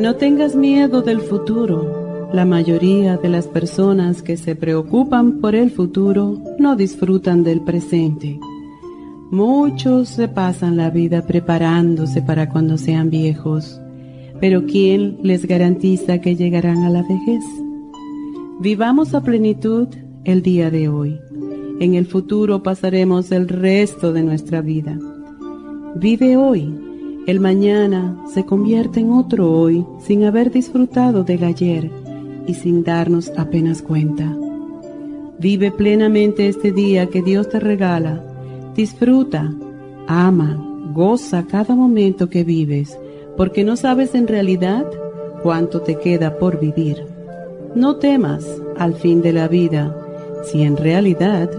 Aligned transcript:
No 0.00 0.16
tengas 0.16 0.56
miedo 0.56 1.02
del 1.02 1.20
futuro. 1.20 2.30
La 2.32 2.46
mayoría 2.46 3.18
de 3.18 3.28
las 3.28 3.46
personas 3.46 4.22
que 4.22 4.38
se 4.38 4.56
preocupan 4.56 5.42
por 5.42 5.54
el 5.54 5.70
futuro 5.70 6.42
no 6.58 6.74
disfrutan 6.74 7.44
del 7.44 7.60
presente. 7.60 8.40
Muchos 9.30 10.08
se 10.08 10.26
pasan 10.26 10.78
la 10.78 10.88
vida 10.88 11.26
preparándose 11.26 12.22
para 12.22 12.48
cuando 12.48 12.78
sean 12.78 13.10
viejos, 13.10 13.78
pero 14.40 14.64
¿quién 14.64 15.18
les 15.22 15.44
garantiza 15.44 16.22
que 16.22 16.34
llegarán 16.34 16.78
a 16.84 16.88
la 16.88 17.02
vejez? 17.02 17.44
Vivamos 18.58 19.14
a 19.14 19.22
plenitud 19.22 19.88
el 20.24 20.40
día 20.40 20.70
de 20.70 20.88
hoy. 20.88 21.20
En 21.78 21.94
el 21.94 22.06
futuro 22.06 22.62
pasaremos 22.62 23.32
el 23.32 23.48
resto 23.48 24.14
de 24.14 24.22
nuestra 24.22 24.62
vida. 24.62 24.98
Vive 25.94 26.38
hoy 26.38 26.89
el 27.26 27.40
mañana 27.40 28.16
se 28.32 28.44
convierte 28.44 29.00
en 29.00 29.12
otro 29.12 29.50
hoy 29.52 29.84
sin 30.00 30.24
haber 30.24 30.50
disfrutado 30.50 31.22
del 31.22 31.44
ayer 31.44 31.90
y 32.46 32.54
sin 32.54 32.82
darnos 32.82 33.30
apenas 33.36 33.82
cuenta. 33.82 34.36
Vive 35.38 35.70
plenamente 35.70 36.48
este 36.48 36.72
día 36.72 37.06
que 37.06 37.22
Dios 37.22 37.48
te 37.48 37.60
regala. 37.60 38.24
Disfruta, 38.74 39.52
ama, 40.06 40.92
goza 40.92 41.46
cada 41.46 41.74
momento 41.74 42.28
que 42.28 42.44
vives, 42.44 42.98
porque 43.36 43.64
no 43.64 43.76
sabes 43.76 44.14
en 44.14 44.26
realidad 44.26 44.86
cuánto 45.42 45.80
te 45.82 45.96
queda 45.96 46.38
por 46.38 46.60
vivir. 46.60 47.04
No 47.74 47.96
temas 47.96 48.44
al 48.76 48.94
fin 48.94 49.22
de 49.22 49.32
la 49.32 49.48
vida, 49.48 49.96
si 50.44 50.62
en 50.62 50.76
realidad 50.76 51.50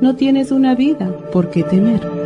no 0.00 0.14
tienes 0.14 0.50
una 0.52 0.74
vida 0.74 1.14
por 1.32 1.50
qué 1.50 1.62
temer. 1.62 2.25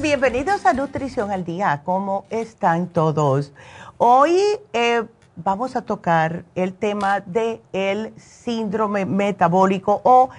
Bienvenidos 0.00 0.64
a 0.64 0.72
Nutrición 0.72 1.30
al 1.30 1.44
Día. 1.44 1.82
¿Cómo 1.84 2.24
están 2.30 2.86
todos? 2.86 3.52
Hoy 3.98 4.40
eh, 4.72 5.04
vamos 5.36 5.76
a 5.76 5.82
tocar 5.82 6.46
el 6.54 6.72
tema 6.72 7.20
del 7.20 7.60
el 7.74 8.14
síndrome 8.18 9.04
metabólico 9.04 10.00
o 10.04 10.30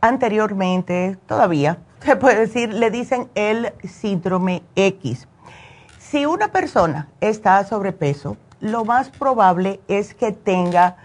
anteriormente, 0.00 1.16
todavía, 1.26 1.78
se 2.00 2.16
puede 2.16 2.40
decir, 2.40 2.74
le 2.74 2.90
dicen 2.90 3.30
el 3.36 3.72
síndrome 3.84 4.64
X. 4.74 5.28
Si 6.00 6.26
una 6.26 6.48
persona 6.48 7.08
está 7.20 7.62
sobrepeso, 7.62 8.36
lo 8.58 8.84
más 8.84 9.10
probable 9.10 9.80
es 9.86 10.12
que 10.12 10.32
tenga 10.32 10.96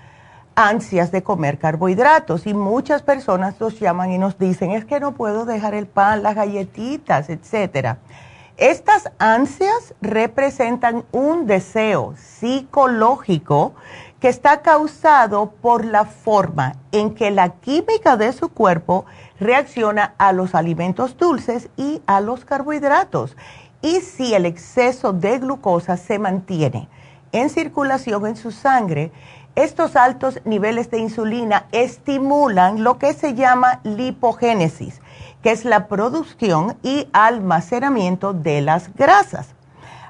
ansias 0.58 1.12
de 1.12 1.22
comer 1.22 1.60
carbohidratos 1.60 2.48
y 2.48 2.56
muchas 2.56 3.04
personas 3.04 3.62
nos 3.62 3.80
llaman 3.80 4.12
y 4.12 4.18
nos 4.18 4.40
dicen 4.40 4.72
es 4.72 4.86
que 4.86 5.00
no 5.00 5.14
puedo 5.14 5.46
dejar 5.46 5.76
el 5.76 5.86
pan, 5.86 6.24
las 6.24 6.34
galletitas, 6.34 7.30
etcétera. 7.30 8.00
Estas 8.58 9.12
ansias 9.20 9.94
representan 10.02 11.06
un 11.12 11.46
deseo 11.46 12.16
psicológico 12.18 13.76
que 14.20 14.30
está 14.30 14.64
causado 14.64 15.52
por 15.62 15.86
la 15.86 16.06
forma 16.06 16.74
en 16.92 17.14
que 17.14 17.30
la 17.30 17.50
química 17.50 18.18
de 18.18 18.34
su 18.34 18.50
cuerpo 18.50 19.06
reacciona 19.40 20.16
a 20.18 20.34
los 20.34 20.56
alimentos 20.56 21.18
dulces 21.18 21.70
y 21.78 22.02
a 22.08 22.20
los 22.20 22.46
carbohidratos. 22.46 23.38
Y 23.84 24.02
si 24.02 24.34
el 24.34 24.48
exceso 24.48 25.14
de 25.14 25.38
glucosa 25.38 25.98
se 25.98 26.18
mantiene 26.18 26.90
en 27.32 27.52
circulación 27.52 28.26
en 28.26 28.36
su 28.36 28.50
sangre, 28.50 29.12
estos 29.58 29.96
altos 29.96 30.40
niveles 30.46 30.92
de 30.92 31.00
insulina 31.00 31.66
estimulan 31.72 32.84
lo 32.84 33.00
que 33.00 33.14
se 33.14 33.34
llama 33.34 33.80
lipogénesis, 33.84 35.02
que 35.42 35.50
es 35.50 35.66
la 35.66 35.88
producción 35.88 36.78
y 36.84 37.10
almacenamiento 37.12 38.34
de 38.34 38.62
las 38.62 38.94
grasas. 38.94 39.56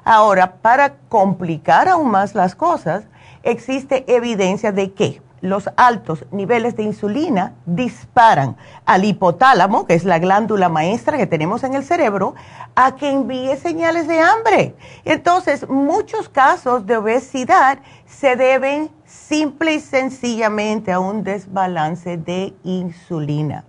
Ahora, 0.04 0.56
para 0.56 0.96
complicar 1.08 1.88
aún 1.88 2.12
más 2.12 2.36
las 2.36 2.56
cosas, 2.56 3.06
existe 3.42 4.04
evidencia 4.14 4.74
de 4.74 4.92
que 4.92 5.22
los 5.40 5.70
altos 5.78 6.26
niveles 6.32 6.76
de 6.76 6.84
insulina 6.84 7.54
disparan 7.66 8.58
al 8.86 9.06
hipotálamo, 9.06 9.86
que 9.86 9.94
es 9.94 10.04
la 10.04 10.20
glándula 10.20 10.68
maestra 10.68 11.18
que 11.18 11.28
tenemos 11.28 11.64
en 11.64 11.74
el 11.74 11.86
cerebro, 11.86 12.36
a 12.76 12.96
que 12.96 13.12
envíe 13.12 13.56
señales 13.56 14.10
de 14.10 14.20
hambre. 14.20 14.76
Entonces, 15.06 15.70
muchos 15.70 16.28
casos 16.28 16.86
de 16.86 16.98
obesidad 16.98 17.80
se 18.06 18.36
deben 18.36 18.90
simple 19.28 19.74
y 19.74 19.80
sencillamente 19.80 20.92
a 20.92 21.00
un 21.00 21.24
desbalance 21.24 22.18
de 22.18 22.54
insulina. 22.64 23.66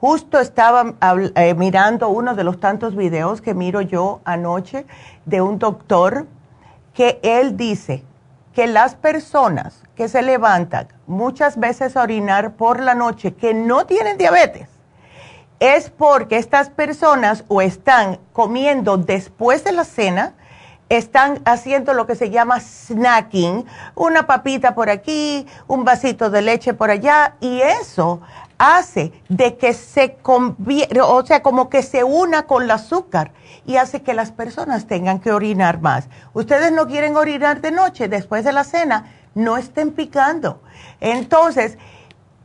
Justo 0.00 0.38
estaba 0.38 0.94
eh, 1.34 1.54
mirando 1.54 2.08
uno 2.08 2.34
de 2.34 2.44
los 2.44 2.60
tantos 2.60 2.96
videos 2.96 3.40
que 3.40 3.54
miro 3.54 3.80
yo 3.80 4.20
anoche 4.24 4.86
de 5.24 5.40
un 5.40 5.58
doctor 5.58 6.26
que 6.94 7.20
él 7.22 7.56
dice 7.56 8.04
que 8.54 8.66
las 8.66 8.94
personas 8.94 9.82
que 9.94 10.08
se 10.08 10.22
levantan 10.22 10.88
muchas 11.06 11.58
veces 11.58 11.96
a 11.96 12.02
orinar 12.02 12.54
por 12.54 12.80
la 12.80 12.94
noche, 12.94 13.34
que 13.34 13.52
no 13.52 13.84
tienen 13.84 14.16
diabetes, 14.16 14.68
es 15.60 15.90
porque 15.90 16.38
estas 16.38 16.70
personas 16.70 17.44
o 17.48 17.60
están 17.60 18.18
comiendo 18.32 18.96
después 18.96 19.64
de 19.64 19.72
la 19.72 19.84
cena, 19.84 20.34
están 20.88 21.40
haciendo 21.44 21.94
lo 21.94 22.06
que 22.06 22.14
se 22.14 22.30
llama 22.30 22.60
snacking, 22.60 23.66
una 23.94 24.26
papita 24.26 24.74
por 24.74 24.90
aquí, 24.90 25.46
un 25.66 25.84
vasito 25.84 26.30
de 26.30 26.42
leche 26.42 26.74
por 26.74 26.90
allá, 26.90 27.34
y 27.40 27.60
eso 27.60 28.20
hace 28.58 29.12
de 29.28 29.56
que 29.56 29.74
se 29.74 30.16
o 30.24 31.26
sea, 31.26 31.42
como 31.42 31.68
que 31.68 31.82
se 31.82 32.04
una 32.04 32.44
con 32.44 32.62
el 32.62 32.70
azúcar 32.70 33.32
y 33.66 33.76
hace 33.76 34.02
que 34.02 34.14
las 34.14 34.32
personas 34.32 34.86
tengan 34.86 35.18
que 35.18 35.32
orinar 35.32 35.80
más. 35.80 36.08
Ustedes 36.32 36.72
no 36.72 36.86
quieren 36.86 37.16
orinar 37.16 37.60
de 37.60 37.70
noche 37.70 38.08
después 38.08 38.44
de 38.44 38.52
la 38.52 38.64
cena, 38.64 39.12
no 39.34 39.56
estén 39.56 39.90
picando. 39.90 40.62
Entonces, 41.00 41.76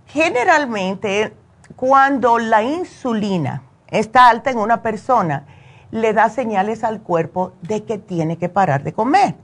generalmente 0.08 1.34
cuando 1.76 2.40
la 2.40 2.64
insulina 2.64 3.64
está 3.88 4.28
alta 4.28 4.50
en 4.52 4.58
una 4.58 4.82
persona, 4.82 5.46
le 5.92 6.14
da 6.14 6.30
señales 6.30 6.84
al 6.84 7.02
cuerpo 7.02 7.54
de 7.62 7.84
que 7.84 7.98
tiene 7.98 8.38
que 8.38 8.50
parar 8.50 8.84
de 8.84 8.94
comer. 8.94 9.36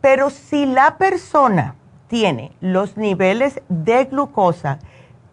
Pero 0.00 0.30
si 0.30 0.66
la 0.66 0.98
persona 0.98 1.74
tiene 2.08 2.52
los 2.60 2.96
niveles 2.96 3.60
de 3.68 4.04
glucosa 4.04 4.78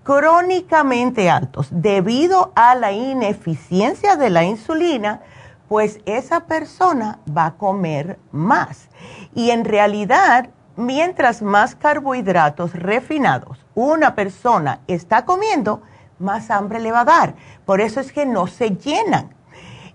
crónicamente 0.04 1.30
altos 1.30 1.68
debido 1.71 2.51
a 2.56 2.75
la 2.75 2.92
ineficiencia 2.92 4.15
de 4.15 4.30
la 4.30 4.44
insulina, 4.44 5.21
pues 5.68 6.01
esa 6.06 6.42
persona 6.42 7.19
va 7.36 7.48
a 7.48 7.54
comer 7.56 8.19
más. 8.31 8.89
Y 9.33 9.51
en 9.51 9.66
realidad, 9.66 10.50
mientras 10.75 11.42
más 11.42 11.75
carbohidratos 11.75 12.74
refinados 12.74 13.63
una 13.75 14.13
persona 14.13 14.81
está 14.88 15.25
comiendo, 15.25 15.81
más 16.19 16.51
hambre 16.51 16.80
le 16.80 16.92
va 16.92 17.01
a 17.01 17.06
dar. 17.06 17.36
Por 17.66 17.81
eso 17.81 18.00
es 18.00 18.12
que 18.12 18.25
no 18.25 18.48
se 18.48 18.71
llenan. 18.71 19.33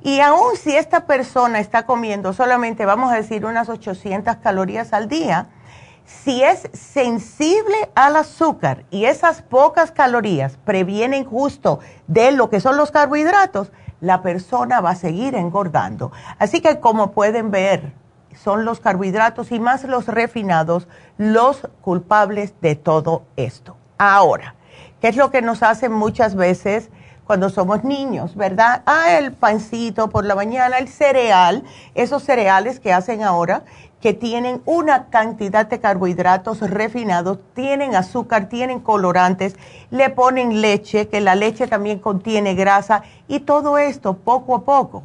Y 0.03 0.21
aún 0.21 0.57
si 0.57 0.77
esta 0.77 1.07
persona 1.07 1.59
está 1.59 1.85
comiendo 1.85 2.33
solamente, 2.33 2.87
vamos 2.87 3.13
a 3.13 3.17
decir, 3.17 3.45
unas 3.45 3.69
800 3.69 4.37
calorías 4.37 4.93
al 4.93 5.09
día, 5.09 5.49
si 6.05 6.43
es 6.43 6.69
sensible 6.73 7.91
al 7.95 8.17
azúcar 8.17 8.85
y 8.91 9.05
esas 9.05 9.43
pocas 9.43 9.91
calorías 9.91 10.57
previenen 10.65 11.25
justo 11.25 11.81
de 12.07 12.33
lo 12.33 12.49
que 12.49 12.61
son 12.61 12.77
los 12.77 12.91
carbohidratos, 12.91 13.73
la 14.01 14.23
persona 14.23 14.81
va 14.81 14.91
a 14.91 14.95
seguir 14.95 15.35
engordando. 15.35 16.13
Así 16.39 16.61
que 16.61 16.81
como 16.81 17.11
pueden 17.11 17.51
ver, 17.51 17.93
son 18.35 18.65
los 18.65 18.81
carbohidratos 18.81 19.53
y 19.53 19.61
más 19.61 19.85
los 19.85 20.07
refinados 20.07 20.89
los 21.19 21.69
culpables 21.83 22.55
de 22.61 22.77
todo 22.77 23.25
esto. 23.37 23.77
Ahora, 23.99 24.55
¿qué 25.01 25.09
es 25.09 25.17
lo 25.17 25.31
que 25.31 25.43
nos 25.43 25.63
hacen 25.63 25.93
muchas 25.93 26.37
veces? 26.37 26.91
Cuando 27.29 27.51
somos 27.51 27.85
niños, 27.85 28.35
¿verdad? 28.37 28.81
Ah, 28.87 29.19
el 29.19 29.35
pancito 29.35 30.09
por 30.09 30.25
la 30.25 30.35
mañana, 30.35 30.79
el 30.79 30.89
cereal, 30.89 31.63
esos 31.95 32.23
cereales 32.23 32.81
que 32.81 32.91
hacen 32.91 33.23
ahora, 33.23 33.65
que 34.01 34.15
tienen 34.15 34.63
una 34.65 35.11
cantidad 35.11 35.67
de 35.67 35.79
carbohidratos 35.79 36.61
refinados, 36.61 37.39
tienen 37.53 37.95
azúcar, 37.95 38.49
tienen 38.49 38.81
colorantes, 38.81 39.57
le 39.91 40.09
ponen 40.09 40.63
leche, 40.63 41.09
que 41.09 41.21
la 41.21 41.35
leche 41.35 41.67
también 41.67 41.99
contiene 41.99 42.55
grasa, 42.55 43.03
y 43.29 43.41
todo 43.41 43.77
esto 43.77 44.15
poco 44.15 44.57
a 44.57 44.65
poco 44.65 45.03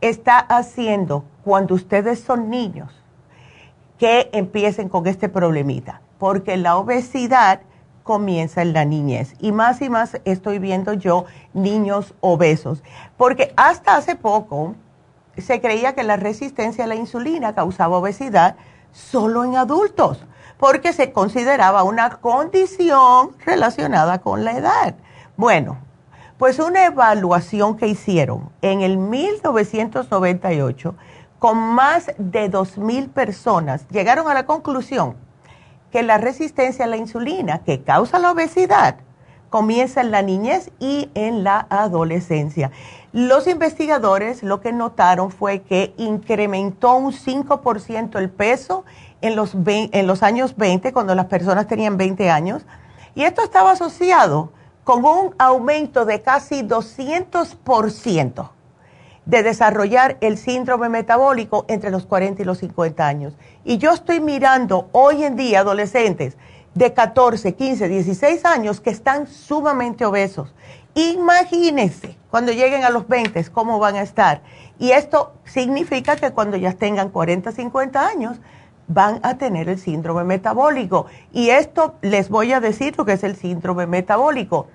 está 0.00 0.38
haciendo, 0.38 1.24
cuando 1.42 1.74
ustedes 1.74 2.20
son 2.20 2.48
niños, 2.48 2.92
que 3.98 4.30
empiecen 4.32 4.88
con 4.88 5.08
este 5.08 5.28
problemita, 5.28 6.00
porque 6.16 6.56
la 6.56 6.76
obesidad 6.76 7.62
comienza 8.02 8.62
en 8.62 8.72
la 8.72 8.84
niñez. 8.84 9.34
Y 9.40 9.52
más 9.52 9.80
y 9.82 9.88
más 9.88 10.20
estoy 10.24 10.58
viendo 10.58 10.92
yo 10.92 11.24
niños 11.52 12.14
obesos. 12.20 12.82
Porque 13.16 13.52
hasta 13.56 13.96
hace 13.96 14.16
poco 14.16 14.74
se 15.38 15.60
creía 15.60 15.94
que 15.94 16.02
la 16.02 16.16
resistencia 16.16 16.84
a 16.84 16.88
la 16.88 16.94
insulina 16.94 17.54
causaba 17.54 17.98
obesidad 17.98 18.56
solo 18.92 19.44
en 19.44 19.56
adultos, 19.56 20.24
porque 20.58 20.92
se 20.92 21.12
consideraba 21.12 21.84
una 21.84 22.10
condición 22.10 23.30
relacionada 23.44 24.18
con 24.18 24.44
la 24.44 24.52
edad. 24.52 24.94
Bueno, 25.36 25.78
pues 26.38 26.58
una 26.58 26.86
evaluación 26.86 27.76
que 27.76 27.86
hicieron 27.86 28.50
en 28.62 28.80
el 28.80 28.98
1998 28.98 30.94
con 31.38 31.58
más 31.58 32.06
de 32.18 32.50
2.000 32.50 33.10
personas 33.10 33.86
llegaron 33.88 34.28
a 34.28 34.34
la 34.34 34.46
conclusión 34.46 35.16
que 35.90 36.02
la 36.02 36.18
resistencia 36.18 36.84
a 36.84 36.88
la 36.88 36.96
insulina 36.96 37.60
que 37.60 37.82
causa 37.82 38.18
la 38.18 38.32
obesidad 38.32 38.96
comienza 39.50 40.00
en 40.00 40.12
la 40.12 40.22
niñez 40.22 40.70
y 40.78 41.10
en 41.14 41.42
la 41.42 41.66
adolescencia. 41.68 42.70
Los 43.12 43.48
investigadores 43.48 44.44
lo 44.44 44.60
que 44.60 44.72
notaron 44.72 45.32
fue 45.32 45.62
que 45.62 45.92
incrementó 45.96 46.94
un 46.94 47.12
5% 47.12 48.16
el 48.18 48.30
peso 48.30 48.84
en 49.20 49.34
los, 49.34 49.56
en 49.66 50.06
los 50.06 50.22
años 50.22 50.56
20, 50.56 50.92
cuando 50.92 51.14
las 51.16 51.26
personas 51.26 51.66
tenían 51.66 51.96
20 51.96 52.30
años, 52.30 52.62
y 53.16 53.24
esto 53.24 53.42
estaba 53.42 53.72
asociado 53.72 54.52
con 54.84 55.04
un 55.04 55.34
aumento 55.38 56.04
de 56.04 56.22
casi 56.22 56.62
200% 56.62 58.50
de 59.26 59.42
desarrollar 59.42 60.16
el 60.20 60.38
síndrome 60.38 60.88
metabólico 60.88 61.64
entre 61.68 61.90
los 61.90 62.06
40 62.06 62.42
y 62.42 62.44
los 62.44 62.58
50 62.58 63.06
años. 63.06 63.34
Y 63.64 63.78
yo 63.78 63.92
estoy 63.92 64.20
mirando 64.20 64.88
hoy 64.92 65.24
en 65.24 65.36
día 65.36 65.60
adolescentes 65.60 66.36
de 66.74 66.92
14, 66.92 67.54
15, 67.54 67.88
16 67.88 68.44
años 68.44 68.80
que 68.80 68.90
están 68.90 69.26
sumamente 69.26 70.04
obesos. 70.04 70.54
Imagínense 70.94 72.16
cuando 72.30 72.52
lleguen 72.52 72.84
a 72.84 72.90
los 72.90 73.06
20 73.06 73.44
cómo 73.50 73.78
van 73.78 73.96
a 73.96 74.02
estar. 74.02 74.42
Y 74.78 74.92
esto 74.92 75.34
significa 75.44 76.16
que 76.16 76.32
cuando 76.32 76.56
ya 76.56 76.72
tengan 76.72 77.10
40, 77.10 77.52
50 77.52 78.06
años 78.06 78.40
van 78.88 79.20
a 79.22 79.36
tener 79.38 79.68
el 79.68 79.78
síndrome 79.78 80.24
metabólico. 80.24 81.06
Y 81.32 81.50
esto 81.50 81.94
les 82.02 82.28
voy 82.28 82.52
a 82.52 82.60
decir 82.60 82.94
lo 82.96 83.04
que 83.04 83.12
es 83.12 83.24
el 83.24 83.36
síndrome 83.36 83.86
metabólico 83.86 84.66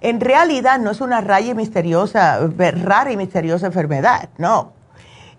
en 0.00 0.20
realidad 0.20 0.78
no 0.78 0.90
es 0.90 1.00
una 1.00 1.20
raya 1.20 1.54
misteriosa, 1.54 2.38
rara 2.56 3.12
y 3.12 3.16
misteriosa 3.16 3.66
enfermedad, 3.66 4.28
no. 4.38 4.72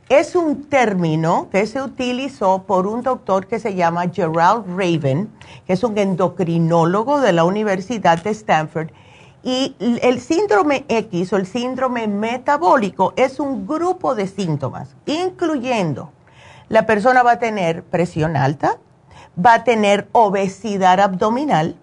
Es 0.09 0.35
un 0.35 0.63
término 0.63 1.49
que 1.51 1.67
se 1.67 1.81
utilizó 1.81 2.63
por 2.63 2.87
un 2.87 3.03
doctor 3.03 3.45
que 3.45 3.59
se 3.59 3.75
llama 3.75 4.09
Gerald 4.11 4.65
Raven, 4.67 5.29
que 5.67 5.73
es 5.73 5.83
un 5.83 5.95
endocrinólogo 5.97 7.21
de 7.21 7.31
la 7.31 7.43
Universidad 7.43 8.21
de 8.23 8.31
Stanford. 8.31 8.89
Y 9.43 9.75
el 10.01 10.19
síndrome 10.19 10.83
X 10.87 11.31
o 11.31 11.37
el 11.37 11.45
síndrome 11.45 12.07
metabólico 12.07 13.13
es 13.15 13.39
un 13.39 13.67
grupo 13.67 14.15
de 14.15 14.27
síntomas, 14.27 14.95
incluyendo 15.05 16.11
la 16.69 16.85
persona 16.85 17.23
va 17.23 17.33
a 17.33 17.39
tener 17.39 17.83
presión 17.83 18.37
alta, 18.37 18.77
va 19.43 19.55
a 19.55 19.63
tener 19.63 20.07
obesidad 20.11 20.99
abdominal, 20.99 21.75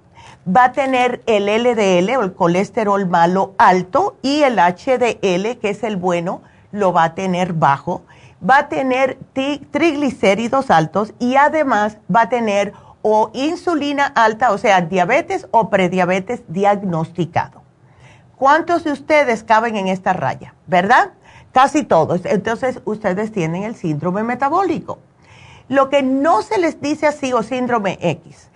va 0.46 0.66
a 0.66 0.72
tener 0.72 1.22
el 1.26 1.46
LDL 1.46 2.16
o 2.16 2.22
el 2.22 2.34
colesterol 2.34 3.06
malo 3.06 3.54
alto 3.58 4.16
y 4.22 4.42
el 4.42 4.58
HDL, 4.58 5.58
que 5.58 5.70
es 5.70 5.82
el 5.82 5.96
bueno, 5.96 6.42
lo 6.70 6.92
va 6.92 7.04
a 7.04 7.14
tener 7.14 7.52
bajo. 7.52 8.02
Va 8.48 8.58
a 8.58 8.68
tener 8.68 9.18
triglicéridos 9.70 10.70
altos 10.70 11.14
y 11.18 11.36
además 11.36 11.98
va 12.14 12.22
a 12.22 12.28
tener 12.28 12.74
o 13.02 13.30
insulina 13.32 14.06
alta, 14.06 14.52
o 14.52 14.58
sea, 14.58 14.82
diabetes 14.82 15.48
o 15.52 15.70
prediabetes 15.70 16.42
diagnosticado. 16.48 17.62
¿Cuántos 18.36 18.84
de 18.84 18.92
ustedes 18.92 19.42
caben 19.42 19.76
en 19.76 19.88
esta 19.88 20.12
raya? 20.12 20.54
¿Verdad? 20.66 21.12
Casi 21.52 21.84
todos. 21.84 22.24
Entonces, 22.24 22.80
ustedes 22.84 23.32
tienen 23.32 23.62
el 23.62 23.74
síndrome 23.74 24.22
metabólico. 24.22 24.98
Lo 25.68 25.88
que 25.88 26.02
no 26.02 26.42
se 26.42 26.58
les 26.58 26.80
dice 26.80 27.06
así 27.06 27.32
o 27.32 27.42
síndrome 27.42 27.98
X 28.02 28.50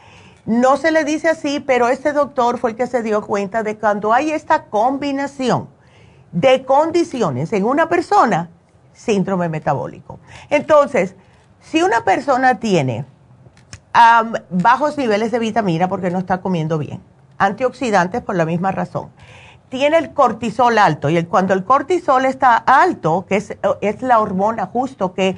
no 0.47 0.77
se 0.77 0.91
le 0.91 1.05
dice 1.05 1.29
así, 1.29 1.61
pero 1.61 1.89
este 1.89 2.13
doctor 2.13 2.59
fue 2.59 2.71
el 2.71 2.77
que 2.77 2.87
se 2.87 3.03
dio 3.03 3.27
cuenta 3.27 3.63
de 3.63 3.77
cuando 3.77 4.13
hay 4.13 4.31
esta 4.31 4.65
combinación 4.65 5.69
de 6.33 6.65
condiciones 6.65 7.53
en 7.53 7.65
una 7.65 7.89
persona, 7.89 8.51
síndrome 8.93 9.49
metabólico. 9.49 10.19
Entonces, 10.49 11.17
si 11.61 11.83
una 11.83 12.05
persona 12.05 12.59
tiene 12.59 13.05
bajos 14.51 14.97
niveles 14.97 15.31
de 15.33 15.39
vitamina 15.39 15.89
porque 15.89 16.11
no 16.11 16.19
está 16.19 16.41
comiendo 16.41 16.79
bien, 16.79 17.03
antioxidantes 17.39 18.23
por 18.23 18.37
la 18.37 18.45
misma 18.45 18.73
razón, 18.73 19.11
tiene 19.69 19.99
el 19.99 20.13
cortisol 20.13 20.79
alto 20.79 21.11
y 21.11 21.23
cuando 21.25 21.55
el 21.55 21.65
cortisol 21.65 22.25
está 22.25 22.57
alto, 22.57 23.25
que 23.29 23.37
es, 23.37 23.57
es 23.81 24.03
la 24.03 24.19
hormona 24.19 24.67
justo 24.67 25.15
que 25.15 25.37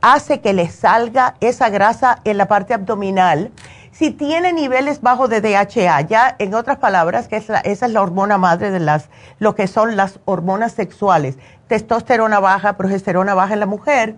hace 0.00 0.40
que 0.40 0.52
le 0.52 0.68
salga 0.68 1.36
esa 1.40 1.68
grasa 1.68 2.20
en 2.24 2.38
la 2.38 2.48
parte 2.48 2.74
abdominal, 2.74 3.52
si 3.92 4.10
tiene 4.10 4.52
niveles 4.52 5.02
bajos 5.02 5.28
de 5.28 5.40
DHA, 5.40 6.00
ya 6.02 6.34
en 6.38 6.54
otras 6.54 6.78
palabras, 6.78 7.28
que 7.28 7.36
esa 7.36 7.58
es 7.60 7.82
la 7.82 8.02
hormona 8.02 8.38
madre 8.38 8.70
de 8.70 8.80
las, 8.80 9.10
lo 9.38 9.54
que 9.54 9.68
son 9.68 9.96
las 9.96 10.18
hormonas 10.24 10.72
sexuales, 10.72 11.38
testosterona 11.68 12.40
baja, 12.40 12.76
progesterona 12.78 13.34
baja 13.34 13.52
en 13.52 13.60
la 13.60 13.66
mujer, 13.66 14.16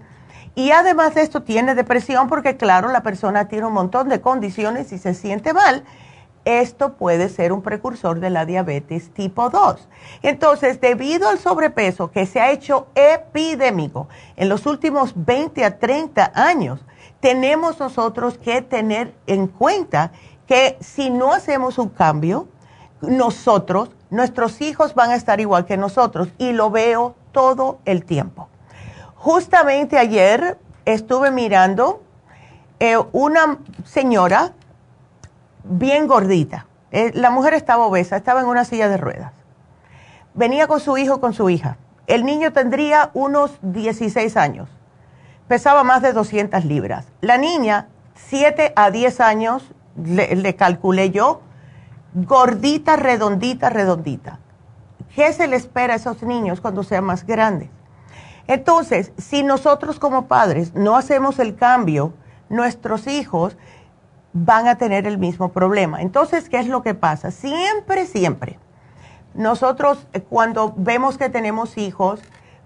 y 0.54 0.70
además 0.70 1.16
de 1.16 1.22
esto 1.22 1.42
tiene 1.42 1.74
depresión 1.74 2.28
porque 2.28 2.56
claro, 2.56 2.88
la 2.88 3.02
persona 3.02 3.48
tiene 3.48 3.66
un 3.66 3.72
montón 3.72 4.08
de 4.08 4.20
condiciones 4.20 4.92
y 4.92 4.98
se 4.98 5.12
siente 5.12 5.52
mal, 5.52 5.82
esto 6.44 6.92
puede 6.92 7.28
ser 7.28 7.52
un 7.52 7.62
precursor 7.62 8.20
de 8.20 8.30
la 8.30 8.44
diabetes 8.44 9.10
tipo 9.10 9.50
2. 9.50 9.88
Entonces, 10.22 10.80
debido 10.80 11.28
al 11.28 11.38
sobrepeso 11.38 12.10
que 12.10 12.26
se 12.26 12.40
ha 12.40 12.52
hecho 12.52 12.86
epidémico 12.94 14.08
en 14.36 14.48
los 14.48 14.66
últimos 14.66 15.14
20 15.16 15.64
a 15.64 15.78
30 15.78 16.32
años, 16.34 16.84
tenemos 17.24 17.80
nosotros 17.80 18.36
que 18.36 18.60
tener 18.60 19.14
en 19.26 19.46
cuenta 19.46 20.12
que 20.46 20.76
si 20.80 21.08
no 21.08 21.32
hacemos 21.32 21.78
un 21.78 21.88
cambio, 21.88 22.48
nosotros, 23.00 23.92
nuestros 24.10 24.60
hijos 24.60 24.94
van 24.94 25.08
a 25.08 25.14
estar 25.14 25.40
igual 25.40 25.64
que 25.64 25.78
nosotros 25.78 26.28
y 26.36 26.52
lo 26.52 26.70
veo 26.70 27.14
todo 27.32 27.78
el 27.86 28.04
tiempo. 28.04 28.50
Justamente 29.14 29.96
ayer 29.96 30.58
estuve 30.84 31.30
mirando 31.30 32.02
eh, 32.78 32.98
una 33.12 33.56
señora 33.86 34.52
bien 35.62 36.06
gordita. 36.06 36.66
Eh, 36.90 37.10
la 37.14 37.30
mujer 37.30 37.54
estaba 37.54 37.86
obesa, 37.86 38.18
estaba 38.18 38.42
en 38.42 38.48
una 38.48 38.66
silla 38.66 38.90
de 38.90 38.98
ruedas. 38.98 39.32
Venía 40.34 40.66
con 40.66 40.78
su 40.78 40.98
hijo, 40.98 41.22
con 41.22 41.32
su 41.32 41.48
hija. 41.48 41.78
El 42.06 42.26
niño 42.26 42.52
tendría 42.52 43.10
unos 43.14 43.52
16 43.62 44.36
años. 44.36 44.68
Pesaba 45.48 45.84
más 45.84 46.02
de 46.02 46.12
200 46.12 46.64
libras. 46.64 47.06
La 47.20 47.38
niña, 47.38 47.88
7 48.14 48.72
a 48.76 48.90
10 48.90 49.20
años, 49.20 49.70
le, 50.02 50.34
le 50.36 50.56
calculé 50.56 51.10
yo, 51.10 51.42
gordita, 52.14 52.96
redondita, 52.96 53.70
redondita. 53.70 54.38
¿Qué 55.14 55.32
se 55.32 55.46
le 55.46 55.56
espera 55.56 55.94
a 55.94 55.96
esos 55.96 56.22
niños 56.22 56.60
cuando 56.60 56.82
sean 56.82 57.04
más 57.04 57.26
grandes? 57.26 57.68
Entonces, 58.46 59.12
si 59.16 59.42
nosotros 59.42 59.98
como 59.98 60.26
padres 60.26 60.74
no 60.74 60.96
hacemos 60.96 61.38
el 61.38 61.54
cambio, 61.54 62.12
nuestros 62.48 63.06
hijos 63.06 63.56
van 64.32 64.66
a 64.66 64.76
tener 64.76 65.06
el 65.06 65.16
mismo 65.16 65.50
problema. 65.50 66.02
Entonces, 66.02 66.48
¿qué 66.48 66.58
es 66.58 66.66
lo 66.66 66.82
que 66.82 66.94
pasa? 66.94 67.30
Siempre, 67.30 68.04
siempre. 68.06 68.58
Nosotros 69.32 70.06
eh, 70.12 70.20
cuando 70.20 70.74
vemos 70.76 71.16
que 71.16 71.28
tenemos 71.30 71.78
hijos, 71.78 72.20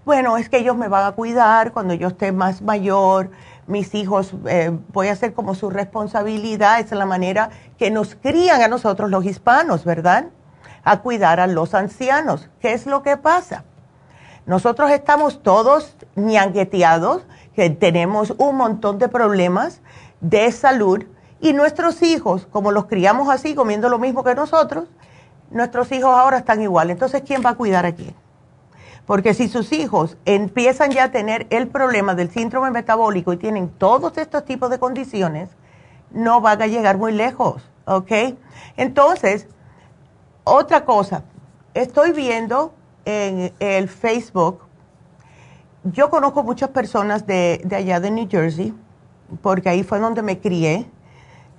bueno, 0.09 0.37
es 0.37 0.49
que 0.49 0.57
ellos 0.57 0.75
me 0.75 0.87
van 0.87 1.05
a 1.05 1.11
cuidar 1.11 1.71
cuando 1.71 1.93
yo 1.93 2.07
esté 2.07 2.31
más 2.31 2.63
mayor, 2.63 3.29
mis 3.67 3.93
hijos, 3.93 4.33
eh, 4.47 4.75
voy 4.91 5.07
a 5.07 5.11
hacer 5.11 5.35
como 5.35 5.53
su 5.53 5.69
responsabilidad, 5.69 6.79
es 6.79 6.89
la 6.93 7.05
manera 7.05 7.51
que 7.77 7.91
nos 7.91 8.15
crían 8.15 8.63
a 8.63 8.67
nosotros 8.67 9.11
los 9.11 9.23
hispanos, 9.23 9.85
¿verdad? 9.85 10.29
A 10.83 11.01
cuidar 11.01 11.39
a 11.39 11.45
los 11.45 11.75
ancianos. 11.75 12.49
¿Qué 12.59 12.73
es 12.73 12.87
lo 12.87 13.03
que 13.03 13.17
pasa? 13.17 13.65
Nosotros 14.47 14.89
estamos 14.89 15.43
todos 15.43 15.95
ñangueteados, 16.15 17.27
que 17.53 17.69
tenemos 17.69 18.33
un 18.39 18.55
montón 18.55 18.97
de 18.97 19.09
problemas 19.09 19.79
de 20.21 20.51
salud 20.51 21.05
y 21.39 21.53
nuestros 21.53 22.01
hijos, 22.01 22.47
como 22.47 22.71
los 22.71 22.87
criamos 22.87 23.29
así, 23.29 23.53
comiendo 23.53 23.89
lo 23.89 23.99
mismo 23.99 24.23
que 24.23 24.33
nosotros, 24.33 24.85
nuestros 25.51 25.91
hijos 25.91 26.09
ahora 26.09 26.39
están 26.39 26.63
igual. 26.63 26.89
Entonces, 26.89 27.21
¿quién 27.23 27.43
va 27.45 27.51
a 27.51 27.55
cuidar 27.55 27.85
a 27.85 27.91
quién? 27.91 28.15
Porque 29.09 29.33
si 29.33 29.47
sus 29.47 29.73
hijos 29.73 30.17
empiezan 30.25 30.91
ya 30.91 31.05
a 31.05 31.11
tener 31.11 31.47
el 31.49 31.67
problema 31.67 32.13
del 32.13 32.29
síndrome 32.29 32.69
metabólico 32.69 33.33
y 33.33 33.37
tienen 33.37 33.69
todos 33.69 34.15
estos 34.19 34.45
tipos 34.45 34.69
de 34.69 34.77
condiciones, 34.77 35.49
no 36.11 36.41
van 36.41 36.61
a 36.61 36.67
llegar 36.67 36.99
muy 36.99 37.11
lejos, 37.11 37.63
¿ok? 37.85 38.11
Entonces, 38.77 39.47
otra 40.43 40.85
cosa, 40.85 41.23
estoy 41.73 42.11
viendo 42.11 42.71
en 43.03 43.51
el 43.57 43.89
Facebook, 43.89 44.59
yo 45.85 46.11
conozco 46.11 46.43
muchas 46.43 46.69
personas 46.69 47.25
de, 47.25 47.61
de 47.65 47.77
allá 47.77 47.99
de 47.99 48.11
New 48.11 48.27
Jersey, 48.29 48.75
porque 49.41 49.69
ahí 49.69 49.81
fue 49.81 49.97
donde 49.97 50.21
me 50.21 50.37
crié 50.37 50.85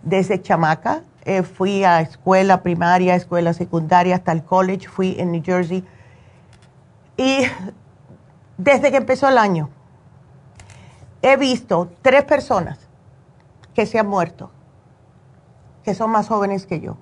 desde 0.04 0.40
chamaca. 0.40 1.02
Eh, 1.24 1.42
fui 1.42 1.82
a 1.82 2.00
escuela 2.00 2.62
primaria, 2.62 3.16
escuela 3.16 3.52
secundaria, 3.54 4.14
hasta 4.14 4.30
el 4.30 4.44
college, 4.44 4.86
fui 4.86 5.16
en 5.18 5.32
New 5.32 5.42
Jersey. 5.44 5.84
Y 7.20 7.42
desde 8.56 8.90
que 8.90 8.96
empezó 8.96 9.28
el 9.28 9.36
año, 9.36 9.68
he 11.20 11.36
visto 11.36 11.90
tres 12.00 12.24
personas 12.24 12.78
que 13.74 13.84
se 13.84 13.98
han 13.98 14.06
muerto, 14.06 14.50
que 15.84 15.94
son 15.94 16.10
más 16.10 16.28
jóvenes 16.28 16.64
que 16.64 16.80
yo, 16.80 16.96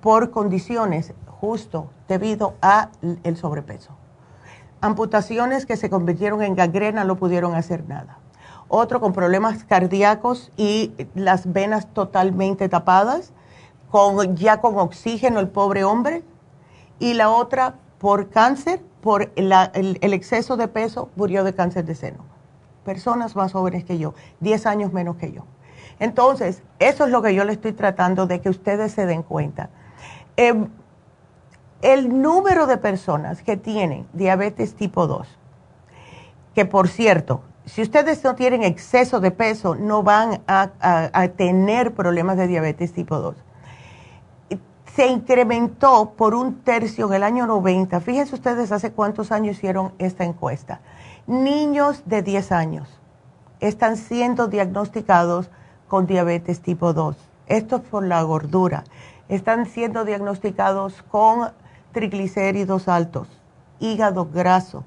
por 0.00 0.30
condiciones 0.30 1.14
justo 1.26 1.90
debido 2.06 2.54
a 2.62 2.90
el 3.24 3.36
sobrepeso. 3.36 3.90
Amputaciones 4.80 5.66
que 5.66 5.76
se 5.76 5.90
convirtieron 5.90 6.40
en 6.40 6.54
gangrena 6.54 7.02
no 7.02 7.16
pudieron 7.16 7.56
hacer 7.56 7.88
nada 7.88 8.18
otro 8.74 9.00
con 9.00 9.12
problemas 9.12 9.64
cardíacos 9.64 10.50
y 10.56 10.92
las 11.14 11.52
venas 11.52 11.92
totalmente 11.92 12.70
tapadas, 12.70 13.32
con, 13.90 14.34
ya 14.34 14.62
con 14.62 14.78
oxígeno 14.78 15.40
el 15.40 15.48
pobre 15.48 15.84
hombre, 15.84 16.24
y 16.98 17.12
la 17.12 17.28
otra 17.28 17.74
por 17.98 18.30
cáncer, 18.30 18.82
por 19.02 19.32
el, 19.36 19.52
el, 20.00 20.12
exceso 20.14 20.56
de 20.56 20.68
peso, 20.68 21.10
murió 21.16 21.44
de 21.44 21.54
cáncer 21.54 21.84
de 21.84 21.94
seno. 21.94 22.24
Personas 22.84 23.36
más 23.36 23.52
jóvenes 23.52 23.84
que 23.84 23.98
yo, 23.98 24.14
10 24.40 24.66
años 24.66 24.92
menos 24.92 25.16
que 25.16 25.32
yo. 25.32 25.44
Entonces, 25.98 26.62
eso 26.78 27.04
es 27.04 27.10
lo 27.10 27.20
que 27.20 27.34
yo 27.34 27.44
le 27.44 27.52
estoy 27.52 27.72
tratando 27.72 28.26
de 28.26 28.40
que 28.40 28.48
ustedes 28.48 28.92
se 28.92 29.04
den 29.04 29.22
cuenta. 29.22 29.70
Eh, 30.36 30.54
el 31.82 32.22
número 32.22 32.66
de 32.66 32.78
personas 32.78 33.42
que 33.42 33.56
tienen 33.56 34.06
diabetes 34.12 34.74
tipo 34.74 35.06
2, 35.08 35.28
que 36.54 36.64
por 36.64 36.88
cierto, 36.88 37.42
si 37.64 37.82
ustedes 37.82 38.22
no 38.24 38.34
tienen 38.36 38.62
exceso 38.62 39.20
de 39.20 39.32
peso, 39.32 39.74
no 39.74 40.02
van 40.02 40.42
a, 40.46 41.28
tener 41.36 41.94
problemas 41.94 42.36
de 42.36 42.46
diabetes 42.46 42.92
tipo 42.92 43.18
2. 43.18 43.36
Se 44.94 45.06
incrementó 45.06 46.14
por 46.16 46.34
un 46.34 46.62
tercio 46.62 47.06
en 47.08 47.14
el 47.14 47.22
año 47.22 47.46
90. 47.46 48.00
Fíjense 48.00 48.34
ustedes 48.34 48.72
hace 48.72 48.92
cuántos 48.92 49.32
años 49.32 49.56
hicieron 49.56 49.92
esta 49.98 50.24
encuesta. 50.24 50.80
Niños 51.26 52.02
de 52.04 52.22
10 52.22 52.52
años 52.52 53.00
están 53.60 53.96
siendo 53.96 54.48
diagnosticados 54.48 55.50
con 55.88 56.06
diabetes 56.06 56.60
tipo 56.60 56.92
2. 56.92 57.16
Esto 57.46 57.76
es 57.76 57.82
por 57.82 58.04
la 58.04 58.22
gordura. 58.22 58.84
Están 59.28 59.66
siendo 59.66 60.04
diagnosticados 60.04 61.02
con 61.02 61.52
triglicéridos 61.92 62.88
altos, 62.88 63.28
hígado 63.78 64.28
graso. 64.30 64.84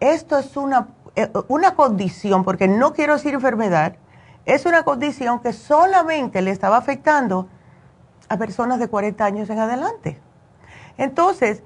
Esto 0.00 0.36
es 0.36 0.56
una 0.56 0.88
eh, 1.16 1.30
una 1.48 1.74
condición, 1.74 2.44
porque 2.44 2.68
no 2.68 2.92
quiero 2.92 3.14
decir 3.14 3.32
enfermedad, 3.32 3.96
es 4.44 4.66
una 4.66 4.82
condición 4.82 5.40
que 5.40 5.54
solamente 5.54 6.42
le 6.42 6.50
estaba 6.50 6.76
afectando 6.76 7.48
a 8.28 8.36
personas 8.36 8.78
de 8.78 8.88
40 8.88 9.24
años 9.24 9.50
en 9.50 9.58
adelante. 9.58 10.20
Entonces, 10.98 11.62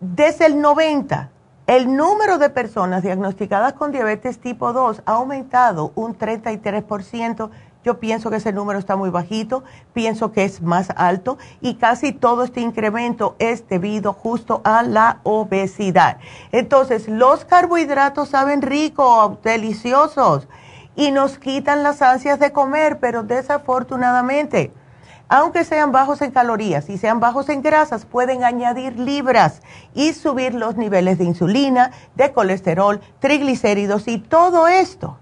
desde 0.00 0.46
el 0.46 0.60
90, 0.60 1.30
el 1.66 1.94
número 1.96 2.38
de 2.38 2.50
personas 2.50 3.02
diagnosticadas 3.02 3.74
con 3.74 3.92
diabetes 3.92 4.38
tipo 4.38 4.72
2 4.72 5.02
ha 5.04 5.12
aumentado 5.12 5.92
un 5.96 6.16
33%, 6.16 7.50
yo 7.84 8.00
pienso 8.00 8.30
que 8.30 8.36
ese 8.36 8.52
número 8.52 8.78
está 8.78 8.96
muy 8.96 9.10
bajito, 9.10 9.64
pienso 9.92 10.32
que 10.32 10.44
es 10.44 10.62
más 10.62 10.88
alto 10.96 11.36
y 11.60 11.74
casi 11.74 12.12
todo 12.12 12.44
este 12.44 12.60
incremento 12.60 13.36
es 13.38 13.68
debido 13.68 14.12
justo 14.12 14.60
a 14.64 14.82
la 14.82 15.20
obesidad. 15.24 16.18
Entonces, 16.52 17.08
los 17.08 17.44
carbohidratos 17.44 18.30
saben 18.30 18.62
ricos, 18.62 19.42
deliciosos 19.42 20.48
y 20.96 21.10
nos 21.10 21.38
quitan 21.38 21.82
las 21.82 22.02
ansias 22.02 22.38
de 22.38 22.52
comer, 22.52 22.98
pero 22.98 23.22
desafortunadamente, 23.22 24.72
aunque 25.28 25.64
sean 25.64 25.92
bajos 25.92 26.22
en 26.22 26.30
calorías 26.30 26.88
y 26.88 26.96
sean 26.96 27.20
bajos 27.20 27.48
en 27.50 27.62
grasas, 27.62 28.06
pueden 28.06 28.44
añadir 28.44 28.98
libras 28.98 29.60
y 29.94 30.14
subir 30.14 30.54
los 30.54 30.76
niveles 30.76 31.18
de 31.18 31.24
insulina, 31.24 31.90
de 32.14 32.32
colesterol, 32.32 33.00
triglicéridos 33.18 34.08
y 34.08 34.18
todo 34.18 34.68
esto 34.68 35.18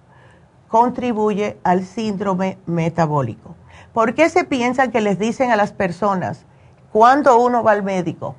contribuye 0.69 1.59
al 1.65 1.85
síndrome 1.85 2.59
metabólico. 2.67 3.55
¿Por 3.93 4.15
qué 4.15 4.29
se 4.29 4.45
piensan 4.45 4.93
que 4.93 5.01
les 5.01 5.19
dicen 5.19 5.51
a 5.51 5.57
las 5.57 5.73
personas 5.73 6.45
cuando 6.93 7.39
uno 7.39 7.63
va 7.63 7.73
al 7.73 7.83
médico 7.83 8.37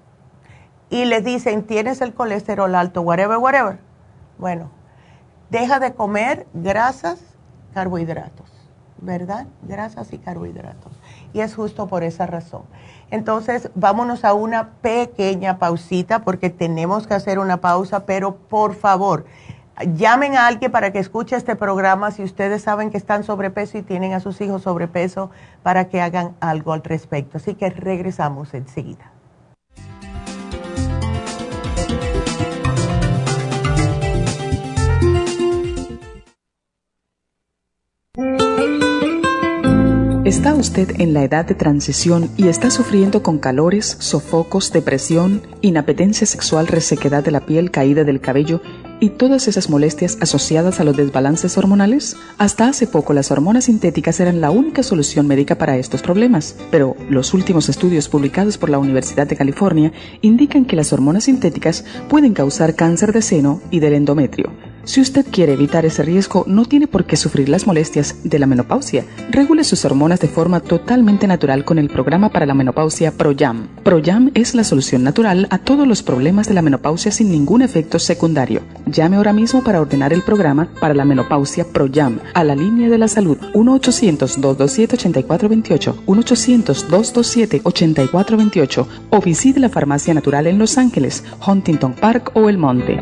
y 0.89 1.05
les 1.05 1.25
dicen 1.25 1.63
tienes 1.63 1.99
el 1.99 2.13
colesterol 2.13 2.73
alto, 2.75 3.01
whatever, 3.01 3.37
whatever? 3.37 3.79
Bueno, 4.37 4.69
deja 5.49 5.79
de 5.79 5.93
comer 5.93 6.47
grasas, 6.53 7.19
carbohidratos, 7.73 8.51
¿verdad? 8.99 9.47
Grasas 9.63 10.13
y 10.13 10.17
carbohidratos. 10.17 10.96
Y 11.37 11.41
es 11.41 11.53
justo 11.53 11.85
por 11.85 12.01
esa 12.01 12.25
razón. 12.25 12.63
Entonces, 13.11 13.69
vámonos 13.75 14.25
a 14.25 14.33
una 14.33 14.69
pequeña 14.81 15.59
pausita 15.59 16.23
porque 16.23 16.49
tenemos 16.49 17.05
que 17.05 17.13
hacer 17.13 17.37
una 17.37 17.57
pausa, 17.57 18.07
pero 18.07 18.37
por 18.37 18.73
favor, 18.73 19.25
llamen 19.95 20.35
a 20.35 20.47
alguien 20.47 20.71
para 20.71 20.91
que 20.91 20.97
escuche 20.97 21.35
este 21.35 21.55
programa 21.55 22.09
si 22.09 22.23
ustedes 22.23 22.63
saben 22.63 22.89
que 22.89 22.97
están 22.97 23.23
sobrepeso 23.23 23.77
y 23.77 23.83
tienen 23.83 24.13
a 24.13 24.19
sus 24.19 24.41
hijos 24.41 24.63
sobrepeso 24.63 25.29
para 25.61 25.89
que 25.89 26.01
hagan 26.01 26.35
algo 26.39 26.73
al 26.73 26.83
respecto. 26.83 27.37
Así 27.37 27.53
que 27.53 27.69
regresamos 27.69 28.55
enseguida. 28.55 29.11
¿Está 40.37 40.53
usted 40.53 41.01
en 41.01 41.15
la 41.15 41.23
edad 41.23 41.45
de 41.45 41.55
transición 41.55 42.29
y 42.37 42.47
está 42.47 42.69
sufriendo 42.69 43.23
con 43.23 43.39
calores, 43.39 43.97
sofocos, 43.99 44.71
depresión, 44.71 45.41
inapetencia 45.61 46.27
sexual, 46.27 46.67
resequedad 46.67 47.23
de 47.23 47.31
la 47.31 47.39
piel, 47.39 47.71
caída 47.71 48.03
del 48.03 48.21
cabello 48.21 48.61
y 48.99 49.09
todas 49.09 49.47
esas 49.47 49.69
molestias 49.69 50.17
asociadas 50.21 50.79
a 50.79 50.83
los 50.83 50.97
desbalances 50.97 51.57
hormonales? 51.57 52.15
Hasta 52.37 52.67
hace 52.67 52.87
poco 52.87 53.13
las 53.13 53.31
hormonas 53.31 53.65
sintéticas 53.65 54.19
eran 54.19 54.41
la 54.41 54.51
única 54.51 54.83
solución 54.83 55.27
médica 55.27 55.57
para 55.57 55.77
estos 55.77 56.01
problemas, 56.01 56.55
pero 56.71 56.95
los 57.09 57.33
últimos 57.33 57.69
estudios 57.69 58.09
publicados 58.09 58.57
por 58.57 58.69
la 58.69 58.79
Universidad 58.79 59.27
de 59.27 59.35
California 59.35 59.91
indican 60.21 60.65
que 60.65 60.75
las 60.75 60.93
hormonas 60.93 61.25
sintéticas 61.25 61.85
pueden 62.09 62.33
causar 62.33 62.75
cáncer 62.75 63.13
de 63.13 63.21
seno 63.21 63.61
y 63.71 63.79
del 63.79 63.93
endometrio 63.93 64.51
si 64.87 65.01
usted 65.01 65.25
quiere 65.29 65.51
evitar 65.51 65.85
ese 65.85 66.01
riesgo, 66.01 66.45
no 66.47 66.63
tiene 66.63 66.87
por 66.87 67.03
qué 67.03 67.17
sufrir 67.17 67.49
las 67.49 67.67
molestias 67.67 68.15
de 68.23 68.39
la 68.39 68.47
menopausia. 68.47 69.03
Regule 69.29 69.65
sus 69.65 69.83
hormonas 69.83 70.21
de 70.21 70.29
forma 70.29 70.61
totalmente 70.61 71.27
natural 71.27 71.65
con 71.65 71.77
el 71.77 71.89
programa 71.89 72.29
para 72.29 72.45
la 72.45 72.53
menopausia 72.53 73.11
ProYam. 73.11 73.67
ProYam 73.83 74.31
es 74.33 74.55
la 74.55 74.63
solución 74.63 75.03
natural 75.03 75.47
a 75.49 75.57
todos 75.57 75.85
los 75.85 76.03
problemas 76.03 76.47
de 76.47 76.53
la 76.53 76.61
menopausia 76.61 77.11
sin 77.11 77.29
ningún 77.29 77.63
efecto 77.63 77.99
secundario. 77.99 78.61
Llame 78.87 79.17
ahora 79.17 79.33
mismo 79.33 79.63
para 79.63 79.81
ordenar 79.81 80.13
el 80.13 80.21
programa 80.21 80.69
para 80.79 80.93
la 80.93 81.03
menopausia 81.03 81.65
ProYam 81.65 82.19
a 82.33 82.43
la 82.43 82.55
línea 82.55 82.89
de 82.89 82.97
la 82.97 83.07
salud 83.07 83.37
1-800-227-8428, 83.53 86.05
1-800-227-8428 86.05 88.87
o 89.09 89.21
visite 89.21 89.59
la 89.59 89.69
farmacia 89.69 90.13
natural 90.13 90.47
en 90.47 90.57
Los 90.57 90.77
Ángeles, 90.77 91.23
Huntington 91.45 91.93
Park 91.93 92.31
o 92.35 92.49
El 92.49 92.57
Monte. 92.57 93.01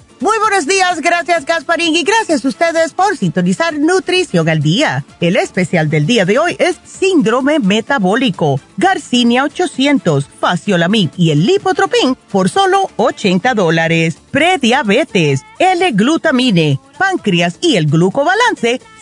Muy 0.21 0.37
buenos 0.37 0.67
días, 0.67 1.01
gracias 1.01 1.45
Gasparín 1.45 1.95
y 1.95 2.03
gracias 2.03 2.45
a 2.45 2.47
ustedes 2.47 2.93
por 2.93 3.17
sintonizar 3.17 3.73
Nutrición 3.73 4.47
al 4.49 4.61
Día. 4.61 5.03
El 5.19 5.35
especial 5.35 5.89
del 5.89 6.05
día 6.05 6.25
de 6.25 6.37
hoy 6.37 6.55
es 6.59 6.77
Síndrome 6.85 7.57
Metabólico, 7.57 8.59
Garcinia 8.77 9.43
800, 9.45 10.27
Faciolamin 10.39 11.09
y 11.17 11.31
el 11.31 11.47
Lipotropin 11.47 12.15
por 12.31 12.51
solo 12.51 12.91
80 12.97 13.55
dólares. 13.55 14.19
Prediabetes, 14.29 15.41
L-Glutamine, 15.57 16.79
Páncreas 16.99 17.57
y 17.59 17.77
el 17.77 17.87
Glucobalance, 17.87 18.79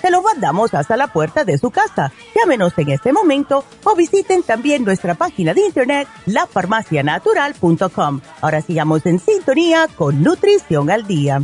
se 0.00 0.10
lo 0.10 0.22
mandamos 0.22 0.74
hasta 0.74 0.96
la 0.96 1.08
puerta 1.08 1.44
de 1.44 1.58
su 1.58 1.70
casa. 1.70 2.12
Llámenos 2.34 2.72
en 2.78 2.90
este 2.90 3.12
momento 3.12 3.64
o 3.84 3.94
visiten 3.94 4.42
también 4.42 4.84
nuestra 4.84 5.14
página 5.14 5.54
de 5.54 5.66
internet 5.66 6.08
lafarmacianatural.com. 6.26 8.20
Ahora 8.40 8.60
sigamos 8.60 9.06
en 9.06 9.18
sintonía 9.18 9.88
con 9.96 10.22
Nutrición 10.22 10.90
al 10.90 11.06
Día. 11.06 11.42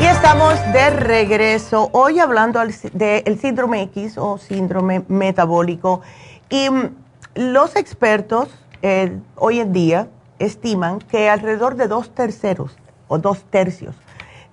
Y 0.00 0.06
estamos 0.06 0.54
de 0.72 0.90
regreso 0.90 1.88
hoy 1.92 2.18
hablando 2.18 2.60
del 2.92 3.40
síndrome 3.40 3.82
X 3.82 4.18
o 4.18 4.38
síndrome 4.38 5.04
metabólico. 5.08 6.02
Y 6.50 6.68
mm, 6.68 7.03
los 7.34 7.76
expertos 7.76 8.48
eh, 8.82 9.18
hoy 9.36 9.60
en 9.60 9.72
día 9.72 10.08
estiman 10.38 10.98
que 10.98 11.28
alrededor 11.28 11.76
de 11.76 11.88
dos 11.88 12.14
terceros 12.14 12.76
o 13.08 13.18
dos 13.18 13.44
tercios 13.44 13.94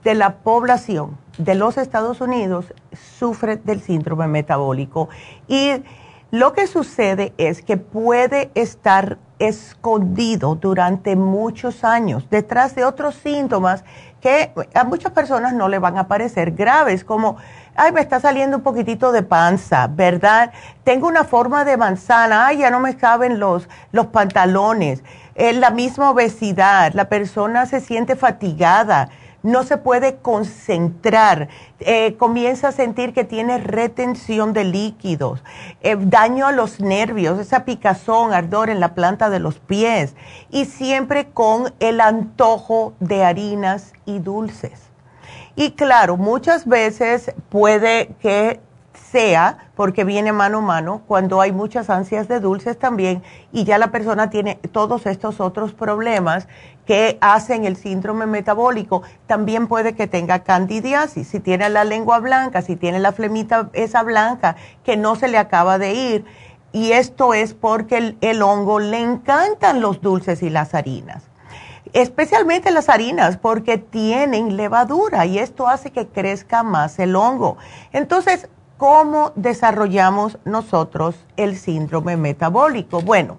de 0.04 0.16
la 0.16 0.38
población 0.38 1.18
de 1.38 1.56
los 1.56 1.78
Estados 1.78 2.22
Unidos 2.22 2.74
sufre 3.20 3.58
del 3.58 3.82
síndrome 3.82 4.28
metabólico. 4.28 5.10
Y 5.48 5.84
lo 6.32 6.54
que 6.54 6.66
sucede 6.66 7.34
es 7.38 7.62
que 7.62 7.78
puede 7.78 8.52
estar 8.56 9.18
escondido 9.38 10.56
durante 10.56 11.16
muchos 11.16 11.84
años 11.84 12.30
detrás 12.30 12.74
de 12.74 12.86
otros 12.86 13.16
síntomas 13.16 13.84
que 14.22 14.52
a 14.74 14.84
muchas 14.84 15.12
personas 15.12 15.54
no 15.54 15.68
le 15.68 15.80
van 15.80 15.98
a 15.98 16.08
parecer 16.08 16.52
graves, 16.52 17.04
como 17.04 17.38
ay, 17.76 17.92
me 17.92 18.02
está 18.02 18.20
saliendo 18.20 18.58
un 18.58 18.64
poquitito 18.64 19.12
de 19.12 19.24
panza, 19.24 19.88
¿verdad? 19.88 20.52
Tengo 20.84 21.08
una 21.08 21.24
forma 21.24 21.66
de 21.66 21.78
manzana, 21.78 22.48
ay, 22.48 22.60
ya 22.60 22.72
no 22.72 22.80
me 22.80 22.98
caben 22.98 23.40
los, 23.40 23.68
los 23.92 24.08
pantalones, 24.08 25.04
es 25.36 25.56
la 25.56 25.72
misma 25.72 26.12
obesidad, 26.12 26.94
la 26.94 27.06
persona 27.10 27.66
se 27.66 27.80
siente 27.80 28.16
fatigada, 28.16 29.10
no 29.44 29.64
se 29.64 29.78
puede 29.78 30.18
concentrar, 30.18 31.50
eh, 31.80 32.16
comienza 32.18 32.68
a 32.68 32.72
sentir 32.72 33.14
que 33.14 33.24
tiene 33.24 33.58
retención 33.58 34.54
de 34.54 34.66
líquidos, 34.66 35.44
eh, 35.82 35.98
daño 36.00 36.46
a 36.46 36.52
los 36.52 36.80
nervios, 36.80 37.40
esa 37.40 37.66
picazón, 37.66 38.34
ardor 38.34 38.70
en 38.70 38.80
la 38.80 38.94
planta 38.94 39.30
de 39.30 39.40
los 39.40 39.60
pies. 39.60 40.16
Y 40.52 40.66
siempre 40.66 41.30
con 41.30 41.74
el 41.80 42.02
antojo 42.02 42.94
de 43.00 43.24
harinas 43.24 43.94
y 44.06 44.20
dulces. 44.20 44.91
Y 45.56 45.72
claro, 45.72 46.18
muchas 46.18 46.66
veces 46.66 47.34
puede 47.50 48.16
que 48.22 48.60
sea 49.12 49.70
porque 49.76 50.04
viene 50.04 50.32
mano 50.32 50.60
a 50.60 50.62
mano 50.62 51.02
cuando 51.08 51.42
hay 51.42 51.52
muchas 51.52 51.90
ansias 51.90 52.28
de 52.28 52.40
dulces 52.40 52.78
también 52.78 53.22
y 53.52 53.64
ya 53.64 53.78
la 53.78 53.92
persona 53.92 54.30
tiene 54.30 54.56
todos 54.72 55.06
estos 55.06 55.40
otros 55.40 55.74
problemas 55.74 56.48
que 56.86 57.18
hacen 57.22 57.66
el 57.66 57.76
síndrome 57.76 58.26
metabólico. 58.26 59.04
También 59.28 59.68
puede 59.68 59.94
que 59.94 60.08
tenga 60.08 60.40
candidiasis, 60.40 61.28
si 61.28 61.40
tiene 61.40 61.70
la 61.70 61.84
lengua 61.84 62.20
blanca, 62.20 62.62
si 62.62 62.76
tiene 62.76 63.00
la 63.00 63.12
flemita 63.12 63.70
esa 63.74 64.04
blanca 64.04 64.56
que 64.84 64.98
no 64.98 65.16
se 65.16 65.28
le 65.28 65.38
acaba 65.38 65.78
de 65.78 65.94
ir. 65.94 66.26
Y 66.74 66.94
esto 66.94 67.34
es 67.34 67.54
porque 67.54 67.98
el, 67.98 68.18
el 68.22 68.42
hongo 68.42 68.80
le 68.80 69.00
encantan 69.02 69.82
los 69.82 70.02
dulces 70.02 70.42
y 70.42 70.50
las 70.50 70.74
harinas 70.74 71.31
especialmente 71.94 72.72
las 72.72 72.90
harinas, 72.90 73.38
porque 73.38 73.78
tienen 73.78 74.58
levadura 74.58 75.26
y 75.26 75.40
esto 75.40 75.68
hace 75.68 75.92
que 75.92 76.08
crezca 76.08 76.64
más 76.64 77.00
el 77.00 77.16
hongo. 77.16 77.58
Entonces, 77.92 78.50
¿cómo 78.78 79.32
desarrollamos 79.36 80.38
nosotros 80.46 81.16
el 81.38 81.58
síndrome 81.58 82.18
metabólico? 82.18 83.02
Bueno, 83.02 83.38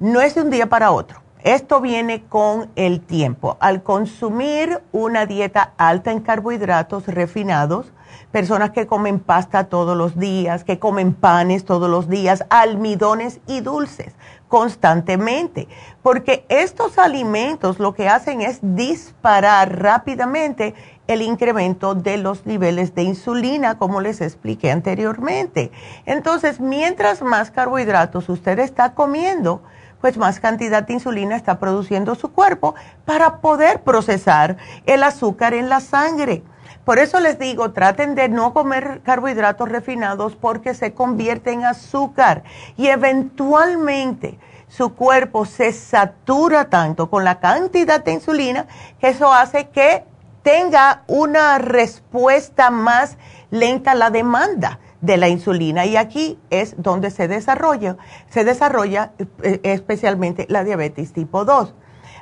no 0.00 0.20
es 0.20 0.34
de 0.34 0.42
un 0.42 0.50
día 0.50 0.68
para 0.68 0.90
otro. 0.90 1.22
Esto 1.42 1.80
viene 1.80 2.24
con 2.24 2.70
el 2.74 3.00
tiempo. 3.00 3.56
Al 3.60 3.82
consumir 3.82 4.82
una 4.90 5.24
dieta 5.24 5.72
alta 5.76 6.10
en 6.10 6.20
carbohidratos 6.20 7.06
refinados, 7.06 7.92
personas 8.32 8.70
que 8.70 8.86
comen 8.86 9.20
pasta 9.20 9.64
todos 9.64 9.96
los 9.96 10.18
días, 10.18 10.64
que 10.64 10.80
comen 10.80 11.14
panes 11.14 11.64
todos 11.64 11.88
los 11.88 12.08
días, 12.08 12.44
almidones 12.50 13.40
y 13.46 13.60
dulces 13.60 14.14
constantemente, 14.48 15.68
porque 16.02 16.44
estos 16.48 16.98
alimentos 16.98 17.78
lo 17.78 17.94
que 17.94 18.08
hacen 18.08 18.40
es 18.40 18.58
disparar 18.62 19.80
rápidamente 19.80 20.74
el 21.06 21.22
incremento 21.22 21.94
de 21.94 22.18
los 22.18 22.46
niveles 22.46 22.94
de 22.94 23.02
insulina, 23.02 23.78
como 23.78 24.00
les 24.00 24.20
expliqué 24.20 24.70
anteriormente. 24.70 25.70
Entonces, 26.06 26.60
mientras 26.60 27.22
más 27.22 27.50
carbohidratos 27.50 28.28
usted 28.28 28.58
está 28.58 28.94
comiendo, 28.94 29.62
pues 30.00 30.16
más 30.16 30.40
cantidad 30.40 30.82
de 30.82 30.94
insulina 30.94 31.36
está 31.36 31.58
produciendo 31.58 32.14
su 32.14 32.32
cuerpo 32.32 32.74
para 33.04 33.40
poder 33.40 33.82
procesar 33.82 34.56
el 34.86 35.02
azúcar 35.02 35.54
en 35.54 35.68
la 35.68 35.80
sangre. 35.80 36.42
Por 36.88 36.98
eso 36.98 37.20
les 37.20 37.38
digo, 37.38 37.72
traten 37.72 38.14
de 38.14 38.30
no 38.30 38.54
comer 38.54 39.02
carbohidratos 39.02 39.68
refinados 39.68 40.36
porque 40.36 40.72
se 40.72 40.94
convierte 40.94 41.52
en 41.52 41.66
azúcar 41.66 42.44
y 42.78 42.86
eventualmente 42.86 44.38
su 44.68 44.94
cuerpo 44.94 45.44
se 45.44 45.74
satura 45.74 46.70
tanto 46.70 47.10
con 47.10 47.24
la 47.24 47.40
cantidad 47.40 48.02
de 48.02 48.12
insulina 48.12 48.66
que 49.02 49.08
eso 49.08 49.30
hace 49.30 49.68
que 49.68 50.04
tenga 50.42 51.02
una 51.08 51.58
respuesta 51.58 52.70
más 52.70 53.18
lenta 53.50 53.90
a 53.90 53.94
la 53.94 54.08
demanda 54.08 54.80
de 55.02 55.18
la 55.18 55.28
insulina 55.28 55.84
y 55.84 55.98
aquí 55.98 56.38
es 56.48 56.74
donde 56.78 57.10
se 57.10 57.28
desarrolla, 57.28 57.98
se 58.30 58.44
desarrolla 58.44 59.12
eh, 59.42 59.60
especialmente 59.62 60.46
la 60.48 60.64
diabetes 60.64 61.12
tipo 61.12 61.44
2. 61.44 61.74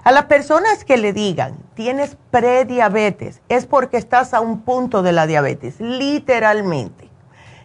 A 0.07 0.12
las 0.12 0.27
personas 0.27 0.85
que 0.85 0.99
le 0.99 1.12
digan, 1.12 1.57
tienes 1.75 2.16
prediabetes, 2.31 3.40
es 3.49 3.66
porque 3.66 3.97
estás 3.97 4.35
a 4.35 4.40
un 4.40 4.61
punto 4.61 5.03
de 5.03 5.11
la 5.11 5.27
diabetes, 5.27 5.81
literalmente, 5.81 7.11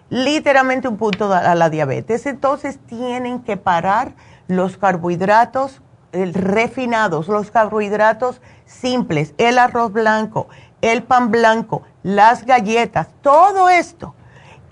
literalmente 0.09 0.87
un 0.87 0.97
punto 0.97 1.31
a 1.31 1.53
la 1.53 1.69
diabetes. 1.69 2.25
Entonces 2.25 2.79
tienen 2.87 3.41
que 3.41 3.57
parar 3.57 4.13
los 4.47 4.77
carbohidratos 4.77 5.83
refinados, 6.13 7.27
los 7.27 7.51
carbohidratos 7.51 8.41
simples, 8.65 9.35
el 9.37 9.59
arroz 9.59 9.93
blanco, 9.93 10.47
el 10.81 11.03
pan 11.03 11.29
blanco, 11.29 11.83
las 12.01 12.47
galletas, 12.47 13.09
todo 13.21 13.69
esto 13.69 14.15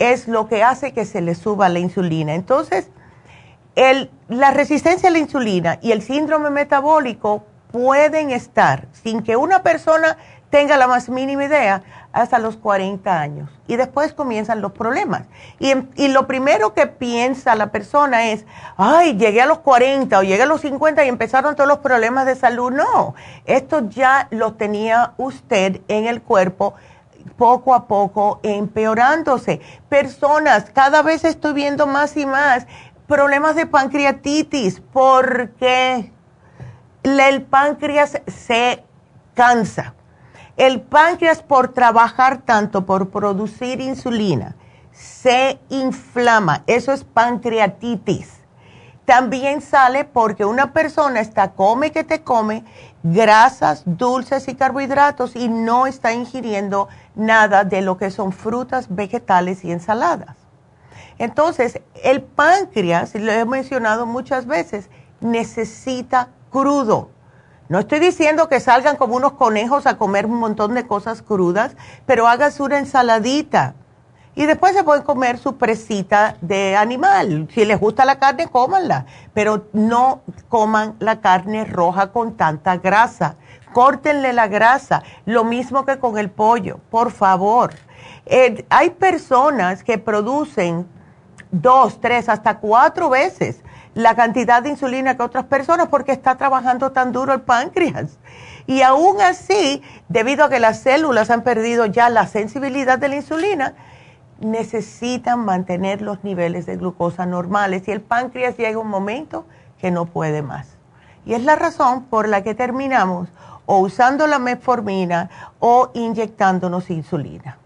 es 0.00 0.26
lo 0.26 0.48
que 0.48 0.64
hace 0.64 0.92
que 0.92 1.04
se 1.04 1.20
le 1.20 1.36
suba 1.36 1.68
la 1.68 1.78
insulina. 1.78 2.34
Entonces, 2.34 2.90
el, 3.76 4.10
la 4.26 4.50
resistencia 4.50 5.08
a 5.08 5.12
la 5.12 5.18
insulina 5.18 5.78
y 5.80 5.92
el 5.92 6.02
síndrome 6.02 6.50
metabólico 6.50 7.44
pueden 7.72 8.30
estar 8.30 8.86
sin 8.92 9.22
que 9.22 9.36
una 9.36 9.62
persona 9.62 10.16
tenga 10.50 10.76
la 10.76 10.88
más 10.88 11.08
mínima 11.08 11.44
idea 11.44 11.82
hasta 12.12 12.38
los 12.40 12.56
40 12.56 13.20
años. 13.20 13.50
Y 13.68 13.76
después 13.76 14.12
comienzan 14.12 14.60
los 14.60 14.72
problemas. 14.72 15.22
Y, 15.60 15.74
y, 15.94 16.08
lo 16.08 16.26
primero 16.26 16.74
que 16.74 16.88
piensa 16.88 17.54
la 17.54 17.70
persona 17.70 18.30
es, 18.30 18.44
ay, 18.76 19.16
llegué 19.16 19.42
a 19.42 19.46
los 19.46 19.60
40 19.60 20.18
o 20.18 20.22
llegué 20.22 20.42
a 20.42 20.46
los 20.46 20.60
50 20.62 21.04
y 21.04 21.08
empezaron 21.08 21.54
todos 21.54 21.68
los 21.68 21.78
problemas 21.78 22.26
de 22.26 22.34
salud. 22.34 22.72
No, 22.72 23.14
esto 23.44 23.88
ya 23.88 24.26
lo 24.30 24.54
tenía 24.54 25.12
usted 25.18 25.80
en 25.86 26.06
el 26.06 26.20
cuerpo 26.20 26.74
poco 27.36 27.74
a 27.74 27.86
poco 27.86 28.40
empeorándose. 28.42 29.60
Personas, 29.88 30.70
cada 30.70 31.02
vez 31.02 31.24
estoy 31.24 31.52
viendo 31.52 31.86
más 31.86 32.16
y 32.16 32.26
más 32.26 32.66
problemas 33.06 33.56
de 33.56 33.66
pancreatitis 33.66 34.80
porque 34.92 36.12
el 37.18 37.42
páncreas 37.42 38.20
se 38.26 38.84
cansa 39.34 39.94
el 40.60 40.82
páncreas 40.82 41.42
por 41.42 41.68
trabajar 41.68 42.42
tanto, 42.42 42.84
por 42.84 43.08
producir 43.08 43.80
insulina, 43.80 44.56
se 44.92 45.58
inflama. 45.70 46.64
Eso 46.66 46.92
es 46.92 47.02
pancreatitis. 47.02 48.40
También 49.06 49.62
sale 49.62 50.04
porque 50.04 50.44
una 50.44 50.74
persona 50.74 51.20
está 51.20 51.52
come 51.52 51.92
que 51.92 52.04
te 52.04 52.22
come 52.22 52.66
grasas, 53.02 53.84
dulces 53.86 54.48
y 54.48 54.54
carbohidratos 54.54 55.34
y 55.34 55.48
no 55.48 55.86
está 55.86 56.12
ingiriendo 56.12 56.88
nada 57.14 57.64
de 57.64 57.80
lo 57.80 57.96
que 57.96 58.10
son 58.10 58.30
frutas, 58.30 58.94
vegetales 58.94 59.64
y 59.64 59.72
ensaladas. 59.72 60.36
Entonces, 61.16 61.80
el 62.04 62.20
páncreas, 62.20 63.14
lo 63.14 63.32
he 63.32 63.46
mencionado 63.46 64.04
muchas 64.04 64.44
veces, 64.44 64.90
necesita 65.22 66.28
crudo 66.50 67.10
no 67.70 67.78
estoy 67.78 68.00
diciendo 68.00 68.48
que 68.48 68.58
salgan 68.58 68.96
como 68.96 69.14
unos 69.14 69.34
conejos 69.34 69.86
a 69.86 69.96
comer 69.96 70.26
un 70.26 70.40
montón 70.40 70.74
de 70.74 70.88
cosas 70.88 71.22
crudas, 71.22 71.76
pero 72.04 72.26
háganse 72.26 72.64
una 72.64 72.78
ensaladita. 72.78 73.76
Y 74.34 74.46
después 74.46 74.74
se 74.74 74.82
pueden 74.82 75.04
comer 75.04 75.38
su 75.38 75.56
presita 75.56 76.36
de 76.40 76.76
animal. 76.76 77.46
Si 77.54 77.64
les 77.64 77.78
gusta 77.78 78.04
la 78.04 78.18
carne, 78.18 78.48
cómanla. 78.48 79.06
Pero 79.34 79.68
no 79.72 80.22
coman 80.48 80.96
la 80.98 81.20
carne 81.20 81.64
roja 81.64 82.10
con 82.10 82.36
tanta 82.36 82.76
grasa. 82.78 83.36
Córtenle 83.72 84.32
la 84.32 84.48
grasa. 84.48 85.04
Lo 85.24 85.44
mismo 85.44 85.84
que 85.86 86.00
con 86.00 86.18
el 86.18 86.28
pollo, 86.28 86.80
por 86.90 87.12
favor. 87.12 87.74
Eh, 88.26 88.66
hay 88.68 88.90
personas 88.90 89.84
que 89.84 89.96
producen 89.96 90.88
dos, 91.52 92.00
tres, 92.00 92.28
hasta 92.28 92.58
cuatro 92.58 93.10
veces 93.10 93.62
la 94.02 94.14
cantidad 94.14 94.62
de 94.62 94.70
insulina 94.70 95.16
que 95.16 95.22
otras 95.22 95.44
personas 95.44 95.88
porque 95.88 96.12
está 96.12 96.36
trabajando 96.36 96.92
tan 96.92 97.12
duro 97.12 97.32
el 97.32 97.40
páncreas. 97.40 98.18
Y 98.66 98.82
aún 98.82 99.20
así, 99.20 99.82
debido 100.08 100.44
a 100.44 100.48
que 100.48 100.60
las 100.60 100.80
células 100.80 101.30
han 101.30 101.42
perdido 101.42 101.86
ya 101.86 102.08
la 102.08 102.26
sensibilidad 102.26 102.98
de 102.98 103.08
la 103.08 103.16
insulina, 103.16 103.74
necesitan 104.40 105.44
mantener 105.44 106.02
los 106.02 106.24
niveles 106.24 106.66
de 106.66 106.76
glucosa 106.76 107.26
normales 107.26 107.86
y 107.88 107.90
el 107.90 108.00
páncreas 108.00 108.56
llega 108.56 108.78
un 108.78 108.88
momento 108.88 109.46
que 109.78 109.90
no 109.90 110.06
puede 110.06 110.42
más. 110.42 110.76
Y 111.26 111.34
es 111.34 111.44
la 111.44 111.56
razón 111.56 112.04
por 112.04 112.28
la 112.28 112.42
que 112.42 112.54
terminamos 112.54 113.28
o 113.66 113.78
usando 113.78 114.26
la 114.26 114.38
metformina 114.38 115.30
o 115.58 115.90
inyectándonos 115.94 116.90
insulina, 116.90 117.58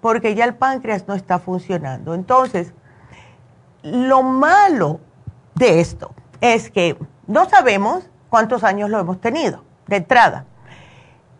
porque 0.00 0.34
ya 0.34 0.44
el 0.44 0.54
páncreas 0.54 1.08
no 1.08 1.14
está 1.14 1.38
funcionando. 1.38 2.14
Entonces, 2.14 2.72
lo 3.82 4.22
malo 4.22 5.00
de 5.56 5.80
esto 5.80 6.14
es 6.40 6.70
que 6.70 6.96
no 7.26 7.48
sabemos 7.48 8.08
cuántos 8.28 8.62
años 8.62 8.90
lo 8.90 9.00
hemos 9.00 9.20
tenido 9.20 9.64
de 9.86 9.96
entrada. 9.96 10.44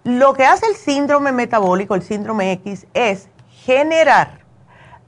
Lo 0.04 0.34
que 0.34 0.44
hace 0.44 0.66
el 0.66 0.74
síndrome 0.74 1.32
metabólico, 1.32 1.94
el 1.94 2.02
síndrome 2.02 2.52
X, 2.52 2.86
es 2.94 3.28
generar 3.50 4.40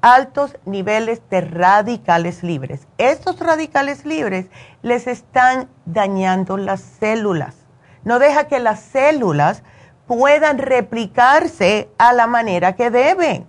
altos 0.00 0.56
niveles 0.64 1.22
de 1.30 1.40
radicales 1.40 2.42
libres. 2.42 2.86
Estos 2.98 3.40
radicales 3.40 4.04
libres 4.04 4.46
les 4.82 5.06
están 5.06 5.68
dañando 5.86 6.56
las 6.56 6.80
células. 6.80 7.56
No 8.04 8.18
deja 8.18 8.46
que 8.46 8.58
las 8.58 8.80
células 8.80 9.62
puedan 10.06 10.58
replicarse 10.58 11.88
a 11.98 12.12
la 12.12 12.26
manera 12.26 12.74
que 12.74 12.90
deben. 12.90 13.46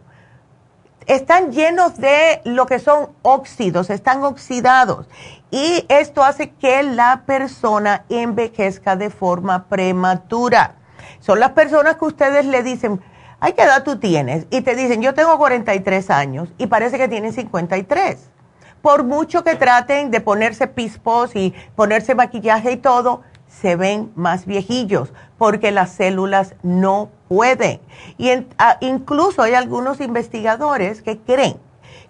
Están 1.06 1.52
llenos 1.52 1.98
de 1.98 2.42
lo 2.46 2.66
que 2.66 2.80
son 2.80 3.10
óxidos, 3.24 3.90
están 3.90 4.24
oxidados 4.24 5.08
y 5.50 5.86
esto 5.90 6.24
hace 6.24 6.52
que 6.52 6.84
la 6.84 7.24
persona 7.26 8.06
envejezca 8.10 8.96
de 8.96 9.10
forma 9.10 9.66
prematura. 9.66 10.76
Son 11.20 11.40
las 11.40 11.52
personas 11.52 11.98
que 11.98 12.06
ustedes 12.06 12.46
le 12.46 12.62
dicen, 12.64 13.02
ay, 13.40 13.54
¿qué 13.54 13.64
edad 13.64 13.84
tú 13.84 13.98
tienes? 13.98 14.46
Y 14.52 14.62
te 14.62 14.76
dicen, 14.76 15.02
yo 15.02 15.14
tengo 15.14 15.38
43 15.38 16.10
años 16.12 16.50
y 16.58 16.68
parece 16.68 16.98
que 16.98 17.08
tienen 17.08 17.34
53. 17.34 18.30
Por 18.82 19.04
mucho 19.04 19.44
que 19.44 19.56
traten 19.56 20.12
de 20.12 20.22
ponerse 20.22 20.68
pispos 20.68 21.36
y 21.36 21.54
ponerse 21.76 22.16
maquillaje 22.16 22.72
y 22.72 22.78
todo, 22.78 23.24
se 23.50 23.76
ven 23.76 24.12
más 24.16 24.46
viejillos 24.46 25.12
porque 25.38 25.72
las 25.72 25.92
células 25.92 26.56
no 26.64 27.10
pueden. 27.28 27.82
Y 28.18 28.32
incluso 28.80 29.42
hay 29.42 29.56
algunos 29.56 30.00
investigadores 30.00 31.02
que 31.02 31.18
creen 31.18 31.58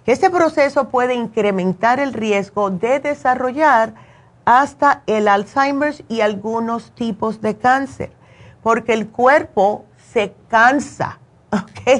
este 0.10 0.32
proceso 0.32 0.89
puede 0.89 1.13
incrementar 1.13 1.99
el 1.99 2.13
riesgo 2.13 2.71
de 2.71 2.99
desarrollar 2.99 3.93
hasta 4.43 5.04
el 5.06 5.28
Alzheimer's 5.28 6.04
y 6.08 6.21
algunos 6.21 6.95
tipos 6.95 7.41
de 7.41 7.58
cáncer, 7.58 8.12
porque 8.63 8.93
el 8.93 9.08
cuerpo 9.10 9.86
se 10.12 10.34
cansa. 10.47 11.19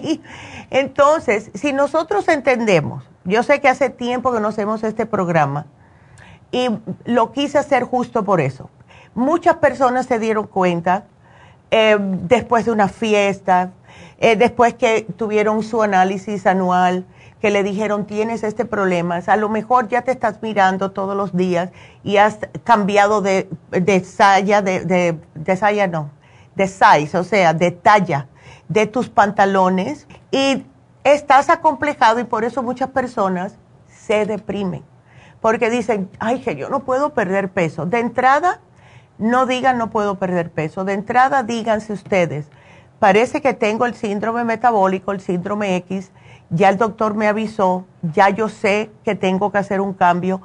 Entonces, 0.72 1.52
si 1.54 1.72
nosotros 1.72 2.28
entendemos, 2.30 3.04
yo 3.26 3.44
sé 3.44 3.62
que 3.62 3.70
hace 3.70 3.92
tiempo 3.92 4.34
que 4.34 4.40
no 4.40 4.48
hacemos 4.48 4.84
este 4.84 5.06
programa 5.06 5.68
y 6.52 6.68
lo 7.06 7.32
quise 7.32 7.60
hacer 7.60 7.84
justo 7.84 8.26
por 8.26 8.42
eso. 8.42 8.72
Muchas 9.16 9.56
personas 9.58 10.06
se 10.06 10.20
dieron 10.20 10.48
cuenta 10.48 11.06
eh, 11.72 11.98
después 12.00 12.66
de 12.66 12.72
una 12.72 12.88
fiesta, 12.88 13.72
eh, 14.20 14.36
después 14.36 14.74
que 14.74 15.06
tuvieron 15.18 15.64
su 15.64 15.82
análisis 15.82 16.46
anual, 16.46 17.06
que 17.42 17.52
le 17.52 17.64
dijeron 17.64 18.06
tienes 18.06 18.44
este 18.44 18.66
problema, 18.66 19.22
a 19.26 19.38
lo 19.38 19.50
mejor 19.50 19.88
ya 19.88 20.02
te 20.02 20.12
estás 20.12 20.42
mirando 20.42 20.92
todos 20.92 21.16
los 21.16 21.36
días 21.36 21.72
y 22.04 22.18
has 22.18 22.40
cambiado 22.64 23.22
de, 23.22 23.50
de 23.72 24.04
saya, 24.04 24.62
de, 24.62 24.84
de, 24.84 25.18
de 25.36 25.56
saya 25.56 25.88
no, 25.88 26.12
de 26.56 26.68
size, 26.68 27.18
o 27.18 27.24
sea, 27.24 27.54
de 27.54 27.72
talla 27.72 28.28
de 28.70 28.86
tus 28.88 29.10
pantalones 29.10 30.08
y 30.32 30.66
estás 31.04 31.50
acomplejado 31.50 32.20
y 32.20 32.24
por 32.24 32.46
eso 32.46 32.64
muchas 32.64 32.90
personas 32.90 33.56
se 33.90 34.26
deprimen, 34.26 34.84
porque 35.42 35.70
dicen, 35.70 36.10
ay, 36.20 36.40
que 36.40 36.56
yo 36.56 36.70
no 36.70 36.82
puedo 36.82 37.14
perder 37.14 37.50
peso. 37.50 37.86
De 37.86 38.00
entrada, 38.00 38.62
no 39.20 39.46
digan 39.46 39.78
no 39.78 39.92
puedo 39.92 40.16
perder 40.16 40.50
peso, 40.50 40.86
de 40.86 40.94
entrada 40.94 41.44
díganse 41.44 41.94
ustedes, 41.94 42.48
parece 42.98 43.42
que 43.42 43.54
tengo 43.54 43.86
el 43.86 43.94
síndrome 43.94 44.44
metabólico, 44.44 45.12
el 45.12 45.22
síndrome 45.22 45.76
X, 45.76 46.12
ya 46.50 46.70
el 46.70 46.78
doctor 46.78 47.14
me 47.14 47.28
avisó, 47.28 47.86
ya 48.02 48.30
yo 48.30 48.50
sé 48.50 48.90
que 49.04 49.14
tengo 49.14 49.52
que 49.52 49.60
hacer 49.60 49.82
un 49.82 49.94
cambio, 49.94 50.42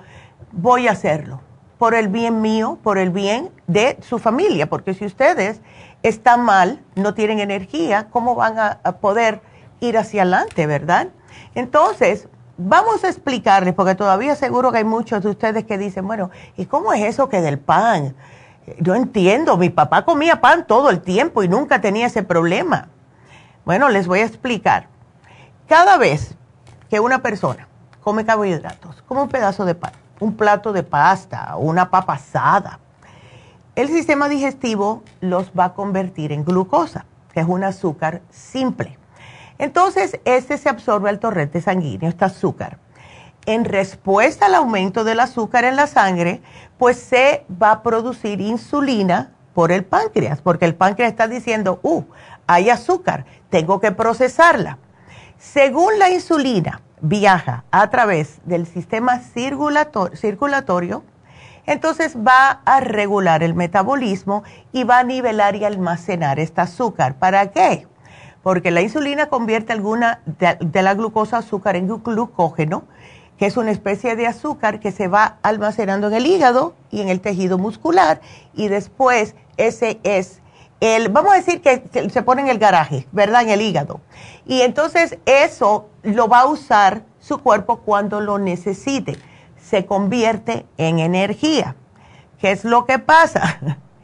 voy 0.52 0.88
a 0.88 0.92
hacerlo, 0.92 1.40
por 1.78 1.94
el 1.94 2.08
bien 2.08 2.40
mío, 2.40 2.78
por 2.82 2.98
el 2.98 3.10
bien 3.10 3.50
de 3.66 3.96
su 4.02 4.18
familia, 4.18 4.68
porque 4.68 4.92
si 4.92 5.06
ustedes 5.06 5.60
están 6.02 6.42
mal, 6.42 6.82
no 6.96 7.14
tienen 7.14 7.40
energía, 7.40 8.08
¿cómo 8.10 8.34
van 8.34 8.58
a, 8.58 8.80
poder 9.00 9.40
ir 9.80 9.96
hacia 9.96 10.22
adelante, 10.22 10.66
verdad? 10.66 11.08
Entonces, 11.54 12.28
vamos 12.58 13.04
a 13.04 13.08
explicarles, 13.08 13.74
porque 13.74 13.94
todavía 13.94 14.37
seguro 14.37 14.70
que 14.70 14.78
hay 14.78 14.84
muchos 14.84 15.22
de 15.22 15.30
ustedes 15.30 15.64
que 15.64 15.78
dicen, 15.78 16.06
bueno, 16.06 16.30
¿y 16.56 16.66
cómo 16.66 16.92
es 16.92 17.02
eso 17.04 17.28
que 17.28 17.40
del 17.40 17.58
pan? 17.58 18.14
Yo 18.79 18.94
entiendo, 18.94 19.57
mi 19.57 19.70
papá 19.70 20.05
comía 20.05 20.40
pan 20.40 20.66
todo 20.66 20.90
el 20.90 21.00
tiempo 21.00 21.42
y 21.42 21.48
nunca 21.48 21.81
tenía 21.81 22.07
ese 22.07 22.22
problema. 22.22 22.88
Bueno, 23.64 23.88
les 23.88 24.07
voy 24.07 24.20
a 24.20 24.24
explicar 24.24 24.88
cada 25.66 25.96
vez 25.96 26.35
que 26.88 27.00
una 27.00 27.22
persona 27.22 27.68
come 28.03 28.24
carbohidratos, 28.24 29.03
como 29.03 29.22
un 29.22 29.29
pedazo 29.29 29.64
de 29.64 29.74
pan, 29.74 29.92
un 30.20 30.37
plato 30.37 30.72
de 30.72 30.83
pasta, 30.83 31.57
una 31.57 31.90
papa 31.90 32.14
asada, 32.14 32.79
el 33.74 33.88
sistema 33.88 34.29
digestivo 34.29 35.03
los 35.20 35.50
va 35.50 35.64
a 35.64 35.74
convertir 35.74 36.31
en 36.31 36.44
glucosa, 36.44 37.07
que 37.33 37.40
es 37.40 37.46
un 37.46 37.64
azúcar 37.64 38.22
simple. 38.31 38.98
Entonces, 39.59 40.20
este 40.24 40.59
se 40.59 40.68
absorbe 40.68 41.11
al 41.11 41.18
torrente 41.18 41.61
sanguíneo, 41.61 42.09
este 42.09 42.24
azúcar. 42.24 42.79
En 43.46 43.64
respuesta 43.64 44.46
al 44.46 44.54
aumento 44.54 45.04
del 45.04 45.20
azúcar 45.20 45.64
en 45.64 45.76
la 45.76 45.87
sangre, 45.87 46.40
pues 46.78 46.98
se 46.98 47.44
va 47.62 47.72
a 47.72 47.83
producir 47.83 48.40
insulina 48.40 49.33
por 49.52 49.70
el 49.70 49.85
páncreas, 49.85 50.40
porque 50.40 50.64
el 50.64 50.74
páncreas 50.74 51.11
está 51.11 51.28
diciendo, 51.28 51.78
uh, 51.83 52.02
hay 52.46 52.70
azúcar, 52.70 53.24
tengo 53.50 53.80
que 53.80 53.92
procesarla. 53.92 54.78
Según 55.38 55.98
la 55.98 56.11
insulina 56.11 56.80
viaja 57.00 57.64
a 57.70 57.90
través 57.90 58.40
del 58.44 58.66
sistema 58.66 59.20
circulatorio, 59.20 61.04
entonces 61.66 62.16
va 62.16 62.62
a 62.64 62.80
regular 62.80 63.42
el 63.42 63.54
metabolismo 63.54 64.42
y 64.72 64.85
va 64.85 64.98
a 64.98 65.04
nivelar 65.04 65.57
y 65.57 65.64
almacenar 65.64 66.38
este 66.38 66.61
azúcar. 66.61 67.16
¿Para 67.16 67.50
qué? 67.50 67.87
Porque 68.42 68.70
la 68.70 68.83
insulina 68.83 69.26
convierte 69.26 69.72
alguna 69.72 70.20
de, 70.26 70.83
la 70.83 70.94
glucosa 70.94 71.38
azúcar 71.38 71.76
en 71.76 71.88
glucógeno, 71.88 72.85
que 73.38 73.47
es 73.47 73.57
una 73.57 73.70
especie 73.70 74.16
de 74.16 74.27
azúcar 74.27 74.81
que 74.81 74.92
se 74.92 75.09
va 75.09 75.38
almacenando 75.42 76.09
en 76.09 76.14
el 76.14 76.27
hígado 76.27 76.75
y 76.90 77.01
en 77.01 77.09
el 77.09 77.20
tejido 77.20 77.59
muscular 77.59 78.20
y 78.55 78.68
después 78.68 79.35
ese 79.57 80.01
es 80.03 80.40
el, 80.81 81.09
vamos 81.09 81.33
a 81.33 81.37
decir 81.37 81.62
que 81.62 82.11
se 82.11 82.23
pone 82.23 82.42
en 82.42 82.49
el 82.49 82.59
garaje, 82.59 83.07
¿verdad? 83.12 83.42
En 83.42 83.51
el 83.51 83.62
hígado. 83.62 84.01
Y 84.44 84.61
entonces 84.61 85.18
eso 85.25 85.88
lo 86.03 86.29
va 86.29 86.40
a 86.40 86.47
usar 86.47 87.03
su 87.20 87.38
cuerpo 87.38 87.79
cuando 87.79 88.20
lo 88.20 88.38
necesite. 88.38 89.16
Se 89.57 89.87
convierte 89.87 90.66
en 90.77 90.99
energía. 90.99 91.77
¿Qué 92.38 92.51
es 92.51 92.64
lo 92.64 92.85
que 92.85 92.99
pasa? 92.99 93.59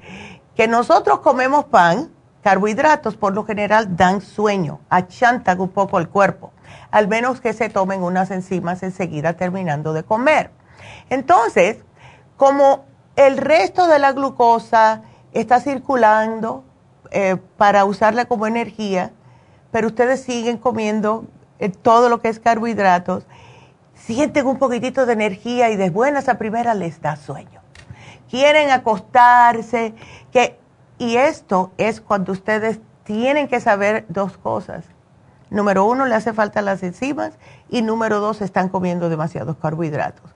que 0.57 0.69
nosotros 0.69 1.21
comemos 1.21 1.67
pan, 1.67 2.11
carbohidratos 2.43 3.17
por 3.17 3.35
lo 3.35 3.45
general 3.45 3.97
dan 3.97 4.23
sueño, 4.23 4.81
achantan 4.89 5.61
un 5.61 5.69
poco 5.69 5.99
el 5.99 6.09
cuerpo, 6.09 6.53
al 6.91 7.09
menos 7.09 7.41
que 7.41 7.53
se 7.53 7.69
tomen 7.69 8.03
unas 8.03 8.31
enzimas 8.31 8.83
enseguida 8.83 9.35
terminando 9.35 9.93
de 9.93 10.03
comer. 10.03 10.51
Entonces, 11.09 11.79
como 12.37 12.85
el 13.17 13.37
resto 13.37 13.87
de 13.87 13.99
la 13.99 14.13
glucosa 14.13 15.03
está 15.33 15.61
circulando 15.61 16.65
eh, 17.11 17.37
para 17.57 17.85
usarla 17.85 18.25
como 18.25 18.47
energía, 18.47 19.13
pero 19.71 19.89
ustedes 19.89 20.23
siguen 20.23 20.59
comiendo 20.59 21.25
eh, 21.59 21.69
todo 21.69 22.09
lo 22.09 22.21
que 22.21 22.29
es 22.29 22.41
carbohidratos, 22.41 23.27
sienten 23.95 24.47
un 24.47 24.59
poquitito 24.59 25.07
de 25.07 25.13
energía 25.13 25.71
y 25.71 25.77
de 25.77 25.91
buenas 25.91 26.29
a 26.29 26.39
primera 26.39 26.75
les 26.75 27.01
da 27.01 27.17
sueño. 27.17 27.61
Quieren 28.31 28.71
acostarse, 28.71 29.95
que, 30.33 30.59
y 30.99 31.17
esto 31.17 31.73
es 31.77 32.01
cuando 32.01 32.33
ustedes 32.33 32.81
tienen 33.05 33.49
que 33.49 33.61
saber 33.61 34.05
dos 34.09 34.39
cosas. 34.39 34.85
Número 35.51 35.85
uno, 35.85 36.07
le 36.07 36.15
hace 36.15 36.33
falta 36.33 36.63
las 36.63 36.83
enzimas 36.83 37.33
y 37.69 37.83
número 37.83 38.21
dos, 38.21 38.41
están 38.41 38.69
comiendo 38.69 39.09
demasiados 39.09 39.57
carbohidratos. 39.57 40.31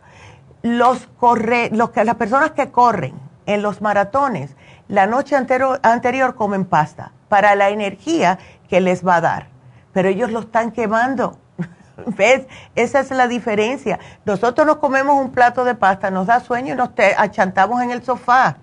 Los 0.63 1.07
corre, 1.19 1.71
los 1.73 1.91
que, 1.91 2.05
las 2.05 2.17
personas 2.17 2.53
que 2.53 2.71
corren 2.71 3.15
en 3.47 3.63
los 3.63 3.81
maratones 3.81 4.57
la 4.89 5.07
noche 5.07 5.35
anterior, 5.35 6.35
comen 6.35 6.67
pasta 6.67 7.13
para 7.29 7.55
la 7.55 7.71
energía 7.71 8.39
que 8.69 8.81
les 8.81 9.07
va 9.07 9.17
a 9.17 9.21
dar, 9.21 9.47
pero 9.93 10.09
ellos 10.09 10.31
lo 10.31 10.41
están 10.41 10.73
quemando. 10.73 11.39
¿Ves? 12.19 12.47
Esa 12.75 13.01
es 13.01 13.11
la 13.11 13.27
diferencia. 13.27 13.99
Nosotros 14.27 14.67
nos 14.67 14.77
comemos 14.77 15.19
un 15.19 15.31
plato 15.31 15.65
de 15.65 15.75
pasta, 15.75 16.11
nos 16.11 16.27
da 16.27 16.41
sueño 16.41 16.75
y 16.75 16.77
nos 16.77 16.91
achantamos 17.17 17.83
en 17.83 17.93
el 17.93 18.03
sofá. 18.03 18.59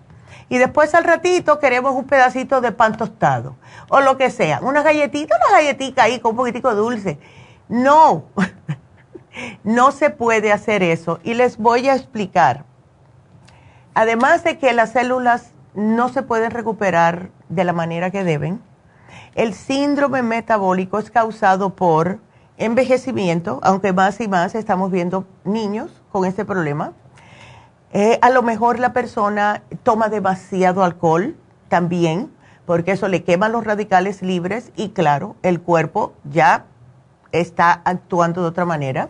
Y 0.52 0.58
después 0.58 0.94
al 0.96 1.06
ratito 1.06 1.60
queremos 1.60 1.96
un 1.96 2.04
pedacito 2.04 2.60
de 2.60 2.74
pan 2.74 2.98
tostado 2.98 3.56
o 3.88 4.02
lo 4.02 4.18
que 4.18 4.30
sea. 4.30 4.60
Una 4.62 4.84
galletita, 4.84 5.34
una 5.38 5.58
galletita 5.58 6.04
ahí 6.04 6.20
con 6.20 6.32
un 6.32 6.36
poquitico 6.36 6.76
dulce. 6.76 7.20
No, 7.70 8.26
no 9.64 9.94
se 9.94 10.10
puede 10.10 10.52
hacer 10.52 10.84
eso. 10.84 11.22
Y 11.24 11.36
les 11.36 11.58
voy 11.58 11.88
a 11.88 11.96
explicar. 11.96 12.66
Además 13.94 14.44
de 14.44 14.58
que 14.58 14.74
las 14.74 14.92
células 14.92 15.52
no 15.74 16.10
se 16.10 16.22
pueden 16.22 16.52
recuperar 16.52 17.30
de 17.48 17.64
la 17.64 17.72
manera 17.72 18.12
que 18.12 18.26
deben. 18.26 18.62
El 19.36 19.54
síndrome 19.54 20.22
metabólico 20.22 21.00
es 21.00 21.10
causado 21.12 21.78
por 21.78 22.20
envejecimiento, 22.58 23.62
aunque 23.64 23.94
más 23.94 24.20
y 24.20 24.28
más 24.28 24.54
estamos 24.56 24.92
viendo 24.92 25.26
niños 25.46 26.04
con 26.12 26.26
este 26.26 26.44
problema. 26.44 26.92
Eh, 27.93 28.19
a 28.21 28.30
lo 28.30 28.41
mejor 28.41 28.80
la 28.80 28.93
persona 28.93 29.63
toma 29.84 30.10
demasiado 30.10 30.84
alcohol 30.84 31.36
también, 31.67 32.32
porque 32.65 32.91
eso 32.91 33.08
le 33.08 33.23
quema 33.23 33.49
los 33.49 33.65
radicales 33.65 34.21
libres 34.21 34.71
y 34.75 34.89
claro, 34.89 35.36
el 35.43 35.62
cuerpo 35.62 36.13
ya 36.23 36.65
está 37.32 37.82
actuando 37.84 38.41
de 38.41 38.47
otra 38.47 38.65
manera. 38.65 39.10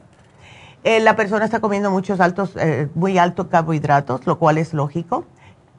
Eh, 0.83 0.99
la 0.99 1.15
persona 1.15 1.45
está 1.45 1.59
comiendo 1.59 1.91
muchos 1.91 2.19
altos, 2.19 2.53
eh, 2.55 2.89
muy 2.95 3.17
altos 3.17 3.47
carbohidratos, 3.47 4.25
lo 4.25 4.39
cual 4.39 4.57
es 4.57 4.73
lógico 4.73 5.25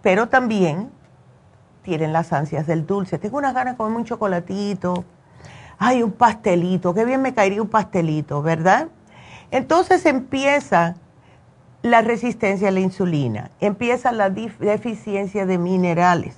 pero 0.02 0.28
también 0.28 0.90
tienen 1.82 2.12
las 2.12 2.32
ansias 2.32 2.66
del 2.66 2.86
dulce. 2.86 3.18
Tengo 3.18 3.38
unas 3.38 3.54
ganas 3.54 3.74
de 3.74 3.78
comer 3.78 3.96
un 3.96 4.04
chocolatito, 4.04 5.04
ay, 5.78 6.02
un 6.02 6.12
pastelito, 6.12 6.92
qué 6.92 7.04
bien 7.04 7.22
me 7.22 7.32
caería 7.32 7.62
un 7.62 7.68
pastelito, 7.68 8.42
¿verdad? 8.42 8.88
Entonces 9.50 10.04
empieza 10.06 10.96
la 11.82 12.00
resistencia 12.00 12.68
a 12.68 12.70
la 12.70 12.80
insulina, 12.80 13.50
empieza 13.60 14.12
la 14.12 14.30
deficiencia 14.30 15.46
de 15.46 15.58
minerales. 15.58 16.36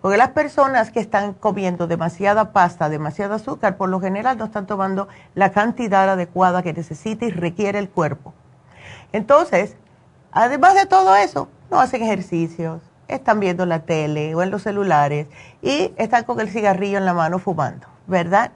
Porque 0.00 0.18
las 0.18 0.30
personas 0.30 0.90
que 0.90 1.00
están 1.00 1.32
comiendo 1.32 1.86
demasiada 1.86 2.52
pasta, 2.52 2.88
demasiado 2.88 3.34
azúcar, 3.34 3.76
por 3.76 3.88
lo 3.88 4.00
general 4.00 4.36
no 4.36 4.44
están 4.44 4.66
tomando 4.66 5.08
la 5.34 5.52
cantidad 5.52 6.10
adecuada 6.10 6.62
que 6.62 6.74
necesita 6.74 7.24
y 7.24 7.30
requiere 7.30 7.78
el 7.78 7.88
cuerpo. 7.88 8.34
Entonces, 9.12 9.76
además 10.32 10.74
de 10.74 10.86
todo 10.86 11.16
eso, 11.16 11.48
no 11.70 11.80
hacen 11.80 12.02
ejercicios, 12.02 12.82
están 13.08 13.40
viendo 13.40 13.64
la 13.64 13.80
tele 13.80 14.34
o 14.34 14.42
en 14.42 14.50
los 14.50 14.62
celulares 14.62 15.26
y 15.62 15.92
están 15.96 16.24
con 16.24 16.40
el 16.40 16.50
cigarrillo 16.50 16.98
en 16.98 17.04
la 17.04 17.14
mano 17.14 17.38
fumando, 17.38 17.86
¿verdad? 18.06 18.50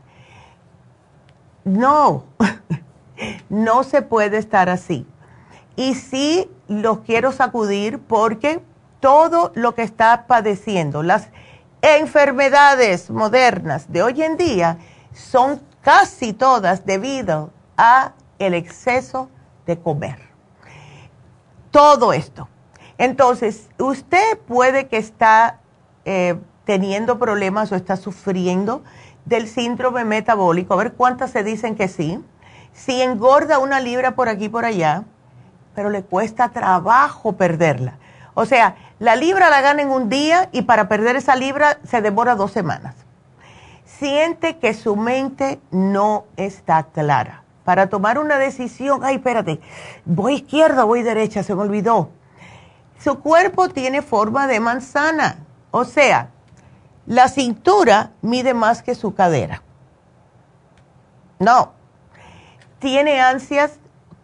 No, 1.64 2.24
no 3.48 3.84
se 3.84 4.02
puede 4.02 4.36
estar 4.36 4.68
así. 4.68 5.06
Y 5.78 5.94
sí 5.94 6.50
los 6.66 6.98
quiero 7.00 7.32
sacudir 7.32 7.98
porque 7.98 8.60
todo 9.00 9.52
lo 9.54 9.74
que 9.74 9.82
está 9.82 10.26
padeciendo, 10.26 11.02
las 11.02 11.28
enfermedades 11.80 13.08
modernas 13.10 13.90
de 13.90 14.02
hoy 14.02 14.22
en 14.22 14.36
día, 14.36 14.78
son 15.14 15.62
casi 15.80 16.34
todas 16.34 16.84
debido 16.84 17.50
a 17.78 18.12
el 18.38 18.52
exceso 18.52 19.30
de 19.66 19.78
comer. 19.78 20.18
Todo 21.70 22.12
esto 22.12 22.48
entonces, 22.98 23.68
usted 23.78 24.38
puede 24.38 24.88
que 24.88 24.96
está 24.96 25.60
eh, 26.04 26.36
teniendo 26.64 27.18
problemas 27.18 27.70
o 27.70 27.76
está 27.76 27.96
sufriendo 27.96 28.82
del 29.24 29.48
síndrome 29.48 30.04
metabólico. 30.04 30.74
A 30.74 30.78
ver 30.78 30.92
cuántas 30.92 31.30
se 31.30 31.44
dicen 31.44 31.76
que 31.76 31.86
sí. 31.86 32.22
Si 32.72 33.00
engorda 33.00 33.60
una 33.60 33.80
libra 33.80 34.16
por 34.16 34.28
aquí 34.28 34.46
y 34.46 34.48
por 34.48 34.64
allá, 34.64 35.04
pero 35.78 35.90
le 35.90 36.02
cuesta 36.02 36.48
trabajo 36.48 37.34
perderla. 37.34 37.98
O 38.34 38.46
sea, 38.46 38.74
la 38.98 39.14
libra 39.14 39.48
la 39.48 39.60
gana 39.60 39.80
en 39.80 39.90
un 39.90 40.08
día 40.08 40.48
y 40.50 40.62
para 40.62 40.88
perder 40.88 41.14
esa 41.14 41.36
libra 41.36 41.78
se 41.84 42.02
demora 42.02 42.34
dos 42.34 42.50
semanas. 42.50 42.96
Siente 43.84 44.58
que 44.58 44.74
su 44.74 44.96
mente 44.96 45.60
no 45.70 46.24
está 46.36 46.82
clara. 46.82 47.44
Para 47.62 47.88
tomar 47.88 48.18
una 48.18 48.38
decisión, 48.38 49.02
ay, 49.04 49.18
espérate, 49.18 49.60
voy 50.04 50.34
izquierda, 50.34 50.82
voy 50.82 51.04
derecha, 51.04 51.44
se 51.44 51.54
me 51.54 51.62
olvidó 51.62 52.10
su 52.98 53.20
cuerpo 53.20 53.68
tiene 53.68 54.02
forma 54.02 54.48
de 54.48 54.58
manzana, 54.58 55.38
o 55.70 55.84
sea, 55.84 56.30
la 57.06 57.28
cintura 57.28 58.10
mide 58.22 58.52
más 58.52 58.82
que 58.82 58.96
su 58.96 59.14
cadera. 59.14 59.62
No, 61.38 61.70
tiene 62.80 63.20
ansias 63.20 63.78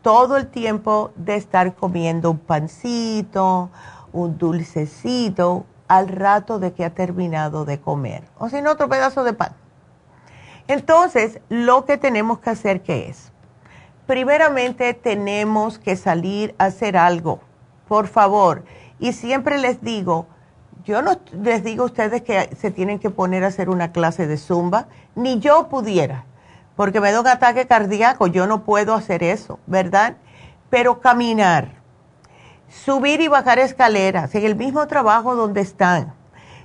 todo 0.04 0.36
el 0.36 0.46
tiempo 0.46 1.10
de 1.16 1.34
estar 1.34 1.74
comiendo 1.74 2.30
un 2.30 2.38
pancito, 2.38 3.70
un 4.12 4.38
dulcecito, 4.38 5.66
al 5.88 6.06
rato 6.06 6.60
de 6.60 6.72
que 6.72 6.84
ha 6.84 6.94
terminado 6.94 7.64
de 7.64 7.80
comer, 7.80 8.22
o 8.38 8.48
sin 8.48 8.68
otro 8.68 8.88
pedazo 8.88 9.24
de 9.24 9.32
pan. 9.32 9.56
Entonces, 10.68 11.40
lo 11.48 11.84
que 11.84 11.98
tenemos 11.98 12.38
que 12.38 12.50
hacer, 12.50 12.82
¿qué 12.82 13.08
es? 13.08 13.32
Primeramente, 14.06 14.94
tenemos 14.94 15.80
que 15.80 15.96
salir 15.96 16.54
a 16.58 16.66
hacer 16.66 16.96
algo 16.96 17.40
por 17.88 18.06
favor. 18.06 18.64
Y 18.98 19.12
siempre 19.12 19.58
les 19.58 19.80
digo, 19.80 20.26
yo 20.84 21.02
no 21.02 21.18
les 21.42 21.64
digo 21.64 21.84
a 21.84 21.86
ustedes 21.86 22.22
que 22.22 22.50
se 22.56 22.70
tienen 22.70 22.98
que 22.98 23.10
poner 23.10 23.44
a 23.44 23.48
hacer 23.48 23.68
una 23.68 23.92
clase 23.92 24.26
de 24.26 24.36
zumba, 24.36 24.88
ni 25.14 25.38
yo 25.38 25.68
pudiera, 25.68 26.24
porque 26.76 27.00
me 27.00 27.12
da 27.12 27.20
un 27.20 27.28
ataque 27.28 27.66
cardíaco, 27.66 28.26
yo 28.26 28.46
no 28.46 28.64
puedo 28.64 28.94
hacer 28.94 29.22
eso, 29.22 29.58
¿verdad? 29.66 30.16
Pero 30.70 31.00
caminar, 31.00 31.72
subir 32.68 33.20
y 33.20 33.28
bajar 33.28 33.58
escaleras 33.58 34.34
en 34.34 34.44
el 34.44 34.56
mismo 34.56 34.86
trabajo 34.86 35.36
donde 35.36 35.60
están. 35.60 36.12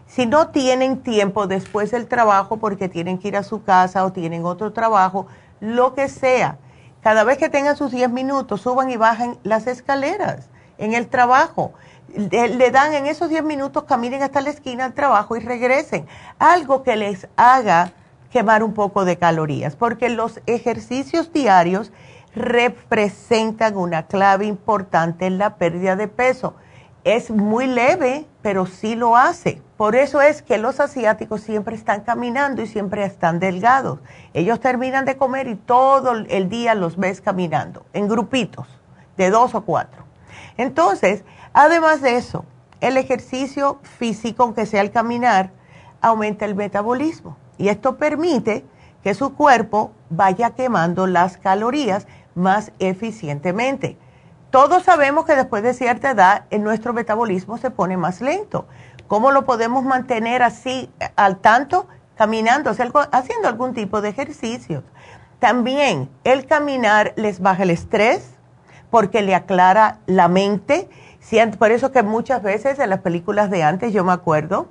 Si 0.07 0.25
no 0.25 0.47
tienen 0.49 1.03
tiempo 1.03 1.45
después 1.45 1.91
del 1.91 2.07
trabajo 2.07 2.57
porque 2.57 2.89
tienen 2.89 3.19
que 3.19 3.27
ir 3.27 3.37
a 3.37 3.43
su 3.43 3.63
casa 3.63 4.03
o 4.03 4.11
tienen 4.11 4.43
otro 4.43 4.73
trabajo, 4.73 5.27
lo 5.59 5.93
que 5.93 6.07
sea, 6.07 6.57
cada 7.01 7.23
vez 7.23 7.37
que 7.37 7.49
tengan 7.49 7.77
sus 7.77 7.91
10 7.91 8.09
minutos, 8.09 8.61
suban 8.61 8.89
y 8.89 8.97
bajen 8.97 9.37
las 9.43 9.67
escaleras 9.67 10.49
en 10.79 10.93
el 10.93 11.07
trabajo. 11.07 11.73
Le, 12.15 12.71
dan 12.71 12.93
en 12.95 13.05
esos 13.05 13.29
10 13.29 13.43
minutos, 13.43 13.83
caminen 13.83 14.23
hasta 14.23 14.41
la 14.41 14.49
esquina 14.49 14.85
del 14.85 14.93
trabajo 14.93 15.35
y 15.35 15.41
regresen. 15.41 16.07
Algo 16.39 16.81
que 16.81 16.95
les 16.95 17.27
haga 17.35 17.93
quemar 18.31 18.63
un 18.63 18.73
poco 18.73 19.05
de 19.05 19.17
calorías, 19.17 19.75
porque 19.75 20.09
los 20.09 20.41
ejercicios 20.45 21.33
diarios 21.33 21.91
representan 22.35 23.75
una 23.75 24.07
clave 24.07 24.45
importante 24.45 25.25
en 25.25 25.37
la 25.37 25.55
pérdida 25.55 25.95
de 25.95 26.07
peso. 26.07 26.55
Es 27.03 27.31
muy 27.31 27.65
leve, 27.65 28.27
pero 28.41 28.65
sí 28.65 28.95
lo 28.95 29.15
hace. 29.15 29.61
Por 29.77 29.95
eso 29.95 30.21
es 30.21 30.41
que 30.41 30.57
los 30.57 30.79
asiáticos 30.79 31.41
siempre 31.41 31.75
están 31.75 32.01
caminando 32.01 32.61
y 32.61 32.67
siempre 32.67 33.05
están 33.05 33.39
delgados. 33.39 33.99
Ellos 34.33 34.59
terminan 34.59 35.05
de 35.05 35.17
comer 35.17 35.47
y 35.47 35.55
todo 35.55 36.11
el 36.11 36.49
día 36.49 36.75
los 36.75 36.97
ves 36.97 37.21
caminando, 37.21 37.85
en 37.93 38.07
grupitos 38.07 38.67
de 39.17 39.29
dos 39.29 39.55
o 39.55 39.61
cuatro. 39.61 40.03
Entonces, 40.57 41.23
además 41.53 42.01
de 42.01 42.17
eso, 42.17 42.45
el 42.81 42.97
ejercicio 42.97 43.79
físico, 43.83 44.43
aunque 44.43 44.65
sea 44.65 44.81
el 44.81 44.91
caminar, 44.91 45.51
aumenta 46.01 46.45
el 46.45 46.55
metabolismo. 46.55 47.37
Y 47.59 47.69
esto 47.69 47.97
permite 47.97 48.65
que 49.03 49.13
su 49.13 49.35
cuerpo 49.35 49.91
vaya 50.09 50.51
quemando 50.51 51.05
las 51.05 51.37
calorías 51.37 52.07
más 52.33 52.71
eficientemente. 52.79 53.97
Todos 54.49 54.83
sabemos 54.83 55.25
que 55.25 55.35
después 55.35 55.61
de 55.61 55.75
cierta 55.75 56.09
edad 56.11 56.45
nuestro 56.57 56.93
metabolismo 56.93 57.57
se 57.59 57.69
pone 57.69 57.97
más 57.97 58.21
lento. 58.21 58.65
¿Cómo 59.07 59.31
lo 59.31 59.45
podemos 59.45 59.83
mantener 59.83 60.41
así 60.41 60.89
al 61.15 61.37
tanto? 61.37 61.87
Caminando, 62.15 62.71
haciendo 63.11 63.47
algún 63.47 63.73
tipo 63.73 64.01
de 64.01 64.09
ejercicio. 64.09 64.83
También 65.39 66.09
el 66.23 66.45
caminar 66.47 67.13
les 67.15 67.41
baja 67.41 67.63
el 67.63 67.69
estrés 67.69 68.31
porque 68.89 69.21
le 69.21 69.35
aclara 69.35 69.99
la 70.05 70.27
mente. 70.29 70.89
Por 71.59 71.71
eso 71.71 71.91
que 71.91 72.03
muchas 72.03 72.41
veces 72.41 72.79
en 72.79 72.89
las 72.89 73.01
películas 73.01 73.49
de 73.49 73.63
antes 73.63 73.93
yo 73.93 74.03
me 74.03 74.13
acuerdo 74.13 74.67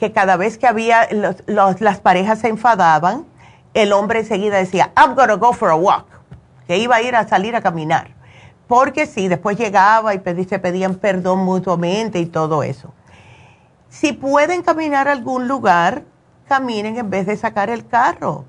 que 0.00 0.12
cada 0.12 0.38
vez 0.38 0.56
que 0.56 0.66
había 0.66 1.06
las 1.46 2.00
parejas 2.00 2.38
se 2.38 2.48
enfadaban, 2.48 3.26
el 3.74 3.92
hombre 3.92 4.20
enseguida 4.20 4.56
decía, 4.56 4.92
I'm 4.96 5.14
gonna 5.14 5.34
go 5.34 5.52
for 5.52 5.68
a 5.68 5.74
walk, 5.74 6.06
que 6.66 6.78
iba 6.78 6.96
a 6.96 7.02
ir 7.02 7.14
a 7.14 7.28
salir 7.28 7.54
a 7.54 7.60
caminar. 7.60 8.08
Porque 8.66 9.04
sí, 9.06 9.28
después 9.28 9.58
llegaba 9.58 10.14
y 10.14 10.44
se 10.44 10.58
pedían 10.58 10.94
perdón 10.94 11.40
mutuamente 11.40 12.18
y 12.18 12.26
todo 12.26 12.62
eso. 12.62 12.94
Si 13.90 14.14
pueden 14.14 14.62
caminar 14.62 15.06
a 15.06 15.12
algún 15.12 15.46
lugar, 15.46 16.04
caminen 16.48 16.96
en 16.96 17.10
vez 17.10 17.26
de 17.26 17.36
sacar 17.36 17.68
el 17.68 17.86
carro. 17.86 18.46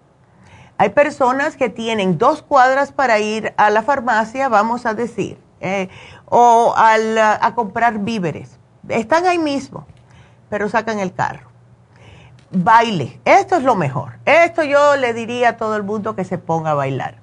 Hay 0.77 0.89
personas 0.89 1.57
que 1.57 1.67
tienen 1.67 2.17
dos 2.17 2.41
cuadras 2.41 2.93
para 2.93 3.19
ir 3.19 3.53
a 3.57 3.69
la 3.69 3.83
farmacia, 3.83 4.47
vamos 4.47 4.85
a 4.85 4.93
decir, 4.93 5.37
eh, 5.59 5.89
o 6.27 6.73
a 6.77 7.53
comprar 7.55 7.99
víveres. 7.99 8.57
Están 8.87 9.25
ahí 9.25 9.37
mismo 9.37 9.85
pero 10.51 10.69
sacan 10.69 10.99
el 10.99 11.13
carro. 11.13 11.49
Baile, 12.51 13.21
esto 13.23 13.55
es 13.55 13.63
lo 13.63 13.75
mejor. 13.75 14.19
Esto 14.25 14.63
yo 14.63 14.97
le 14.97 15.13
diría 15.13 15.49
a 15.49 15.57
todo 15.57 15.77
el 15.77 15.83
mundo 15.83 16.13
que 16.15 16.25
se 16.25 16.37
ponga 16.37 16.71
a 16.71 16.73
bailar. 16.73 17.15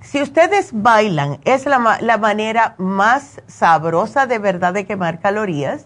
Si 0.00 0.22
ustedes 0.22 0.70
bailan, 0.72 1.38
es 1.44 1.66
la, 1.66 1.98
la 2.00 2.16
manera 2.16 2.74
más 2.78 3.42
sabrosa 3.46 4.26
de 4.26 4.38
verdad 4.38 4.72
de 4.72 4.86
quemar 4.86 5.20
calorías. 5.20 5.84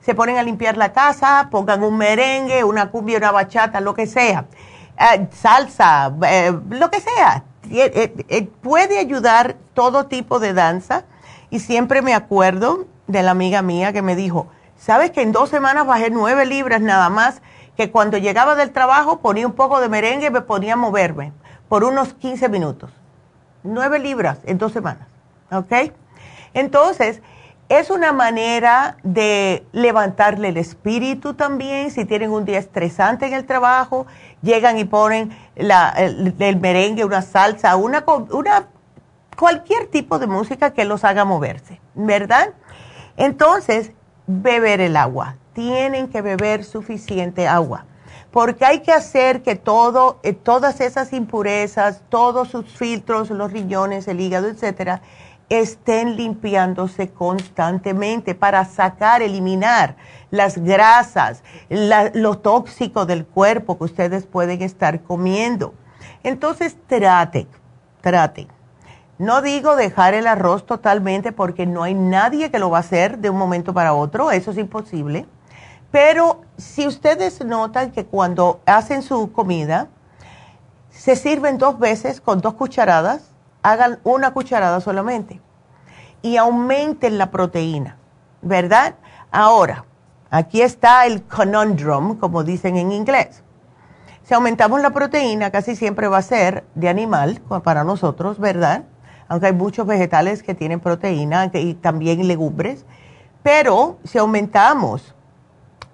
Se 0.00 0.14
ponen 0.14 0.38
a 0.38 0.44
limpiar 0.44 0.76
la 0.76 0.92
casa, 0.92 1.48
pongan 1.50 1.82
un 1.82 1.98
merengue, 1.98 2.62
una 2.62 2.90
cumbia, 2.90 3.18
una 3.18 3.32
bachata, 3.32 3.80
lo 3.80 3.94
que 3.94 4.06
sea, 4.06 4.46
eh, 4.98 5.28
salsa, 5.32 6.14
eh, 6.24 6.56
lo 6.70 6.90
que 6.90 7.00
sea. 7.00 7.44
Eh, 7.68 8.48
puede 8.62 9.00
ayudar 9.00 9.56
todo 9.74 10.06
tipo 10.06 10.38
de 10.38 10.52
danza. 10.52 11.04
Y 11.50 11.58
siempre 11.58 12.00
me 12.00 12.14
acuerdo 12.14 12.86
de 13.08 13.22
la 13.22 13.32
amiga 13.32 13.60
mía 13.62 13.92
que 13.92 14.02
me 14.02 14.14
dijo, 14.16 14.46
¿Sabes 14.82 15.12
que 15.12 15.22
en 15.22 15.30
dos 15.30 15.48
semanas 15.48 15.86
bajé 15.86 16.10
nueve 16.10 16.44
libras 16.44 16.80
nada 16.80 17.08
más? 17.08 17.40
Que 17.76 17.92
cuando 17.92 18.18
llegaba 18.18 18.56
del 18.56 18.72
trabajo 18.72 19.20
ponía 19.20 19.46
un 19.46 19.52
poco 19.52 19.80
de 19.80 19.88
merengue 19.88 20.26
y 20.26 20.30
me 20.30 20.40
ponía 20.40 20.72
a 20.72 20.76
moverme 20.76 21.32
por 21.68 21.84
unos 21.84 22.14
15 22.14 22.48
minutos. 22.48 22.90
Nueve 23.62 24.00
libras 24.00 24.38
en 24.42 24.58
dos 24.58 24.72
semanas. 24.72 25.06
¿Ok? 25.52 25.92
Entonces, 26.52 27.22
es 27.68 27.90
una 27.90 28.10
manera 28.10 28.96
de 29.04 29.64
levantarle 29.70 30.48
el 30.48 30.56
espíritu 30.56 31.34
también. 31.34 31.92
Si 31.92 32.04
tienen 32.04 32.32
un 32.32 32.44
día 32.44 32.58
estresante 32.58 33.26
en 33.26 33.34
el 33.34 33.46
trabajo, 33.46 34.08
llegan 34.42 34.78
y 34.78 34.84
ponen 34.84 35.30
el, 35.54 36.58
merengue, 36.60 37.04
una 37.04 37.22
salsa, 37.22 37.76
una, 37.76 38.04
una, 38.32 38.66
cualquier 39.38 39.86
tipo 39.86 40.18
de 40.18 40.26
música 40.26 40.72
que 40.72 40.84
los 40.84 41.04
haga 41.04 41.24
moverse, 41.24 41.80
¿verdad? 41.94 42.50
Entonces, 43.16 43.92
beber 44.26 44.80
el 44.80 44.96
agua. 44.96 45.36
Tienen 45.52 46.08
que 46.08 46.22
beber 46.22 46.64
suficiente 46.64 47.46
agua. 47.46 47.86
Porque 48.30 48.64
hay 48.64 48.80
que 48.80 48.92
hacer 48.92 49.42
que 49.42 49.56
todo, 49.56 50.18
eh, 50.22 50.32
todas 50.32 50.80
esas 50.80 51.12
impurezas, 51.12 52.02
todos 52.08 52.48
sus 52.48 52.66
filtros, 52.66 53.30
los 53.30 53.52
riñones, 53.52 54.08
el 54.08 54.20
hígado, 54.20 54.48
etcétera, 54.48 55.02
estén 55.50 56.16
limpiándose 56.16 57.10
constantemente 57.10 58.34
para 58.34 58.64
sacar, 58.64 59.20
eliminar 59.20 59.96
las 60.30 60.56
grasas, 60.56 61.42
lo 61.68 62.38
tóxico 62.38 63.04
del 63.04 63.26
cuerpo 63.26 63.76
que 63.76 63.84
ustedes 63.84 64.24
pueden 64.24 64.62
estar 64.62 65.02
comiendo. 65.02 65.74
Entonces, 66.22 66.74
traten, 66.88 67.48
traten 68.00 68.48
no 69.22 69.40
digo 69.40 69.76
dejar 69.76 70.14
el 70.14 70.26
arroz 70.26 70.66
totalmente 70.66 71.30
porque 71.30 71.64
no 71.64 71.84
hay 71.84 71.94
nadie 71.94 72.50
que 72.50 72.58
lo 72.58 72.70
va 72.70 72.78
a 72.78 72.80
hacer 72.80 73.18
de 73.18 73.30
un 73.30 73.38
momento 73.38 73.72
para 73.72 73.94
otro, 73.94 74.32
eso 74.32 74.50
es 74.50 74.58
imposible. 74.58 75.28
Pero 75.92 76.40
si 76.56 76.88
ustedes 76.88 77.44
notan 77.44 77.92
que 77.92 78.04
cuando 78.04 78.60
hacen 78.66 79.00
su 79.00 79.30
comida, 79.30 79.86
se 80.90 81.14
sirven 81.14 81.56
dos 81.56 81.78
veces 81.78 82.20
con 82.20 82.40
dos 82.40 82.54
cucharadas, 82.54 83.30
hagan 83.62 84.00
una 84.02 84.32
cucharada 84.32 84.80
solamente 84.80 85.40
y 86.20 86.36
aumenten 86.36 87.16
la 87.16 87.30
proteína, 87.30 87.98
¿verdad? 88.40 88.96
Ahora, 89.30 89.84
aquí 90.30 90.62
está 90.62 91.06
el 91.06 91.22
conundrum, 91.22 92.18
como 92.18 92.42
dicen 92.42 92.76
en 92.76 92.90
inglés. 92.90 93.44
Si 94.24 94.34
aumentamos 94.34 94.80
la 94.80 94.90
proteína, 94.90 95.52
casi 95.52 95.76
siempre 95.76 96.08
va 96.08 96.18
a 96.18 96.22
ser 96.22 96.64
de 96.74 96.88
animal 96.88 97.40
para 97.62 97.84
nosotros, 97.84 98.40
¿verdad? 98.40 98.82
Aunque 99.32 99.46
hay 99.46 99.54
muchos 99.54 99.86
vegetales 99.86 100.42
que 100.42 100.54
tienen 100.54 100.78
proteína 100.78 101.50
y 101.54 101.72
también 101.72 102.28
legumbres, 102.28 102.84
pero 103.42 103.96
si 104.04 104.18
aumentamos 104.18 105.14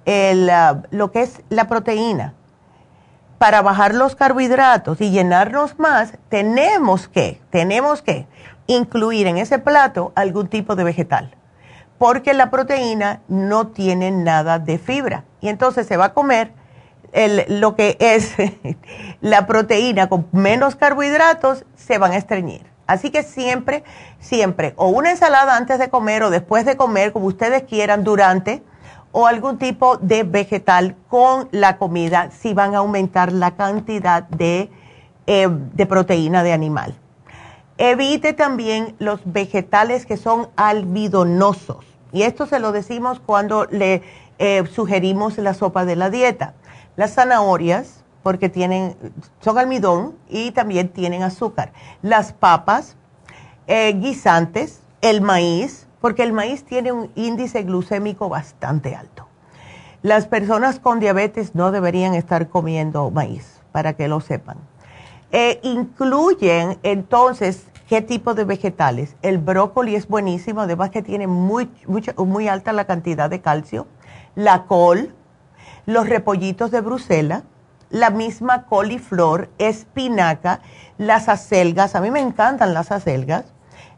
ah, 0.09 0.83
lo 0.91 1.13
que 1.13 1.23
es 1.23 1.41
la 1.49 1.69
proteína 1.69 2.35
para 3.39 3.63
bajar 3.63 3.95
los 3.95 4.17
carbohidratos 4.17 5.01
y 5.01 5.13
llenarnos 5.13 5.79
más, 5.79 6.15
tenemos 6.29 7.07
que, 7.07 7.41
tenemos 7.51 8.03
que 8.03 8.27
incluir 8.67 9.29
en 9.29 9.39
ese 9.39 9.61
plato 9.61 10.11
algún 10.17 10.49
tipo 10.49 10.75
de 10.75 10.83
vegetal, 10.83 11.37
porque 11.97 12.35
la 12.35 12.51
proteína 12.51 13.21
no 13.29 13.69
tiene 13.69 14.11
nada 14.11 14.59
de 14.59 14.79
fibra 14.79 15.23
y 15.41 15.49
entonces 15.49 15.87
se 15.87 15.97
va 15.97 16.07
a 16.07 16.13
comer 16.13 16.51
lo 17.47 17.77
que 17.77 17.97
es 18.01 18.35
la 19.21 19.47
proteína 19.47 20.09
con 20.09 20.27
menos 20.33 20.75
carbohidratos, 20.75 21.65
se 21.77 21.99
van 21.99 22.11
a 22.11 22.17
estreñir. 22.17 22.78
Así 22.89 23.11
que 23.11 23.23
siempre, 23.23 23.85
siempre, 24.19 24.73
o 24.77 24.89
una 24.89 25.11
ensalada 25.11 25.57
antes 25.57 25.79
de 25.79 25.91
comer 25.91 26.23
o 26.23 26.31
después 26.31 26.65
de 26.65 26.79
comer, 26.79 27.13
como 27.13 27.27
ustedes 27.27 27.65
quieran, 27.65 28.03
durante, 28.03 28.63
o 29.13 29.27
algún 29.27 29.59
tipo 29.59 29.99
de 29.99 30.23
vegetal 30.23 30.97
con 31.09 31.49
la 31.53 31.77
comida 31.77 32.31
si 32.31 32.55
van 32.55 32.75
a 32.75 32.79
aumentar 32.79 33.31
la 33.31 33.57
cantidad 33.57 34.23
de, 34.23 34.71
eh, 35.27 35.49
de 35.51 35.87
proteína 35.87 36.43
de 36.43 36.55
animal. 36.55 36.95
Evite 37.77 38.33
también 38.33 38.97
los 38.99 39.21
vegetales 39.25 40.07
que 40.07 40.17
son 40.17 40.49
almidonosos. 40.57 41.85
Y 42.11 42.23
esto 42.23 42.47
se 42.47 42.59
lo 42.59 42.73
decimos 42.73 43.21
cuando 43.21 43.67
le 43.67 44.03
eh, 44.39 44.65
sugerimos 44.67 45.37
la 45.37 45.53
sopa 45.53 45.85
de 45.85 45.95
la 45.95 46.09
dieta. 46.09 46.55
Las 46.97 47.15
zanahorias, 47.15 48.03
porque 48.29 48.51
tienen, 48.51 48.95
son 49.41 49.57
almidón 49.57 50.15
y 50.29 50.51
también 50.51 50.91
tienen 50.91 51.23
azúcar. 51.23 51.73
Las 52.03 52.35
papas, 52.35 52.95
eh, 53.67 53.95
guisantes, 53.95 54.83
el 55.01 55.23
maíz, 55.23 55.87
porque 56.03 56.25
el 56.25 56.35
maíz 56.35 56.63
tiene 56.63 56.93
un 56.93 57.11
índice 57.15 57.63
glucémico 57.63 58.29
bastante 58.29 58.95
alto. 58.95 59.27
Las 60.03 60.27
personas 60.27 60.79
con 60.79 61.01
diabetes 61.01 61.55
no 61.55 61.71
deberían 61.71 62.13
estar 62.13 62.51
comiendo 62.51 63.11
maíz, 63.11 63.63
para 63.73 63.95
que 63.95 64.09
lo 64.09 64.21
sepan. 64.21 64.59
Eh, 65.33 65.59
incluyen 65.63 66.79
entonces 66.83 67.65
qué 67.89 68.03
tipo 68.03 68.35
de 68.35 68.45
vegetales. 68.45 69.17
El 69.23 69.39
brócoli 69.39 69.95
es 69.95 70.07
buenísimo, 70.07 70.61
además 70.61 70.91
que 70.91 71.01
tiene 71.01 71.27
muy, 71.27 71.71
muy 72.19 72.47
alta 72.47 72.75
la 72.75 72.85
cantidad 72.85 73.31
de 73.31 73.41
calcio. 73.41 73.87
La 74.35 74.67
col, 74.67 75.15
los 75.87 76.07
repollitos 76.07 76.71
de 76.71 76.83
Bruselas, 76.83 77.45
la 77.91 78.11
misma 78.11 78.65
coliflor, 78.65 79.49
espinaca, 79.59 80.61
las 80.99 81.29
acelgas, 81.29 81.95
a 81.95 82.01
mí 82.01 82.11
me 82.11 82.21
encantan 82.21 82.75
las 82.75 82.93
acelgas, 82.93 83.45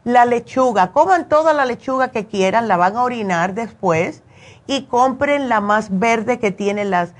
la 0.03 0.25
lechuga, 0.25 0.91
coman 0.91 1.29
toda 1.29 1.53
la 1.53 1.65
lechuga 1.65 2.09
que 2.09 2.25
quieran, 2.25 2.67
la 2.67 2.77
van 2.77 2.95
a 2.95 3.03
orinar 3.03 3.53
después 3.53 4.23
y 4.67 4.83
compren 4.83 5.49
la 5.49 5.61
más 5.61 5.99
verde 5.99 6.39
que 6.39 6.51
tiene 6.51 6.85
las, 6.85 7.13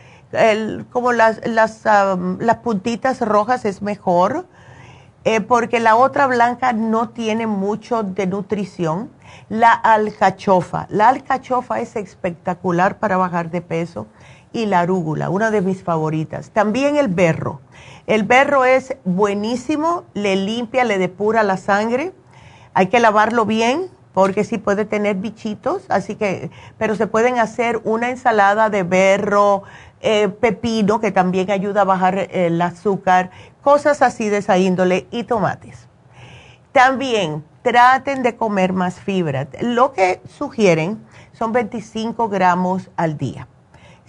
como 0.92 1.12
las, 1.12 1.46
las, 1.46 1.84
las, 1.84 2.58
puntitas 2.58 3.20
rojas 3.22 3.66
es 3.66 3.82
mejor, 3.82 4.46
eh, 5.24 5.42
porque 5.42 5.80
la 5.80 5.96
otra 5.96 6.26
blanca 6.28 6.74
no 6.74 7.10
tiene 7.10 7.46
mucho 7.48 8.04
de 8.04 8.28
nutrición. 8.28 9.12
La 9.50 9.74
alcachofa, 9.74 10.88
la 10.90 11.10
alcachofa 11.10 11.80
es 11.80 11.96
espectacular 11.96 12.98
para 12.98 13.18
bajar 13.18 13.50
de 13.50 13.62
peso 13.62 14.08
y 14.54 14.66
la 14.66 14.82
arúgula, 14.82 15.30
una 15.30 15.52
de 15.52 15.62
mis 15.62 15.84
favoritas. 15.84 16.52
También 16.52 16.98
el 16.98 17.08
berro. 17.08 17.62
El 18.08 18.24
berro 18.24 18.66
es 18.66 18.96
buenísimo, 19.06 20.04
le 20.14 20.36
limpia, 20.36 20.84
le 20.84 20.98
depura 20.98 21.44
la 21.44 21.58
sangre. 21.58 22.14
Hay 22.74 22.88
que 22.88 23.00
lavarlo 23.00 23.46
bien 23.46 23.90
porque 24.14 24.44
sí 24.44 24.58
puede 24.58 24.86
tener 24.86 25.16
bichitos, 25.16 25.86
así 25.90 26.16
que, 26.16 26.52
pero 26.78 26.96
se 26.96 27.08
pueden 27.08 27.40
hacer 27.40 27.80
una 27.84 28.10
ensalada 28.10 28.70
de 28.70 28.84
berro, 28.84 29.64
eh, 30.02 30.28
pepino, 30.28 31.00
que 31.00 31.12
también 31.12 31.50
ayuda 31.52 31.82
a 31.82 31.86
bajar 31.86 32.28
el 32.32 32.62
azúcar, 32.62 33.32
cosas 33.62 34.02
así 34.02 34.30
de 34.30 34.38
esa 34.38 34.58
índole, 34.58 35.08
y 35.12 35.24
tomates. 35.24 35.88
También 36.72 37.44
traten 37.62 38.24
de 38.24 38.36
comer 38.36 38.74
más 38.74 39.00
fibra. 39.00 39.48
Lo 39.62 39.94
que 39.94 40.22
sugieren 40.28 41.04
son 41.34 41.52
25 41.52 42.30
gramos 42.30 42.90
al 42.98 43.18
día. 43.18 43.48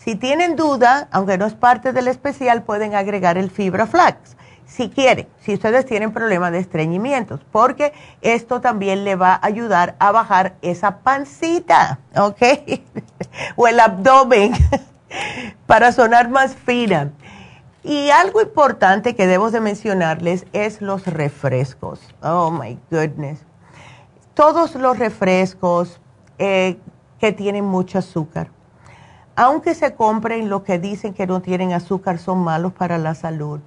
Si 0.05 0.17
tienen 0.17 0.57
duda, 0.57 1.07
aunque 1.13 1.39
no 1.39 1.47
es 1.47 1.55
parte 1.55 1.93
del 1.93 2.09
especial, 2.09 2.65
pueden 2.65 2.97
agregar 2.97 3.39
el 3.39 3.53
fibra 3.53 3.87
flax. 3.87 4.37
Si 4.67 4.89
quieren, 4.89 5.29
si 5.39 5.55
ustedes 5.55 5.87
tienen 5.87 6.13
problemas 6.13 6.51
de 6.51 6.59
estreñimientos, 6.59 7.41
porque 7.53 7.93
esto 8.21 8.61
también 8.61 9.05
le 9.05 9.15
va 9.15 9.35
a 9.35 9.47
ayudar 9.47 9.95
a 10.01 10.11
bajar 10.11 10.57
esa 10.61 10.99
pancita, 10.99 12.01
¿ok? 12.17 12.43
o 13.55 13.69
el 13.69 13.79
abdomen, 13.79 14.53
para 15.67 15.93
sonar 15.93 16.31
más 16.31 16.57
fina. 16.57 17.13
Y 17.85 18.11
algo 18.11 18.41
importante 18.41 19.15
que 19.15 19.29
debo 19.29 19.53
de 19.53 19.61
mencionarles 19.61 20.47
es 20.53 20.81
los 20.81 21.07
refrescos. 21.07 22.01
Oh, 22.23 22.51
my 22.51 22.77
goodness. 22.91 23.45
Todos 24.35 24.75
los 24.75 24.99
refrescos 24.99 26.01
eh, 26.39 26.79
que 27.21 27.31
tienen 27.31 27.65
mucho 27.65 27.99
azúcar 27.99 28.51
aunque 29.37 29.75
se 29.75 29.95
compren 29.95 30.49
lo 30.49 30.63
que 30.63 30.79
dicen 30.79 31.15
que 31.15 31.27
no 31.27 31.41
tienen 31.41 31.73
azúcar, 31.73 32.19
son 32.19 32.39
malos 32.39 32.73
para 32.73 32.99
la 32.99 33.15
salud. 33.15 33.61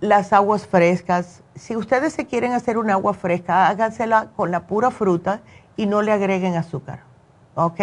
las 0.00 0.32
aguas 0.32 0.66
frescas, 0.66 1.42
si 1.54 1.76
ustedes 1.76 2.12
se 2.12 2.26
quieren 2.26 2.52
hacer 2.52 2.78
un 2.78 2.90
agua 2.90 3.14
fresca, 3.14 3.68
hágansela 3.68 4.28
con 4.36 4.50
la 4.50 4.66
pura 4.66 4.90
fruta 4.90 5.40
y 5.76 5.86
no 5.86 6.02
le 6.02 6.12
agreguen 6.12 6.56
azúcar. 6.56 7.00
¿Ok? 7.54 7.80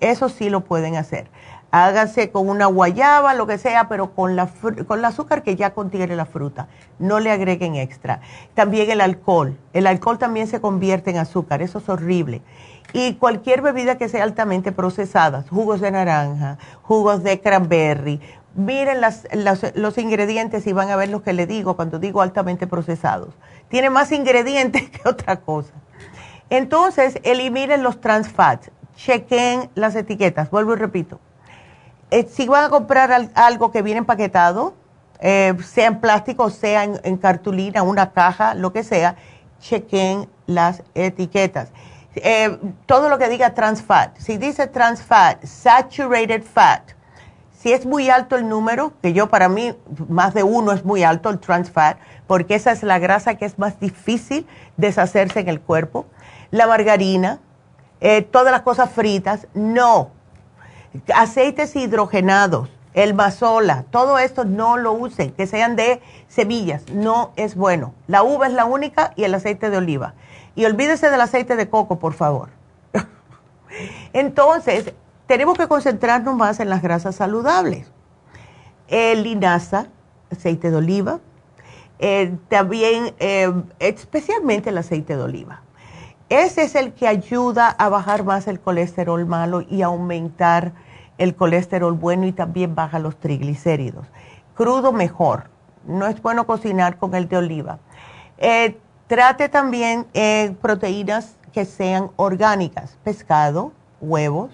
Eso 0.00 0.28
sí 0.28 0.50
lo 0.50 0.62
pueden 0.62 0.96
hacer. 0.96 1.28
Háganse 1.70 2.30
con 2.30 2.48
una 2.48 2.66
guayaba, 2.66 3.34
lo 3.34 3.46
que 3.46 3.56
sea, 3.56 3.88
pero 3.88 4.14
con, 4.14 4.36
la, 4.36 4.48
con 4.86 4.98
el 4.98 5.04
azúcar 5.04 5.42
que 5.42 5.56
ya 5.56 5.72
contiene 5.72 6.16
la 6.16 6.26
fruta. 6.26 6.66
No 6.98 7.20
le 7.20 7.30
agreguen 7.30 7.76
extra. 7.76 8.20
También 8.54 8.90
el 8.90 9.00
alcohol. 9.00 9.56
El 9.72 9.86
alcohol 9.86 10.18
también 10.18 10.48
se 10.48 10.60
convierte 10.60 11.10
en 11.10 11.18
azúcar. 11.18 11.62
Eso 11.62 11.78
es 11.78 11.88
horrible 11.88 12.42
y 12.92 13.14
cualquier 13.14 13.62
bebida 13.62 13.96
que 13.96 14.08
sea 14.08 14.24
altamente 14.24 14.72
procesada, 14.72 15.44
jugos 15.48 15.80
de 15.80 15.90
naranja, 15.90 16.58
jugos 16.82 17.22
de 17.22 17.40
cranberry. 17.40 18.20
Miren 18.54 19.00
los 19.00 19.98
ingredientes 19.98 20.66
y 20.66 20.72
van 20.72 20.90
a 20.90 20.96
ver 20.96 21.08
lo 21.08 21.22
que 21.22 21.32
le 21.32 21.46
digo 21.46 21.74
cuando 21.74 21.98
digo 21.98 22.20
altamente 22.20 22.66
procesados. 22.66 23.34
Tiene 23.68 23.88
más 23.88 24.12
ingredientes 24.12 24.90
que 24.90 25.08
otra 25.08 25.36
cosa. 25.36 25.72
Entonces, 26.50 27.18
eliminen 27.22 27.82
los 27.82 28.00
trans 28.00 28.28
fats, 28.28 28.70
chequen 28.94 29.70
las 29.74 29.94
etiquetas, 29.94 30.50
vuelvo 30.50 30.74
y 30.74 30.76
repito. 30.76 31.18
Eh, 32.10 32.28
si 32.30 32.46
van 32.46 32.64
a 32.64 32.68
comprar 32.68 33.30
algo 33.34 33.72
que 33.72 33.80
viene 33.80 34.00
empaquetado, 34.00 34.74
eh, 35.20 35.54
sea 35.64 35.86
en 35.86 36.00
plástico, 36.00 36.50
sea 36.50 36.84
en, 36.84 37.00
en 37.04 37.16
cartulina, 37.16 37.82
una 37.82 38.12
caja, 38.12 38.52
lo 38.52 38.70
que 38.74 38.84
sea, 38.84 39.16
chequen 39.60 40.28
las 40.46 40.82
etiquetas 40.94 41.72
eh, 42.16 42.58
todo 42.86 43.08
lo 43.08 43.18
que 43.18 43.28
diga 43.28 43.54
trans 43.54 43.82
fat. 43.82 44.16
Si 44.18 44.36
dice 44.36 44.66
trans 44.66 45.02
fat, 45.02 45.44
saturated 45.44 46.42
fat, 46.42 46.92
si 47.62 47.72
es 47.72 47.86
muy 47.86 48.10
alto 48.10 48.34
el 48.34 48.48
número, 48.48 48.92
que 49.00 49.12
yo 49.12 49.28
para 49.28 49.48
mí 49.48 49.72
más 50.08 50.34
de 50.34 50.42
uno 50.42 50.72
es 50.72 50.84
muy 50.84 51.04
alto 51.04 51.30
el 51.30 51.38
trans 51.38 51.70
fat, 51.70 51.96
porque 52.26 52.56
esa 52.56 52.72
es 52.72 52.82
la 52.82 52.98
grasa 52.98 53.36
que 53.36 53.44
es 53.44 53.56
más 53.58 53.78
difícil 53.78 54.48
deshacerse 54.76 55.40
en 55.40 55.48
el 55.48 55.60
cuerpo. 55.60 56.06
La 56.50 56.66
margarina, 56.66 57.38
eh, 58.00 58.22
todas 58.22 58.50
las 58.50 58.62
cosas 58.62 58.90
fritas, 58.90 59.46
no. 59.54 60.10
Aceites 61.14 61.76
hidrogenados, 61.76 62.68
el 62.94 63.14
mazola, 63.14 63.84
todo 63.90 64.18
esto 64.18 64.44
no 64.44 64.76
lo 64.76 64.92
usen, 64.92 65.30
que 65.30 65.46
sean 65.46 65.76
de 65.76 66.02
semillas, 66.26 66.88
no 66.90 67.30
es 67.36 67.54
bueno. 67.54 67.94
La 68.08 68.24
uva 68.24 68.48
es 68.48 68.52
la 68.52 68.64
única 68.64 69.12
y 69.14 69.22
el 69.22 69.34
aceite 69.34 69.70
de 69.70 69.76
oliva. 69.76 70.14
Y 70.54 70.64
olvídese 70.64 71.10
del 71.10 71.20
aceite 71.20 71.56
de 71.56 71.68
coco, 71.68 71.98
por 71.98 72.12
favor. 72.12 72.50
Entonces, 74.12 74.92
tenemos 75.26 75.56
que 75.56 75.68
concentrarnos 75.68 76.36
más 76.36 76.60
en 76.60 76.68
las 76.68 76.82
grasas 76.82 77.16
saludables. 77.16 77.90
El 78.88 79.22
linaza, 79.22 79.86
aceite 80.30 80.70
de 80.70 80.76
oliva, 80.76 81.20
eh, 81.98 82.36
también 82.48 83.14
eh, 83.18 83.52
especialmente 83.78 84.70
el 84.70 84.78
aceite 84.78 85.16
de 85.16 85.22
oliva. 85.22 85.62
Ese 86.28 86.62
es 86.62 86.74
el 86.74 86.94
que 86.94 87.06
ayuda 87.06 87.68
a 87.68 87.88
bajar 87.88 88.24
más 88.24 88.48
el 88.48 88.58
colesterol 88.58 89.24
malo 89.26 89.62
y 89.62 89.82
aumentar 89.82 90.72
el 91.18 91.36
colesterol 91.36 91.92
bueno 91.92 92.26
y 92.26 92.32
también 92.32 92.74
baja 92.74 92.98
los 92.98 93.16
triglicéridos. 93.16 94.06
Crudo 94.54 94.92
mejor. 94.92 95.50
No 95.86 96.06
es 96.06 96.20
bueno 96.22 96.46
cocinar 96.46 96.96
con 96.96 97.14
el 97.14 97.28
de 97.28 97.36
oliva. 97.36 97.78
Eh, 98.38 98.78
Trate 99.12 99.50
también 99.50 100.06
eh, 100.14 100.56
proteínas 100.62 101.36
que 101.52 101.66
sean 101.66 102.10
orgánicas, 102.16 102.96
pescado, 103.04 103.72
huevos, 104.00 104.50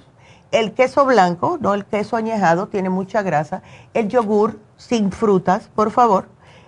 el 0.51 0.73
queso 0.73 1.07
blanco, 1.07 1.59
no 1.61 1.75
el 1.75 1.85
queso 1.85 2.17
añejado, 2.17 2.67
tiene 2.67 2.91
mucha 2.91 3.23
grasa, 3.23 3.63
el 3.95 4.09
yogur 4.09 4.59
sin 4.77 5.13
frutas, 5.13 5.69
por 5.77 5.93
favor, 5.93 6.27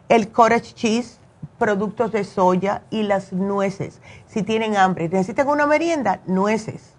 el 0.08 0.30
cottage 0.30 0.72
cheese, 0.74 1.18
productos 1.58 2.12
de 2.12 2.22
soya 2.22 2.84
y 2.90 3.02
las 3.02 3.32
nueces. 3.32 4.00
Si 4.28 4.44
tienen 4.44 4.76
hambre, 4.76 5.08
necesitan 5.08 5.48
una 5.48 5.66
merienda, 5.66 6.20
nueces. 6.26 6.94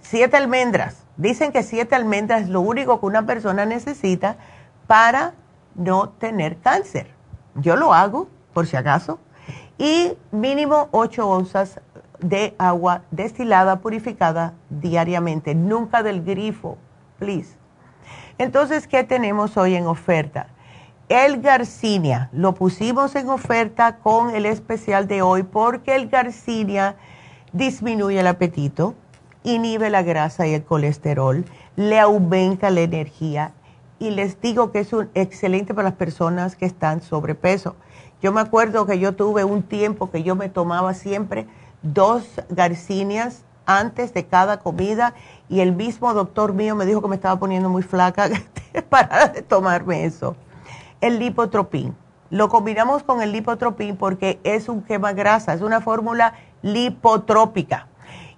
Siete 0.00 0.36
almendras. 0.36 0.96
Dicen 1.16 1.52
que 1.52 1.62
siete 1.62 1.94
almendras 1.94 2.42
es 2.42 2.48
lo 2.48 2.60
único 2.60 2.98
que 2.98 3.06
una 3.06 3.24
persona 3.24 3.66
necesita 3.66 4.36
para 4.88 5.34
no 5.76 6.08
tener 6.08 6.58
cáncer. 6.58 7.14
Yo 7.54 7.76
lo 7.76 7.94
hago, 7.94 8.26
por 8.52 8.66
si 8.66 8.76
acaso 8.76 9.20
y 9.78 10.12
mínimo 10.30 10.88
8 10.92 11.28
onzas 11.28 11.80
de 12.20 12.54
agua 12.58 13.02
destilada 13.10 13.80
purificada 13.80 14.54
diariamente, 14.70 15.54
nunca 15.54 16.02
del 16.02 16.24
grifo, 16.24 16.78
please. 17.18 17.56
Entonces, 18.38 18.86
¿qué 18.86 19.04
tenemos 19.04 19.56
hoy 19.56 19.74
en 19.74 19.86
oferta? 19.86 20.48
El 21.08 21.42
Garcinia, 21.42 22.30
lo 22.32 22.54
pusimos 22.54 23.14
en 23.14 23.28
oferta 23.28 23.96
con 23.98 24.34
el 24.34 24.46
especial 24.46 25.06
de 25.06 25.22
hoy 25.22 25.42
porque 25.42 25.94
el 25.94 26.08
Garcinia 26.08 26.96
disminuye 27.52 28.20
el 28.20 28.26
apetito, 28.26 28.94
inhibe 29.42 29.90
la 29.90 30.02
grasa 30.02 30.46
y 30.46 30.54
el 30.54 30.64
colesterol, 30.64 31.44
le 31.76 32.00
aumenta 32.00 32.70
la 32.70 32.80
energía 32.80 33.52
y 33.98 34.10
les 34.10 34.40
digo 34.40 34.72
que 34.72 34.80
es 34.80 34.92
un 34.92 35.10
excelente 35.14 35.74
para 35.74 35.90
las 35.90 35.98
personas 35.98 36.56
que 36.56 36.66
están 36.66 37.02
sobrepeso. 37.02 37.76
Yo 38.24 38.32
me 38.32 38.40
acuerdo 38.40 38.86
que 38.86 38.98
yo 38.98 39.14
tuve 39.14 39.44
un 39.44 39.62
tiempo 39.62 40.10
que 40.10 40.22
yo 40.22 40.34
me 40.34 40.48
tomaba 40.48 40.94
siempre 40.94 41.46
dos 41.82 42.24
garcinias 42.48 43.44
antes 43.66 44.14
de 44.14 44.24
cada 44.24 44.60
comida 44.60 45.12
y 45.50 45.60
el 45.60 45.72
mismo 45.72 46.14
doctor 46.14 46.54
mío 46.54 46.74
me 46.74 46.86
dijo 46.86 47.02
que 47.02 47.08
me 47.08 47.16
estaba 47.16 47.38
poniendo 47.38 47.68
muy 47.68 47.82
flaca 47.82 48.30
para 48.88 49.28
de 49.28 49.42
tomarme 49.42 50.06
eso. 50.06 50.36
El 51.02 51.18
lipotropín. 51.18 51.94
Lo 52.30 52.48
combinamos 52.48 53.02
con 53.02 53.20
el 53.20 53.30
lipotropín 53.30 53.98
porque 53.98 54.40
es 54.42 54.70
un 54.70 54.80
quema 54.80 55.12
grasa, 55.12 55.52
es 55.52 55.60
una 55.60 55.82
fórmula 55.82 56.32
lipotrópica. 56.62 57.88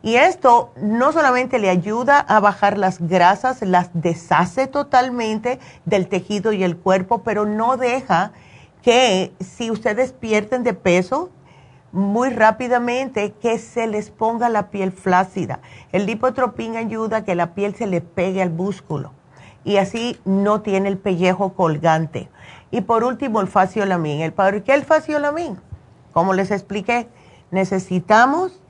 Y 0.02 0.16
esto 0.16 0.72
no 0.82 1.12
solamente 1.12 1.60
le 1.60 1.70
ayuda 1.70 2.18
a 2.18 2.40
bajar 2.40 2.76
las 2.76 2.98
grasas, 2.98 3.62
las 3.62 3.90
deshace 3.92 4.66
totalmente 4.66 5.60
del 5.84 6.08
tejido 6.08 6.50
y 6.50 6.64
el 6.64 6.76
cuerpo, 6.76 7.22
pero 7.22 7.46
no 7.46 7.76
deja 7.76 8.32
que 8.86 9.32
si 9.40 9.72
ustedes 9.72 10.12
pierden 10.12 10.62
de 10.62 10.72
peso 10.72 11.30
muy 11.90 12.30
rápidamente, 12.30 13.32
que 13.32 13.58
se 13.58 13.88
les 13.88 14.10
ponga 14.10 14.48
la 14.48 14.70
piel 14.70 14.92
flácida. 14.92 15.58
El 15.90 16.06
lipotropín 16.06 16.76
ayuda 16.76 17.16
a 17.16 17.24
que 17.24 17.34
la 17.34 17.52
piel 17.52 17.74
se 17.74 17.88
le 17.88 18.00
pegue 18.00 18.42
al 18.42 18.50
músculo 18.50 19.10
y 19.64 19.78
así 19.78 20.20
no 20.24 20.60
tiene 20.60 20.88
el 20.88 20.98
pellejo 20.98 21.54
colgante. 21.54 22.28
Y 22.70 22.82
por 22.82 23.02
último, 23.02 23.40
el 23.40 23.48
faciolamín. 23.48 24.30
¿Por 24.30 24.62
qué 24.62 24.74
el 24.74 24.84
faciolamín? 24.84 25.58
Como 26.12 26.32
les 26.32 26.52
expliqué, 26.52 27.08
necesitamos 27.50 28.60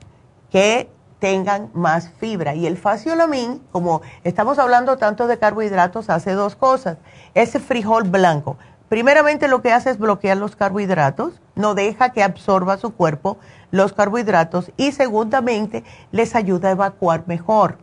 que 0.49 0.89
tengan 1.19 1.69
más 1.75 2.09
fibra. 2.09 2.55
Y 2.55 2.65
el 2.65 2.77
faciolamín, 2.77 3.61
como 3.71 4.01
estamos 4.23 4.57
hablando 4.57 4.97
tanto 4.97 5.27
de 5.27 5.37
carbohidratos, 5.37 6.09
hace 6.09 6.31
dos 6.31 6.55
cosas. 6.55 6.97
Ese 7.35 7.59
frijol 7.59 8.05
blanco, 8.05 8.57
primeramente 8.89 9.47
lo 9.47 9.61
que 9.61 9.71
hace 9.71 9.89
es 9.89 9.97
bloquear 9.97 10.37
los 10.37 10.55
carbohidratos, 10.55 11.41
no 11.55 11.75
deja 11.75 12.11
que 12.11 12.23
absorba 12.23 12.77
su 12.77 12.93
cuerpo 12.93 13.37
los 13.71 13.93
carbohidratos 13.93 14.71
y 14.77 14.91
segundamente 14.91 15.83
les 16.11 16.35
ayuda 16.35 16.69
a 16.69 16.71
evacuar 16.71 17.23
mejor. 17.27 17.77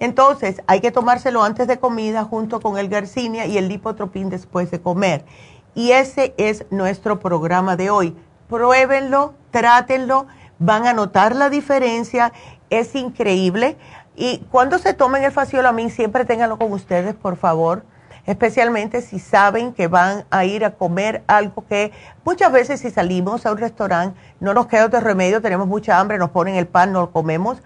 Entonces, 0.00 0.62
hay 0.66 0.80
que 0.80 0.90
tomárselo 0.90 1.42
antes 1.42 1.66
de 1.66 1.78
comida 1.78 2.24
junto 2.24 2.60
con 2.60 2.78
el 2.78 2.88
garcinia 2.88 3.46
y 3.46 3.58
el 3.58 3.68
lipotropín 3.68 4.30
después 4.30 4.70
de 4.70 4.80
comer. 4.80 5.24
Y 5.74 5.92
ese 5.92 6.34
es 6.38 6.66
nuestro 6.70 7.20
programa 7.20 7.76
de 7.76 7.90
hoy. 7.90 8.16
Pruébenlo, 8.48 9.34
trátenlo, 9.50 10.26
van 10.58 10.86
a 10.86 10.92
notar 10.92 11.36
la 11.36 11.50
diferencia, 11.50 12.32
es 12.70 12.94
increíble. 12.94 13.76
Y 14.16 14.38
cuando 14.50 14.78
se 14.78 14.94
tomen 14.94 15.22
el 15.22 15.32
faciolamín, 15.32 15.90
siempre 15.90 16.24
ténganlo 16.24 16.58
con 16.58 16.72
ustedes, 16.72 17.14
por 17.14 17.36
favor 17.36 17.84
especialmente 18.28 19.00
si 19.00 19.18
saben 19.18 19.72
que 19.72 19.88
van 19.88 20.26
a 20.30 20.44
ir 20.44 20.62
a 20.66 20.72
comer 20.72 21.24
algo 21.26 21.64
que 21.66 21.92
muchas 22.24 22.52
veces 22.52 22.78
si 22.80 22.90
salimos 22.90 23.46
a 23.46 23.52
un 23.52 23.56
restaurante 23.56 24.20
no 24.38 24.52
nos 24.52 24.66
queda 24.66 24.84
otro 24.84 25.00
remedio, 25.00 25.40
tenemos 25.40 25.66
mucha 25.66 25.98
hambre, 25.98 26.18
nos 26.18 26.28
ponen 26.28 26.54
el 26.54 26.66
pan, 26.66 26.92
no 26.92 27.00
lo 27.00 27.10
comemos. 27.10 27.62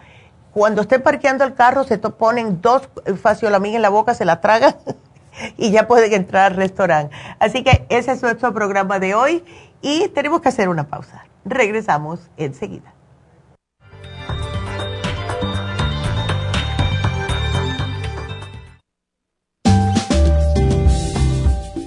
Cuando 0.53 0.83
estén 0.83 1.03
parqueando 1.03 1.43
el 1.43 1.55
carro, 1.55 1.83
se 1.83 1.99
ponen 1.99 2.63
dos 2.63 2.89
faciolamín 3.21 3.75
en 3.75 3.83
la 3.83 3.89
boca, 3.89 4.15
se 4.15 4.25
la 4.25 4.41
tragan 4.41 4.77
y 5.57 5.73
ya 5.73 5.89
pueden 5.89 6.13
entrar 6.13 6.53
al 6.53 6.57
restaurante. 6.57 7.13
Así 7.41 7.65
que 7.65 7.85
ese 7.89 8.13
es 8.13 8.23
nuestro 8.23 8.55
programa 8.55 9.01
de 9.01 9.17
hoy 9.17 9.45
y 9.81 10.09
tenemos 10.11 10.43
que 10.43 10.51
hacer 10.51 10.69
una 10.69 10.85
pausa. 10.85 11.27
Regresamos 11.45 12.31
enseguida. 12.37 12.95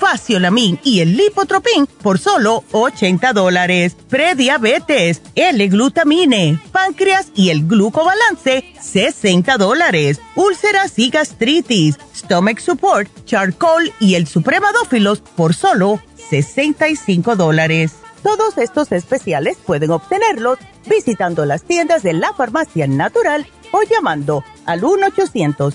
Faciolamin 0.00 0.80
y 0.82 1.00
el 1.00 1.16
Lipotropin 1.16 1.86
por 1.86 2.18
solo 2.18 2.64
80 2.72 3.34
dólares. 3.34 3.94
Prediabetes, 4.08 5.20
L-glutamine, 5.34 6.58
páncreas 6.72 7.28
y 7.34 7.50
el 7.50 7.68
glucobalance, 7.68 8.64
60 8.80 9.58
dólares. 9.58 10.20
Úlceras 10.34 10.98
y 10.98 11.10
gastritis, 11.10 11.98
Stomach 12.16 12.58
Support, 12.58 13.26
Charcoal 13.26 13.92
y 14.00 14.14
el 14.14 14.26
Supremadófilos 14.26 15.20
por 15.20 15.54
solo 15.54 16.00
65 16.30 17.36
dólares. 17.36 17.92
Todos 18.22 18.58
estos 18.58 18.92
especiales 18.92 19.58
pueden 19.64 19.90
obtenerlos 19.90 20.58
visitando 20.86 21.44
las 21.44 21.62
tiendas 21.62 22.02
de 22.02 22.14
la 22.14 22.32
farmacia 22.32 22.86
natural 22.86 23.46
o 23.72 23.82
llamando 23.82 24.44
al 24.66 24.84
1 24.84 25.06
800 25.08 25.74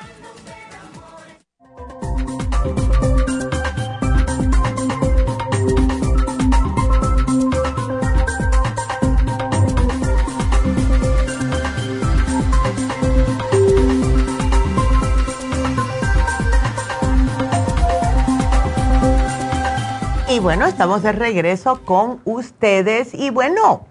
Bueno, 20.41 20.65
estamos 20.65 21.03
de 21.03 21.11
regreso 21.11 21.81
con 21.85 22.19
ustedes. 22.25 23.13
Y 23.13 23.29
bueno, 23.29 23.85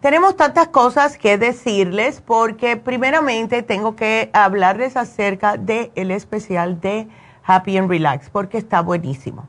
tenemos 0.00 0.36
tantas 0.36 0.66
cosas 0.68 1.16
que 1.16 1.38
decirles 1.38 2.20
porque 2.20 2.76
primeramente 2.76 3.62
tengo 3.62 3.94
que 3.94 4.28
hablarles 4.32 4.96
acerca 4.96 5.56
del 5.56 5.92
el 5.94 6.10
especial 6.10 6.80
de 6.80 7.06
Happy 7.44 7.76
and 7.76 7.88
Relax 7.88 8.30
porque 8.30 8.58
está 8.58 8.82
buenísimo. 8.82 9.46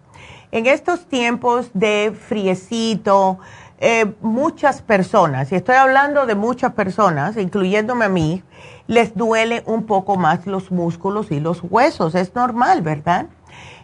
En 0.52 0.68
estos 0.68 1.08
tiempos 1.08 1.72
de 1.74 2.16
friecito, 2.16 3.40
eh, 3.80 4.14
muchas 4.22 4.84
personas, 4.84 5.52
y 5.52 5.56
estoy 5.56 5.76
hablando 5.76 6.28
de 6.28 6.36
muchas 6.36 6.74
personas, 6.74 7.36
incluyéndome 7.38 8.06
a 8.06 8.10
mí, 8.10 8.44
les 8.86 9.16
duele 9.16 9.64
un 9.66 9.88
poco 9.88 10.18
más 10.18 10.46
los 10.46 10.72
músculos 10.72 11.32
y 11.32 11.40
los 11.40 11.62
huesos. 11.64 12.14
Es 12.14 12.36
normal, 12.36 12.84
¿verdad? 12.84 13.26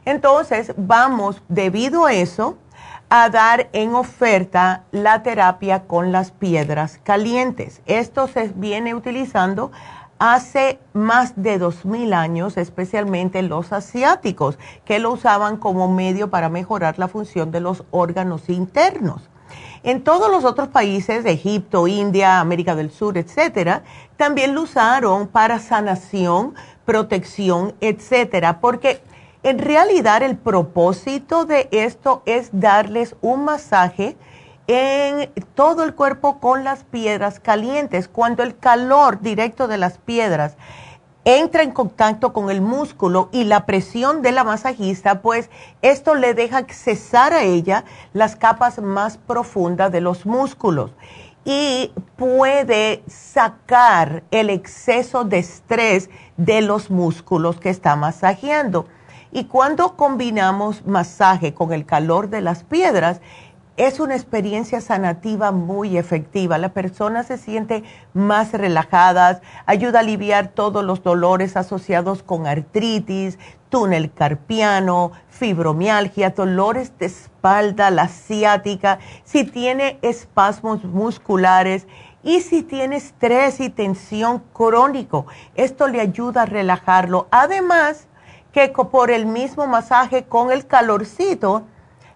Entonces, 0.06 0.74
vamos, 0.78 1.42
debido 1.48 2.06
a 2.06 2.14
eso, 2.14 2.58
a 3.10 3.30
dar 3.30 3.70
en 3.74 3.94
oferta 3.94 4.84
la 4.92 5.24
terapia 5.24 5.84
con 5.84 6.12
las 6.12 6.32
piedras 6.32 7.00
calientes. 7.04 7.82
Esto 7.86 8.28
se 8.28 8.48
viene 8.56 8.96
utilizando 8.96 9.72
hace 10.20 10.80
más 10.94 11.34
de 11.36 11.58
dos 11.58 11.86
mil 11.86 12.14
años, 12.14 12.58
especialmente 12.58 13.42
los 13.42 13.72
asiáticos, 13.72 14.58
que 14.86 15.00
lo 15.00 15.12
usaban 15.12 15.58
como 15.58 15.92
medio 15.92 16.30
para 16.30 16.50
mejorar 16.50 16.98
la 16.98 17.08
función 17.08 17.52
de 17.52 17.60
los 17.60 17.84
órganos 17.92 18.50
internos. 18.50 19.30
En 19.84 20.04
todos 20.04 20.32
los 20.32 20.46
otros 20.46 20.70
países, 20.70 21.26
Egipto, 21.26 21.88
India, 21.88 22.40
América 22.40 22.74
del 22.74 22.90
Sur, 22.90 23.18
etcétera, 23.18 23.84
también 24.16 24.56
lo 24.56 24.62
usaron 24.62 25.28
para 25.28 25.60
sanación, 25.60 26.56
protección, 26.86 27.76
etcétera, 27.82 28.62
porque 28.62 29.02
en 29.44 29.60
realidad 29.60 30.24
el 30.24 30.38
propósito 30.38 31.46
de 31.46 31.68
esto 31.72 32.24
es 32.26 32.50
darles 32.54 33.16
un 33.22 33.44
masaje 33.46 34.16
en 34.68 35.30
todo 35.54 35.84
el 35.84 35.94
cuerpo 35.94 36.40
con 36.40 36.64
las 36.64 36.86
piedras 36.86 37.42
calientes. 37.42 38.08
Cuando 38.08 38.44
el 38.44 38.58
calor 38.58 39.20
directo 39.20 39.68
de 39.68 39.78
las 39.78 39.98
piedras 39.98 40.56
entra 41.26 41.64
en 41.64 41.72
contacto 41.72 42.32
con 42.32 42.50
el 42.50 42.62
músculo 42.62 43.30
y 43.32 43.44
la 43.44 43.66
presión 43.66 44.22
de 44.22 44.32
la 44.32 44.46
masajista, 44.46 45.22
pues 45.22 45.50
esto 45.82 46.16
le 46.16 46.34
deja 46.34 46.66
cesar 46.70 47.34
a 47.34 47.44
ella 47.44 47.84
las 48.14 48.38
capas 48.38 48.82
más 48.82 49.18
profundas 49.18 49.92
de 49.92 50.02
los 50.02 50.26
músculos 50.26 50.92
y 51.46 51.92
puede 52.16 53.04
sacar 53.08 54.24
el 54.32 54.50
exceso 54.50 55.26
de 55.26 55.40
estrés 55.40 56.10
de 56.38 56.62
los 56.62 56.90
músculos 56.90 57.60
que 57.60 57.70
está 57.70 57.98
masajeando. 57.98 58.88
Y 59.36 59.46
cuando 59.46 59.96
combinamos 59.96 60.86
masaje 60.86 61.56
con 61.56 61.74
el 61.74 61.88
calor 61.88 62.30
de 62.30 62.42
las 62.42 62.64
piedras, 62.64 63.20
es 63.78 64.00
una 64.00 64.14
experiencia 64.14 64.80
sanativa 64.80 65.52
muy 65.52 65.98
efectiva. 65.98 66.60
La 66.60 66.70
persona 66.70 67.24
se 67.24 67.40
siente 67.40 67.84
más 68.14 68.52
relajada, 68.52 69.42
ayuda 69.66 69.98
a 69.98 70.02
aliviar 70.04 70.50
todos 70.50 70.86
los 70.86 71.02
dolores 71.02 71.58
asociados 71.58 72.22
con 72.22 72.46
artritis, 72.46 73.40
túnel 73.70 74.14
carpiano, 74.14 75.14
fibromialgia, 75.30 76.30
dolores 76.30 76.96
de 77.00 77.08
espalda, 77.08 77.90
la 77.90 78.10
ciática, 78.10 79.00
si 79.24 79.46
tiene 79.46 79.98
espasmos 80.04 80.84
musculares 80.84 81.88
y 82.22 82.42
si 82.42 82.62
tiene 82.62 82.98
estrés 82.98 83.60
y 83.60 83.72
tensión 83.72 84.44
crónico. 84.54 85.26
Esto 85.56 85.88
le 85.88 86.02
ayuda 86.02 86.44
a 86.44 86.46
relajarlo. 86.46 87.28
Además, 87.32 88.08
que 88.54 88.70
por 88.70 89.12
el 89.12 89.26
mismo 89.26 89.68
masaje 89.68 90.24
con 90.24 90.50
el 90.52 90.66
calorcito, 90.68 91.64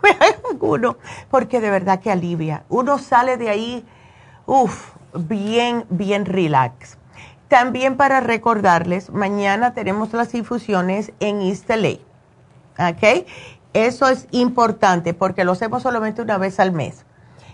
uno, 0.61 0.97
porque 1.31 1.61
de 1.61 1.70
verdad 1.70 2.01
que 2.01 2.11
alivia. 2.11 2.64
Uno 2.68 2.99
sale 2.99 3.37
de 3.37 3.49
ahí, 3.49 3.85
uff, 4.47 4.91
bien, 5.14 5.85
bien 5.89 6.27
relax. 6.27 6.99
También 7.49 7.97
para 7.97 8.20
recordarles, 8.20 9.11
mañana 9.11 9.75
tenemos 9.75 10.12
las 10.12 10.35
infusiones 10.35 11.12
en 11.20 11.43
East 11.43 11.70
¿Ok? 11.70 13.27
Eso 13.72 14.09
es 14.09 14.27
importante 14.31 15.14
porque 15.14 15.45
lo 15.45 15.53
hacemos 15.53 15.83
solamente 15.83 16.22
una 16.22 16.39
vez 16.39 16.61
al 16.61 16.72
mes. 16.72 17.05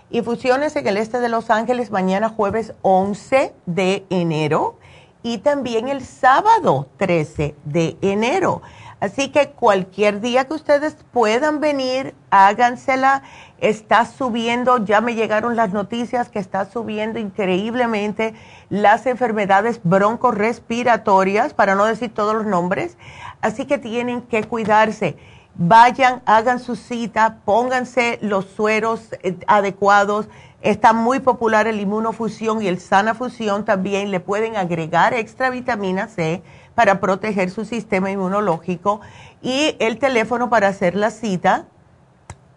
Infusiones 0.09 0.75
en 0.75 0.87
el 0.87 0.97
este 0.97 1.19
de 1.19 1.29
Los 1.29 1.49
Ángeles 1.49 1.91
mañana 1.91 2.29
jueves 2.29 2.73
11 2.81 3.53
de 3.65 4.05
enero 4.09 4.77
y 5.23 5.39
también 5.39 5.87
el 5.87 6.03
sábado 6.05 6.87
13 6.97 7.55
de 7.65 7.97
enero. 8.01 8.61
Así 9.01 9.29
que 9.29 9.49
cualquier 9.49 10.21
día 10.21 10.45
que 10.45 10.53
ustedes 10.53 10.95
puedan 11.11 11.59
venir, 11.59 12.13
hágansela. 12.29 13.23
Está 13.57 14.05
subiendo, 14.05 14.85
ya 14.85 15.01
me 15.01 15.15
llegaron 15.15 15.55
las 15.55 15.73
noticias 15.73 16.29
que 16.29 16.37
está 16.37 16.65
subiendo 16.65 17.17
increíblemente 17.17 18.35
las 18.69 19.07
enfermedades 19.07 19.81
broncorespiratorias, 19.83 21.55
para 21.55 21.73
no 21.73 21.85
decir 21.85 22.13
todos 22.13 22.35
los 22.35 22.45
nombres. 22.45 22.95
Así 23.41 23.65
que 23.65 23.79
tienen 23.79 24.21
que 24.21 24.43
cuidarse. 24.43 25.17
Vayan, 25.55 26.21
hagan 26.25 26.59
su 26.59 26.75
cita, 26.75 27.39
pónganse 27.43 28.19
los 28.21 28.45
sueros 28.45 29.09
eh, 29.23 29.35
adecuados 29.47 30.29
Está 30.61 30.93
muy 30.93 31.19
popular 31.19 31.65
el 31.65 31.79
inmunofusión 31.79 32.61
y 32.61 32.67
el 32.67 32.79
sana 32.79 33.15
fusión 33.15 33.65
también. 33.65 34.11
Le 34.11 34.19
pueden 34.19 34.55
agregar 34.55 35.15
extra 35.15 35.49
vitamina 35.49 36.07
C 36.07 36.43
para 36.75 36.99
proteger 36.99 37.49
su 37.49 37.65
sistema 37.65 38.11
inmunológico. 38.11 39.01
Y 39.41 39.75
el 39.79 39.97
teléfono 39.97 40.51
para 40.51 40.67
hacer 40.67 40.95
la 40.95 41.09
cita, 41.09 41.65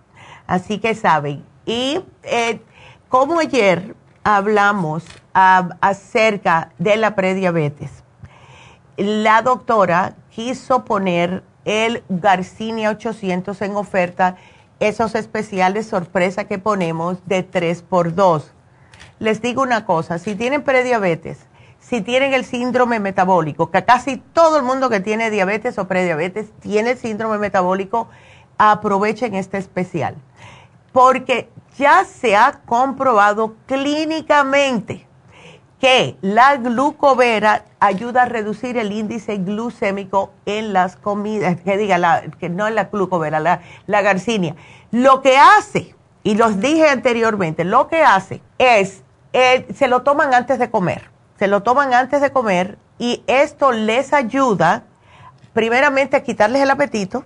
Así 0.47 0.79
que 0.79 0.95
saben. 0.95 1.43
Y 1.65 2.01
eh, 2.23 2.61
como 3.09 3.39
ayer 3.39 3.95
hablamos 4.23 5.05
acerca 5.33 6.71
de 6.77 6.97
la 6.97 7.15
prediabetes, 7.15 8.03
la 8.97 9.41
doctora 9.41 10.15
quiso 10.29 10.83
poner 10.85 11.43
el 11.65 12.03
Garcinia 12.09 12.89
800 12.89 13.61
en 13.61 13.75
oferta 13.75 14.35
esos 14.81 15.13
especiales 15.13 15.85
sorpresa 15.85 16.45
que 16.45 16.57
ponemos 16.57 17.19
de 17.27 17.43
3 17.43 17.83
por 17.83 18.15
2 18.15 18.51
Les 19.19 19.41
digo 19.41 19.61
una 19.61 19.85
cosa, 19.85 20.17
si 20.17 20.33
tienen 20.35 20.63
prediabetes, 20.63 21.45
si 21.79 22.01
tienen 22.01 22.33
el 22.33 22.43
síndrome 22.45 22.99
metabólico, 22.99 23.69
que 23.69 23.85
casi 23.85 24.17
todo 24.17 24.57
el 24.57 24.63
mundo 24.63 24.89
que 24.89 24.99
tiene 24.99 25.29
diabetes 25.29 25.77
o 25.77 25.87
prediabetes 25.87 26.51
tiene 26.59 26.95
síndrome 26.95 27.37
metabólico, 27.37 28.09
aprovechen 28.57 29.35
este 29.35 29.59
especial. 29.59 30.15
Porque 30.91 31.49
ya 31.77 32.03
se 32.03 32.35
ha 32.35 32.61
comprobado 32.65 33.55
clínicamente 33.67 35.07
que 35.81 36.15
la 36.21 36.57
glucovera 36.57 37.65
ayuda 37.79 38.21
a 38.21 38.25
reducir 38.25 38.77
el 38.77 38.91
índice 38.91 39.37
glucémico 39.37 40.31
en 40.45 40.73
las 40.73 40.95
comidas, 40.95 41.59
que 41.59 41.75
diga, 41.75 41.97
la, 41.97 42.21
que 42.39 42.49
no 42.49 42.67
es 42.67 42.73
la 42.75 42.85
glucovera, 42.85 43.39
la, 43.39 43.61
la 43.87 44.01
garcinia. 44.03 44.55
Lo 44.91 45.23
que 45.23 45.37
hace, 45.37 45.95
y 46.23 46.35
los 46.35 46.61
dije 46.61 46.87
anteriormente, 46.87 47.63
lo 47.63 47.87
que 47.87 48.03
hace 48.03 48.43
es, 48.59 49.01
eh, 49.33 49.65
se 49.73 49.87
lo 49.87 50.03
toman 50.03 50.35
antes 50.35 50.59
de 50.59 50.69
comer, 50.69 51.09
se 51.39 51.47
lo 51.47 51.63
toman 51.63 51.95
antes 51.95 52.21
de 52.21 52.29
comer 52.29 52.77
y 52.99 53.23
esto 53.25 53.71
les 53.71 54.13
ayuda 54.13 54.83
primeramente 55.53 56.15
a 56.15 56.21
quitarles 56.21 56.61
el 56.61 56.69
apetito, 56.69 57.25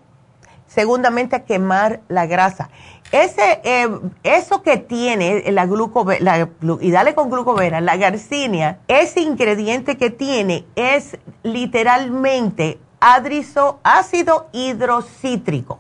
segundamente 0.66 1.36
a 1.36 1.44
quemar 1.44 2.00
la 2.08 2.26
grasa. 2.26 2.70
Ese, 3.16 3.62
eh, 3.64 3.88
eso 4.24 4.62
que 4.62 4.76
tiene 4.76 5.50
la 5.54 5.66
glucovera, 5.66 6.50
y 6.82 6.92
dale 6.92 7.16
con 7.16 7.30
glucovera, 7.30 7.80
la 7.80 7.96
garcinia, 7.96 8.80
ese 8.90 9.22
ingrediente 9.22 9.96
que 9.96 10.10
tiene 10.10 10.66
es 10.76 11.18
literalmente 11.42 12.78
adrizo, 13.00 13.80
ácido 13.84 14.50
hidrocítrico, 14.52 15.80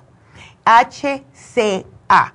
HCA. 0.63 2.33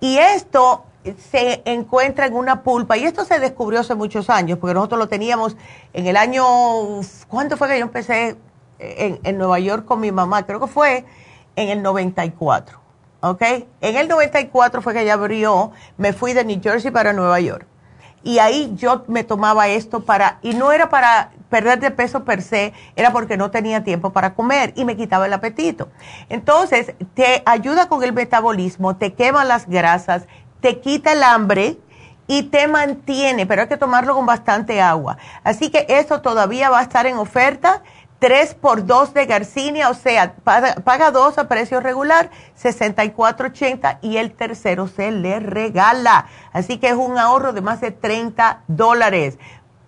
Y 0.00 0.16
esto 0.16 0.86
se 1.30 1.60
encuentra 1.66 2.24
en 2.24 2.34
una 2.34 2.62
pulpa, 2.62 2.96
y 2.96 3.04
esto 3.04 3.26
se 3.26 3.40
descubrió 3.40 3.80
hace 3.80 3.94
muchos 3.94 4.30
años, 4.30 4.58
porque 4.58 4.72
nosotros 4.72 4.98
lo 4.98 5.08
teníamos 5.08 5.58
en 5.92 6.06
el 6.06 6.16
año, 6.16 6.42
¿cuánto 7.28 7.58
fue 7.58 7.68
que 7.68 7.78
yo 7.78 7.84
empecé 7.84 8.38
en, 8.78 9.20
en 9.24 9.36
Nueva 9.36 9.58
York 9.58 9.84
con 9.84 10.00
mi 10.00 10.10
mamá? 10.10 10.46
Creo 10.46 10.58
que 10.58 10.68
fue 10.68 11.04
en 11.54 11.68
el 11.68 11.82
94, 11.82 12.87
¿ok? 13.20 13.42
En 13.80 13.96
el 13.96 14.08
94 14.08 14.82
fue 14.82 14.94
que 14.94 15.02
ella 15.02 15.14
abrió, 15.14 15.72
me 15.96 16.12
fui 16.12 16.32
de 16.32 16.44
New 16.44 16.60
Jersey 16.62 16.90
para 16.90 17.12
Nueva 17.12 17.40
York. 17.40 17.66
Y 18.24 18.40
ahí 18.40 18.72
yo 18.76 19.04
me 19.06 19.24
tomaba 19.24 19.68
esto 19.68 20.04
para, 20.04 20.38
y 20.42 20.54
no 20.54 20.72
era 20.72 20.88
para 20.88 21.30
perder 21.48 21.80
de 21.80 21.90
peso 21.90 22.24
per 22.24 22.42
se, 22.42 22.72
era 22.96 23.12
porque 23.12 23.36
no 23.36 23.50
tenía 23.50 23.84
tiempo 23.84 24.10
para 24.10 24.34
comer 24.34 24.72
y 24.76 24.84
me 24.84 24.96
quitaba 24.96 25.26
el 25.26 25.32
apetito. 25.32 25.88
Entonces, 26.28 26.94
te 27.14 27.42
ayuda 27.46 27.88
con 27.88 28.02
el 28.02 28.12
metabolismo, 28.12 28.96
te 28.96 29.14
quema 29.14 29.44
las 29.44 29.68
grasas, 29.68 30.26
te 30.60 30.80
quita 30.80 31.12
el 31.12 31.22
hambre 31.22 31.78
y 32.26 32.44
te 32.44 32.68
mantiene, 32.68 33.46
pero 33.46 33.62
hay 33.62 33.68
que 33.68 33.78
tomarlo 33.78 34.14
con 34.14 34.26
bastante 34.26 34.82
agua. 34.82 35.16
Así 35.42 35.70
que 35.70 35.86
esto 35.88 36.20
todavía 36.20 36.68
va 36.68 36.80
a 36.80 36.82
estar 36.82 37.06
en 37.06 37.16
oferta. 37.16 37.82
3 38.18 38.54
por 38.54 38.84
2 38.84 39.14
de 39.14 39.26
Garcinia, 39.26 39.90
o 39.90 39.94
sea, 39.94 40.34
paga, 40.34 41.10
dos 41.10 41.38
a 41.38 41.46
precio 41.46 41.80
regular, 41.80 42.30
64.80 42.60 43.98
y 44.02 44.16
el 44.16 44.32
tercero 44.32 44.88
se 44.88 45.10
le 45.12 45.38
regala. 45.38 46.26
Así 46.52 46.78
que 46.78 46.88
es 46.88 46.94
un 46.94 47.16
ahorro 47.16 47.52
de 47.52 47.60
más 47.60 47.80
de 47.80 47.92
30 47.92 48.62
dólares. 48.66 49.38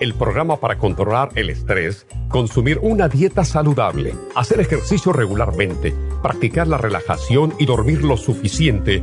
el 0.00 0.14
programa 0.14 0.56
para 0.56 0.78
controlar 0.78 1.30
el 1.34 1.50
estrés, 1.50 2.06
consumir 2.28 2.78
una 2.82 3.08
dieta 3.08 3.44
saludable, 3.44 4.14
hacer 4.34 4.60
ejercicio 4.60 5.12
regularmente, 5.12 5.94
practicar 6.22 6.68
la 6.68 6.78
relajación 6.78 7.54
y 7.58 7.66
dormir 7.66 8.02
lo 8.04 8.16
suficiente 8.16 9.02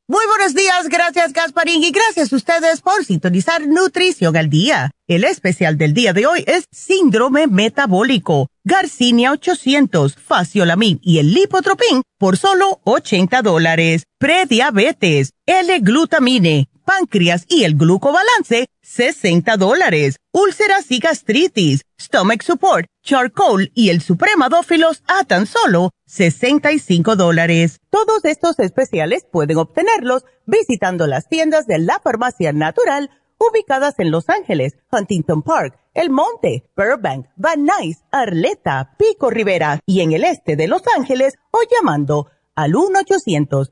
Muy 0.11 0.25
buenos 0.25 0.53
días, 0.53 0.89
gracias 0.89 1.31
Gasparín 1.31 1.81
y 1.85 1.91
gracias 1.91 2.33
a 2.33 2.35
ustedes 2.35 2.81
por 2.81 3.05
sintonizar 3.05 3.65
Nutrición 3.65 4.35
al 4.35 4.49
Día. 4.49 4.91
El 5.07 5.23
especial 5.23 5.77
del 5.77 5.93
día 5.93 6.11
de 6.11 6.25
hoy 6.25 6.43
es 6.47 6.65
Síndrome 6.69 7.47
Metabólico, 7.47 8.49
Garcinia 8.65 9.31
800, 9.31 10.15
Faciolamin 10.15 10.99
y 11.01 11.19
el 11.19 11.33
Lipotropin 11.33 12.01
por 12.17 12.35
solo 12.35 12.81
80 12.83 13.41
dólares. 13.41 14.03
Prediabetes, 14.19 15.31
L-Glutamine 15.45 16.67
páncreas 16.81 17.45
y 17.47 17.63
el 17.63 17.75
glucobalance, 17.75 18.67
60 18.81 19.57
dólares. 19.57 20.17
Úlceras 20.31 20.91
y 20.91 20.99
gastritis, 20.99 21.81
stomach 21.99 22.41
support, 22.43 22.87
charcoal 23.03 23.71
y 23.73 23.89
el 23.89 24.01
supremadófilos 24.01 25.03
a 25.07 25.23
tan 25.23 25.45
solo 25.45 25.91
65 26.07 27.15
dólares. 27.15 27.79
Todos 27.89 28.25
estos 28.25 28.59
especiales 28.59 29.25
pueden 29.31 29.57
obtenerlos 29.57 30.25
visitando 30.45 31.07
las 31.07 31.27
tiendas 31.27 31.67
de 31.67 31.79
la 31.79 31.99
farmacia 32.03 32.53
natural 32.53 33.09
ubicadas 33.41 33.95
en 33.97 34.11
Los 34.11 34.29
Ángeles, 34.29 34.77
Huntington 34.91 35.41
Park, 35.41 35.79
El 35.93 36.09
Monte, 36.09 36.69
Burbank, 36.75 37.27
Van 37.35 37.65
Nuys, 37.65 38.03
Arleta, 38.11 38.95
Pico 38.97 39.29
Rivera 39.29 39.79
y 39.85 40.01
en 40.01 40.11
el 40.11 40.23
este 40.23 40.55
de 40.55 40.67
Los 40.67 40.83
Ángeles 40.95 41.35
o 41.51 41.59
llamando 41.69 42.27
al 42.55 42.75
1 42.75 42.99
800 42.99 43.71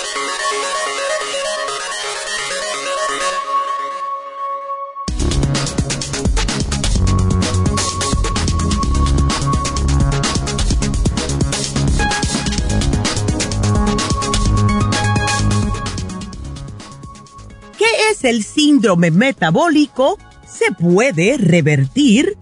El 18.23 18.43
síndrome 18.43 19.11
metabólico? 19.11 20.17
¿Se 20.47 20.71
puede 20.71 21.37
revertir? 21.37 22.37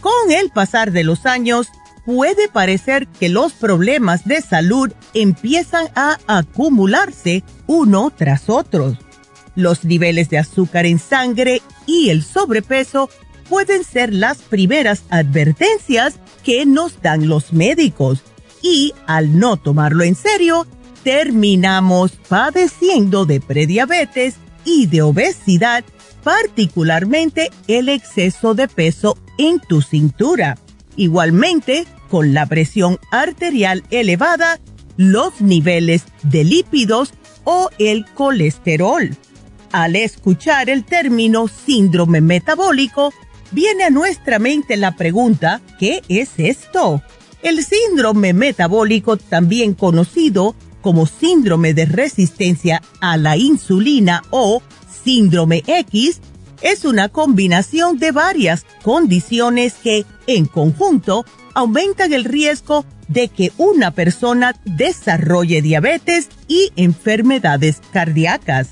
Con 0.00 0.30
el 0.30 0.50
pasar 0.50 0.92
de 0.92 1.04
los 1.04 1.26
años, 1.26 1.68
puede 2.04 2.48
parecer 2.48 3.08
que 3.08 3.28
los 3.28 3.52
problemas 3.52 4.24
de 4.24 4.40
salud 4.40 4.92
empiezan 5.14 5.88
a 5.94 6.18
acumularse 6.26 7.42
uno 7.66 8.12
tras 8.16 8.48
otro. 8.48 8.96
Los 9.54 9.84
niveles 9.84 10.30
de 10.30 10.38
azúcar 10.38 10.86
en 10.86 10.98
sangre 10.98 11.62
y 11.86 12.10
el 12.10 12.22
sobrepeso 12.22 13.10
pueden 13.48 13.82
ser 13.82 14.12
las 14.12 14.38
primeras 14.38 15.02
advertencias 15.10 16.14
que 16.44 16.64
nos 16.64 17.02
dan 17.02 17.28
los 17.28 17.52
médicos 17.52 18.22
y 18.62 18.92
al 19.06 19.38
no 19.38 19.56
tomarlo 19.56 20.04
en 20.04 20.14
serio, 20.14 20.66
terminamos 21.02 22.12
padeciendo 22.28 23.24
de 23.24 23.40
prediabetes 23.40 24.34
y 24.68 24.86
de 24.86 25.00
obesidad, 25.00 25.82
particularmente 26.22 27.50
el 27.68 27.88
exceso 27.88 28.54
de 28.54 28.68
peso 28.68 29.16
en 29.38 29.60
tu 29.60 29.80
cintura. 29.80 30.58
Igualmente, 30.94 31.86
con 32.10 32.34
la 32.34 32.44
presión 32.44 32.98
arterial 33.10 33.82
elevada, 33.90 34.60
los 34.98 35.40
niveles 35.40 36.04
de 36.22 36.44
lípidos 36.44 37.14
o 37.44 37.70
el 37.78 38.04
colesterol. 38.12 39.16
Al 39.72 39.96
escuchar 39.96 40.68
el 40.68 40.84
término 40.84 41.48
síndrome 41.48 42.20
metabólico, 42.20 43.14
viene 43.52 43.84
a 43.84 43.90
nuestra 43.90 44.38
mente 44.38 44.76
la 44.76 44.96
pregunta, 44.96 45.62
¿qué 45.78 46.02
es 46.08 46.32
esto? 46.36 47.02
El 47.42 47.64
síndrome 47.64 48.34
metabólico, 48.34 49.16
también 49.16 49.72
conocido 49.72 50.54
como 50.80 51.06
síndrome 51.06 51.74
de 51.74 51.86
resistencia 51.86 52.82
a 53.00 53.16
la 53.16 53.36
insulina 53.36 54.22
o 54.30 54.62
síndrome 55.04 55.62
X, 55.66 56.20
es 56.62 56.84
una 56.84 57.08
combinación 57.08 57.98
de 57.98 58.12
varias 58.12 58.66
condiciones 58.82 59.74
que, 59.82 60.04
en 60.26 60.46
conjunto, 60.46 61.24
aumentan 61.54 62.12
el 62.12 62.24
riesgo 62.24 62.84
de 63.08 63.28
que 63.28 63.52
una 63.56 63.92
persona 63.92 64.54
desarrolle 64.64 65.62
diabetes 65.62 66.28
y 66.46 66.72
enfermedades 66.76 67.80
cardíacas. 67.92 68.70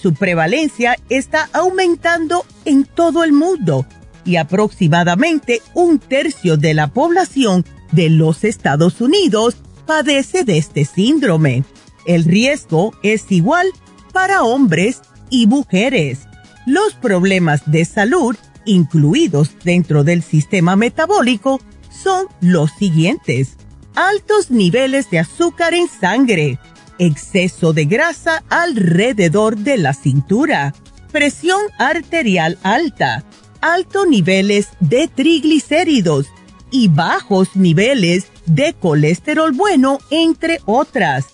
Su 0.00 0.14
prevalencia 0.14 0.96
está 1.08 1.48
aumentando 1.52 2.44
en 2.64 2.84
todo 2.84 3.24
el 3.24 3.32
mundo 3.32 3.86
y 4.24 4.36
aproximadamente 4.36 5.62
un 5.74 5.98
tercio 5.98 6.56
de 6.56 6.74
la 6.74 6.88
población 6.88 7.64
de 7.92 8.10
los 8.10 8.44
Estados 8.44 9.00
Unidos 9.00 9.56
padece 9.88 10.44
de 10.44 10.58
este 10.58 10.84
síndrome. 10.84 11.64
El 12.04 12.24
riesgo 12.24 12.92
es 13.02 13.32
igual 13.32 13.66
para 14.12 14.42
hombres 14.42 15.00
y 15.30 15.46
mujeres. 15.46 16.20
Los 16.66 16.92
problemas 16.92 17.62
de 17.64 17.86
salud 17.86 18.36
incluidos 18.66 19.52
dentro 19.64 20.04
del 20.04 20.22
sistema 20.22 20.76
metabólico 20.76 21.58
son 21.90 22.26
los 22.42 22.70
siguientes. 22.72 23.56
Altos 23.94 24.50
niveles 24.50 25.10
de 25.10 25.20
azúcar 25.20 25.72
en 25.72 25.88
sangre, 25.88 26.58
exceso 26.98 27.72
de 27.72 27.86
grasa 27.86 28.44
alrededor 28.50 29.56
de 29.56 29.78
la 29.78 29.94
cintura, 29.94 30.74
presión 31.12 31.62
arterial 31.78 32.58
alta, 32.62 33.24
altos 33.62 34.06
niveles 34.06 34.68
de 34.80 35.08
triglicéridos 35.08 36.26
y 36.70 36.88
bajos 36.88 37.56
niveles 37.56 38.26
de 38.48 38.74
colesterol 38.74 39.52
bueno, 39.52 39.98
entre 40.10 40.60
otras. 40.64 41.26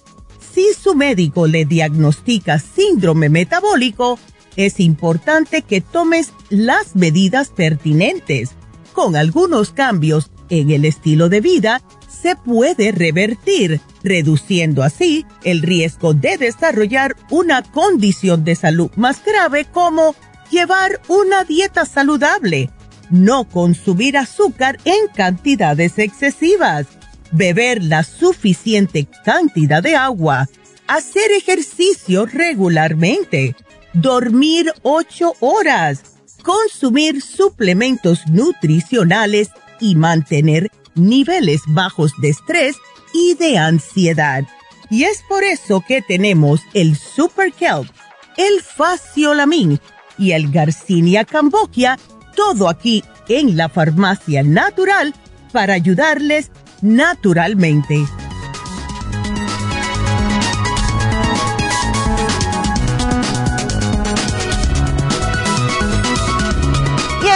Si 0.52 0.66
su 0.74 0.94
médico 0.94 1.46
le 1.46 1.64
diagnostica 1.64 2.58
síndrome 2.58 3.28
metabólico, 3.28 4.18
es 4.56 4.78
importante 4.78 5.62
que 5.62 5.80
tomes 5.80 6.32
las 6.48 6.94
medidas 6.94 7.50
pertinentes. 7.50 8.50
Con 8.92 9.16
algunos 9.16 9.72
cambios 9.72 10.30
en 10.48 10.70
el 10.70 10.84
estilo 10.84 11.28
de 11.28 11.40
vida, 11.40 11.82
se 12.08 12.36
puede 12.36 12.92
revertir, 12.92 13.80
reduciendo 14.02 14.82
así 14.82 15.26
el 15.42 15.62
riesgo 15.62 16.14
de 16.14 16.38
desarrollar 16.38 17.16
una 17.30 17.62
condición 17.62 18.44
de 18.44 18.54
salud 18.54 18.90
más 18.96 19.24
grave 19.24 19.64
como 19.64 20.14
llevar 20.50 21.00
una 21.08 21.44
dieta 21.44 21.84
saludable, 21.84 22.70
no 23.10 23.44
consumir 23.44 24.16
azúcar 24.16 24.78
en 24.84 25.08
cantidades 25.14 25.98
excesivas, 25.98 26.86
beber 27.32 27.82
la 27.82 28.02
suficiente 28.02 29.06
cantidad 29.24 29.82
de 29.82 29.96
agua, 29.96 30.48
hacer 30.86 31.30
ejercicio 31.32 32.26
regularmente, 32.26 33.56
dormir 33.92 34.72
8 34.82 35.34
horas, 35.40 36.02
consumir 36.42 37.22
suplementos 37.22 38.26
nutricionales 38.28 39.50
y 39.80 39.94
mantener 39.94 40.70
niveles 40.94 41.62
bajos 41.68 42.12
de 42.20 42.30
estrés 42.30 42.76
y 43.12 43.34
de 43.34 43.58
ansiedad. 43.58 44.44
Y 44.90 45.04
es 45.04 45.22
por 45.28 45.42
eso 45.44 45.82
que 45.86 46.02
tenemos 46.02 46.60
el 46.74 46.96
Super 46.96 47.52
Kelp, 47.52 47.90
el 48.36 48.60
Faciolamin 48.62 49.80
y 50.18 50.32
el 50.32 50.50
Garcinia 50.50 51.24
Cambogia, 51.24 51.98
todo 52.36 52.68
aquí 52.68 53.02
en 53.28 53.56
la 53.56 53.68
farmacia 53.68 54.42
natural 54.42 55.14
para 55.52 55.74
ayudarles 55.74 56.50
naturalmente. 56.84 58.04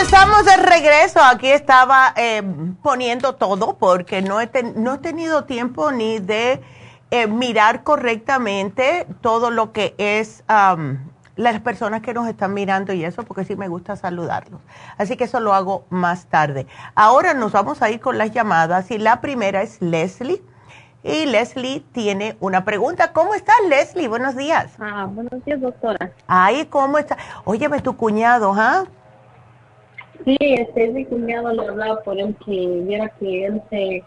estamos 0.00 0.44
de 0.44 0.56
regreso. 0.56 1.20
Aquí 1.22 1.48
estaba 1.48 2.14
eh, 2.16 2.42
poniendo 2.82 3.34
todo 3.34 3.76
porque 3.78 4.22
no 4.22 4.40
he, 4.40 4.48
no 4.76 4.94
he 4.94 4.98
tenido 4.98 5.44
tiempo 5.44 5.92
ni 5.92 6.18
de 6.18 6.62
eh, 7.10 7.26
mirar 7.26 7.82
correctamente 7.82 9.06
todo 9.20 9.50
lo 9.50 9.72
que 9.72 9.94
es 9.98 10.44
las 11.38 11.60
personas 11.60 12.02
que 12.02 12.12
nos 12.12 12.26
están 12.26 12.52
mirando 12.52 12.92
y 12.92 13.04
eso, 13.04 13.22
porque 13.22 13.44
sí 13.44 13.54
me 13.54 13.68
gusta 13.68 13.94
saludarlos. 13.94 14.60
Así 14.98 15.16
que 15.16 15.24
eso 15.24 15.38
lo 15.38 15.54
hago 15.54 15.84
más 15.88 16.26
tarde. 16.26 16.66
Ahora 16.96 17.32
nos 17.32 17.52
vamos 17.52 17.80
a 17.80 17.90
ir 17.90 18.00
con 18.00 18.18
las 18.18 18.32
llamadas 18.32 18.90
y 18.90 18.98
la 18.98 19.20
primera 19.20 19.62
es 19.62 19.80
Leslie. 19.80 20.42
Y 21.04 21.26
Leslie 21.26 21.84
tiene 21.92 22.36
una 22.40 22.64
pregunta. 22.64 23.12
¿Cómo 23.12 23.36
estás, 23.36 23.54
Leslie? 23.68 24.08
Buenos 24.08 24.36
días. 24.36 24.74
Ah, 24.80 25.06
buenos 25.08 25.44
días, 25.44 25.60
doctora. 25.60 26.10
Ay, 26.26 26.66
¿cómo 26.66 26.98
está? 26.98 27.16
Óyeme, 27.44 27.80
tu 27.82 27.96
cuñado, 27.96 28.52
¿ah? 28.56 28.84
Sí, 30.24 30.36
este, 30.40 30.88
mi 30.88 31.04
cuñado 31.04 31.52
le 31.52 31.68
hablaba 31.68 32.02
por 32.02 32.18
él 32.18 32.36
que 32.44 32.82
viera 32.84 33.08
que 33.10 33.46
él 33.46 33.62
se, 33.70 34.02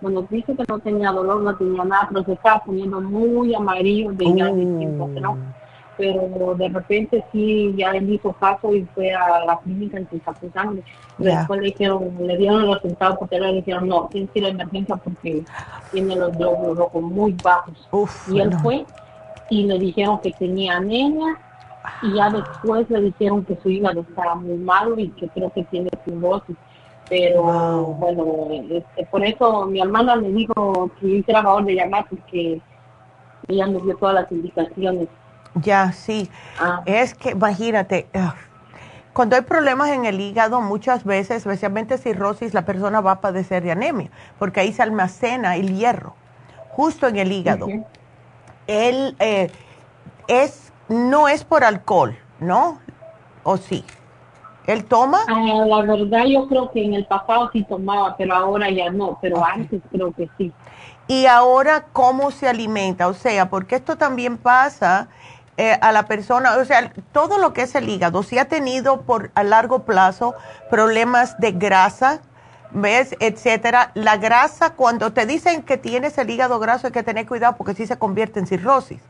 bueno, 0.00 0.26
dice 0.30 0.56
que 0.56 0.64
no 0.66 0.78
tenía 0.78 1.12
dolor, 1.12 1.42
no 1.42 1.54
tenía 1.58 1.84
nada, 1.84 2.08
pero 2.08 2.24
se 2.24 2.32
estaba 2.32 2.64
poniendo 2.64 3.02
muy 3.02 3.54
amarillo 3.54 4.12
de 4.12 4.24
de 4.24 4.78
tiempo, 4.78 5.08
¿no? 5.20 5.59
Pero 6.00 6.54
de 6.54 6.68
repente 6.68 7.24
sí, 7.30 7.74
ya 7.76 7.90
él 7.90 8.10
hizo 8.10 8.32
caso 8.32 8.74
y 8.74 8.84
fue 8.94 9.12
a 9.12 9.44
la 9.44 9.58
clínica 9.58 9.98
en 9.98 10.08
sangre. 10.52 10.82
Después 11.18 11.60
le 11.60 11.66
dijeron, 11.66 12.16
le 12.18 12.36
dieron 12.38 12.66
los 12.66 12.82
resultados 12.82 13.18
porque 13.18 13.38
le 13.38 13.52
dijeron, 13.52 13.86
no, 13.86 14.08
tiene 14.10 14.26
que 14.28 14.38
ir 14.38 14.46
a 14.46 14.48
emergencia 14.48 14.96
porque 14.96 15.44
tiene 15.92 16.16
los 16.16 16.36
glóbulos 16.36 16.78
rojos 16.78 17.02
muy 17.02 17.36
bajos. 17.42 17.88
y 18.28 18.40
él 18.40 18.52
fue 18.62 18.86
y 19.50 19.64
le 19.64 19.78
dijeron 19.78 20.20
que 20.20 20.32
tenía 20.32 20.78
anemia 20.78 21.36
y 22.02 22.14
ya 22.14 22.30
después 22.30 22.88
le 22.88 23.02
dijeron 23.02 23.44
que 23.44 23.58
su 23.62 23.68
hígado 23.68 24.00
estaba 24.00 24.34
muy 24.36 24.56
malo 24.56 24.98
y 24.98 25.08
que 25.08 25.28
creo 25.28 25.50
que 25.50 25.64
tiene 25.64 25.90
cirrosis. 26.04 26.56
Pero 27.08 27.42
bueno, 27.42 28.48
este, 28.70 29.04
por 29.06 29.24
eso 29.24 29.66
mi 29.66 29.80
hermana 29.80 30.16
me 30.16 30.28
dijo 30.28 30.90
que 31.00 31.08
hiciera 31.08 31.42
favor 31.42 31.64
de 31.64 31.74
llamar 31.74 32.06
porque 32.08 32.60
ella 33.48 33.66
me 33.66 33.80
dio 33.80 33.96
todas 33.96 34.14
las 34.14 34.32
indicaciones. 34.32 35.08
Ya, 35.54 35.92
sí. 35.92 36.30
Ah. 36.60 36.82
Es 36.86 37.14
que, 37.14 37.30
imagínate, 37.30 38.08
cuando 39.12 39.36
hay 39.36 39.42
problemas 39.42 39.90
en 39.90 40.04
el 40.04 40.20
hígado, 40.20 40.60
muchas 40.60 41.04
veces, 41.04 41.38
especialmente 41.38 41.98
cirrosis, 41.98 42.54
la 42.54 42.64
persona 42.64 43.00
va 43.00 43.12
a 43.12 43.20
padecer 43.20 43.62
de 43.62 43.72
anemia, 43.72 44.10
porque 44.38 44.60
ahí 44.60 44.72
se 44.72 44.82
almacena 44.82 45.56
el 45.56 45.76
hierro, 45.76 46.14
justo 46.70 47.08
en 47.08 47.16
el 47.16 47.32
hígado. 47.32 47.66
Él 48.66 49.16
eh, 49.18 49.50
es 50.28 50.72
no 50.88 51.28
es 51.28 51.44
por 51.44 51.64
alcohol, 51.64 52.16
¿no? 52.40 52.80
¿O 53.44 53.56
sí? 53.56 53.84
¿Él 54.66 54.84
toma? 54.84 55.20
Ah, 55.28 55.64
la 55.66 55.82
verdad 55.82 56.24
yo 56.26 56.46
creo 56.46 56.70
que 56.70 56.84
en 56.84 56.94
el 56.94 57.06
pasado 57.06 57.50
sí 57.52 57.64
tomaba, 57.64 58.16
pero 58.16 58.34
ahora 58.34 58.70
ya 58.70 58.90
no, 58.90 59.18
pero 59.20 59.44
antes 59.44 59.80
creo 59.90 60.12
que 60.12 60.28
sí. 60.36 60.52
¿Y 61.08 61.26
ahora 61.26 61.86
cómo 61.92 62.30
se 62.30 62.48
alimenta? 62.48 63.08
O 63.08 63.14
sea, 63.14 63.50
porque 63.50 63.76
esto 63.76 63.96
también 63.96 64.36
pasa 64.36 65.08
eh, 65.60 65.78
a 65.82 65.92
la 65.92 66.06
persona, 66.06 66.56
o 66.56 66.64
sea, 66.64 66.90
todo 67.12 67.36
lo 67.36 67.52
que 67.52 67.60
es 67.60 67.74
el 67.74 67.86
hígado, 67.86 68.22
si 68.22 68.38
ha 68.38 68.46
tenido 68.46 69.02
por 69.02 69.30
a 69.34 69.44
largo 69.44 69.80
plazo 69.80 70.34
problemas 70.70 71.38
de 71.38 71.52
grasa, 71.52 72.22
¿ves? 72.70 73.14
Etcétera. 73.20 73.90
La 73.92 74.16
grasa, 74.16 74.72
cuando 74.72 75.12
te 75.12 75.26
dicen 75.26 75.60
que 75.60 75.76
tienes 75.76 76.16
el 76.16 76.30
hígado 76.30 76.58
graso 76.60 76.86
hay 76.86 76.94
que 76.94 77.02
tener 77.02 77.26
cuidado 77.26 77.56
porque 77.58 77.74
sí 77.74 77.86
se 77.86 77.98
convierte 77.98 78.40
en 78.40 78.46
cirrosis. 78.46 79.02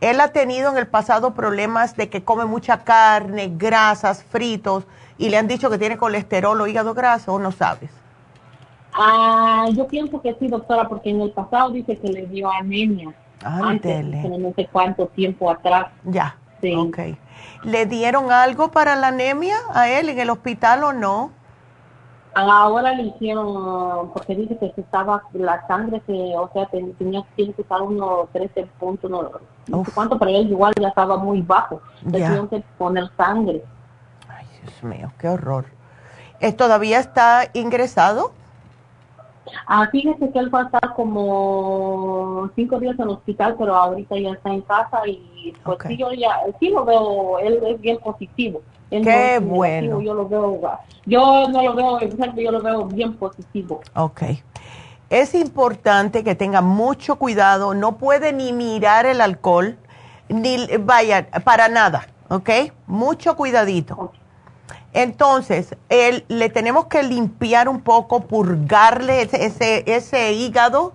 Él 0.00 0.22
ha 0.22 0.28
tenido 0.28 0.70
en 0.70 0.78
el 0.78 0.86
pasado 0.86 1.34
problemas 1.34 1.96
de 1.96 2.08
que 2.08 2.24
come 2.24 2.46
mucha 2.46 2.82
carne, 2.82 3.52
grasas, 3.54 4.24
fritos, 4.24 4.84
y 5.18 5.28
le 5.28 5.36
han 5.36 5.48
dicho 5.48 5.68
que 5.68 5.76
tiene 5.76 5.98
colesterol 5.98 6.58
o 6.58 6.66
hígado 6.66 6.94
graso, 6.94 7.34
¿o 7.34 7.38
no 7.38 7.52
sabes? 7.52 7.90
Ah, 8.94 9.66
yo 9.74 9.86
pienso 9.86 10.22
que 10.22 10.34
sí, 10.40 10.48
doctora, 10.48 10.88
porque 10.88 11.10
en 11.10 11.20
el 11.20 11.32
pasado 11.32 11.72
dice 11.72 11.94
que 11.98 12.08
le 12.08 12.24
dio 12.24 12.50
anemia. 12.50 13.12
Antes, 13.44 14.04
no 14.04 14.52
sé 14.54 14.68
cuánto 14.70 15.06
tiempo 15.08 15.50
atrás. 15.50 15.86
Ya, 16.04 16.36
sí. 16.60 16.74
ok. 16.74 16.98
¿Le 17.64 17.86
dieron 17.86 18.30
algo 18.32 18.70
para 18.70 18.96
la 18.96 19.08
anemia 19.08 19.56
a 19.72 19.88
él 19.88 20.08
en 20.08 20.18
el 20.18 20.30
hospital 20.30 20.84
o 20.84 20.92
no? 20.92 21.30
Ahora 22.34 22.92
le 22.92 23.04
hicieron, 23.04 24.12
porque 24.12 24.36
dice 24.36 24.56
que 24.58 24.72
se 24.72 24.80
estaba 24.80 25.22
la 25.32 25.66
sangre, 25.66 26.00
que, 26.06 26.34
o 26.36 26.48
sea, 26.52 26.66
tenía 26.66 27.24
que 27.34 27.54
estar 27.56 27.82
unos 27.82 28.28
13 28.32 28.68
puntos, 28.78 29.10
no, 29.10 29.28
no 29.66 29.84
sé 29.84 29.90
cuánto, 29.92 30.18
pero 30.18 30.30
él 30.30 30.48
igual 30.48 30.72
ya 30.80 30.88
estaba 30.88 31.16
muy 31.16 31.42
bajo. 31.42 31.80
Le 32.04 32.20
tuvieron 32.20 32.48
que 32.48 32.62
poner 32.76 33.10
sangre. 33.16 33.64
Ay, 34.28 34.46
Dios 34.62 34.84
mío, 34.84 35.10
qué 35.18 35.28
horror. 35.28 35.66
¿Es, 36.38 36.56
¿Todavía 36.56 37.00
está 37.00 37.48
ingresado? 37.54 38.32
Ah, 39.66 39.88
fíjese 39.90 40.30
que 40.30 40.38
él 40.38 40.54
va 40.54 40.60
a 40.60 40.64
estar 40.64 40.94
como 40.94 42.50
cinco 42.54 42.78
días 42.78 42.96
en 42.96 43.02
el 43.02 43.10
hospital, 43.10 43.56
pero 43.58 43.74
ahorita 43.74 44.18
ya 44.18 44.30
está 44.30 44.50
en 44.50 44.62
casa 44.62 45.06
y 45.06 45.52
pues 45.64 45.78
sí, 45.86 45.96
yo 45.96 46.12
ya, 46.12 46.40
sí 46.60 46.70
lo 46.70 46.84
veo, 46.84 47.38
él 47.38 47.60
es 47.66 47.80
bien 47.80 47.98
positivo. 47.98 48.62
Qué 48.90 49.38
bueno. 49.38 50.00
Yo 50.00 50.14
lo 50.14 50.28
veo, 50.28 50.60
yo 51.04 51.48
no 51.48 51.62
lo 51.62 51.74
veo 51.74 52.00
yo 52.36 52.50
lo 52.50 52.62
veo 52.62 52.84
bien 52.86 53.14
positivo. 53.14 53.80
Ok. 53.94 54.22
Es 55.10 55.34
importante 55.34 56.22
que 56.22 56.34
tenga 56.34 56.60
mucho 56.60 57.16
cuidado, 57.16 57.74
no 57.74 57.96
puede 57.96 58.32
ni 58.32 58.52
mirar 58.52 59.06
el 59.06 59.22
alcohol, 59.22 59.78
ni 60.28 60.66
vaya, 60.80 61.28
para 61.44 61.68
nada, 61.68 62.08
¿ok? 62.28 62.50
Mucho 62.86 63.34
cuidadito. 63.34 64.12
Entonces, 64.92 65.76
le 65.90 66.48
tenemos 66.48 66.86
que 66.86 67.02
limpiar 67.02 67.68
un 67.68 67.80
poco, 67.80 68.26
purgarle 68.26 69.22
ese, 69.22 69.44
ese, 69.44 69.84
ese 69.86 70.32
hígado. 70.32 70.94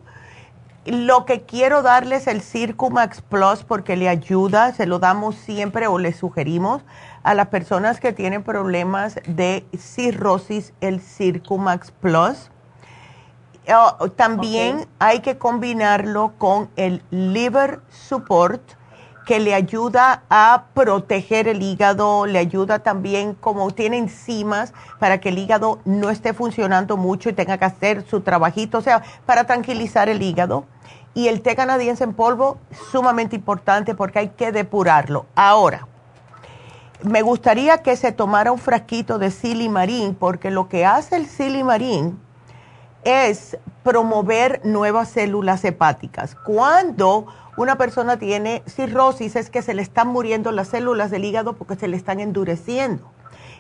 Lo 0.86 1.26
que 1.26 1.42
quiero 1.42 1.82
darle 1.82 2.18
es 2.18 2.28
el 2.28 2.42
Circumax 2.42 3.22
Plus 3.22 3.64
porque 3.64 3.96
le 3.96 4.10
ayuda, 4.10 4.74
se 4.74 4.86
lo 4.86 5.00
damos 5.00 5.36
siempre 5.36 5.88
o 5.88 5.98
le 5.98 6.12
sugerimos 6.12 6.82
a 7.24 7.34
las 7.34 7.48
personas 7.48 8.00
que 8.02 8.12
tienen 8.12 8.44
problemas 8.44 9.20
de 9.26 9.66
cirrosis 9.78 10.74
el 10.82 11.00
Circumax 11.00 11.92
Plus. 11.92 12.50
Oh, 13.74 14.10
también 14.10 14.88
hay 15.00 15.22
que 15.22 15.38
combinarlo 15.38 16.34
con 16.38 16.70
el 16.76 17.02
Liver 17.12 17.80
Support 17.90 18.62
que 19.26 19.40
le 19.40 19.54
ayuda 19.54 20.24
a 20.30 20.66
proteger 20.74 21.48
el 21.48 21.62
hígado, 21.62 22.26
le 22.26 22.40
ayuda 22.40 22.80
también 22.80 23.36
como 23.36 23.72
tiene 23.72 23.98
enzimas 23.98 24.74
para 25.00 25.20
que 25.20 25.30
el 25.30 25.38
hígado 25.38 25.80
no 25.86 26.10
esté 26.10 26.34
funcionando 26.34 26.98
mucho 26.98 27.30
y 27.30 27.34
tenga 27.34 27.58
que 27.58 27.66
hacer 27.66 28.06
su 28.08 28.22
trabajito, 28.22 28.80
o 28.80 28.82
sea, 28.82 29.04
para 29.26 29.46
tranquilizar 29.46 30.10
el 30.10 30.22
hígado. 30.22 30.66
Y 31.16 31.28
el 31.28 31.42
té 31.42 31.56
canadiense 31.56 32.04
en 32.04 32.14
polvo, 32.14 32.58
sumamente 32.92 33.36
importante 33.36 33.94
porque 33.94 34.20
hay 34.20 34.30
que 34.30 34.52
depurarlo. 34.52 35.28
Ahora, 35.36 35.88
me 37.04 37.22
gustaría 37.22 37.84
que 37.84 37.96
se 37.96 38.12
tomara 38.12 38.52
un 38.52 38.58
frasquito 38.58 39.20
de 39.20 39.30
silimarín, 39.30 40.16
porque 40.16 40.50
lo 40.50 40.70
que 40.70 40.86
hace 40.86 41.16
el 41.16 41.28
silimarín 41.28 42.20
es 43.04 43.58
promover 43.84 44.62
nuevas 44.64 45.10
células 45.10 45.64
hepáticas. 45.66 46.36
Cuando 46.36 47.28
una 47.56 47.78
persona 47.78 48.18
tiene 48.18 48.64
cirrosis 48.68 49.36
es 49.36 49.50
que 49.50 49.62
se 49.62 49.74
le 49.74 49.82
están 49.82 50.08
muriendo 50.08 50.52
las 50.52 50.70
células 50.70 51.12
del 51.12 51.26
hígado 51.26 51.54
porque 51.54 51.76
se 51.76 51.88
le 51.88 51.98
están 51.98 52.20
endureciendo. 52.20 53.12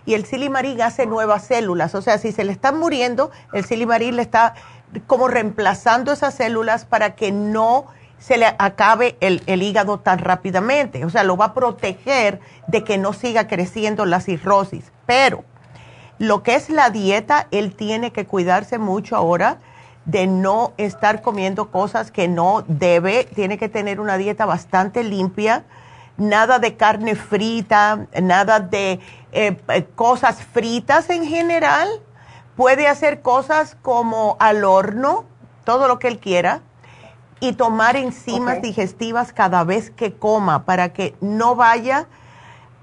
Y 0.06 0.16
el 0.16 0.26
silimarín 0.26 0.82
hace 0.82 1.06
nuevas 1.06 1.46
células. 1.46 1.96
O 1.96 2.02
sea, 2.02 2.18
si 2.18 2.32
se 2.32 2.44
le 2.44 2.52
están 2.52 2.78
muriendo, 2.78 3.32
el 3.54 3.64
silimarín 3.64 4.16
le 4.16 4.22
está 4.22 4.56
como 5.08 5.28
reemplazando 5.28 6.12
esas 6.12 6.34
células 6.34 6.86
para 6.86 7.16
que 7.16 7.32
no 7.32 7.86
se 8.18 8.38
le 8.38 8.48
acabe 8.58 9.18
el, 9.20 9.41
hígado 9.62 10.00
tan 10.00 10.20
rápidamente. 10.20 11.06
O 11.06 11.10
sea, 11.10 11.24
lo 11.24 11.38
va 11.38 11.46
a 11.46 11.54
proteger 11.54 12.39
de 12.68 12.84
que 12.84 12.98
no 12.98 13.14
siga 13.14 13.48
creciendo 13.48 14.06
la 14.06 14.22
cirrosis. 14.22 14.91
Pero 15.06 15.44
lo 16.20 16.41
que 16.41 16.56
es 16.56 16.70
la 16.70 16.89
dieta, 16.89 17.48
él 17.52 17.76
tiene 17.76 18.12
que 18.12 18.26
cuidarse 18.26 18.78
mucho 18.78 19.16
ahora 19.16 19.60
de 20.06 20.28
no 20.28 20.74
estar 20.78 21.22
comiendo 21.22 21.72
cosas 21.72 22.12
que 22.12 22.28
no 22.28 22.64
debe. 22.68 23.26
Tiene 23.36 23.58
que 23.58 23.70
tener 23.70 23.99
una 23.99 24.18
dieta 24.18 24.45
bastante 24.45 25.04
limpia. 25.04 25.64
Nada 26.18 26.60
de 26.60 26.76
carne 26.76 27.16
frita, 27.16 28.08
nada 28.22 28.60
de 28.60 28.99
eh, 29.32 29.58
eh, 29.68 29.86
cosas 29.95 30.43
fritas 30.43 31.10
en 31.10 31.26
general. 31.26 31.89
Puede 32.56 32.88
hacer 32.88 33.22
cosas 33.22 33.76
como 33.82 34.38
al 34.39 34.64
horno, 34.64 35.26
todo 35.64 35.88
lo 35.88 35.97
que 35.97 36.08
él 36.08 36.20
quiera 36.20 36.62
y 37.39 37.54
tomar 37.54 37.97
enzimas 37.97 38.62
digestivas 38.62 39.34
cada 39.34 39.64
vez 39.64 39.89
que 39.89 40.14
coma 40.14 40.64
para 40.64 40.93
que 40.93 41.14
no 41.20 41.56
vaya 41.56 42.08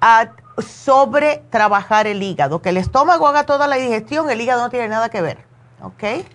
a 0.03 0.33
sobre 0.59 1.43
trabajar 1.51 2.07
el 2.07 2.23
hígado. 2.23 2.61
Que 2.61 2.71
el 2.71 2.77
estómago 2.77 3.27
haga 3.27 3.45
toda 3.45 3.67
la 3.67 3.77
digestión, 3.77 4.29
el 4.29 4.41
hígado 4.41 4.61
no 4.61 4.71
tiene 4.71 4.89
nada 4.89 5.09
que 5.09 5.23
ver. 5.23 5.39
¿Ok? 5.83 6.27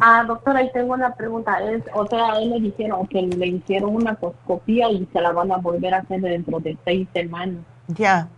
Ah, 0.00 0.24
doctora, 0.26 0.60
ahí 0.60 0.70
tengo 0.72 0.94
una 0.94 1.14
pregunta. 1.14 1.58
Es, 1.62 1.82
o 1.94 2.06
sea, 2.06 2.38
él 2.38 2.50
le 2.50 2.60
dijeron 2.60 3.06
que 3.06 3.22
le 3.22 3.46
hicieron 3.46 3.94
una 3.94 4.10
endoscopía 4.10 4.90
y 4.90 5.08
se 5.12 5.20
la 5.20 5.32
van 5.32 5.50
a 5.52 5.56
volver 5.56 5.94
a 5.94 5.98
hacer 5.98 6.20
dentro 6.20 6.60
de 6.60 6.76
seis 6.84 7.08
semanas. 7.12 7.62
Ya. 7.88 8.28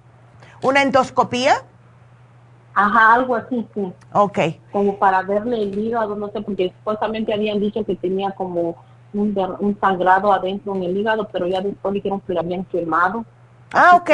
¿Una 0.63 0.83
endoscopía? 0.83 1.55
Ajá, 2.75 3.15
algo 3.15 3.35
así, 3.35 3.67
sí. 3.75 3.93
Ok. 4.13 4.39
Como 4.71 4.97
para 4.97 5.23
verle 5.23 5.63
el 5.63 5.79
hígado, 5.79 6.15
no 6.15 6.29
sé, 6.29 6.41
porque 6.41 6.73
supuestamente 6.79 7.35
habían 7.35 7.61
dicho 7.61 7.85
que 7.85 7.97
tenía 7.97 8.31
como 8.31 8.77
un, 9.13 9.57
un 9.59 9.79
sangrado 9.81 10.33
adentro 10.33 10.75
en 10.77 10.85
el 10.85 10.97
hígado, 10.97 11.29
pero 11.33 11.47
ya 11.47 11.61
después 11.61 11.95
dijeron 11.95 12.21
que 12.21 12.33
lo 12.33 12.41
habían 12.41 12.65
quemado. 12.65 13.25
Ah, 13.73 13.97
ok. 13.97 14.11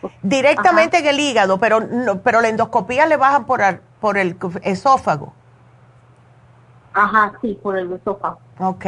Pues. 0.00 0.12
Directamente 0.22 0.98
en 0.98 1.06
el 1.06 1.20
hígado, 1.20 1.58
pero 1.58 1.80
no, 1.80 2.20
pero 2.20 2.40
la 2.40 2.48
endoscopía 2.48 3.06
le 3.06 3.16
bajan 3.16 3.44
por, 3.44 3.60
por 4.00 4.18
el 4.18 4.36
esófago. 4.62 5.32
Ajá, 6.92 7.32
sí, 7.40 7.58
por 7.62 7.78
el 7.78 7.92
esófago. 7.92 8.38
Ok. 8.58 8.86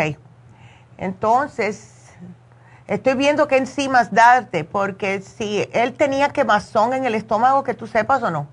Entonces, 0.98 2.14
estoy 2.86 3.14
viendo 3.14 3.48
qué 3.48 3.56
enzimas 3.56 4.12
darte, 4.12 4.64
porque 4.64 5.20
si 5.20 5.68
él 5.72 5.94
tenía 5.94 6.28
quemazón 6.28 6.92
en 6.92 7.04
el 7.04 7.14
estómago, 7.14 7.64
que 7.64 7.74
tú 7.74 7.86
sepas 7.86 8.22
o 8.22 8.30
no. 8.30 8.46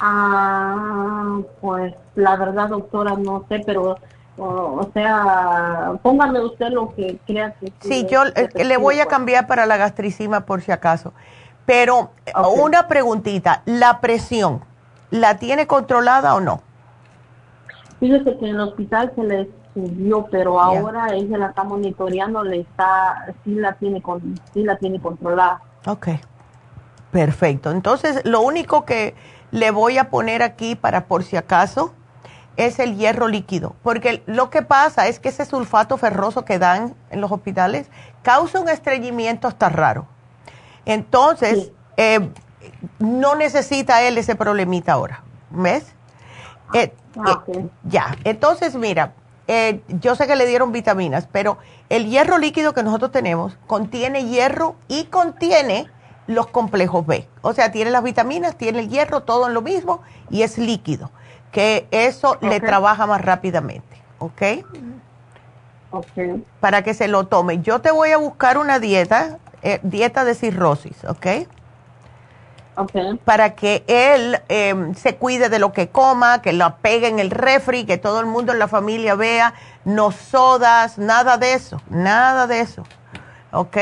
Ah, 0.00 1.38
pues 1.60 1.94
la 2.14 2.36
verdad, 2.36 2.68
doctora, 2.68 3.14
no 3.16 3.44
sé, 3.48 3.62
pero 3.64 3.96
o, 4.38 4.90
sea, 4.92 5.92
póngame 6.02 6.40
usted 6.40 6.68
lo 6.68 6.94
que 6.94 7.18
crea 7.26 7.54
que... 7.54 7.72
Sí, 7.80 8.06
yo 8.06 8.24
le 8.24 8.76
voy 8.76 9.00
a 9.00 9.06
cambiar 9.06 9.46
para 9.46 9.64
la 9.64 9.78
gastricima 9.78 10.44
por 10.44 10.60
si 10.60 10.72
acaso. 10.72 11.14
Pero 11.64 12.10
una 12.56 12.86
preguntita, 12.86 13.62
¿la 13.64 14.00
presión 14.00 14.62
la 15.10 15.38
tiene 15.38 15.66
controlada 15.66 16.34
o 16.34 16.40
no? 16.40 16.62
Fíjese 18.00 18.36
que 18.38 18.48
en 18.48 18.56
el 18.56 18.60
hospital 18.60 19.12
se 19.14 19.22
le 19.24 19.50
subió, 19.74 20.26
pero 20.30 20.60
ahora 20.60 21.14
ella 21.14 21.38
la 21.38 21.46
está 21.48 21.64
monitoreando, 21.64 22.42
le 22.42 22.60
está, 22.60 23.34
sí 23.44 23.54
la 23.54 23.74
tiene, 23.74 24.02
con, 24.02 24.38
sí 24.52 24.62
la 24.62 24.76
tiene 24.76 25.00
controlada. 25.00 25.60
Ok, 25.86 26.08
perfecto. 27.10 27.70
Entonces, 27.70 28.20
lo 28.24 28.40
único 28.40 28.84
que 28.84 29.14
le 29.50 29.70
voy 29.70 29.98
a 29.98 30.10
poner 30.10 30.42
aquí 30.42 30.74
para 30.74 31.06
por 31.06 31.24
si 31.24 31.36
acaso 31.36 31.92
es 32.56 32.78
el 32.78 32.96
hierro 32.96 33.28
líquido, 33.28 33.74
porque 33.82 34.22
lo 34.26 34.48
que 34.50 34.62
pasa 34.62 35.08
es 35.08 35.20
que 35.20 35.28
ese 35.28 35.44
sulfato 35.44 35.98
ferroso 35.98 36.44
que 36.44 36.58
dan 36.58 36.94
en 37.10 37.20
los 37.20 37.30
hospitales 37.30 37.90
causa 38.22 38.60
un 38.60 38.68
estreñimiento 38.68 39.46
hasta 39.46 39.68
raro. 39.68 40.06
Entonces, 40.86 41.72
eh, 41.96 42.30
no 42.98 43.34
necesita 43.34 44.02
él 44.02 44.16
ese 44.18 44.36
problemita 44.36 44.92
ahora, 44.94 45.22
¿ves? 45.50 45.94
Eh, 46.72 46.92
ah, 47.18 47.44
eh, 47.46 47.66
ya, 47.84 48.16
entonces 48.24 48.74
mira, 48.74 49.12
yo 50.00 50.16
sé 50.16 50.26
que 50.26 50.34
le 50.34 50.46
dieron 50.46 50.72
vitaminas, 50.72 51.28
pero 51.30 51.58
el 51.88 52.10
hierro 52.10 52.38
líquido 52.38 52.74
que 52.74 52.82
nosotros 52.82 53.12
tenemos 53.12 53.56
contiene 53.66 54.24
hierro 54.24 54.74
y 54.88 55.04
contiene 55.04 55.88
los 56.26 56.48
complejos 56.48 57.06
B. 57.06 57.28
O 57.42 57.52
sea, 57.52 57.70
tiene 57.70 57.90
las 57.90 58.02
vitaminas, 58.02 58.56
tiene 58.56 58.80
el 58.80 58.88
hierro, 58.88 59.22
todo 59.22 59.46
en 59.46 59.54
lo 59.54 59.62
mismo 59.62 60.02
y 60.30 60.42
es 60.42 60.58
líquido, 60.58 61.10
que 61.52 61.86
eso 61.90 62.38
le 62.40 62.60
trabaja 62.60 63.06
más 63.06 63.20
rápidamente, 63.20 64.02
¿ok? 64.18 64.42
Ok. 65.92 66.42
Para 66.60 66.82
que 66.82 66.94
se 66.94 67.08
lo 67.08 67.28
tome. 67.28 67.60
Yo 67.60 67.80
te 67.80 67.90
voy 67.90 68.10
a 68.10 68.16
buscar 68.16 68.58
una 68.58 68.80
dieta, 68.80 69.38
eh, 69.62 69.78
dieta 69.82 70.24
de 70.24 70.34
cirrosis, 70.34 71.04
¿ok? 71.04 71.46
Ok. 72.76 72.92
Para 73.24 73.54
que 73.54 73.84
él 73.86 74.38
em, 74.48 74.94
se 74.94 75.16
cuide 75.16 75.48
de 75.48 75.58
lo 75.58 75.72
que 75.72 75.88
coma, 75.88 76.42
que 76.42 76.52
lo 76.52 76.76
pegue 76.76 77.08
en 77.08 77.18
el 77.18 77.30
refri, 77.30 77.84
que 77.84 77.98
todo 77.98 78.20
el 78.20 78.26
mundo 78.26 78.52
en 78.52 78.58
la 78.58 78.68
familia 78.68 79.14
vea, 79.14 79.54
no 79.84 80.12
sodas, 80.12 80.98
nada 80.98 81.38
de 81.38 81.54
eso, 81.54 81.80
nada 81.88 82.46
de 82.46 82.60
eso, 82.60 82.82
¿ok? 83.52 83.76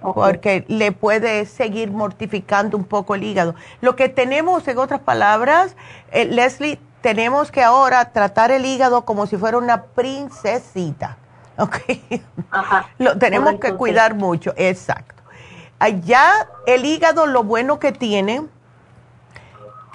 porque 0.00 0.64
le 0.68 0.92
puede 0.92 1.44
seguir 1.46 1.90
mortificando 1.90 2.76
un 2.76 2.84
poco 2.84 3.14
el 3.14 3.24
hígado. 3.24 3.54
Lo 3.80 3.96
que 3.96 4.08
tenemos, 4.08 4.66
en 4.68 4.78
otras 4.78 5.00
palabras, 5.00 5.74
eh, 6.12 6.24
Leslie, 6.24 6.78
tenemos 7.00 7.50
que 7.50 7.62
ahora 7.62 8.12
tratar 8.12 8.50
el 8.50 8.64
hígado 8.64 9.04
como 9.04 9.26
si 9.26 9.36
fuera 9.36 9.58
una 9.58 9.82
princesita. 9.82 11.18
¿Ok? 11.58 11.76
lo 12.98 13.18
tenemos 13.18 13.58
que 13.58 13.74
cuidar 13.74 14.14
mucho, 14.14 14.54
exacto. 14.56 15.17
Allá 15.78 16.48
el 16.66 16.84
hígado 16.84 17.26
lo 17.26 17.44
bueno 17.44 17.78
que 17.78 17.92
tiene 17.92 18.46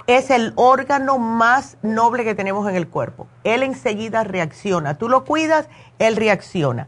es 0.07 0.29
el 0.29 0.53
órgano 0.55 1.17
más 1.17 1.77
noble 1.81 2.23
que 2.23 2.35
tenemos 2.35 2.69
en 2.69 2.75
el 2.75 2.87
cuerpo. 2.87 3.27
Él 3.43 3.63
enseguida 3.63 4.23
reacciona. 4.23 4.97
Tú 4.97 5.09
lo 5.09 5.23
cuidas, 5.23 5.67
él 5.99 6.15
reacciona 6.15 6.87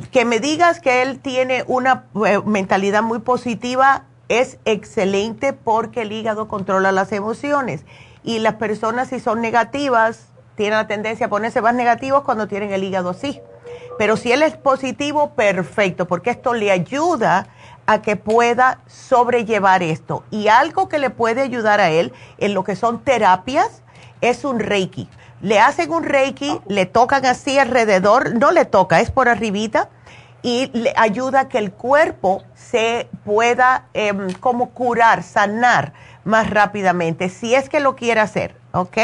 que 0.00 0.24
me 0.24 0.40
digas 0.40 0.80
que 0.80 1.02
él 1.02 1.20
tiene 1.20 1.64
una 1.66 2.06
eh, 2.26 2.40
mentalidad 2.44 3.02
muy 3.02 3.18
positiva 3.18 4.04
es 4.28 4.58
excelente 4.64 5.52
porque 5.52 6.02
el 6.02 6.12
hígado 6.12 6.48
controla 6.48 6.92
las 6.92 7.12
emociones. 7.12 7.84
Y 8.24 8.38
las 8.38 8.54
personas 8.54 9.08
si 9.08 9.20
son 9.20 9.42
negativas 9.42 10.28
tienen 10.54 10.78
la 10.78 10.86
tendencia 10.86 11.26
a 11.26 11.28
ponerse 11.28 11.60
más 11.60 11.74
negativos 11.74 12.22
cuando 12.22 12.48
tienen 12.48 12.72
el 12.72 12.84
hígado 12.84 13.10
así. 13.10 13.40
Pero 13.98 14.16
si 14.16 14.32
él 14.32 14.42
es 14.42 14.56
positivo, 14.56 15.34
perfecto, 15.34 16.06
porque 16.06 16.30
esto 16.30 16.54
le 16.54 16.70
ayuda 16.70 17.48
a 17.86 18.02
que 18.02 18.16
pueda 18.16 18.80
sobrellevar 18.86 19.82
esto. 19.82 20.24
Y 20.30 20.48
algo 20.48 20.88
que 20.88 20.98
le 20.98 21.10
puede 21.10 21.42
ayudar 21.42 21.80
a 21.80 21.90
él 21.90 22.12
en 22.38 22.54
lo 22.54 22.64
que 22.64 22.76
son 22.76 23.00
terapias 23.00 23.82
es 24.20 24.44
un 24.44 24.60
reiki 24.60 25.08
le 25.42 25.58
hacen 25.58 25.92
un 25.92 26.04
reiki, 26.04 26.60
le 26.68 26.86
tocan 26.86 27.26
así 27.26 27.58
alrededor, 27.58 28.36
no 28.36 28.52
le 28.52 28.64
toca, 28.64 29.00
es 29.00 29.10
por 29.10 29.28
arribita, 29.28 29.90
y 30.42 30.70
le 30.72 30.92
ayuda 30.96 31.40
a 31.40 31.48
que 31.48 31.58
el 31.58 31.72
cuerpo 31.72 32.42
se 32.54 33.08
pueda 33.24 33.86
em, 33.92 34.32
como 34.34 34.70
curar, 34.70 35.22
sanar 35.22 35.92
más 36.24 36.48
rápidamente, 36.48 37.28
si 37.28 37.54
es 37.54 37.68
que 37.68 37.80
lo 37.80 37.96
quiere 37.96 38.20
hacer, 38.20 38.56
¿ok? 38.72 38.98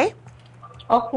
Ok. 0.88 1.14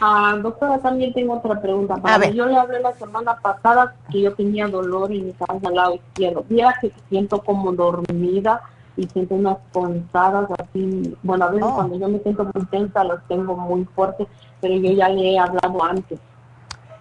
Ah, 0.00 0.34
doctora, 0.40 0.78
también 0.78 1.12
tengo 1.12 1.34
otra 1.34 1.60
pregunta. 1.60 1.96
a 2.02 2.18
ver. 2.18 2.32
Yo 2.32 2.46
le 2.46 2.56
hablé 2.56 2.80
la 2.80 2.94
semana 2.94 3.36
pasada 3.36 3.94
que 4.10 4.22
yo 4.22 4.34
tenía 4.34 4.66
dolor 4.66 5.12
en 5.12 5.26
mi 5.26 5.32
cabeza 5.32 5.68
al 5.68 5.74
lado 5.74 5.94
izquierdo. 5.94 6.44
Mira 6.48 6.74
que 6.80 6.90
siento 7.10 7.42
como 7.42 7.72
dormida 7.72 8.62
y 8.96 9.06
siento 9.08 9.34
unas 9.34 9.58
ponzadas 9.72 10.48
así. 10.58 11.16
Bueno, 11.22 11.44
a 11.44 11.50
veces 11.50 11.68
oh. 11.68 11.74
cuando 11.74 11.98
yo 11.98 12.08
me 12.08 12.18
siento 12.20 12.44
muy 12.44 12.64
tensa 12.66 13.04
las 13.04 13.26
tengo 13.28 13.54
muy 13.56 13.84
fuertes, 13.94 14.26
pero 14.60 14.74
yo 14.74 14.90
ya 14.92 15.08
le 15.10 15.32
he 15.32 15.38
hablado 15.38 15.84
antes. 15.84 16.18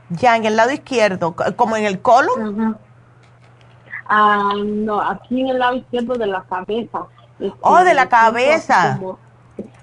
Ya, 0.10 0.36
en 0.36 0.46
el 0.46 0.58
lado 0.58 0.72
izquierdo, 0.72 1.36
como 1.56 1.78
en 1.78 1.86
el 1.86 2.02
colon. 2.02 2.78
Ah, 4.08 4.54
no, 4.58 5.00
aquí 5.00 5.40
en 5.40 5.50
el 5.50 5.60
lado 5.60 5.76
izquierdo 5.76 6.16
de 6.16 6.28
la 6.28 6.44
cabeza. 6.44 7.06
oh, 7.62 7.84
de 7.84 7.94
la 7.94 8.10
cabeza. 8.10 9.00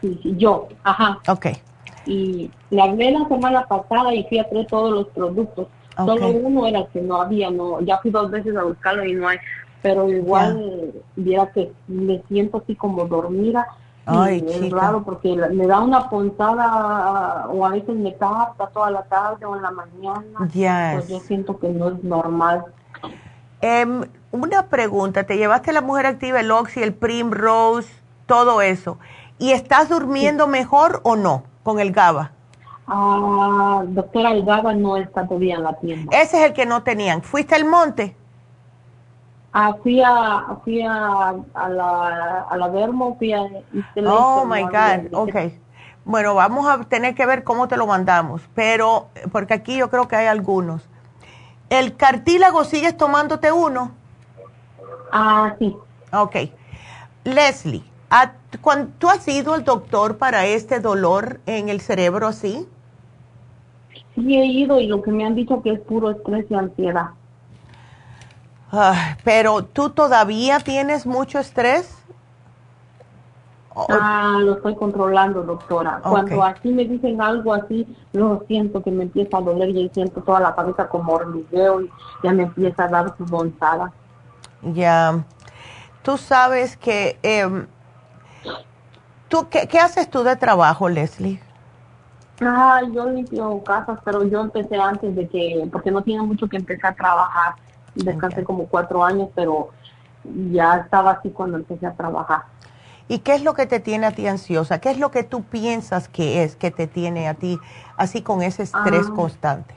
sí, 0.01 0.19
sí, 0.23 0.35
yo, 0.37 0.69
ajá. 0.83 1.19
Ok. 1.29 1.47
Y 2.07 2.51
le 2.71 2.83
hablé 2.83 3.11
la 3.11 3.27
semana 3.29 3.67
pasada 3.67 4.15
y 4.15 4.25
fui 4.25 4.39
a 4.39 4.49
traer 4.49 4.67
todos 4.67 4.93
los 4.93 5.09
productos. 5.09 5.67
Solo 5.97 6.29
uno 6.29 6.67
era 6.67 6.87
que 6.87 7.01
no 7.01 7.21
había, 7.21 7.51
no, 7.51 7.81
ya 7.81 7.99
fui 7.99 8.11
dos 8.11 8.31
veces 8.31 8.55
a 8.57 8.65
buscarlo 8.65 9.05
y 9.05 9.15
no 9.15 9.29
hay, 9.29 9.39
pero 9.83 10.09
igual 10.11 10.93
viera 11.17 11.51
que 11.53 11.73
me 11.89 12.23
siento 12.29 12.59
así 12.59 12.75
como 12.75 13.07
dormida. 13.07 13.67
Ay, 14.05 14.45
es 14.47 14.61
chica. 14.61 14.77
raro 14.77 15.03
porque 15.03 15.35
me 15.35 15.67
da 15.67 15.81
una 15.81 16.09
punzada 16.09 17.49
o 17.49 17.67
a 17.67 17.71
veces 17.71 17.97
me 17.97 18.13
tapa 18.13 18.69
toda 18.69 18.91
la 18.91 19.03
tarde 19.03 19.45
o 19.47 19.57
en 19.57 19.63
la 19.63 19.71
mañana. 19.73 20.49
Yes. 20.53 20.95
Pues 20.95 21.09
yo 21.09 21.19
siento 21.21 21.59
que 21.59 21.69
no 21.71 21.89
es 21.89 22.05
normal. 22.05 22.67
Em, 23.61 24.05
una 24.31 24.67
pregunta, 24.67 25.25
¿te 25.25 25.37
llevaste 25.37 25.73
la 25.73 25.81
mujer 25.81 26.07
activa, 26.07 26.39
el 26.39 26.53
Oxy, 26.53 26.83
el 26.83 26.95
Primrose, 26.95 27.91
todo 28.27 28.61
eso? 28.61 28.99
¿Y 29.39 29.51
estás 29.51 29.89
durmiendo 29.89 30.47
mejor 30.47 31.01
o 31.03 31.17
no 31.17 31.43
con 31.67 31.81
el 31.81 31.91
GABA? 31.91 32.31
Ah, 32.87 33.83
doctora, 33.89 34.31
el 34.31 34.45
GABA 34.45 34.75
no 34.75 34.97
está 34.97 35.27
todavía 35.27 35.57
en 35.57 35.65
la 35.65 35.73
tienda. 35.75 36.17
Ese 36.17 36.39
es 36.39 36.47
el 36.47 36.53
que 36.53 36.65
no 36.65 36.85
tenían. 36.85 37.23
¿Fuiste 37.23 37.57
al 37.57 37.65
monte? 37.65 38.15
Ah, 39.53 39.75
fui 39.83 40.01
a, 40.01 40.59
fui 40.63 40.81
a, 40.83 41.35
a 41.55 41.69
la, 41.69 42.43
a 42.49 42.57
la 42.57 42.69
Dermo, 42.69 43.17
fui 43.19 43.33
a... 43.33 43.43
Oh, 44.07 44.45
my 44.47 44.63
God, 44.63 45.13
ok. 45.13 45.37
Bueno, 46.05 46.37
vamos 46.37 46.69
a 46.69 46.85
tener 46.85 47.17
que 47.17 47.27
ver 47.27 47.43
cómo 47.43 47.67
te 47.67 47.77
lo 47.77 47.89
mandamos, 47.89 48.43
pero 48.55 49.09
porque 49.33 49.55
aquí 49.55 49.77
yo 49.77 49.91
creo 49.91 50.07
que 50.07 50.15
hay 50.15 50.27
algunos. 50.29 50.89
¿El 51.69 51.97
cartílago 51.97 52.63
sigues 52.63 52.97
tomándote 52.97 53.51
uno? 53.51 53.91
Ah, 55.11 55.57
sí. 55.59 55.77
Ok. 56.13 56.37
Leslie, 57.25 57.83
¿a- 58.09 58.35
cuan- 58.61 58.93
¿tú 58.99 59.09
has 59.09 59.27
ido 59.29 59.55
al 59.55 59.65
doctor 59.65 60.19
para 60.19 60.47
este 60.47 60.81
dolor 60.81 61.41
en 61.47 61.69
el 61.69 61.81
cerebro 61.81 62.27
así? 62.29 62.69
Sí 64.17 64.35
he 64.37 64.47
ido 64.47 64.81
y 64.81 64.89
lo 64.89 65.01
que 65.01 65.13
me 65.13 65.25
han 65.25 65.37
dicho 65.37 65.63
que 65.63 65.71
es 65.71 65.81
puro 65.81 66.11
estrés 66.11 66.47
y 66.51 66.55
ansiedad. 66.55 67.11
Pero 69.25 69.65
tú 69.65 69.91
todavía 69.91 70.61
tienes 70.61 71.07
mucho 71.07 71.39
estrés? 71.39 71.95
Ah, 73.89 74.39
lo 74.43 74.55
estoy 74.57 74.75
controlando, 74.75 75.43
doctora. 75.43 76.05
Cuando 76.09 76.43
así 76.43 76.73
me 76.73 76.85
dicen 76.87 77.21
algo 77.21 77.53
así, 77.55 77.87
lo 78.13 78.45
siento 78.47 78.83
que 78.83 78.91
me 78.91 79.05
empieza 79.05 79.39
a 79.39 79.41
doler 79.43 79.69
y 79.71 79.89
siento 79.91 80.23
toda 80.23 80.41
la 80.41 80.55
cabeza 80.55 80.89
como 80.89 81.13
hormigueo 81.13 81.83
y 81.83 81.91
ya 82.23 82.33
me 82.33 82.45
empieza 82.45 82.85
a 82.85 82.89
dar 82.89 83.17
su 83.17 83.27
bonzada. 83.27 83.93
Ya. 84.63 85.25
Tú 86.03 86.17
sabes 86.19 86.77
que... 86.77 87.19
em, 87.23 87.67
¿tú, 89.29 89.49
qué, 89.51 89.69
qué 89.69 89.79
haces 89.79 90.11
tú 90.11 90.23
de 90.23 90.37
trabajo, 90.37 90.89
Leslie? 90.89 91.41
Ah, 92.41 92.83
yo 92.93 93.09
limpio 93.09 93.63
casas, 93.65 93.99
pero 94.05 94.25
yo 94.25 94.41
empecé 94.41 94.77
antes 94.77 95.15
de 95.17 95.29
que, 95.29 95.69
porque 95.73 95.91
no 95.91 96.03
tiene 96.03 96.23
mucho 96.23 96.49
que 96.49 96.57
empezar 96.57 96.93
a 96.93 96.97
trabajar. 96.97 97.55
Descansé 97.95 98.45
como 98.45 98.67
cuatro 98.67 99.03
años, 99.03 99.31
pero 99.35 99.71
ya 100.53 100.77
estaba 100.77 101.13
así 101.13 101.31
cuando 101.31 101.57
empecé 101.57 101.87
a 101.87 101.95
trabajar. 101.95 102.43
¿Y 103.09 103.21
qué 103.21 103.37
es 103.37 103.43
lo 103.43 103.55
que 103.55 103.67
te 103.67 103.81
tiene 103.81 104.07
a 104.07 104.11
ti 104.11 104.27
ansiosa? 104.27 104.81
¿Qué 104.81 104.91
es 104.91 104.99
lo 104.99 105.11
que 105.13 105.23
tú 105.23 105.45
piensas 105.45 106.09
que 106.09 106.43
es 106.43 106.57
que 106.57 106.71
te 106.71 106.89
tiene 106.89 107.29
a 107.29 107.35
ti 107.35 107.59
así 107.97 108.21
con 108.21 108.43
ese 108.43 108.65
estrés 108.65 109.07
Ah. 109.09 109.13
constante? 109.15 109.76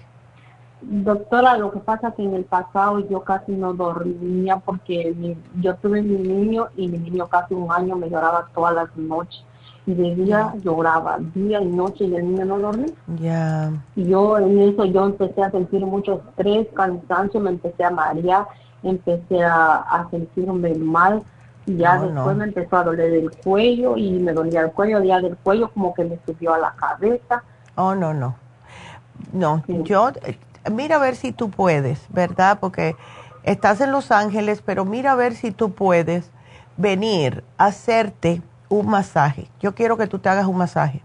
Doctora, 0.81 1.57
lo 1.57 1.71
que 1.71 1.79
pasa 1.79 2.09
es 2.09 2.13
que 2.15 2.23
en 2.23 2.35
el 2.35 2.45
pasado 2.45 2.99
yo 3.09 3.21
casi 3.23 3.51
no 3.51 3.73
dormía 3.73 4.57
porque 4.57 5.13
mi- 5.17 5.37
yo 5.61 5.75
tuve 5.75 6.01
mi 6.01 6.15
niño 6.17 6.67
y 6.77 6.87
mi 6.87 6.97
niño 6.99 7.27
casi 7.27 7.53
un 7.53 7.69
año 7.71 7.95
me 7.97 8.09
lloraba 8.09 8.47
todas 8.55 8.73
las 8.75 8.95
noches. 8.95 9.43
Y 9.85 9.93
de 9.93 10.15
día 10.15 10.53
lloraba, 10.63 11.17
día 11.33 11.59
y 11.61 11.65
noche 11.65 12.05
y 12.05 12.15
el 12.15 12.31
niño 12.31 12.45
no 12.45 12.59
dormía. 12.59 12.93
Ya. 13.19 13.71
Yo 13.95 14.37
en 14.37 14.59
eso 14.59 14.85
yo 14.85 15.05
empecé 15.05 15.41
a 15.41 15.51
sentir 15.51 15.85
mucho 15.85 16.21
estrés, 16.29 16.67
cansancio, 16.75 17.39
me 17.39 17.49
empecé 17.49 17.83
a 17.83 17.89
marear, 17.89 18.47
empecé 18.83 19.43
a, 19.43 19.77
a 19.77 20.09
sentirme 20.11 20.75
mal. 20.75 21.23
Y 21.65 21.75
ya 21.77 21.95
No, 21.97 22.03
después 22.03 22.27
no. 22.27 22.35
me 22.35 22.43
empezó 22.45 22.77
a 22.77 22.83
doler 22.83 23.13
el 23.13 23.31
cuello 23.31 23.97
y 23.97 24.11
me 24.19 24.31
dolía 24.31 24.61
el 24.61 24.71
cuello, 24.71 25.03
ya 25.03 25.19
del 25.19 25.35
cuello 25.37 25.69
como 25.71 25.93
que 25.93 26.05
me 26.05 26.17
subió 26.25 26.53
a 26.53 26.59
la 26.59 26.73
cabeza. 26.75 27.43
Oh, 27.75 27.93
no, 27.95 28.13
no. 28.13 28.35
No, 29.33 29.61
Sí. 29.67 29.81
yo, 29.83 30.11
mira 30.71 30.97
a 30.97 30.99
ver 30.99 31.15
si 31.15 31.31
tú 31.31 31.49
puedes, 31.49 31.99
¿verdad? 32.09 32.59
Porque 32.59 32.95
estás 33.43 33.81
en 33.81 33.91
Los 33.91 34.11
Ángeles, 34.11 34.61
pero 34.65 34.85
mira 34.85 35.13
a 35.13 35.15
ver 35.15 35.35
si 35.35 35.51
tú 35.51 35.71
puedes 35.73 36.31
venir 36.77 37.43
a 37.57 37.65
hacerte 37.67 38.41
un 38.69 38.87
masaje. 38.87 39.49
Yo 39.59 39.75
quiero 39.75 39.97
que 39.97 40.07
tú 40.07 40.19
te 40.19 40.29
hagas 40.29 40.45
un 40.45 40.57
masaje. 40.57 41.01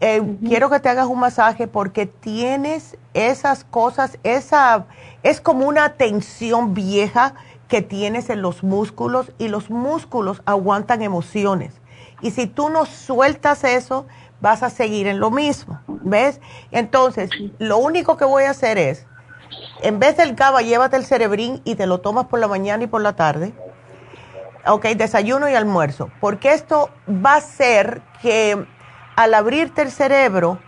Eh, 0.00 0.22
Quiero 0.46 0.70
que 0.70 0.80
te 0.80 0.88
hagas 0.88 1.06
un 1.08 1.18
masaje 1.18 1.66
porque 1.66 2.06
tienes 2.06 2.96
esas 3.12 3.64
cosas, 3.64 4.18
esa 4.22 4.86
es 5.22 5.42
como 5.42 5.66
una 5.66 5.94
tensión 5.94 6.72
vieja 6.72 7.34
que 7.68 7.82
tienes 7.82 8.30
en 8.30 8.40
los 8.40 8.62
músculos 8.62 9.30
y 9.38 9.48
los 9.48 9.68
músculos 9.68 10.40
aguantan 10.46 11.02
emociones. 11.02 11.74
Y 12.22 12.30
si 12.30 12.46
tú 12.46 12.70
no 12.70 12.86
sueltas 12.86 13.62
eso, 13.64 14.06
vas 14.40 14.62
a 14.62 14.70
seguir 14.70 15.06
en 15.06 15.20
lo 15.20 15.30
mismo, 15.30 15.80
¿ves? 15.86 16.40
Entonces, 16.70 17.30
lo 17.58 17.78
único 17.78 18.16
que 18.16 18.24
voy 18.24 18.44
a 18.44 18.50
hacer 18.50 18.78
es, 18.78 19.06
en 19.82 19.98
vez 19.98 20.16
del 20.16 20.34
GABA, 20.34 20.62
llévate 20.62 20.96
el 20.96 21.04
cerebrín 21.04 21.60
y 21.64 21.74
te 21.74 21.86
lo 21.86 21.98
tomas 21.98 22.26
por 22.26 22.38
la 22.38 22.48
mañana 22.48 22.84
y 22.84 22.86
por 22.86 23.02
la 23.02 23.14
tarde. 23.14 23.52
Ok, 24.66 24.86
desayuno 24.88 25.48
y 25.48 25.54
almuerzo. 25.54 26.10
Porque 26.20 26.52
esto 26.52 26.90
va 27.08 27.34
a 27.34 27.38
hacer 27.38 28.02
que 28.22 28.66
al 29.16 29.34
abrirte 29.34 29.82
el 29.82 29.90
cerebro 29.90 30.58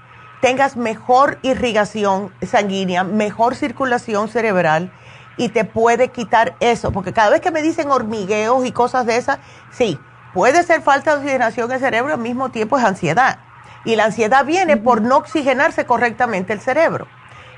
tengas 0.40 0.76
mejor 0.76 1.38
irrigación 1.42 2.32
sanguínea, 2.42 3.04
mejor 3.04 3.54
circulación 3.54 4.28
cerebral 4.28 4.92
y 5.36 5.50
te 5.50 5.64
puede 5.64 6.08
quitar 6.08 6.56
eso. 6.60 6.90
Porque 6.90 7.12
cada 7.12 7.30
vez 7.30 7.40
que 7.40 7.50
me 7.50 7.62
dicen 7.62 7.90
hormigueos 7.90 8.66
y 8.66 8.72
cosas 8.72 9.06
de 9.06 9.16
esas, 9.16 9.38
sí, 9.70 9.98
puede 10.34 10.62
ser 10.64 10.82
falta 10.82 11.12
de 11.12 11.18
oxigenación 11.18 11.70
en 11.70 11.74
el 11.76 11.80
cerebro, 11.80 12.14
al 12.14 12.20
mismo 12.20 12.50
tiempo 12.50 12.76
es 12.78 12.84
ansiedad. 12.84 13.38
Y 13.84 13.96
la 13.96 14.04
ansiedad 14.04 14.44
viene 14.44 14.76
por 14.76 15.02
no 15.02 15.16
oxigenarse 15.18 15.86
correctamente 15.86 16.52
el 16.52 16.60
cerebro. 16.60 17.06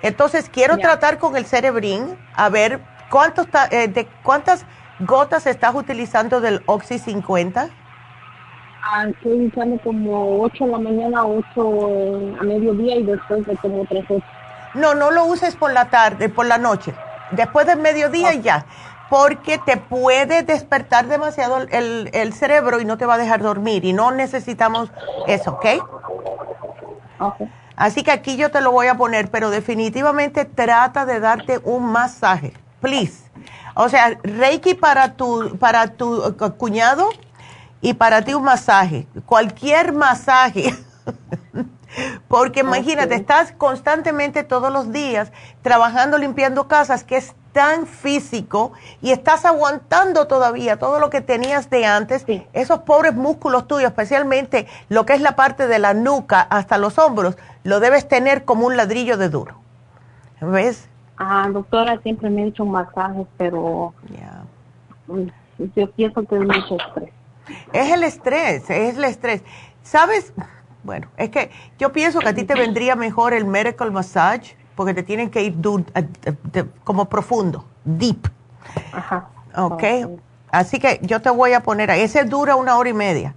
Entonces 0.03 0.51
quiero 0.51 0.77
tratar 0.79 1.19
con 1.19 1.37
el 1.37 1.47
cerebrín 1.47 2.17
a 2.35 2.49
ver 2.49 2.81
cuántos 3.11 3.47
eh, 3.71 3.89
de 3.89 4.07
cuántas 4.23 4.67
gotas 5.01 5.47
estás 5.47 5.75
utilizando 5.75 6.41
del 6.41 6.63
Oxy 6.67 6.99
50. 6.99 7.71
Ah, 8.83 9.07
estoy 9.09 9.47
usando 9.47 9.79
como 9.83 10.43
8 10.43 10.65
en 10.65 10.71
la 10.71 10.79
mañana, 10.79 11.25
8 11.25 12.37
a 12.39 12.43
mediodía 12.43 12.97
y 12.97 13.03
después 13.05 13.47
de 13.47 13.57
como 13.57 13.87
3 13.87 14.05
horas. 14.11 14.25
No, 14.75 14.95
no 14.95 15.11
lo 15.11 15.25
uses 15.25 15.57
por 15.57 15.73
la 15.73 15.89
tarde, 15.89 16.29
por 16.29 16.47
la 16.47 16.59
noche. 16.59 16.93
Después 17.31 17.67
del 17.67 17.79
mediodía 17.79 18.35
y 18.35 18.43
ya. 18.43 18.67
Porque 19.11 19.59
te 19.59 19.77
puede 19.77 20.43
despertar 20.43 21.07
demasiado 21.09 21.59
el, 21.59 22.11
el- 22.13 22.33
cerebro 22.33 22.81
y 22.81 22.85
no 22.85 22.97
te 22.99 23.07
va 23.07 23.15
a 23.15 23.19
dejar 23.19 23.43
dormir. 23.43 23.85
Y 23.85 23.93
no 23.93 24.11
necesitamos 24.11 24.91
eso, 25.27 25.53
¿ok? 25.53 25.67
Ok. 27.21 27.43
Así 27.77 28.03
que 28.03 28.13
aquí 28.13 28.37
yo 28.37 28.51
te 28.51 28.61
lo 28.61 28.71
voy 28.73 28.87
a 28.87 28.97
poner, 28.97 29.31
pero 29.31 29.51
definitivamente 29.51 30.45
trata 30.45 31.07
de 31.07 31.21
darte 31.21 31.61
un 31.65 31.85
masaje, 31.91 32.53
please. 32.81 33.31
O 33.75 33.89
sea, 33.89 34.17
Reiki 34.23 34.75
para 34.75 35.15
tu, 35.15 35.57
para 35.59 35.89
tu 35.89 36.25
eh, 36.25 36.51
cuñado 36.57 37.09
y 37.81 37.95
para 37.95 38.23
ti 38.23 38.33
un 38.35 38.45
masaje, 38.45 39.09
cualquier 39.27 39.93
masaje. 39.93 40.73
Porque 42.29 42.61
imagínate, 42.61 43.15
estás 43.15 43.53
constantemente 43.53 44.45
todos 44.45 44.73
los 44.73 44.93
días 44.93 45.33
trabajando, 45.63 46.19
limpiando 46.19 46.69
casas, 46.69 47.05
que 47.05 47.17
es 47.17 47.35
tan 47.55 47.87
físico 47.87 48.73
y 49.01 49.13
estás 49.13 49.45
aguantando 49.47 50.27
todavía 50.27 50.77
todo 50.77 50.99
lo 50.99 51.09
que 51.09 51.21
tenías 51.23 51.71
de 51.71 51.87
antes. 51.87 52.25
Sí. 52.27 52.45
Esos 52.53 52.81
pobres 52.81 53.15
músculos 53.15 53.67
tuyos, 53.69 53.87
especialmente 53.91 54.67
lo 54.91 55.07
que 55.07 55.15
es 55.15 55.21
la 55.23 55.37
parte 55.37 55.67
de 55.69 55.79
la 55.79 55.95
nuca 55.95 56.41
hasta 56.43 56.77
los 56.77 56.99
hombros, 56.99 57.39
lo 57.63 57.79
debes 57.81 58.09
tener 58.09 58.45
como 58.45 58.67
un 58.67 58.77
ladrillo 58.77 59.17
de 59.17 59.29
duro. 59.31 59.55
¿Ves? 60.41 60.89
Ah, 61.17 61.49
doctora, 61.51 61.99
siempre 62.03 62.29
me 62.29 62.43
he 62.43 62.47
hecho 62.49 62.65
masajes, 62.67 63.27
pero 63.39 63.95
Ya. 64.11 64.43
mm, 65.07 65.29
yo 65.77 65.91
pienso 65.93 66.25
que 66.25 66.35
es 66.35 66.43
mucho 66.43 66.77
estrés. 66.77 67.11
Es 67.73 67.93
el 67.93 68.03
estrés, 68.03 68.69
es 68.69 68.97
el 68.99 69.05
estrés. 69.05 69.43
¿Sabes? 69.85 70.33
Bueno, 70.83 71.07
es 71.17 71.31
que 71.31 71.51
yo 71.79 71.93
pienso 71.93 72.19
que 72.19 72.29
a 72.29 72.35
ti 72.35 72.45
te 72.45 72.55
vendría 72.55 72.97
mejor 72.97 73.33
el 73.33 73.45
medical 73.45 73.93
massage 73.93 74.57
porque 74.75 74.95
te 74.95 75.03
tienen 75.03 75.31
que 75.31 75.43
ir 75.43 75.55
a- 75.95 75.99
a- 75.99 76.03
de- 76.53 76.69
como 76.85 77.07
profundo, 77.07 77.65
deep. 77.85 78.29
Ajá. 78.93 79.29
¿Ok? 79.57 79.83
Así 80.51 80.79
que 80.79 81.01
yo 81.03 81.21
te 81.21 81.31
voy 81.31 81.53
a 81.53 81.61
poner 81.63 81.91
ahí. 81.91 82.01
Ese 82.03 82.25
dura 82.25 82.57
una 82.57 82.77
hora 82.77 82.91
y 82.91 82.95
media. 82.95 83.35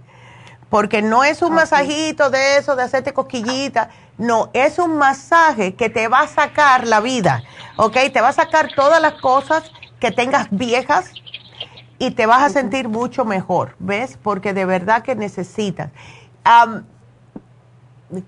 Porque 0.70 1.00
no 1.00 1.24
es 1.24 1.40
un 1.42 1.54
masajito 1.54 2.28
de 2.28 2.58
eso, 2.58 2.76
de 2.76 2.82
hacerte 2.82 3.12
cosquillita. 3.14 3.88
No, 4.18 4.50
es 4.52 4.78
un 4.78 4.96
masaje 4.98 5.74
que 5.74 5.88
te 5.88 6.08
va 6.08 6.20
a 6.20 6.26
sacar 6.28 6.86
la 6.86 7.00
vida. 7.00 7.42
¿Ok? 7.76 7.96
Te 8.12 8.20
va 8.20 8.28
a 8.28 8.32
sacar 8.32 8.68
todas 8.76 9.00
las 9.00 9.14
cosas 9.14 9.70
que 9.98 10.10
tengas 10.10 10.48
viejas 10.50 11.12
y 11.98 12.10
te 12.12 12.26
vas 12.26 12.42
a 12.42 12.48
sentir 12.50 12.88
mucho 12.88 13.24
mejor. 13.24 13.74
¿Ves? 13.78 14.18
Porque 14.22 14.52
de 14.52 14.64
verdad 14.66 15.02
que 15.02 15.14
necesitas. 15.14 15.90
Am, 16.44 16.84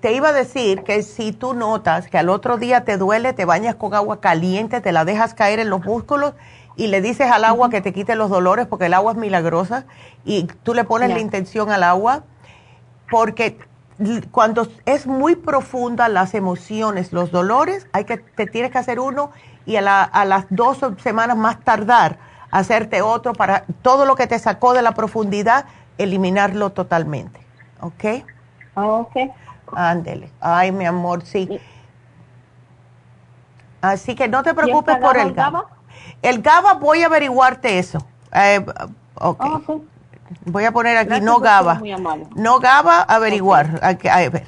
te 0.00 0.12
iba 0.12 0.28
a 0.28 0.32
decir 0.32 0.82
que 0.82 1.02
si 1.02 1.32
tú 1.32 1.54
notas 1.54 2.08
que 2.08 2.18
al 2.18 2.28
otro 2.28 2.58
día 2.58 2.84
te 2.84 2.96
duele, 2.96 3.32
te 3.32 3.44
bañas 3.44 3.76
con 3.76 3.94
agua 3.94 4.20
caliente, 4.20 4.80
te 4.80 4.92
la 4.92 5.04
dejas 5.04 5.34
caer 5.34 5.58
en 5.58 5.70
los 5.70 5.84
músculos 5.84 6.34
y 6.76 6.88
le 6.88 7.00
dices 7.00 7.30
al 7.30 7.44
agua 7.44 7.70
que 7.70 7.80
te 7.80 7.92
quite 7.92 8.14
los 8.14 8.30
dolores 8.30 8.66
porque 8.66 8.86
el 8.86 8.94
agua 8.94 9.12
es 9.12 9.18
milagrosa 9.18 9.86
y 10.24 10.44
tú 10.62 10.74
le 10.74 10.84
pones 10.84 11.08
la 11.08 11.18
intención 11.18 11.70
al 11.70 11.82
agua 11.82 12.24
porque 13.10 13.58
cuando 14.30 14.68
es 14.86 15.06
muy 15.06 15.36
profunda 15.36 16.08
las 16.08 16.34
emociones, 16.34 17.12
los 17.12 17.30
dolores, 17.30 17.86
hay 17.92 18.04
que 18.04 18.18
te 18.18 18.46
tienes 18.46 18.70
que 18.70 18.78
hacer 18.78 19.00
uno 19.00 19.30
y 19.66 19.76
a, 19.76 20.02
a 20.02 20.24
las 20.24 20.46
dos 20.50 20.78
semanas 21.02 21.36
más 21.36 21.60
tardar 21.60 22.18
hacerte 22.50 23.02
otro 23.02 23.32
para 23.32 23.64
todo 23.82 24.04
lo 24.04 24.16
que 24.16 24.26
te 24.26 24.38
sacó 24.38 24.72
de 24.72 24.82
la 24.82 24.92
profundidad, 24.92 25.66
eliminarlo 25.98 26.70
totalmente. 26.70 27.40
¿Ok? 27.80 28.24
Ah, 28.74 28.86
ok. 28.86 29.16
Ándele. 29.74 30.30
Ay, 30.40 30.72
mi 30.72 30.86
amor, 30.86 31.22
sí. 31.24 31.60
Así 33.80 34.14
que 34.14 34.28
no 34.28 34.42
te 34.42 34.54
preocupes 34.54 34.96
por 34.98 35.16
el 35.16 35.32
GABA. 35.32 35.66
El 36.22 36.42
GABA 36.42 36.74
voy 36.74 37.02
a 37.02 37.06
averiguarte 37.06 37.78
eso. 37.78 38.06
Eh, 38.32 38.64
okay. 39.14 39.50
Ah, 39.52 39.60
voy 40.44 40.64
a 40.64 40.72
poner 40.72 40.96
aquí 40.96 41.20
no 41.20 41.40
GABA. 41.40 41.80
No 42.34 42.60
GABA, 42.60 43.02
averiguar. 43.02 43.80
A 43.82 43.94
ver. 44.28 44.46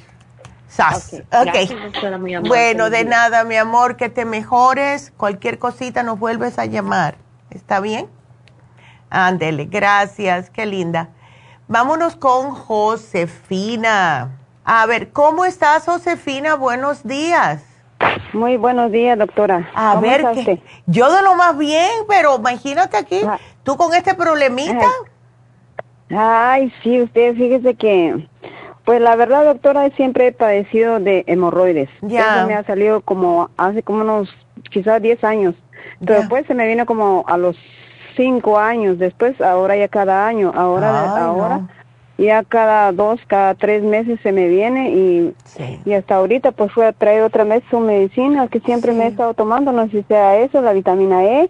SAS. 0.67 1.21
Ok. 1.31 2.47
bueno, 2.47 2.89
de 2.89 3.05
nada, 3.05 3.43
mi 3.43 3.55
amor, 3.55 3.95
que 3.95 4.09
te 4.09 4.25
mejores. 4.25 5.11
Cualquier 5.17 5.59
cosita 5.59 6.03
nos 6.03 6.19
vuelves 6.19 6.57
a 6.57 6.65
llamar. 6.65 7.17
¿Está 7.51 7.79
bien? 7.79 8.07
Ándele, 9.09 9.65
gracias, 9.65 10.49
qué 10.49 10.65
linda. 10.65 11.09
Vámonos 11.67 12.15
con 12.15 12.51
Josefina. 12.55 14.31
A 14.65 14.85
ver, 14.85 15.11
¿cómo 15.11 15.43
estás, 15.43 15.85
Josefina? 15.85 16.55
Buenos 16.55 17.03
días. 17.03 17.65
Muy 18.31 18.55
buenos 18.55 18.93
días, 18.93 19.17
doctora. 19.17 19.69
A 19.75 19.99
ver, 19.99 20.23
yo 20.85 21.13
de 21.13 21.21
lo 21.21 21.35
más 21.35 21.57
bien, 21.57 21.89
pero 22.07 22.37
imagínate 22.37 22.95
aquí, 22.95 23.21
ah. 23.27 23.37
tú 23.63 23.75
con 23.75 23.93
este 23.93 24.13
problemita. 24.13 24.87
Ay, 26.09 26.71
sí, 26.81 27.01
usted 27.01 27.35
fíjese 27.35 27.75
que, 27.75 28.27
pues 28.85 29.01
la 29.01 29.17
verdad, 29.17 29.43
doctora, 29.43 29.89
siempre 29.97 30.27
he 30.27 30.31
padecido 30.31 30.99
de 30.99 31.25
hemorroides. 31.27 31.89
Ya. 32.01 32.37
Eso 32.37 32.47
me 32.47 32.55
ha 32.55 32.63
salido 32.63 33.01
como 33.01 33.49
hace 33.57 33.83
como 33.83 34.01
unos, 34.01 34.29
quizás 34.71 35.01
10 35.01 35.23
años. 35.25 35.55
Pero 35.99 36.19
después 36.19 36.45
se 36.47 36.53
me 36.53 36.67
vino 36.67 36.85
como 36.85 37.25
a 37.27 37.37
los 37.37 37.57
5 38.15 38.57
años, 38.57 38.97
después 38.97 39.39
ahora 39.41 39.75
ya 39.75 39.89
cada 39.89 40.25
año, 40.25 40.53
ahora, 40.55 41.17
ahora 41.21 41.67
ya 42.17 42.43
cada 42.43 42.91
dos, 42.91 43.19
cada 43.27 43.55
tres 43.55 43.83
meses 43.83 44.19
se 44.21 44.31
me 44.31 44.47
viene 44.47 44.91
y, 44.91 45.35
y 45.85 45.93
hasta 45.93 46.15
ahorita 46.15 46.51
pues 46.51 46.71
fue 46.71 46.85
a 46.85 46.93
traer 46.93 47.23
otra 47.23 47.43
vez 47.43 47.63
su 47.69 47.79
medicina 47.79 48.47
que 48.47 48.59
siempre 48.59 48.93
me 48.93 49.05
he 49.05 49.07
estado 49.07 49.33
tomando, 49.33 49.71
no 49.71 49.85
sé 49.85 49.91
si 49.91 50.03
sea 50.03 50.37
eso, 50.37 50.61
la 50.61 50.73
vitamina 50.73 51.23
E, 51.23 51.49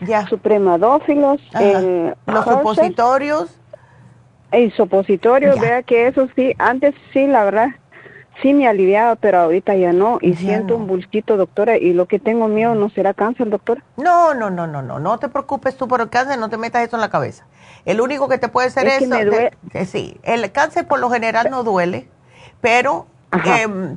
ya. 0.00 0.26
supremadófilos, 0.26 1.40
los 2.26 2.44
supositorios. 2.44 3.60
Y 4.50 4.70
supositorios, 4.70 5.60
vea 5.60 5.82
que 5.82 6.06
eso 6.06 6.26
sí, 6.34 6.54
antes 6.58 6.94
sí, 7.12 7.26
la 7.26 7.44
verdad, 7.44 7.68
sí 8.40 8.54
me 8.54 8.66
aliviaba, 8.66 9.16
pero 9.16 9.40
ahorita 9.40 9.74
ya 9.74 9.92
no. 9.92 10.18
Y 10.22 10.36
siento 10.36 10.74
un 10.76 10.86
bulquito, 10.86 11.36
doctora, 11.36 11.76
y 11.76 11.92
lo 11.92 12.06
que 12.06 12.18
tengo 12.18 12.48
miedo 12.48 12.74
no 12.74 12.88
será 12.88 13.12
cáncer, 13.12 13.50
doctora. 13.50 13.84
No, 13.98 14.32
no, 14.32 14.48
no, 14.48 14.66
no, 14.66 14.80
no, 14.80 14.98
no 14.98 15.18
te 15.18 15.28
preocupes 15.28 15.76
tú 15.76 15.86
por 15.86 16.00
el 16.00 16.08
cáncer, 16.08 16.38
no 16.38 16.48
te 16.48 16.56
metas 16.56 16.86
eso 16.86 16.96
en 16.96 17.02
la 17.02 17.10
cabeza. 17.10 17.46
El 17.88 18.02
único 18.02 18.28
que 18.28 18.36
te 18.36 18.48
puede 18.48 18.68
hacer 18.68 18.86
es 18.86 19.02
eso. 19.02 19.16
Que 19.70 19.86
sí, 19.86 20.20
el 20.22 20.52
cáncer 20.52 20.86
por 20.86 21.00
lo 21.00 21.10
general 21.10 21.48
no 21.50 21.62
duele, 21.64 22.06
pero 22.60 23.06
em, 23.46 23.96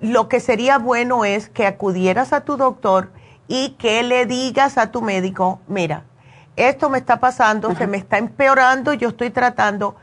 lo 0.00 0.28
que 0.28 0.38
sería 0.38 0.78
bueno 0.78 1.24
es 1.24 1.48
que 1.48 1.66
acudieras 1.66 2.32
a 2.32 2.42
tu 2.42 2.56
doctor 2.56 3.10
y 3.48 3.70
que 3.80 4.04
le 4.04 4.26
digas 4.26 4.78
a 4.78 4.92
tu 4.92 5.02
médico, 5.02 5.60
mira, 5.66 6.04
esto 6.54 6.88
me 6.88 6.98
está 6.98 7.18
pasando, 7.18 7.74
se 7.74 7.88
me 7.88 7.96
está 7.96 8.18
empeorando, 8.18 8.92
yo 8.92 9.08
estoy 9.08 9.30
tratando 9.30 9.96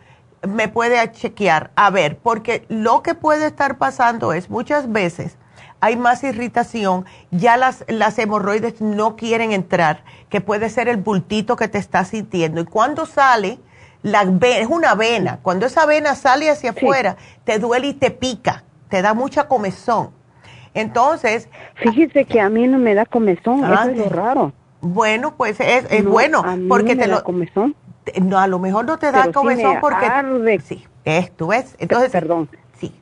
me 0.48 0.68
puede 0.68 1.12
chequear, 1.12 1.72
a 1.76 1.90
ver, 1.90 2.18
porque 2.18 2.66
lo 2.70 3.04
que 3.04 3.16
puede 3.16 3.48
estar 3.48 3.78
pasando 3.78 4.34
es 4.34 4.50
muchas 4.50 4.92
veces 4.92 5.38
hay 5.82 5.96
más 5.96 6.24
irritación, 6.24 7.06
ya 7.32 7.58
las, 7.58 7.86
las 7.88 8.18
hemorroides 8.20 8.82
no 8.82 9.16
quieren 9.16 9.52
entrar, 9.52 10.04
que 10.30 10.42
puede 10.42 10.70
ser 10.70 10.88
el 10.88 10.98
bultito 10.98 11.56
que 11.56 11.68
te 11.68 11.78
estás 11.78 12.10
sintiendo. 12.10 12.62
Y 12.62 12.66
cuando 12.66 13.06
sale, 13.06 13.60
la 14.02 14.22
es 14.42 14.68
una 14.68 14.96
vena, 14.96 15.40
cuando 15.42 15.66
esa 15.66 15.86
vena 15.86 16.16
sale 16.16 16.50
hacia 16.50 16.72
afuera, 16.72 17.18
te 17.44 17.60
duele 17.60 17.88
y 17.88 17.94
te 17.94 18.12
pica, 18.12 18.64
te 18.90 19.02
da 19.02 19.14
mucha 19.14 19.48
comezón. 19.48 20.12
Entonces... 20.74 21.50
Fíjese 21.76 22.26
que 22.26 22.40
a 22.40 22.50
mí 22.50 22.68
no 22.68 22.78
me 22.78 22.94
da 22.94 23.06
comezón, 23.06 23.64
eso 23.64 23.90
es 23.90 23.98
lo 23.98 24.10
raro. 24.10 24.54
Bueno, 24.82 25.36
pues 25.36 25.60
es, 25.60 26.06
bueno, 26.06 26.44
porque 26.68 26.96
te 26.96 27.08
lo... 27.08 27.24
Comezón 27.24 27.76
no, 28.22 28.40
a 28.40 28.48
lo 28.48 28.60
mejor 28.60 28.86
no 28.86 28.98
te 28.98 29.12
da 29.12 29.32
comezón 29.32 29.78
porque 29.80 30.06
arde. 30.06 30.60
sí, 30.60 30.86
es, 31.06 31.32
tú 31.32 31.48
ves, 31.48 31.76
entonces 31.80 32.12
perdón. 32.12 32.50
Sí. 32.80 32.94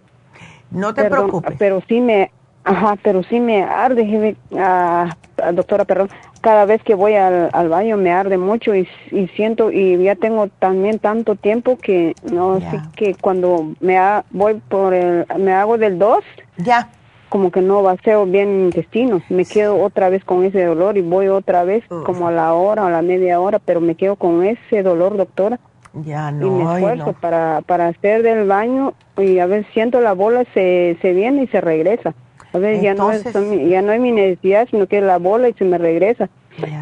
No 0.72 0.94
te 0.94 1.06
preocupes. 1.06 1.56
Pero 1.58 1.82
sí 1.88 2.02
me 2.02 2.32
ajá, 2.68 2.98
pero 3.02 3.24
sí 3.24 3.40
me 3.40 3.64
arde, 3.64 4.36
ah, 4.58 5.10
doctora, 5.54 5.86
perdón. 5.86 6.10
Cada 6.42 6.66
vez 6.66 6.84
que 6.84 6.96
voy 6.96 7.16
al, 7.16 7.50
al 7.54 7.70
baño 7.70 7.98
me 7.98 8.12
arde 8.12 8.38
mucho 8.38 8.76
y, 8.76 8.88
y, 9.12 9.28
siento 9.30 9.72
y 9.72 9.98
ya 10.04 10.16
tengo 10.16 10.48
también 10.60 11.00
tanto 11.00 11.36
tiempo 11.36 11.78
que 11.78 12.14
no 12.32 12.60
sé 12.60 12.80
que 12.96 13.16
cuando 13.16 13.74
me 13.80 13.98
voy 14.32 14.62
por 14.70 14.94
el 14.94 15.26
me 15.40 15.54
hago 15.54 15.78
del 15.78 15.98
2 15.98 16.24
ya 16.58 16.90
como 17.30 17.52
que 17.52 17.62
no 17.62 17.84
vacío 17.84 18.26
bien 18.26 18.66
intestinos, 18.66 19.22
me 19.30 19.44
quedo 19.44 19.82
otra 19.82 20.08
vez 20.08 20.24
con 20.24 20.46
ese 20.46 20.64
dolor 20.64 20.98
y 20.98 21.02
voy 21.02 21.28
otra 21.28 21.66
vez 21.66 21.84
como 22.06 22.30
a 22.30 22.32
la 22.32 22.54
hora 22.54 22.84
o 22.84 22.88
a 22.88 22.92
la 22.92 23.02
media 23.02 23.42
hora, 23.42 23.60
pero 23.60 23.82
me 23.82 23.96
quedo 23.96 24.16
con 24.16 24.46
ese 24.46 24.82
dolor, 24.82 25.18
doctora. 25.18 25.60
Ya 26.06 26.32
no. 26.32 26.48
Y 26.48 26.50
me 26.50 26.74
esfuerzo 26.74 27.14
para, 27.20 27.62
para 27.66 27.88
hacer 27.88 28.24
del 28.24 28.48
baño 28.48 28.94
y 29.18 29.40
a 29.40 29.46
ver, 29.46 29.66
siento 29.74 30.00
la 30.00 30.14
bola, 30.14 30.46
se, 30.54 30.98
se 31.02 31.12
viene 31.12 31.44
y 31.44 31.48
se 31.48 31.60
regresa. 31.60 32.14
A 32.58 32.60
ver, 32.60 32.82
ya, 32.82 32.96
no 32.96 33.12
es, 33.12 33.24
ya 33.24 33.82
no 33.84 33.92
es 33.92 34.02
mi 34.02 34.12
necesidad, 34.12 34.68
sino 34.72 34.88
que 34.88 34.98
es 34.98 35.04
la 35.04 35.20
bola 35.20 35.48
y 35.48 35.54
se 35.54 35.64
me 35.64 35.78
regresa. 35.78 36.28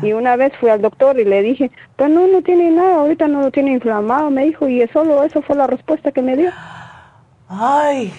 Y 0.02 0.14
una 0.14 0.38
vez 0.38 0.54
fui 0.58 0.70
al 0.70 0.82
doctor 0.82 1.20
y 1.20 1.26
le 1.26 1.42
dije, 1.42 1.70
pues 1.98 2.10
no, 2.10 2.28
no 2.28 2.42
tiene 2.42 2.72
nada, 2.72 3.02
ahorita 3.02 3.28
no 3.28 3.42
lo 3.42 3.52
tiene 3.52 3.74
inflamado, 3.74 4.30
me 4.30 4.46
dijo, 4.46 4.70
y 4.70 4.88
solo 4.94 5.22
eso 5.22 5.42
fue 5.42 5.58
la 5.58 5.68
respuesta 5.68 6.14
que 6.14 6.22
me 6.22 6.38
dio. 6.38 6.50
Ay, 7.50 8.14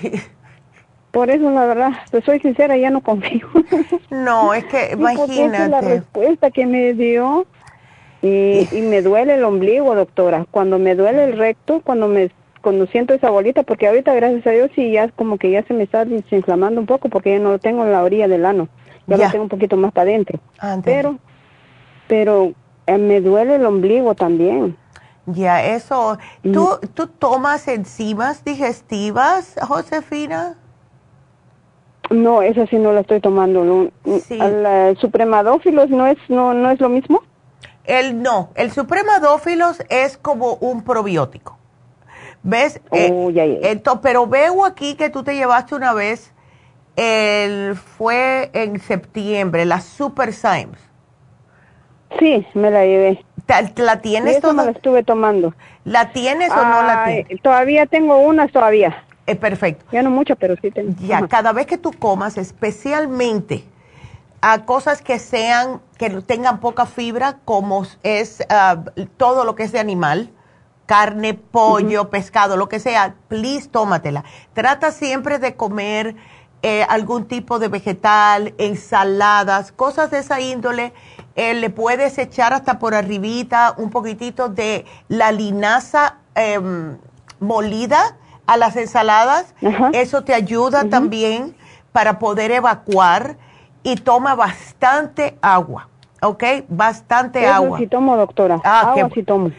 por 1.13 1.31
eso, 1.31 1.51
la 1.51 1.65
verdad, 1.65 1.93
pues 2.11 2.27
soy 2.27 2.41
sincera, 2.41 2.77
ya 2.77 2.91
no 2.91 3.01
confío. 3.01 3.49
No, 4.11 4.53
es 4.53 4.65
que 4.67 4.91
imagínate. 4.93 5.71
la 5.71 5.81
respuesta 5.81 6.51
que 6.51 6.67
me 6.67 6.93
dio 6.93 7.47
y, 8.21 8.69
y, 8.71 8.83
me 8.83 9.01
duele 9.01 9.37
el 9.37 9.45
ombligo, 9.45 9.95
doctora. 9.95 10.45
Cuando 10.51 10.79
me 10.79 10.95
duele 10.95 11.25
el 11.25 11.39
recto, 11.39 11.81
cuando 11.83 12.07
me 12.07 12.31
cuando 12.67 12.89
siento 12.89 13.15
esa 13.15 13.31
bolita, 13.31 13.63
porque 13.63 13.87
ahorita, 13.87 14.13
gracias 14.13 14.45
a 14.45 14.51
Dios, 14.51 14.73
sí, 14.75 14.91
ya 14.91 15.09
como 15.11 15.39
que 15.39 15.53
ya 15.53 15.63
se 15.63 15.73
me 15.73 15.85
está 15.85 16.05
desinflamando 16.05 16.81
un 16.81 16.87
poco 16.87 17.09
porque 17.09 17.31
ya 17.31 17.39
no 17.39 17.53
lo 17.53 17.61
tengo 17.61 17.85
en 17.85 17.93
la 17.93 18.03
orilla 18.03 18.27
del 18.27 18.45
ano. 18.45 18.69
Ya, 19.07 19.19
lo 19.19 19.31
tengo 19.31 19.45
un 19.45 19.49
poquito 19.49 19.77
más 19.77 19.93
para 19.93 20.11
adentro. 20.11 20.41
Ah, 20.59 20.77
pero, 20.85 21.17
pero 22.09 22.55
eh, 22.89 22.99
me 22.99 23.21
duele 23.21 23.55
el 23.55 23.67
ombligo 23.67 24.17
también. 24.17 24.77
Ya, 25.27 25.65
eso. 25.65 26.19
¿Tú, 26.43 26.71
¿Tú 26.93 27.07
tomas 27.07 27.69
enzimas 27.69 28.45
digestivas, 28.45 29.55
Josefina? 29.63 30.57
No, 32.11 32.43
esa 32.43 32.67
sí 32.67 32.79
no 32.79 32.93
la 32.93 33.03
estoy 33.03 33.21
tomando. 33.21 33.93
¿El 34.05 34.99
supremadófilos 34.99 35.89
no 35.89 36.09
es, 36.09 36.19
no, 36.29 36.53
no 36.53 36.73
es 36.73 36.81
lo 36.81 36.89
mismo? 36.89 37.23
El 37.85 38.21
no, 38.21 38.51
el 38.57 38.73
supremadófilos 38.73 39.85
es 39.89 40.17
como 40.17 40.55
un 40.55 40.83
probiótico. 40.83 41.56
¿Ves? 42.47 42.81
Oh, 42.91 43.31
eh, 43.35 43.83
pero 44.01 44.29
veo 44.29 44.65
aquí 44.65 44.95
que 44.95 45.11
tú 45.11 45.25
te 45.25 45.35
llevaste 45.35 45.75
una 45.75 45.93
vez, 45.93 46.33
el, 46.95 47.75
fue 47.75 48.51
en 48.53 48.79
septiembre, 48.79 49.65
la 49.65 49.81
Super 49.81 50.33
Symes. 50.33 50.79
Sí, 52.21 52.47
me 52.55 52.71
la 52.71 52.87
llevé. 52.87 53.25
¿La, 53.77 54.01
tienes? 54.01 54.41
Me 54.45 54.53
la 54.65 54.71
estuve 54.71 55.03
tomando. 55.03 55.55
¿La 55.85 56.13
tienes 56.13 56.53
o 56.53 56.65
no 56.65 56.85
la 56.85 57.05
tienes? 57.07 57.43
Todavía 57.43 57.87
tengo 57.87 58.19
una, 58.19 58.47
todavía. 58.47 59.05
Es 59.27 59.35
eh, 59.35 59.37
perfecto. 59.37 59.85
Ya 59.91 60.03
no 60.03 60.11
mucho, 60.11 60.37
pero 60.37 60.55
sí 60.63 60.71
tengo. 60.71 60.95
Ya, 61.01 61.27
cada 61.27 61.53
vez 61.53 61.67
que 61.67 61.79
tú 61.79 61.91
comas, 61.99 62.39
especialmente 62.39 63.65
a 64.41 64.65
cosas 64.65 65.03
que 65.03 65.19
sean, 65.19 65.81
que 65.99 66.11
tengan 66.11 66.61
poca 66.61 66.87
fibra, 66.87 67.39
como 67.45 67.85
es 68.05 68.47
ah, 68.51 68.85
todo 69.17 69.45
lo 69.45 69.57
que 69.57 69.65
es 69.65 69.73
de 69.73 69.81
animal, 69.81 70.31
carne, 70.87 71.35
pollo, 71.35 72.09
pescado, 72.11 72.57
lo 72.57 72.69
que 72.69 72.79
sea, 72.79 73.17
please 73.29 73.69
tómatela. 73.69 74.25
Trata 74.55 74.93
siempre 74.93 75.39
de 75.39 75.57
comer 75.57 76.17
eh, 76.63 76.85
algún 76.89 77.27
tipo 77.27 77.59
de 77.59 77.69
vegetal, 77.69 78.55
ensaladas, 78.59 79.73
cosas 79.73 80.11
de 80.11 80.19
esa 80.19 80.41
índole. 80.41 80.95
Eh, 81.35 81.55
le 81.55 81.71
puedes 81.71 82.17
echar 82.19 82.55
hasta 82.55 82.79
por 82.79 82.95
arribita 82.95 83.75
un 83.77 83.91
poquitito 83.91 84.49
de 84.49 84.87
la 85.09 85.33
linaza 85.33 86.17
em, 86.35 86.97
molida 87.41 88.17
a 88.47 88.57
las 88.57 88.77
ensaladas. 88.77 89.55
Eso 89.93 90.23
te 90.25 90.35
ayuda 90.35 90.89
también 90.89 91.55
para 91.93 92.19
poder 92.19 92.53
evacuar 92.53 93.37
y 93.83 93.97
toma 93.97 94.35
bastante 94.35 95.37
agua, 95.43 95.89
¿ok? 96.23 96.45
Bastante 96.69 97.47
agua. 97.47 97.79
sí 97.79 97.87
tomo, 97.87 98.17
doctora. 98.17 98.61
Ah, 98.65 98.93
agua 98.93 99.11
sí 99.15 99.23
tomo. 99.23 99.51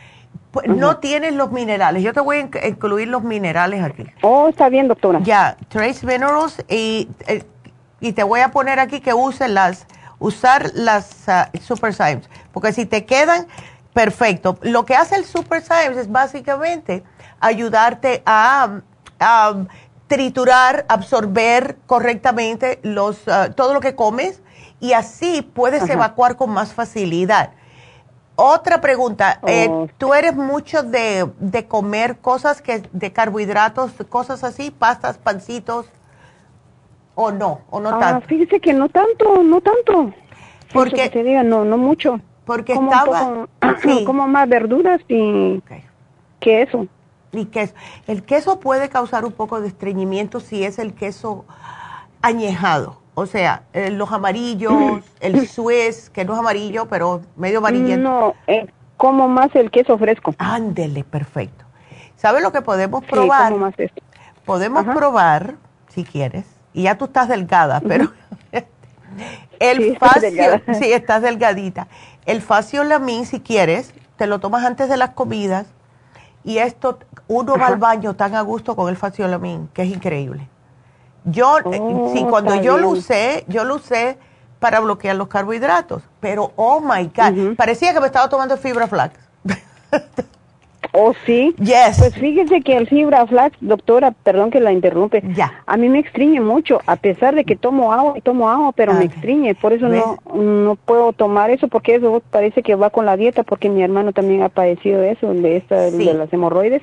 Pues, 0.51 0.67
no 0.67 0.97
tienes 0.97 1.33
los 1.33 1.51
minerales. 1.51 2.03
Yo 2.03 2.13
te 2.13 2.19
voy 2.19 2.37
a 2.37 2.67
incluir 2.67 3.07
los 3.07 3.23
minerales 3.23 3.83
aquí. 3.83 4.05
Oh, 4.21 4.47
está 4.47 4.69
bien, 4.69 4.87
doctora. 4.87 5.19
Ya, 5.21 5.57
Trace 5.67 6.05
Minerals 6.05 6.63
y, 6.69 7.09
eh, 7.27 7.43
y 7.99 8.13
te 8.13 8.23
voy 8.23 8.39
a 8.39 8.51
poner 8.51 8.79
aquí 8.79 9.01
que 9.01 9.13
usen 9.13 9.53
las, 9.53 9.85
usar 10.19 10.71
las 10.73 11.25
uh, 11.27 11.57
Super 11.59 11.93
Symes, 11.93 12.29
porque 12.51 12.71
si 12.73 12.85
te 12.85 13.05
quedan, 13.05 13.47
perfecto. 13.93 14.57
Lo 14.61 14.85
que 14.85 14.95
hace 14.95 15.15
el 15.15 15.25
Super 15.25 15.61
Symes 15.61 15.97
es 15.97 16.11
básicamente 16.11 17.03
ayudarte 17.39 18.23
a, 18.25 18.81
triturar, 20.07 20.85
absorber 20.87 21.77
correctamente 21.85 22.79
los, 22.83 23.27
uh, 23.27 23.51
todo 23.55 23.73
lo 23.73 23.81
que 23.81 23.95
comes 23.95 24.41
y 24.79 24.93
así 24.93 25.41
puedes 25.41 25.89
evacuar 25.89 26.37
con 26.37 26.51
más 26.51 26.73
facilidad. 26.73 27.51
Otra 28.39 28.81
pregunta, 28.81 29.39
eh. 29.47 29.87
¿tú 29.97 30.13
eres 30.13 30.35
mucho 30.35 30.83
de, 30.83 31.27
de, 31.39 31.65
comer 31.65 32.19
cosas 32.19 32.61
que 32.61 32.83
de 32.91 33.11
carbohidratos, 33.11 33.93
cosas 34.09 34.43
así, 34.43 34.69
pastas, 34.69 35.17
pancitos, 35.17 35.87
o 37.15 37.31
no, 37.31 37.61
o 37.71 37.79
no 37.79 37.95
ah, 37.95 37.99
tanto? 37.99 38.27
Fíjese 38.27 38.59
que 38.59 38.73
no 38.73 38.89
tanto, 38.89 39.41
no 39.41 39.59
tanto. 39.61 40.13
Porque 40.71 41.09
te 41.09 41.23
diga, 41.23 41.41
no, 41.41 41.65
no 41.65 41.79
mucho. 41.79 42.21
Porque 42.45 42.73
estaba, 42.73 43.47
como 44.05 44.27
más 44.27 44.47
verduras 44.47 45.01
y 45.07 45.59
queso. 46.39 46.85
Y 47.31 47.45
queso. 47.45 47.73
El 48.05 48.21
queso 48.21 48.59
puede 48.59 48.89
causar 48.89 49.25
un 49.25 49.31
poco 49.31 49.61
de 49.61 49.67
estreñimiento 49.67 50.41
si 50.41 50.63
es 50.63 50.77
el 50.77 50.93
queso 50.93 51.45
añejado. 52.21 52.99
O 53.19 53.25
sea, 53.25 53.63
eh, 53.73 53.89
los 53.89 54.11
amarillos, 54.11 55.03
el 55.21 55.47
Suez, 55.47 56.11
que 56.11 56.23
no 56.23 56.33
es 56.33 56.39
amarillo, 56.39 56.87
pero 56.87 57.23
medio 57.35 57.57
amarillento. 57.57 58.07
No, 58.07 58.35
eh, 58.45 58.67
como 58.95 59.27
más 59.27 59.55
el 59.55 59.71
queso 59.71 59.97
fresco. 59.97 60.35
Ándele, 60.37 61.03
perfecto. 61.03 61.65
¿Sabes 62.15 62.43
lo 62.43 62.51
que 62.51 62.61
podemos 62.61 63.03
probar? 63.03 63.53
Sí, 63.53 63.57
más 63.57 63.73
esto. 63.79 64.03
Podemos 64.45 64.85
probar, 64.85 65.55
si 65.87 66.03
quieres, 66.03 66.45
y 66.73 66.83
ya 66.83 66.95
tú 66.99 67.05
estás 67.05 67.27
delgada, 67.27 67.81
pero 67.81 68.11
el 69.59 69.77
sí, 69.77 69.95
facio, 69.95 70.61
sí, 70.79 70.93
estás 70.93 71.23
delgadita. 71.23 71.87
El 72.27 72.43
faciolamin, 72.43 73.25
si 73.25 73.39
quieres, 73.39 73.95
te 74.17 74.27
lo 74.27 74.37
tomas 74.37 74.63
antes 74.63 74.89
de 74.89 74.97
las 74.97 75.09
comidas 75.09 75.65
y 76.43 76.59
esto, 76.59 76.99
uno 77.27 77.57
va 77.57 77.65
al 77.65 77.77
baño 77.77 78.15
tan 78.15 78.35
a 78.35 78.41
gusto 78.41 78.75
con 78.75 78.89
el 78.89 78.95
faciolamin, 78.95 79.69
que 79.73 79.81
es 79.81 79.89
increíble. 79.89 80.47
Yo, 81.29 81.59
eh, 81.59 81.79
oh, 81.81 82.11
sí, 82.13 82.25
cuando 82.29 82.55
yo 82.55 82.77
lo 82.77 82.89
usé, 82.89 83.43
yo 83.47 83.65
lo 83.65 83.75
usé 83.75 84.17
para 84.59 84.79
bloquear 84.79 85.15
los 85.15 85.27
carbohidratos, 85.27 86.01
pero 86.19 86.53
oh 86.55 86.79
my 86.79 87.11
God, 87.13 87.55
parecía 87.55 87.93
que 87.93 87.99
me 87.99 88.07
estaba 88.07 88.29
tomando 88.29 88.57
fibra 88.57 88.87
flax. 88.87 89.19
¿Oh, 90.91 91.13
sí? 91.25 91.55
Yes. 91.59 91.97
Pues 91.99 92.15
fíjese 92.15 92.61
que 92.61 92.75
el 92.75 92.87
fibra 92.87 93.25
flax, 93.27 93.57
doctora, 93.61 94.11
perdón 94.11 94.51
que 94.51 94.59
la 94.59 94.71
interrumpe, 94.71 95.23
ya. 95.35 95.63
a 95.65 95.77
mí 95.77 95.89
me 95.89 95.99
extriñe 95.99 96.41
mucho, 96.41 96.81
a 96.85 96.95
pesar 96.95 97.35
de 97.35 97.43
que 97.43 97.55
tomo 97.55 97.93
agua 97.93 98.13
y 98.17 98.21
tomo 98.21 98.49
agua, 98.49 98.71
pero 98.75 98.93
me 98.93 99.05
extriñe, 99.05 99.55
por 99.55 99.73
eso 99.73 99.87
no, 99.87 100.19
no 100.33 100.75
puedo 100.75 101.13
tomar 101.13 101.49
eso, 101.49 101.67
porque 101.67 101.95
eso 101.95 102.21
parece 102.31 102.63
que 102.63 102.75
va 102.75 102.89
con 102.89 103.05
la 103.05 103.17
dieta, 103.17 103.43
porque 103.43 103.69
mi 103.69 103.83
hermano 103.83 104.13
también 104.13 104.43
ha 104.43 104.49
padecido 104.49 105.03
eso, 105.03 105.33
de 105.33 105.57
esta, 105.57 105.91
de 105.91 106.13
las 106.13 106.31
hemorroides, 106.31 106.81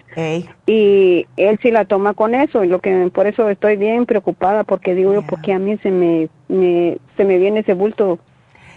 y 0.66 1.26
él 1.36 1.58
sí 1.62 1.70
la 1.70 1.84
toma 1.84 2.14
con 2.14 2.34
eso, 2.34 2.64
y 2.64 2.68
lo 2.68 2.80
que 2.80 3.10
por 3.12 3.26
eso 3.26 3.48
estoy 3.48 3.76
bien 3.76 4.06
preocupada, 4.06 4.64
porque 4.64 4.94
digo 4.94 5.12
yo, 5.12 5.22
porque 5.22 5.52
a 5.52 5.58
mí 5.58 5.78
se 5.82 5.90
me, 5.90 6.28
se 6.48 7.24
me 7.24 7.38
viene 7.38 7.60
ese 7.60 7.74
bulto 7.74 8.18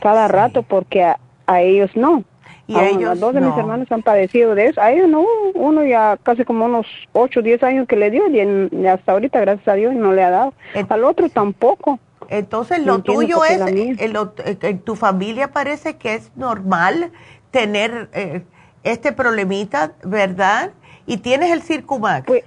cada 0.02 0.28
rato, 0.28 0.64
porque 0.64 1.04
a 1.48 1.62
ellos 1.62 1.92
no. 1.96 2.24
Y 2.68 2.78
ellos, 2.78 3.18
dos 3.20 3.34
de 3.34 3.40
mis 3.40 3.56
hermanos 3.58 3.90
han 3.92 4.04
padecido 4.04 4.54
de 4.54 4.68
eso. 4.68 4.82
A 4.82 4.92
ellos 4.92 5.08
no, 5.08 5.24
uno 5.54 5.86
ya 5.86 6.18
casi 6.22 6.44
como 6.44 6.66
unos 6.66 6.86
8 7.14 7.40
o 7.40 7.44
10 7.44 7.64
años 7.64 7.88
que 7.88 7.96
le 7.96 8.12
dio 8.12 8.24
y 8.28 8.86
hasta 8.88 9.14
ahorita, 9.14 9.40
gracias 9.40 9.68
a 9.70 9.74
Dios, 9.74 9.94
no 9.94 10.12
le 10.12 10.22
ha 10.24 10.30
dado. 10.30 10.54
Al 10.90 11.04
otro 11.06 11.30
tampoco. 11.30 11.98
Entonces, 12.28 12.86
lo 12.86 13.00
tuyo 13.00 13.46
es, 13.46 13.62
en, 13.62 14.80
tu 14.80 14.96
familia 14.98 15.54
parece 15.54 15.96
que 15.96 16.16
es 16.16 16.30
normal 16.36 17.12
tener 17.52 18.10
eh, 18.12 18.44
este 18.84 19.14
problemita, 19.14 19.94
¿verdad? 20.04 20.72
Y 21.06 21.18
tienes 21.18 21.52
el 21.52 21.62
Circumax. 21.62 22.26
Pues, 22.26 22.44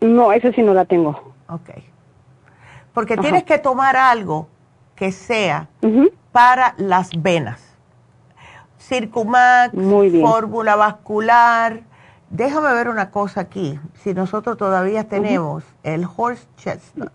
no, 0.00 0.32
ese 0.32 0.50
sí 0.54 0.62
no 0.62 0.72
la 0.72 0.86
tengo. 0.86 1.34
Ok. 1.48 1.70
Porque 2.94 3.18
tienes 3.18 3.44
que 3.44 3.58
tomar 3.58 3.96
algo 3.96 4.48
que 4.96 5.12
sea 5.12 5.68
para 6.32 6.74
las 6.78 7.10
venas 7.18 7.71
Circumax, 8.82 9.72
fórmula 10.20 10.76
vascular. 10.76 11.82
Déjame 12.30 12.72
ver 12.74 12.88
una 12.88 13.10
cosa 13.10 13.42
aquí. 13.42 13.78
Si 14.02 14.12
nosotros 14.12 14.56
todavía 14.56 15.04
tenemos 15.04 15.64
el 15.82 16.06
horse 16.16 16.46
chestnut. 16.56 17.12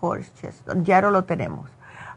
Horse 0.00 0.30
chestnut, 0.40 0.84
ya 0.84 1.00
no 1.00 1.10
lo 1.10 1.24
tenemos. 1.24 1.70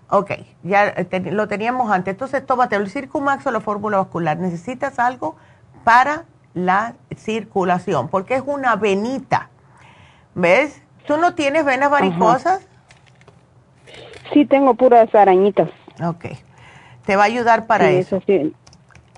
Ok, 0.09 0.31
ya 0.63 0.87
eh, 0.87 1.31
lo 1.31 1.47
teníamos 1.47 1.91
antes. 1.91 2.13
Entonces, 2.13 2.45
tómate 2.45 2.75
el 2.75 2.89
Circumax 2.89 3.45
o 3.45 3.51
la 3.51 3.61
fórmula 3.61 3.97
vascular. 3.97 4.37
Necesitas 4.37 4.97
algo 4.99 5.35
para 5.83 6.25
la 6.53 6.95
circulación, 7.15 8.07
porque 8.09 8.35
es 8.35 8.43
una 8.45 8.75
venita. 8.75 9.49
¿Ves? 10.33 10.81
¿Tú 11.05 11.17
no 11.17 11.35
tienes 11.35 11.65
venas 11.65 11.91
varicosas? 11.91 12.67
Sí, 14.33 14.45
tengo 14.45 14.73
puras 14.73 15.13
arañitas. 15.13 15.69
Ok 16.03 16.25
te 17.05 17.15
va 17.15 17.23
a 17.23 17.25
ayudar 17.25 17.67
para 17.67 17.89
eso. 17.89 18.21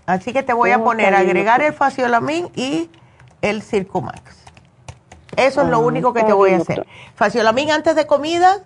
Así 0.06 0.34
que 0.34 0.44
te 0.44 0.54
voy 0.54 0.72
a 0.72 0.78
oh, 0.78 0.84
poner, 0.84 1.16
agregar 1.16 1.62
el 1.62 1.74
faciolamin 1.74 2.50
y 2.56 2.90
el 3.42 3.62
Circumax. 3.62 4.44
Eso 5.38 5.62
es 5.62 5.68
lo 5.70 5.78
ah, 5.78 5.80
único 5.80 6.14
que 6.14 6.24
te 6.24 6.34
voy 6.34 6.54
a 6.54 6.58
hacer. 6.58 6.86
Faciolamin 7.16 7.72
antes 7.72 7.96
de 7.96 8.06
comida 8.06 8.64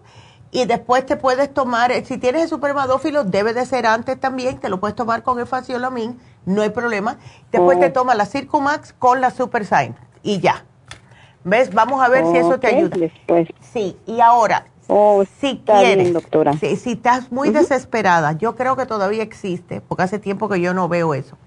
y 0.51 0.65
después 0.65 1.05
te 1.05 1.15
puedes 1.15 1.53
tomar, 1.53 1.91
eh, 1.91 2.03
si 2.05 2.17
tienes 2.17 2.43
el 2.43 2.49
supermadófilo, 2.49 3.23
debe 3.23 3.53
de 3.53 3.65
ser 3.65 3.85
antes 3.85 4.19
también, 4.19 4.59
te 4.59 4.69
lo 4.69 4.79
puedes 4.79 4.95
tomar 4.95 5.23
con 5.23 5.39
el 5.39 5.47
faciolamin, 5.47 6.19
no 6.45 6.61
hay 6.61 6.69
problema. 6.69 7.17
Después 7.51 7.79
te 7.79 7.89
tomas 7.89 8.17
la 8.17 8.25
Circumax 8.25 8.93
con 8.93 9.21
la 9.21 9.31
Super 9.31 9.65
y 10.23 10.39
ya. 10.39 10.65
¿Ves? 11.43 11.73
Vamos 11.73 12.03
a 12.03 12.09
ver 12.09 12.25
si 12.25 12.37
eso 12.37 12.59
te 12.59 12.67
ayuda. 12.67 12.97
Sí, 13.61 13.97
y 14.05 14.19
ahora, 14.19 14.65
Oh, 14.87 15.23
si 15.39 15.61
quieres, 15.65 16.13
doctora. 16.13 16.53
Si, 16.53 16.91
estás 16.91 17.31
muy 17.31 17.49
desesperada, 17.49 18.31
yo 18.33 18.55
creo 18.55 18.75
que 18.75 18.85
todavía 18.85 19.21
existe, 19.21 19.81
porque 19.81 20.03
hace 20.03 20.17
tiempo 20.17 20.47
que 20.47 20.61
yo 20.61 20.73
no 20.73 20.87
veo 20.87 21.13
eso. 21.13 21.37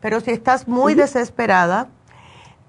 Pero 0.00 0.20
si 0.20 0.30
estás 0.30 0.68
muy 0.68 0.94
desesperada, 0.94 1.88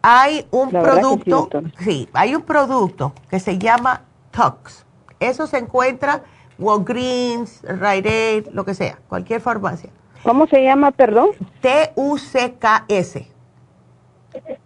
hay 0.01 0.47
un 0.51 0.71
producto, 0.71 1.49
sí, 1.79 2.09
hay 2.13 2.35
un 2.35 2.41
producto 2.41 3.13
que 3.29 3.39
se 3.39 3.57
llama 3.57 4.01
Tox. 4.31 4.85
Eso 5.19 5.45
se 5.45 5.57
encuentra 5.57 6.23
Walgreens, 6.57 7.61
Rite 7.63 8.09
Aid, 8.09 8.47
lo 8.51 8.65
que 8.65 8.73
sea, 8.73 8.99
cualquier 9.07 9.41
farmacia. 9.41 9.89
¿Cómo 10.23 10.47
se 10.47 10.63
llama, 10.63 10.91
perdón? 10.91 11.29
T-U-C-K-S. 11.61 13.27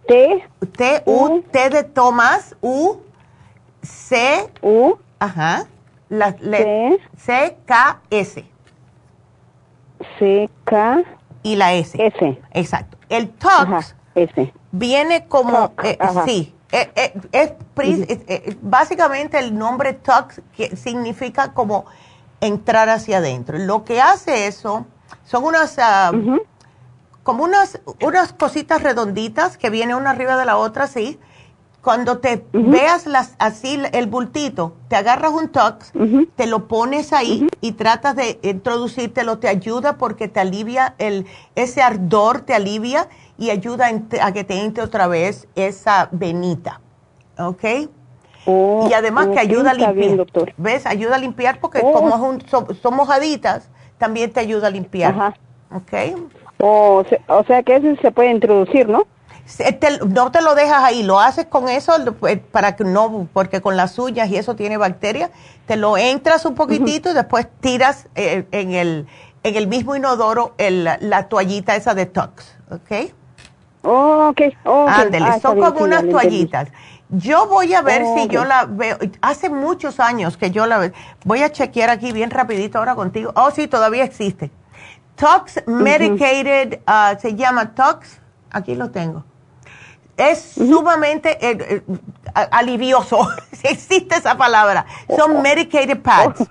T. 0.06 0.44
T-U, 0.76 1.44
T 1.50 1.70
de 1.70 1.84
Tomás, 1.84 2.56
U, 2.60 2.96
C. 3.82 4.50
U. 4.62 4.94
Ajá. 5.20 5.66
La, 6.08 6.34
C-K-S. 7.16 8.44
C-K. 10.18 11.02
Y 11.42 11.56
la 11.56 11.74
S. 11.74 11.96
S. 12.02 12.42
Exacto. 12.50 12.98
El 13.08 13.30
Tox 13.30 13.94
S. 14.14 14.52
viene 14.72 15.26
como, 15.26 15.72
eh, 15.84 15.96
sí, 16.26 16.54
eh, 16.72 16.90
eh, 16.94 17.12
es, 17.32 18.56
básicamente 18.60 19.38
el 19.38 19.56
nombre 19.56 19.92
Tox 19.92 20.42
que 20.56 20.76
significa 20.76 21.52
como 21.52 21.86
entrar 22.40 22.88
hacia 22.88 23.18
adentro. 23.18 23.58
Lo 23.58 23.84
que 23.84 24.00
hace 24.00 24.46
eso 24.46 24.86
son 25.24 25.44
unas, 25.44 25.78
ah, 25.78 26.12
como 27.22 27.44
unas, 27.44 27.80
unas 28.02 28.32
cositas 28.32 28.82
redonditas 28.82 29.56
que 29.56 29.70
vienen 29.70 29.96
una 29.96 30.10
arriba 30.10 30.36
de 30.36 30.46
la 30.46 30.56
otra, 30.56 30.86
sí, 30.86 31.18
cuando 31.82 32.18
te 32.18 32.44
veas 32.52 33.06
las, 33.06 33.34
así 33.38 33.80
el 33.92 34.06
bultito, 34.06 34.74
te 34.88 34.96
agarras 34.96 35.32
un 35.32 35.48
tox, 35.48 35.92
te 36.36 36.46
lo 36.46 36.68
pones 36.68 37.12
ahí 37.12 37.46
y 37.60 37.72
tratas 37.72 38.16
de 38.16 38.38
introducírtelo, 38.42 39.38
te 39.38 39.48
ayuda 39.48 39.96
porque 39.96 40.28
te 40.28 40.40
alivia 40.40 40.94
el, 40.98 41.26
ese 41.54 41.80
ardor, 41.80 42.42
te 42.42 42.54
alivia 42.54 43.08
y 43.38 43.50
ayuda 43.50 43.90
a 44.20 44.32
que 44.32 44.44
te 44.44 44.60
entre 44.60 44.84
otra 44.84 45.06
vez 45.06 45.48
esa 45.54 46.08
venita. 46.12 46.80
¿Ok? 47.38 47.64
Oh, 48.44 48.86
y 48.90 48.92
además 48.92 49.28
que 49.28 49.38
ayuda 49.38 49.70
a 49.70 49.74
limpiar. 49.74 50.26
¿Ves? 50.58 50.86
Ayuda 50.86 51.16
a 51.16 51.18
limpiar 51.18 51.60
porque 51.60 51.80
oh. 51.82 51.92
como 51.92 52.38
son, 52.48 52.94
mojaditas, 52.94 53.70
también 53.96 54.32
te 54.32 54.40
ayuda 54.40 54.66
a 54.68 54.70
limpiar. 54.70 55.34
¿Ok? 55.72 55.92
o 56.62 57.04
sea 57.46 57.62
que 57.62 57.76
eso 57.76 58.00
se 58.02 58.10
puede 58.10 58.30
introducir, 58.32 58.86
¿no? 58.86 59.04
No 60.06 60.30
te 60.30 60.42
lo 60.42 60.54
dejas 60.54 60.84
ahí, 60.84 61.02
lo 61.02 61.20
haces 61.20 61.46
con 61.46 61.68
eso 61.68 61.92
pues, 62.18 62.38
para 62.38 62.76
que 62.76 62.84
no, 62.84 63.28
porque 63.32 63.60
con 63.60 63.76
las 63.76 63.98
uñas 63.98 64.28
y 64.28 64.36
eso 64.36 64.56
tiene 64.56 64.76
bacterias, 64.76 65.30
te 65.66 65.76
lo 65.76 65.96
entras 65.96 66.44
un 66.44 66.54
poquitito 66.54 67.10
y 67.10 67.14
después 67.14 67.46
tiras 67.60 68.08
eh, 68.14 68.46
en, 68.52 68.72
el, 68.72 69.06
en 69.42 69.56
el 69.56 69.66
mismo 69.66 69.96
inodoro 69.96 70.54
el, 70.58 70.84
la 70.84 71.28
toallita 71.28 71.76
esa 71.76 71.94
de 71.94 72.06
Tox, 72.06 72.56
¿ok? 72.70 73.12
Oh, 73.82 74.28
ok. 74.28 74.40
Oh, 74.64 74.86
ah, 74.88 75.38
son 75.40 75.58
como 75.58 75.80
unas 75.80 76.08
toallitas. 76.08 76.68
Yo 77.08 77.48
voy 77.48 77.74
a 77.74 77.82
ver 77.82 78.04
si 78.14 78.28
yo 78.28 78.44
la 78.44 78.66
veo. 78.66 78.98
Hace 79.20 79.48
muchos 79.48 79.98
años 79.98 80.36
que 80.36 80.50
yo 80.50 80.66
la 80.66 80.78
veo. 80.78 80.92
Voy 81.24 81.42
a 81.42 81.50
chequear 81.50 81.90
aquí 81.90 82.12
bien 82.12 82.30
rapidito 82.30 82.78
ahora 82.78 82.94
contigo. 82.94 83.32
Oh, 83.34 83.50
sí, 83.50 83.66
todavía 83.66 84.04
existe. 84.04 84.50
Tox 85.16 85.62
Medicated, 85.66 86.80
ah, 86.86 87.16
se 87.18 87.34
llama 87.34 87.74
Tox. 87.74 88.20
Aquí 88.50 88.74
lo 88.74 88.90
tengo. 88.90 89.24
Es 90.20 90.38
sumamente 90.38 91.38
eh, 91.40 91.56
eh, 91.58 91.82
alivioso, 92.50 93.26
si 93.52 93.68
existe 93.68 94.16
esa 94.16 94.36
palabra. 94.36 94.84
Son 95.16 95.40
medicated 95.40 96.00
pads. 96.00 96.42
Oh. 96.42 96.46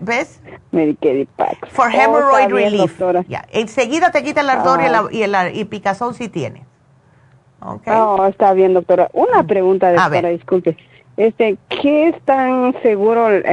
¿Ves? 0.00 0.40
Medicated 0.72 1.28
pads. 1.36 1.58
For 1.70 1.86
oh, 1.86 1.90
hemorrhoid 1.90 2.50
relief. 2.50 3.00
Enseguida 3.52 4.10
te 4.10 4.22
quita 4.22 4.42
el 4.42 4.50
ardor 4.50 4.80
y, 5.12 5.22
el, 5.22 5.56
y, 5.56 5.64
picazón 5.64 6.14
si 6.14 6.28
tiene. 6.28 6.64
Okay. 7.60 7.92
Oh, 7.94 8.26
está 8.26 8.52
bien, 8.52 8.74
doctora. 8.74 9.08
Una 9.12 9.44
pregunta, 9.44 9.92
doctora, 9.92 10.28
disculpe. 10.30 10.76
Este, 11.16 11.56
¿Qué 11.68 12.08
es 12.08 12.20
tan 12.22 12.74
seguro 12.82 13.28
el 13.28 13.44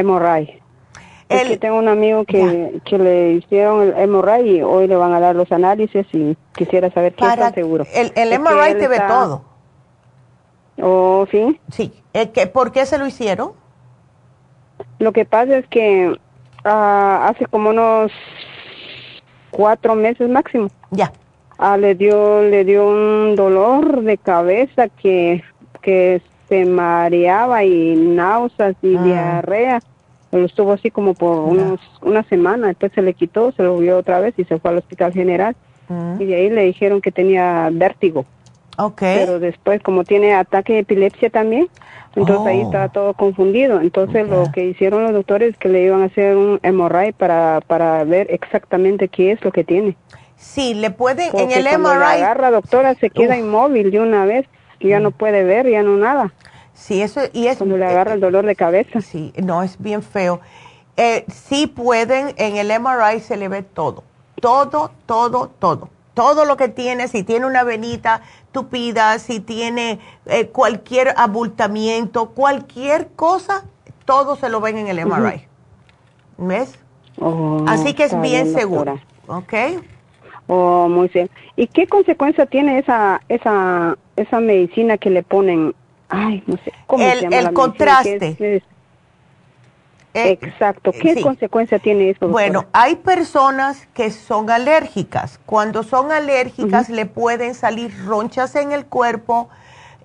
Es 1.30 1.44
que 1.44 1.58
tengo 1.58 1.78
un 1.78 1.90
amigo 1.90 2.24
que, 2.24 2.80
que, 2.86 2.98
le 2.98 3.34
hicieron 3.34 3.82
el 3.82 3.98
hemorray 3.98 4.58
y 4.58 4.62
hoy 4.62 4.88
le 4.88 4.95
van 4.95 5.14
a 5.14 5.20
dar 5.20 5.36
los 5.36 5.52
análisis 5.52 6.06
y 6.14 6.38
quisiera 6.56 6.90
saber 6.91 7.16
qué 7.16 7.26
es 7.26 7.36
tan 7.36 7.54
seguro. 7.54 7.86
El, 7.94 8.14
el 8.16 8.40
MRI 8.40 8.76
te 8.80 8.88
ve 8.88 8.99
todo. 9.08 9.44
¿Oh, 10.82 11.26
sí? 11.30 11.60
Sí. 11.70 11.91
que, 12.34 12.48
¿Por 12.48 12.72
qué 12.72 12.86
se 12.86 12.98
lo 12.98 13.08
hicieron? 13.08 13.52
Lo 14.99 15.12
que 15.12 15.26
pasa 15.26 15.58
es 15.58 15.68
que 15.68 16.18
ah, 16.64 17.28
hace 17.30 17.45
como 17.48 17.72
unos 17.72 18.12
cuatro 19.52 19.95
meses 19.95 20.30
máximo. 20.30 20.70
Ya. 20.91 21.12
Ah, 21.58 21.78
le 21.78 21.95
dio 21.95 22.44
le 22.44 22.64
dio 22.64 22.88
un 22.88 23.36
dolor 23.36 24.04
de 24.04 24.18
cabeza 24.18 24.88
que, 24.90 25.44
que 25.82 26.22
se 26.48 26.66
mareaba 26.66 27.64
y 27.64 27.95
náuseas 27.95 28.76
y 28.82 28.95
ah. 28.95 29.04
diarrea. 29.04 29.80
Estuvo 30.32 30.74
así 30.74 30.91
como 30.91 31.14
por 31.14 31.40
unos, 31.40 31.80
una 32.02 32.24
semana, 32.24 32.68
después 32.68 32.91
se 32.94 33.02
le 33.02 33.14
quitó, 33.14 33.52
se 33.54 33.64
lo 33.64 33.78
vio 33.78 33.98
otra 33.98 34.20
vez 34.20 34.34
y 34.38 34.44
se 34.44 34.60
fue 34.60 34.72
al 34.72 34.78
hospital 34.78 35.14
general. 35.14 35.56
Mm. 35.88 36.22
Y 36.22 36.26
de 36.26 36.36
ahí 36.36 36.49
le 36.49 36.64
dijeron 36.64 37.02
que 37.02 37.12
tenía 37.12 37.70
vértigo. 37.72 38.26
Okay. 38.78 39.18
Pero 39.20 39.40
después, 39.40 39.82
como 39.82 40.04
tiene 40.04 40.36
ataque 40.36 40.74
de 40.74 40.80
epilepsia 40.80 41.30
también, 41.30 41.68
entonces 42.16 42.48
ahí 42.48 42.62
oh. 42.62 42.66
estaba 42.66 42.90
todo 42.90 43.14
confundido. 43.14 43.80
Entonces 43.82 44.28
lo 44.28 44.52
que 44.52 44.66
hicieron 44.66 45.04
los 45.04 45.14
doctores 45.14 45.52
es 45.52 45.58
que 45.58 45.70
le 45.70 45.84
iban 45.84 46.02
a 46.02 46.06
hacer 46.06 46.36
un 46.36 46.60
MRI 46.62 47.14
para, 47.14 47.62
para 47.66 48.04
ver 48.04 48.28
exactamente 48.30 49.08
qué 49.08 49.32
es 49.32 49.44
lo 49.44 49.52
que 49.52 49.64
tiene. 49.64 49.95
Sí, 50.36 50.74
le 50.76 50.91
puede, 50.91 51.28
en 51.34 51.52
el 51.52 51.64
MRI. 51.80 51.99
La 51.99 52.12
agarra, 52.12 52.52
doctora, 52.52 52.94
se 52.95 53.10
queda 53.10 53.38
inmóvil 53.38 53.90
de 53.91 53.99
una 53.99 54.26
vez, 54.26 54.45
y 54.80 54.90
ya 54.90 54.99
no 54.99 55.12
puede 55.12 55.44
ver, 55.44 55.68
ya 55.68 55.84
no 55.84 55.98
nada. 55.98 56.32
Sí, 56.78 57.02
eso, 57.02 57.22
y 57.34 57.48
es. 57.48 57.58
Cuando 57.58 57.76
le 57.76 57.86
agarra 57.86 58.14
el 58.14 58.22
dolor 58.22 58.45
de 58.45 58.56
cabeza. 58.56 59.02
Sí, 59.02 59.34
no, 59.44 59.64
es 59.64 59.82
bien 59.82 60.04
feo. 60.04 60.40
Eh, 60.95 61.26
sí 61.28 61.68
pueden, 61.68 62.34
en 62.38 62.56
el 62.56 62.72
MRI 62.80 63.20
se 63.20 63.36
le 63.36 63.49
ve 63.49 63.64
todo, 63.64 64.04
todo, 64.40 64.91
todo, 65.06 65.49
todo. 65.60 65.90
Todo 66.14 66.45
lo 66.45 66.58
que 66.58 66.70
tiene, 66.70 67.08
si 67.08 67.24
tiene 67.24 67.45
una 67.45 67.64
venita 67.64 68.22
tupida, 68.52 69.20
si 69.20 69.40
tiene 69.40 69.99
eh, 70.26 70.48
cualquier 70.48 71.14
abultamiento, 71.18 72.30
cualquier 72.30 73.10
cosa, 73.10 73.66
todo 74.06 74.36
se 74.36 74.49
lo 74.49 74.60
ven 74.62 74.78
en 74.78 74.88
el 74.88 75.06
MRI. 75.06 75.45
¿Ves? 76.38 76.80
Oh, 77.20 77.64
Así 77.68 77.94
que 77.94 78.06
es 78.06 78.20
bien, 78.22 78.54
seguro. 78.54 78.99
¿Ok? 79.28 79.54
Oh, 80.48 80.88
muy 80.88 81.08
bien. 81.10 81.30
¿Y 81.56 81.68
qué 81.68 81.88
consecuencia 81.88 82.45
tiene 82.45 82.80
esa, 82.80 83.22
esa, 83.30 83.98
esa 84.16 84.40
medicina 84.40 84.98
que 84.98 85.10
le 85.10 85.22
ponen? 85.24 85.76
Ay, 86.10 86.44
no 86.48 86.58
sé. 86.58 86.74
¿Cómo 86.86 87.04
el, 87.04 87.20
se 87.20 87.24
llama 87.24 87.38
el 87.38 87.54
contraste. 87.54 88.64
Eh, 90.14 90.40
exacto. 90.42 90.92
¿Qué 90.92 91.22
consecuencia 91.22 91.78
tiene 91.78 92.10
eso? 92.10 92.28
Bueno, 92.28 92.66
hay 92.74 92.96
personas 92.96 93.88
que 93.94 94.10
son 94.10 94.50
alérgicas. 94.50 95.40
Cuando 95.46 95.84
son 95.84 96.12
alérgicas 96.12 96.90
le 96.90 97.06
pueden 97.06 97.54
salir 97.54 97.94
ronchas 98.06 98.56
en 98.56 98.72
el 98.72 98.86
cuerpo. 98.86 99.50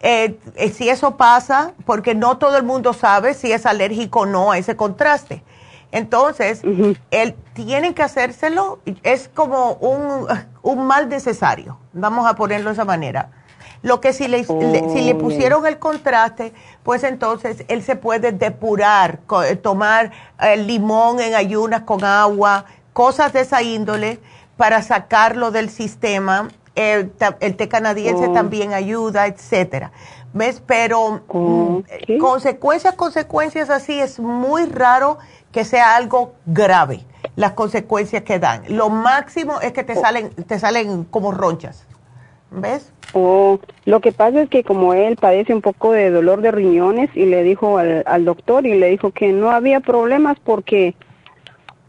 Eh, 0.00 0.38
eh, 0.56 0.68
si 0.70 0.88
eso 0.88 1.16
pasa, 1.16 1.72
porque 1.86 2.14
no 2.14 2.36
todo 2.36 2.56
el 2.56 2.64
mundo 2.64 2.92
sabe 2.92 3.34
si 3.34 3.52
es 3.52 3.64
alérgico 3.64 4.20
o 4.20 4.26
no 4.26 4.50
a 4.50 4.58
ese 4.58 4.76
contraste. 4.76 5.42
Entonces, 5.92 6.62
él 7.10 7.34
tiene 7.52 7.92
que 7.92 8.02
hacérselo, 8.02 8.80
es 9.02 9.28
como 9.28 9.74
un, 9.74 10.26
un, 10.62 10.86
mal 10.86 11.10
necesario, 11.10 11.78
vamos 11.92 12.26
a 12.26 12.34
ponerlo 12.34 12.70
de 12.70 12.72
esa 12.72 12.86
manera. 12.86 13.28
Lo 13.82 14.00
que 14.00 14.12
si 14.12 14.28
le, 14.28 14.44
si 14.44 15.02
le 15.02 15.14
pusieron 15.16 15.66
el 15.66 15.78
contraste, 15.78 16.52
pues 16.84 17.02
entonces 17.02 17.64
él 17.66 17.82
se 17.82 17.96
puede 17.96 18.30
depurar, 18.30 19.20
eh, 19.44 19.56
tomar 19.56 20.12
eh, 20.40 20.56
limón 20.56 21.20
en 21.20 21.34
ayunas 21.34 21.82
con 21.82 22.04
agua, 22.04 22.64
cosas 22.92 23.32
de 23.32 23.40
esa 23.40 23.62
índole 23.62 24.20
para 24.56 24.82
sacarlo 24.82 25.50
del 25.50 25.68
sistema. 25.68 26.48
El, 26.74 27.10
té 27.10 27.68
canadiense 27.68 28.28
oh. 28.28 28.32
también 28.32 28.72
ayuda, 28.72 29.26
etcétera. 29.26 29.92
¿Ves? 30.32 30.62
Pero 30.64 31.22
mm, 31.30 32.18
consecuencias, 32.18 32.94
consecuencias 32.94 33.68
así 33.68 34.00
es 34.00 34.18
muy 34.18 34.64
raro 34.66 35.18
que 35.50 35.64
sea 35.64 35.96
algo 35.96 36.32
grave, 36.46 37.04
las 37.36 37.52
consecuencias 37.52 38.22
que 38.22 38.38
dan. 38.38 38.62
Lo 38.68 38.88
máximo 38.88 39.60
es 39.60 39.72
que 39.72 39.84
te 39.84 39.94
salen, 39.94 40.30
te 40.30 40.58
salen 40.58 41.04
como 41.04 41.32
ronchas. 41.32 41.84
¿Ves? 42.52 42.92
Oh, 43.14 43.58
lo 43.84 44.00
que 44.00 44.12
pasa 44.12 44.42
es 44.42 44.48
que 44.48 44.64
como 44.64 44.94
él 44.94 45.16
padece 45.16 45.54
un 45.54 45.60
poco 45.60 45.92
de 45.92 46.10
dolor 46.10 46.40
de 46.40 46.50
riñones 46.50 47.10
y 47.14 47.26
le 47.26 47.42
dijo 47.42 47.78
al, 47.78 48.02
al 48.06 48.24
doctor 48.24 48.66
y 48.66 48.78
le 48.78 48.88
dijo 48.88 49.10
que 49.10 49.32
no 49.32 49.50
había 49.50 49.80
problemas 49.80 50.38
porque 50.40 50.94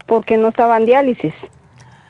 porque 0.06 0.36
no 0.36 0.48
estaba 0.48 0.76
en 0.76 0.86
diálisis. 0.86 1.34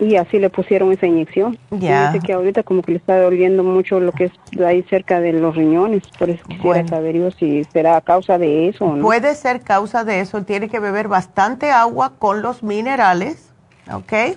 Y 0.01 0.17
así 0.17 0.41
le 0.41 0.51
pusieron 0.51 0.91
esa 0.91 1.07
inyección. 1.07 1.57
Ya. 1.71 2.11
Dice 2.11 2.27
que 2.27 2.33
ahorita 2.33 2.65
como 2.65 2.83
que 2.83 2.93
le 2.93 2.99
está 2.99 3.21
doliendo 3.21 3.63
mucho 3.63 4.01
lo 4.01 4.11
que 4.11 4.25
es 4.25 4.33
ahí 4.61 4.83
cerca 4.83 5.21
de 5.21 5.33
los 5.33 5.55
riñones. 5.55 6.03
Por 6.19 6.31
eso 6.31 6.45
quisiera 6.49 6.87
saber 6.89 7.15
yo 7.17 7.31
si 7.31 7.63
será 7.65 8.01
causa 8.01 8.37
de 8.37 8.69
eso 8.69 8.87
o 8.87 8.97
no. 8.97 9.03
Puede 9.03 9.37
ser 9.37 9.61
causa 9.61 10.05
de 10.05 10.19
eso. 10.21 10.43
Tiene 10.43 10.69
que 10.69 10.81
beber 10.81 11.07
bastante 11.07 11.71
agua 11.71 12.15
con 12.19 12.43
los 12.43 12.65
minerales, 12.65 13.53
¿ok? 13.91 14.37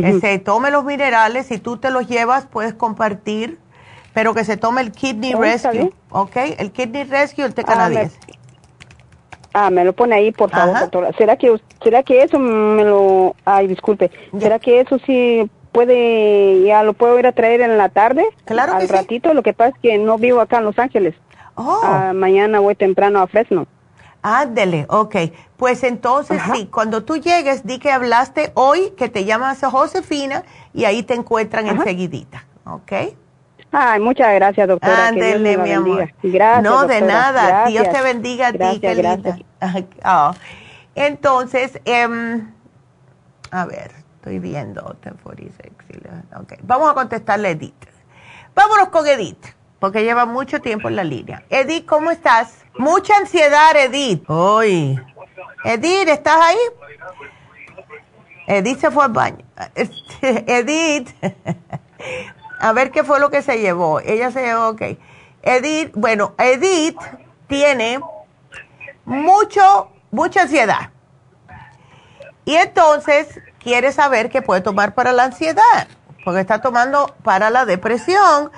Que 0.00 0.20
se 0.20 0.38
tome 0.38 0.70
los 0.70 0.84
minerales. 0.84 1.46
Si 1.46 1.58
tú 1.58 1.76
te 1.76 1.90
los 1.90 2.08
llevas, 2.08 2.46
puedes 2.46 2.74
compartir. 2.74 3.58
Pero 4.12 4.32
que 4.32 4.44
se 4.44 4.56
tome 4.56 4.80
el 4.80 4.92
Kidney 4.92 5.34
oh, 5.34 5.40
Rescue, 5.40 5.92
¿ok? 6.10 6.36
El 6.58 6.70
Kidney 6.70 7.04
Rescue, 7.04 7.44
el 7.44 7.52
té 7.52 7.62
ah, 7.62 7.72
canadiense. 7.72 8.16
Ah, 9.52 9.70
me 9.70 9.84
lo 9.84 9.92
pone 9.92 10.14
ahí, 10.14 10.32
por 10.32 10.50
favor, 10.50 10.78
doctora. 10.78 11.12
¿Será 11.18 11.36
que, 11.36 11.60
¿Será 11.82 12.02
que 12.02 12.22
eso 12.22 12.38
me 12.38 12.84
lo... 12.84 13.34
Ay, 13.44 13.68
disculpe. 13.68 14.10
¿Será 14.38 14.58
que 14.58 14.80
eso 14.80 14.98
sí 15.06 15.48
puede... 15.72 16.62
Ya 16.64 16.82
lo 16.82 16.92
puedo 16.92 17.18
ir 17.18 17.26
a 17.26 17.32
traer 17.32 17.60
en 17.60 17.76
la 17.76 17.88
tarde? 17.88 18.24
Claro 18.44 18.74
Al 18.74 18.88
ratito. 18.88 19.32
Lo 19.32 19.42
que 19.42 19.52
pasa 19.52 19.70
es 19.70 19.82
que 19.82 19.98
no 19.98 20.18
vivo 20.18 20.40
acá 20.40 20.58
en 20.58 20.64
Los 20.64 20.78
Ángeles. 20.78 21.14
Oh. 21.54 21.80
Ah, 21.84 22.12
mañana 22.14 22.58
voy 22.58 22.74
temprano 22.74 23.20
a 23.20 23.26
Fresno. 23.28 23.66
Ándele, 24.26 24.86
ok. 24.88 25.16
Pues 25.58 25.84
entonces 25.84 26.40
sí, 26.54 26.66
cuando 26.72 27.04
tú 27.04 27.18
llegues, 27.18 27.66
di 27.66 27.78
que 27.78 27.92
hablaste 27.92 28.52
hoy, 28.54 28.94
que 28.96 29.10
te 29.10 29.26
llamas 29.26 29.60
Josefina 29.60 30.44
y 30.72 30.86
ahí 30.86 31.02
te 31.02 31.12
encuentran 31.12 31.66
enseguidita, 31.66 32.46
¿ok? 32.64 32.92
Ay, 33.70 34.00
muchas 34.00 34.32
gracias, 34.32 34.66
doctora. 34.66 35.08
Ándele, 35.08 35.58
mi 35.58 35.72
amor. 35.72 36.10
Gracias. 36.22 36.62
No, 36.62 36.86
de 36.86 37.02
nada. 37.02 37.66
Dios 37.66 37.86
te 37.90 38.00
bendiga 38.00 38.48
a 38.48 38.52
ti, 38.52 38.80
qué 38.80 38.94
gracias. 38.94 39.40
Oh. 40.06 40.32
Entonces, 40.94 41.78
em, 41.84 42.50
a 43.50 43.66
ver, 43.66 43.90
estoy 44.16 44.38
viendo. 44.38 44.96
Okay. 46.42 46.58
Vamos 46.62 46.90
a 46.90 46.94
contestarle 46.94 47.48
a 47.48 47.50
Edith. 47.50 47.74
Vámonos 48.54 48.88
con 48.88 49.06
Edith, 49.06 49.44
porque 49.80 50.02
lleva 50.02 50.24
mucho 50.24 50.62
tiempo 50.62 50.88
en 50.88 50.96
la 50.96 51.04
línea. 51.04 51.42
Edith, 51.50 51.84
¿cómo 51.84 52.10
estás? 52.10 52.63
Mucha 52.78 53.16
ansiedad, 53.16 53.76
Edith. 53.76 54.28
Hoy. 54.28 55.00
Edith, 55.64 56.08
¿estás 56.08 56.38
ahí? 56.40 56.58
Edith 58.46 58.80
se 58.80 58.90
fue 58.90 59.04
al 59.04 59.12
baño. 59.12 59.44
Edith. 60.22 61.10
A 62.58 62.72
ver 62.72 62.90
qué 62.90 63.04
fue 63.04 63.20
lo 63.20 63.30
que 63.30 63.42
se 63.42 63.58
llevó. 63.58 64.00
Ella 64.00 64.30
se 64.30 64.42
llevó, 64.42 64.68
ok. 64.68 64.82
Edith, 65.42 65.92
bueno, 65.94 66.34
Edith 66.38 66.98
tiene 67.46 68.00
mucho, 69.04 69.90
mucha 70.10 70.42
ansiedad. 70.42 70.90
Y 72.44 72.56
entonces 72.56 73.40
quiere 73.58 73.92
saber 73.92 74.30
qué 74.30 74.42
puede 74.42 74.60
tomar 74.60 74.94
para 74.94 75.12
la 75.12 75.24
ansiedad, 75.24 75.88
porque 76.24 76.40
está 76.40 76.60
tomando 76.60 77.14
para 77.22 77.50
la 77.50 77.64
depresión 77.64 78.50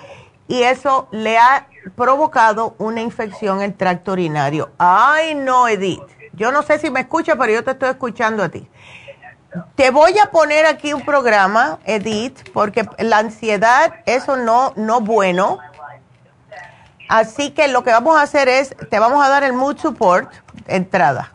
y 0.49 0.63
eso 0.63 1.09
le 1.13 1.39
ha 1.39 1.69
provocado 1.95 2.75
una 2.79 3.01
infección 3.01 3.63
en 3.63 3.77
tracto 3.77 4.13
urinario. 4.13 4.71
Ay, 4.79 5.35
no, 5.35 5.69
Edith. 5.69 6.03
Yo 6.33 6.53
no 6.53 6.63
sé 6.63 6.79
si 6.79 6.91
me 6.91 7.01
escucha, 7.01 7.37
pero 7.37 7.53
yo 7.53 7.65
te 7.65 7.73
estoy 7.73 7.91
escuchando 7.91 8.43
a 8.43 8.49
ti. 8.49 8.69
Te 9.75 9.91
voy 9.91 10.19
a 10.19 10.31
poner 10.31 10.67
aquí 10.67 10.93
un 10.93 11.03
programa, 11.03 11.79
Edith, 11.85 12.51
porque 12.53 12.87
la 12.99 13.19
ansiedad, 13.19 13.95
eso 14.05 14.37
no, 14.37 14.75
no 14.77 15.01
bueno. 15.01 15.59
Así 17.09 17.51
que 17.51 17.69
lo 17.69 17.83
que 17.83 17.91
vamos 17.91 18.17
a 18.17 18.23
hacer 18.23 18.49
es, 18.49 18.75
te 18.91 18.99
vamos 18.99 19.25
a 19.25 19.29
dar 19.29 19.45
el 19.45 19.53
mood 19.53 19.79
support, 19.79 20.31
entrada. 20.67 21.33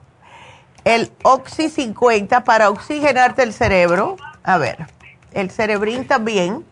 El 0.84 1.12
Oxy 1.24 1.70
50 1.70 2.44
para 2.44 2.70
oxigenarte 2.70 3.44
el 3.44 3.54
cerebro. 3.54 4.18
A 4.44 4.58
ver, 4.58 4.88
el 5.32 5.50
cerebrín 5.50 6.08
también. 6.08 6.66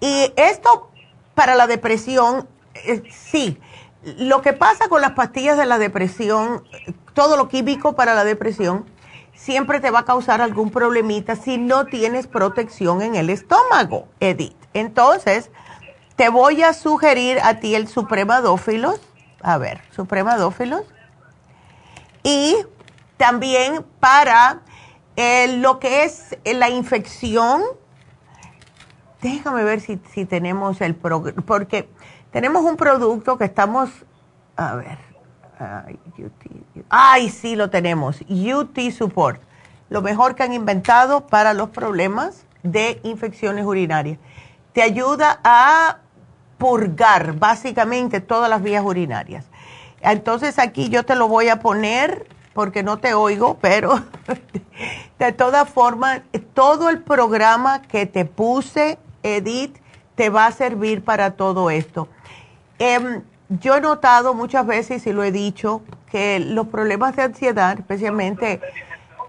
Y 0.00 0.32
esto 0.36 0.90
para 1.34 1.54
la 1.54 1.66
depresión, 1.66 2.48
eh, 2.84 3.02
sí. 3.10 3.58
Lo 4.02 4.42
que 4.42 4.52
pasa 4.52 4.88
con 4.88 5.00
las 5.02 5.12
pastillas 5.12 5.58
de 5.58 5.66
la 5.66 5.78
depresión, 5.78 6.64
todo 7.14 7.36
lo 7.36 7.48
químico 7.48 7.94
para 7.94 8.14
la 8.14 8.24
depresión, 8.24 8.86
siempre 9.34 9.80
te 9.80 9.90
va 9.90 10.00
a 10.00 10.04
causar 10.04 10.40
algún 10.40 10.70
problemita 10.70 11.36
si 11.36 11.58
no 11.58 11.86
tienes 11.86 12.26
protección 12.26 13.02
en 13.02 13.16
el 13.16 13.30
estómago, 13.30 14.08
Edith. 14.20 14.56
Entonces, 14.72 15.50
te 16.16 16.28
voy 16.28 16.62
a 16.62 16.72
sugerir 16.72 17.38
a 17.42 17.60
ti 17.60 17.74
el 17.74 17.88
supremadófilos. 17.88 19.00
A 19.42 19.58
ver, 19.58 19.80
supremadófilos. 19.90 20.82
Y 22.22 22.56
también 23.16 23.84
para 24.00 24.60
eh, 25.16 25.58
lo 25.58 25.78
que 25.80 26.04
es 26.04 26.36
la 26.44 26.70
infección 26.70 27.62
Déjame 29.20 29.64
ver 29.64 29.80
si, 29.80 30.00
si 30.12 30.24
tenemos 30.24 30.80
el 30.80 30.94
porque 30.94 31.88
tenemos 32.30 32.62
un 32.64 32.76
producto 32.76 33.38
que 33.38 33.44
estamos, 33.44 33.90
a 34.56 34.74
ver, 34.74 34.98
ay, 35.58 35.98
ay, 36.88 37.30
sí 37.30 37.56
lo 37.56 37.70
tenemos, 37.70 38.20
UT 38.28 38.78
Support, 38.90 39.40
lo 39.88 40.02
mejor 40.02 40.34
que 40.34 40.42
han 40.42 40.52
inventado 40.52 41.26
para 41.26 41.54
los 41.54 41.70
problemas 41.70 42.44
de 42.62 43.00
infecciones 43.02 43.64
urinarias. 43.64 44.18
Te 44.72 44.82
ayuda 44.82 45.40
a 45.42 45.98
purgar 46.58 47.34
básicamente 47.34 48.20
todas 48.20 48.50
las 48.50 48.62
vías 48.62 48.84
urinarias. 48.84 49.46
Entonces 50.00 50.58
aquí 50.58 50.88
yo 50.88 51.04
te 51.04 51.14
lo 51.14 51.28
voy 51.28 51.48
a 51.48 51.60
poner 51.60 52.26
porque 52.52 52.82
no 52.82 52.98
te 52.98 53.14
oigo, 53.14 53.58
pero 53.60 54.02
de 55.18 55.32
todas 55.32 55.68
formas, 55.68 56.22
todo 56.54 56.90
el 56.90 57.00
programa 57.02 57.82
que 57.82 58.06
te 58.06 58.24
puse 58.24 58.98
Edith 59.22 59.78
te 60.14 60.30
va 60.30 60.46
a 60.46 60.52
servir 60.52 61.04
para 61.04 61.32
todo 61.32 61.70
esto. 61.70 62.08
Em, 62.78 63.22
yo 63.48 63.76
he 63.76 63.80
notado 63.80 64.34
muchas 64.34 64.66
veces, 64.66 65.06
y 65.06 65.12
lo 65.12 65.22
he 65.24 65.32
dicho, 65.32 65.82
que 66.10 66.38
los 66.38 66.68
problemas 66.68 67.16
de 67.16 67.22
ansiedad, 67.22 67.78
especialmente 67.78 68.60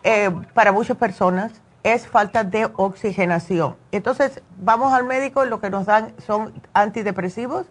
eh, 0.03 0.31
para 0.53 0.71
muchas 0.71 0.97
personas, 0.97 1.51
es 1.83 2.07
falta 2.07 2.43
de 2.43 2.69
oxigenación. 2.75 3.75
Entonces, 3.91 4.41
vamos 4.57 4.93
al 4.93 5.05
médico 5.05 5.45
y 5.45 5.49
lo 5.49 5.61
que 5.61 5.69
nos 5.69 5.85
dan 5.85 6.13
son 6.25 6.53
antidepresivos 6.73 7.65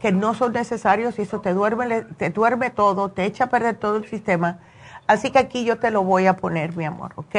que 0.00 0.12
no 0.12 0.34
son 0.34 0.52
necesarios 0.52 1.18
y 1.18 1.22
eso 1.22 1.40
te 1.40 1.52
duerme, 1.54 2.02
te 2.02 2.30
duerme 2.30 2.70
todo, 2.70 3.10
te 3.10 3.24
echa 3.24 3.44
a 3.44 3.46
perder 3.48 3.76
todo 3.76 3.96
el 3.96 4.08
sistema. 4.08 4.58
Así 5.06 5.30
que 5.30 5.38
aquí 5.38 5.64
yo 5.64 5.78
te 5.78 5.90
lo 5.90 6.02
voy 6.02 6.26
a 6.26 6.36
poner, 6.36 6.76
mi 6.76 6.84
amor, 6.84 7.12
¿ok? 7.16 7.36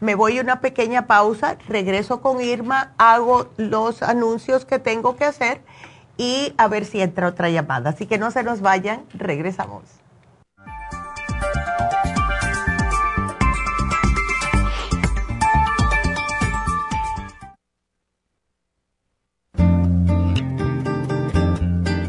Me 0.00 0.16
voy 0.16 0.38
a 0.38 0.42
una 0.42 0.60
pequeña 0.60 1.06
pausa, 1.06 1.56
regreso 1.68 2.20
con 2.20 2.40
Irma, 2.40 2.94
hago 2.98 3.46
los 3.56 4.02
anuncios 4.02 4.64
que 4.64 4.80
tengo 4.80 5.16
que 5.16 5.24
hacer 5.24 5.60
y 6.16 6.54
a 6.58 6.68
ver 6.68 6.84
si 6.84 7.00
entra 7.00 7.26
otra 7.28 7.50
llamada. 7.50 7.90
Así 7.90 8.06
que 8.06 8.18
no 8.18 8.30
se 8.30 8.42
nos 8.42 8.60
vayan, 8.60 9.04
regresamos. 9.14 10.03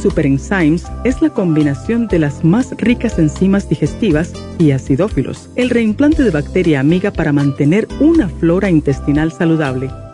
Super 0.00 0.26
Enzymes 0.26 0.84
es 1.04 1.22
la 1.22 1.30
combinación 1.30 2.06
de 2.08 2.18
las 2.18 2.44
más 2.44 2.72
ricas 2.78 3.18
enzimas 3.18 3.68
digestivas 3.68 4.32
y 4.58 4.70
acidófilos, 4.72 5.48
el 5.56 5.70
reimplante 5.70 6.22
de 6.22 6.30
bacteria 6.30 6.80
amiga 6.80 7.12
para 7.12 7.32
mantener 7.32 7.88
una 8.00 8.28
flora 8.28 8.70
intestinal 8.70 9.32
saludable. 9.32 9.90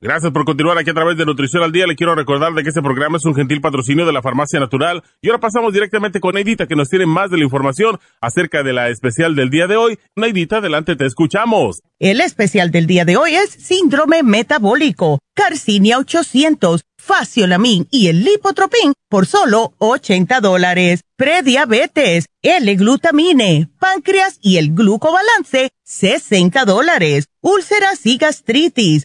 Gracias 0.00 0.30
por 0.30 0.44
continuar 0.44 0.78
aquí 0.78 0.90
a 0.90 0.94
través 0.94 1.16
de 1.16 1.26
Nutrición 1.26 1.64
al 1.64 1.72
Día. 1.72 1.84
Le 1.84 1.96
quiero 1.96 2.14
recordar 2.14 2.52
de 2.52 2.62
que 2.62 2.68
este 2.68 2.80
programa 2.80 3.16
es 3.16 3.24
un 3.24 3.34
gentil 3.34 3.60
patrocinio 3.60 4.06
de 4.06 4.12
la 4.12 4.22
Farmacia 4.22 4.60
Natural. 4.60 5.02
Y 5.20 5.28
ahora 5.28 5.40
pasamos 5.40 5.72
directamente 5.72 6.20
con 6.20 6.36
Neidita, 6.36 6.68
que 6.68 6.76
nos 6.76 6.88
tiene 6.88 7.04
más 7.04 7.32
de 7.32 7.38
la 7.38 7.42
información 7.42 7.98
acerca 8.20 8.62
de 8.62 8.72
la 8.72 8.90
especial 8.90 9.34
del 9.34 9.50
día 9.50 9.66
de 9.66 9.76
hoy. 9.76 9.98
Neidita, 10.14 10.58
adelante, 10.58 10.94
te 10.94 11.04
escuchamos. 11.04 11.82
El 11.98 12.20
especial 12.20 12.70
del 12.70 12.86
día 12.86 13.04
de 13.04 13.16
hoy 13.16 13.34
es 13.34 13.50
síndrome 13.50 14.22
metabólico, 14.22 15.18
Carcinia 15.34 15.98
800 15.98 16.84
Faciolamin 17.08 17.88
y 17.90 18.08
el 18.08 18.22
Lipotropin 18.22 18.92
por 19.08 19.26
solo 19.26 19.72
80 19.78 20.40
dólares. 20.40 21.00
Prediabetes, 21.16 22.26
L-glutamine, 22.42 23.68
páncreas 23.80 24.38
y 24.42 24.58
el 24.58 24.74
glucobalance, 24.74 25.70
60 25.84 26.64
dólares. 26.66 27.26
Úlceras 27.40 28.04
y 28.04 28.18
gastritis, 28.18 29.04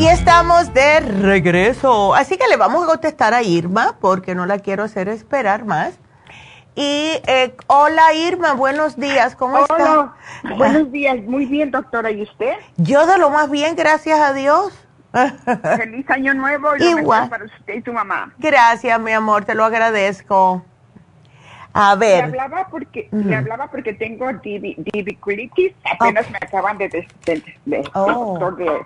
Y 0.00 0.08
estamos 0.08 0.72
de 0.72 1.00
regreso. 1.00 2.14
Así 2.14 2.38
que 2.38 2.48
le 2.48 2.56
vamos 2.56 2.84
a 2.84 2.86
contestar 2.86 3.34
a 3.34 3.42
Irma 3.42 3.96
porque 4.00 4.34
no 4.34 4.46
la 4.46 4.58
quiero 4.58 4.84
hacer 4.84 5.10
esperar 5.10 5.66
más. 5.66 5.92
Y 6.74 7.20
eh, 7.26 7.54
hola 7.66 8.14
Irma, 8.14 8.54
buenos 8.54 8.96
días, 8.96 9.36
¿cómo 9.36 9.58
hola. 9.68 10.14
Buenos 10.56 10.90
días, 10.90 11.18
muy 11.24 11.44
bien 11.44 11.70
doctora, 11.70 12.10
¿y 12.10 12.22
usted? 12.22 12.54
Yo 12.78 13.06
de 13.06 13.18
lo 13.18 13.28
más 13.28 13.50
bien, 13.50 13.76
gracias 13.76 14.18
a 14.18 14.32
Dios. 14.32 14.72
Feliz 15.76 16.08
año 16.08 16.32
nuevo 16.32 16.70
y 16.78 16.82
Igual. 16.82 17.28
para 17.28 17.44
usted 17.44 17.74
y 17.74 17.82
tu 17.82 17.92
mamá. 17.92 18.32
Gracias, 18.38 18.98
mi 18.98 19.12
amor, 19.12 19.44
te 19.44 19.54
lo 19.54 19.66
agradezco. 19.66 20.64
A 21.74 21.94
ver. 21.96 22.30
Le 22.30 22.40
hablaba 22.40 22.68
porque, 22.70 23.10
le 23.12 23.36
hablaba 23.36 23.70
porque 23.70 23.92
tengo 23.92 24.32
diverticulitis, 24.32 25.74
apenas 25.84 26.30
me 26.30 26.38
acaban 26.38 26.78
de, 26.78 26.88
de, 26.88 27.42
de, 27.66 27.90
oh. 27.92 28.50
de 28.52 28.80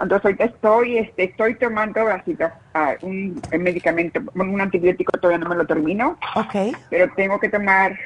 entonces 0.00 0.36
estoy, 0.40 0.98
este, 0.98 1.24
estoy 1.24 1.54
tomando 1.54 2.06
así, 2.08 2.36
ah, 2.74 2.94
un, 3.02 3.40
medicamento, 3.58 4.20
un 4.34 4.60
antibiótico 4.60 5.12
todavía 5.18 5.38
no 5.38 5.50
me 5.50 5.56
lo 5.56 5.66
termino. 5.66 6.18
Ok. 6.34 6.76
Pero 6.90 7.12
tengo 7.14 7.38
que 7.38 7.48
tomar 7.48 7.96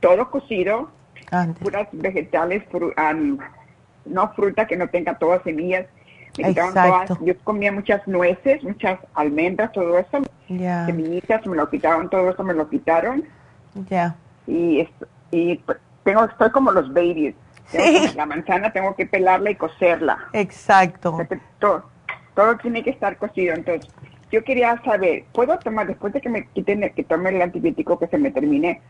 todo 0.00 0.30
cocido, 0.30 0.90
puras 1.60 1.88
vegetales, 1.92 2.64
no 4.04 4.32
fruta 4.34 4.66
que 4.66 4.76
no 4.76 4.88
tenga 4.88 5.18
todas 5.18 5.42
semillas. 5.42 5.86
Exacto. 6.38 7.18
yo 7.22 7.34
comía 7.44 7.72
muchas 7.72 8.06
nueces, 8.06 8.62
muchas 8.62 8.98
almendras, 9.14 9.72
todo 9.72 9.98
eso. 9.98 10.22
Semillitas, 10.46 11.46
me 11.46 11.56
lo 11.56 11.70
quitaron, 11.70 12.10
todo 12.10 12.30
eso 12.30 12.44
me 12.44 12.52
lo 12.52 12.68
quitaron. 12.68 13.24
Ya. 13.88 14.16
Y, 14.46 14.86
y 15.30 15.62
tengo, 16.04 16.24
estoy 16.24 16.50
como 16.50 16.72
los 16.72 16.92
babies 16.92 17.34
la 18.14 18.26
manzana 18.26 18.72
tengo 18.72 18.94
que 18.94 19.06
pelarla 19.06 19.50
y 19.50 19.56
cocerla. 19.56 20.18
Exacto. 20.32 21.18
Todo, 21.58 21.84
todo, 22.34 22.56
tiene 22.58 22.82
que 22.82 22.90
estar 22.90 23.16
cocido. 23.16 23.54
Entonces, 23.54 23.90
yo 24.30 24.44
quería 24.44 24.80
saber, 24.84 25.24
¿puedo 25.32 25.58
tomar, 25.58 25.86
después 25.86 26.12
de 26.12 26.20
que 26.20 26.28
me 26.28 26.46
quiten, 26.48 26.92
que 26.94 27.04
tome 27.04 27.30
el 27.30 27.42
antibiótico 27.42 27.98
que 27.98 28.06
se 28.08 28.18
me 28.18 28.30
termine, 28.30 28.80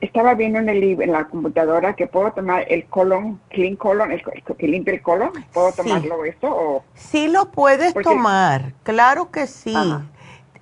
estaba 0.00 0.34
viendo 0.34 0.58
en 0.58 0.68
el 0.68 0.82
en 1.00 1.12
la 1.12 1.24
computadora 1.24 1.94
que 1.94 2.06
puedo 2.06 2.32
tomar 2.32 2.64
el 2.68 2.84
colon, 2.86 3.40
clean 3.48 3.76
colon, 3.76 4.12
el, 4.12 4.22
que 4.22 4.68
limpia 4.68 4.94
el 4.94 5.02
colon, 5.02 5.30
¿puedo 5.52 5.72
tomarlo 5.72 6.24
eso? 6.24 6.48
O? 6.48 6.84
Sí 6.94 7.28
lo 7.28 7.50
puedes 7.50 7.94
tomar, 7.94 8.72
claro 8.82 9.30
que 9.30 9.46
sí. 9.46 9.74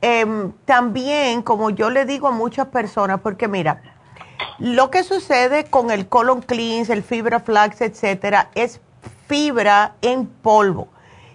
Em, 0.00 0.52
también, 0.64 1.42
como 1.42 1.70
yo 1.70 1.90
le 1.90 2.04
digo 2.04 2.28
a 2.28 2.30
muchas 2.30 2.66
personas, 2.66 3.20
porque 3.20 3.48
mira, 3.48 3.80
lo 4.58 4.90
que 4.90 5.02
sucede 5.02 5.64
con 5.64 5.90
el 5.90 6.08
colon 6.08 6.42
cleanse, 6.42 6.92
el 6.92 7.02
fibra 7.02 7.40
flax, 7.40 7.80
etcétera, 7.80 8.50
es 8.54 8.80
fibra 9.26 9.94
en 10.02 10.26
polvo. 10.26 10.88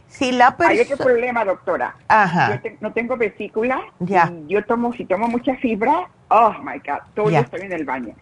Si 0.08 0.32
la 0.32 0.56
Hay 0.60 0.80
otro 0.80 0.98
problema, 0.98 1.46
doctora. 1.46 1.96
Ajá. 2.08 2.60
Yo 2.64 2.72
no 2.82 2.92
tengo 2.94 3.16
vesícula. 3.16 3.82
Ya. 4.00 4.32
yo 4.48 4.66
tomo, 4.66 4.92
si 4.94 5.06
tomo 5.06 5.28
mucha 5.28 5.56
fibra, 5.58 6.10
oh 6.30 6.54
my 6.64 6.80
God, 6.80 7.02
todo 7.14 7.30
ya. 7.30 7.42
estoy 7.42 7.62
en 7.62 7.74
el 7.74 7.86
baño. 7.86 8.16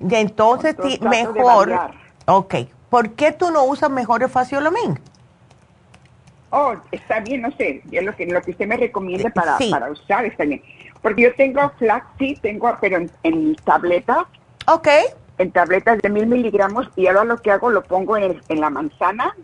Y 0.00 0.14
entonces, 0.14 0.76
mejor. 1.00 1.72
Ok. 2.26 2.54
¿Por 2.88 3.10
qué 3.10 3.32
tú 3.32 3.50
no 3.50 3.64
usas 3.64 3.90
mejor 3.90 4.22
el 4.22 4.30
faciolamin? 4.30 4.98
Oh, 6.50 6.74
está 6.90 7.20
bien, 7.20 7.42
no 7.42 7.50
sé. 7.52 7.82
Lo 7.90 8.16
que, 8.16 8.26
lo 8.26 8.40
que 8.40 8.52
usted 8.52 8.66
me 8.66 8.78
recomienda 8.78 9.28
para, 9.30 9.58
para 9.70 9.90
usar 9.90 10.24
está 10.24 10.44
bien. 10.44 10.62
Porque 11.02 11.22
yo 11.22 11.34
tengo 11.34 11.70
flaxseed, 11.78 12.38
tengo, 12.40 12.76
pero 12.80 12.98
en, 13.22 13.54
tabletas. 13.56 14.26
Ok. 14.66 14.88
En 15.38 15.52
tabletas 15.52 16.00
de 16.02 16.08
mil 16.10 16.26
miligramos 16.26 16.88
y 16.96 17.06
ahora 17.06 17.24
lo 17.24 17.38
que 17.38 17.52
hago 17.52 17.70
lo 17.70 17.82
pongo 17.82 18.16
en, 18.16 18.40
en 18.48 18.60
la 18.60 18.70
manzana. 18.70 19.34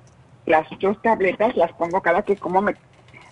Las 0.47 0.67
dos 0.81 1.01
tabletas 1.03 1.57
las 1.57 1.73
pongo 1.73 2.03
cada 2.03 2.23
que 2.23 2.37
como 2.37 2.61
me, 2.61 2.75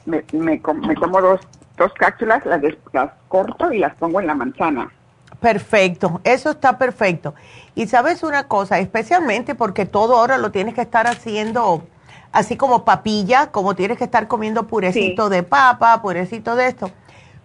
me, 0.07 0.25
me, 0.33 0.59
tomo 0.59 1.21
dos, 1.21 1.41
dos 1.77 1.93
cápsulas, 1.95 2.45
las, 2.47 2.63
las 2.93 3.11
corto 3.29 3.73
y 3.73 3.79
las 3.79 3.95
pongo 3.97 4.21
en 4.21 4.27
la 4.27 4.35
manzana. 4.35 4.91
Perfecto, 5.41 6.21
eso 6.23 6.51
está 6.51 6.79
perfecto. 6.79 7.35
Y 7.75 7.89
sabes 7.89 8.23
una 8.23 8.47
cosa, 8.47 8.79
especialmente 8.79 9.55
porque 9.55 9.87
todo 9.87 10.17
ahora 10.17 10.39
lo 10.39 10.53
tienes 10.53 10.75
que 10.75 10.83
estar 10.83 11.07
haciendo 11.07 11.83
así 12.31 12.57
como 12.57 12.85
papilla, 12.85 13.51
como 13.51 13.75
tienes 13.75 13.99
que 13.99 14.05
estar 14.05 14.29
comiendo 14.29 14.67
purecito 14.67 15.29
de 15.29 15.43
papa, 15.43 16.01
purecito 16.01 16.55
de 16.55 16.69
esto. 16.69 16.91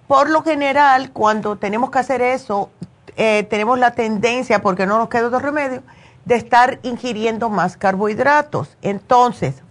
Por 0.08 0.30
lo 0.30 0.42
general, 0.42 1.12
cuando 1.12 1.58
tenemos 1.58 1.92
que 1.92 2.00
hacer 2.00 2.22
eso, 2.22 2.70
eh, 3.18 3.44
tenemos 3.50 3.78
la 3.78 3.92
tendencia, 3.92 4.62
porque 4.62 4.86
no 4.86 4.98
nos 4.98 5.10
queda 5.10 5.28
otro 5.28 5.40
remedio, 5.40 5.84
de 6.24 6.36
estar 6.36 6.80
ingiriendo 6.84 7.50
más 7.50 7.76
carbohidratos. 7.76 8.78
Entonces, 8.82 9.64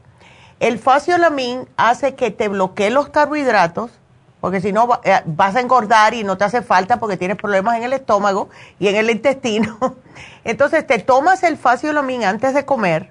el 0.60 0.78
faciolamin 0.78 1.66
hace 1.78 2.14
que 2.14 2.30
te 2.30 2.48
bloquee 2.48 2.90
los 2.90 3.08
carbohidratos, 3.08 3.92
porque 4.42 4.60
si 4.60 4.74
no 4.74 5.00
eh, 5.04 5.22
vas 5.24 5.56
a 5.56 5.60
engordar 5.60 6.12
y 6.12 6.22
no 6.22 6.36
te 6.36 6.44
hace 6.44 6.60
falta 6.60 6.98
porque 6.98 7.16
tienes 7.16 7.38
problemas 7.38 7.78
en 7.78 7.84
el 7.84 7.94
estómago 7.94 8.50
y 8.78 8.88
en 8.88 8.96
el 8.96 9.08
intestino. 9.08 9.78
Entonces 10.44 10.86
te 10.86 10.98
tomas 10.98 11.44
el 11.44 11.56
faciolamin 11.56 12.24
antes 12.24 12.52
de 12.52 12.66
comer 12.66 13.10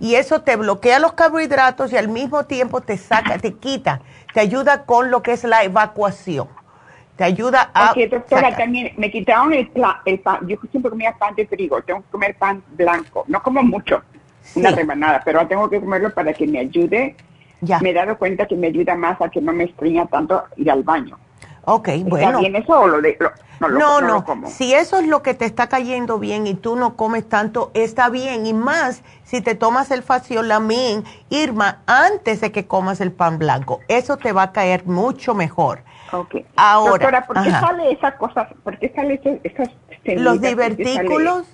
y 0.00 0.16
eso 0.16 0.42
te 0.42 0.56
bloquea 0.56 0.98
los 0.98 1.12
carbohidratos 1.12 1.92
y 1.92 1.96
al 1.96 2.08
mismo 2.08 2.46
tiempo 2.46 2.80
te 2.80 2.98
saca, 2.98 3.38
te 3.38 3.54
quita, 3.54 4.00
te 4.34 4.40
ayuda 4.40 4.84
con 4.84 5.12
lo 5.12 5.22
que 5.22 5.32
es 5.32 5.44
la 5.44 5.62
evacuación 5.62 6.48
te 7.16 7.24
ayuda 7.24 7.70
a... 7.72 7.92
Ok, 7.92 7.98
doctora, 8.10 8.56
también 8.56 8.92
me 8.96 9.10
quitaron 9.10 9.52
el, 9.52 9.70
el 10.04 10.20
pan, 10.20 10.46
yo 10.46 10.56
siempre 10.70 10.90
comía 10.90 11.12
pan 11.12 11.34
de 11.34 11.46
trigo, 11.46 11.80
tengo 11.82 12.00
que 12.02 12.10
comer 12.10 12.36
pan 12.36 12.62
blanco, 12.72 13.24
no 13.28 13.42
como 13.42 13.62
mucho, 13.62 14.02
una 14.54 14.70
rebanada, 14.70 15.22
pero 15.24 15.46
tengo 15.46 15.68
que 15.70 15.80
comerlo 15.80 16.12
para 16.12 16.32
que 16.32 16.46
me 16.46 16.58
ayude. 16.58 17.16
Ya. 17.60 17.78
Me 17.78 17.90
he 17.90 17.94
dado 17.94 18.18
cuenta 18.18 18.46
que 18.46 18.56
me 18.56 18.66
ayuda 18.66 18.94
más 18.94 19.18
a 19.22 19.30
que 19.30 19.40
no 19.40 19.52
me 19.52 19.64
estreña 19.64 20.06
tanto 20.06 20.42
ir 20.56 20.70
al 20.70 20.82
baño. 20.82 21.18
Ok, 21.64 21.88
bueno. 22.04 22.28
¿Está 22.28 22.40
bien 22.40 22.56
eso 22.56 22.78
o 22.78 22.86
lo 22.86 23.00
de, 23.00 23.16
no, 23.60 23.68
no, 23.68 24.00
no, 24.00 24.48
si 24.48 24.74
eso 24.74 24.98
es 24.98 25.06
lo 25.06 25.22
que 25.22 25.32
te 25.32 25.44
está 25.44 25.68
cayendo 25.68 26.18
bien 26.18 26.46
y 26.46 26.54
tú 26.54 26.76
no 26.76 26.96
comes 26.96 27.28
tanto, 27.28 27.70
está 27.74 28.10
bien. 28.10 28.46
Y 28.46 28.52
más 28.52 29.02
si 29.22 29.40
te 29.40 29.54
tomas 29.54 29.90
el 29.90 30.02
faciolamin, 30.02 31.04
Irma, 31.30 31.78
antes 31.86 32.40
de 32.40 32.52
que 32.52 32.66
comas 32.66 33.00
el 33.00 33.12
pan 33.12 33.38
blanco. 33.38 33.80
Eso 33.88 34.16
te 34.16 34.32
va 34.32 34.42
a 34.42 34.52
caer 34.52 34.86
mucho 34.86 35.34
mejor. 35.34 35.84
Ok. 36.12 36.36
Ahora. 36.56 36.90
Doctora, 36.90 37.26
¿por 37.26 37.42
qué 37.42 37.50
sale 37.50 37.92
esa 37.92 38.16
cosa? 38.16 38.48
¿Por 38.62 38.78
qué 38.78 38.92
sale 38.94 39.20
esas 39.42 39.70
Los 40.04 40.40
divertículos. 40.40 41.46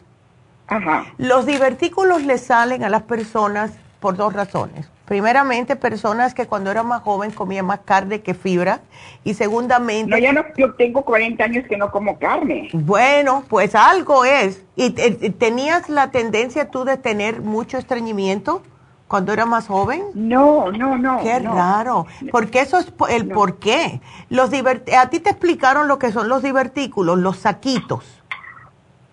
Ajá. 0.66 1.06
Los 1.18 1.46
divertículos 1.46 2.22
le 2.22 2.38
salen 2.38 2.84
a 2.84 2.88
las 2.88 3.02
personas 3.02 3.72
por 4.00 4.16
dos 4.16 4.32
razones. 4.32 4.90
Primeramente, 5.04 5.74
personas 5.74 6.34
que 6.34 6.46
cuando 6.46 6.70
eran 6.70 6.86
más 6.86 7.02
joven 7.02 7.32
comían 7.32 7.66
más 7.66 7.80
carne 7.80 8.20
que 8.20 8.32
fibra. 8.32 8.80
Y 9.24 9.34
segundamente... 9.34 10.08
No, 10.08 10.18
ya 10.18 10.32
no, 10.32 10.44
yo 10.56 10.74
tengo 10.74 11.02
40 11.02 11.42
años 11.42 11.64
que 11.68 11.76
no 11.76 11.90
como 11.90 12.16
carne. 12.18 12.68
Bueno, 12.72 13.44
pues 13.48 13.74
algo 13.74 14.24
es. 14.24 14.64
¿Y 14.76 14.90
tenías 14.92 15.88
la 15.88 16.12
tendencia 16.12 16.70
tú 16.70 16.84
de 16.84 16.96
tener 16.96 17.40
mucho 17.40 17.76
estreñimiento? 17.76 18.62
Cuando 19.10 19.32
era 19.32 19.44
más 19.44 19.66
joven? 19.66 20.04
No, 20.14 20.70
no, 20.70 20.96
no. 20.96 21.20
Qué 21.20 21.40
raro, 21.40 22.06
porque 22.30 22.60
eso 22.60 22.78
es 22.78 22.92
el 23.08 23.26
por 23.26 23.58
qué. 23.58 24.00
Los 24.28 24.50
a 24.96 25.10
ti 25.10 25.18
te 25.18 25.30
explicaron 25.30 25.88
lo 25.88 25.98
que 25.98 26.12
son 26.12 26.28
los 26.28 26.44
divertículos, 26.44 27.18
los 27.18 27.38
saquitos. 27.38 28.04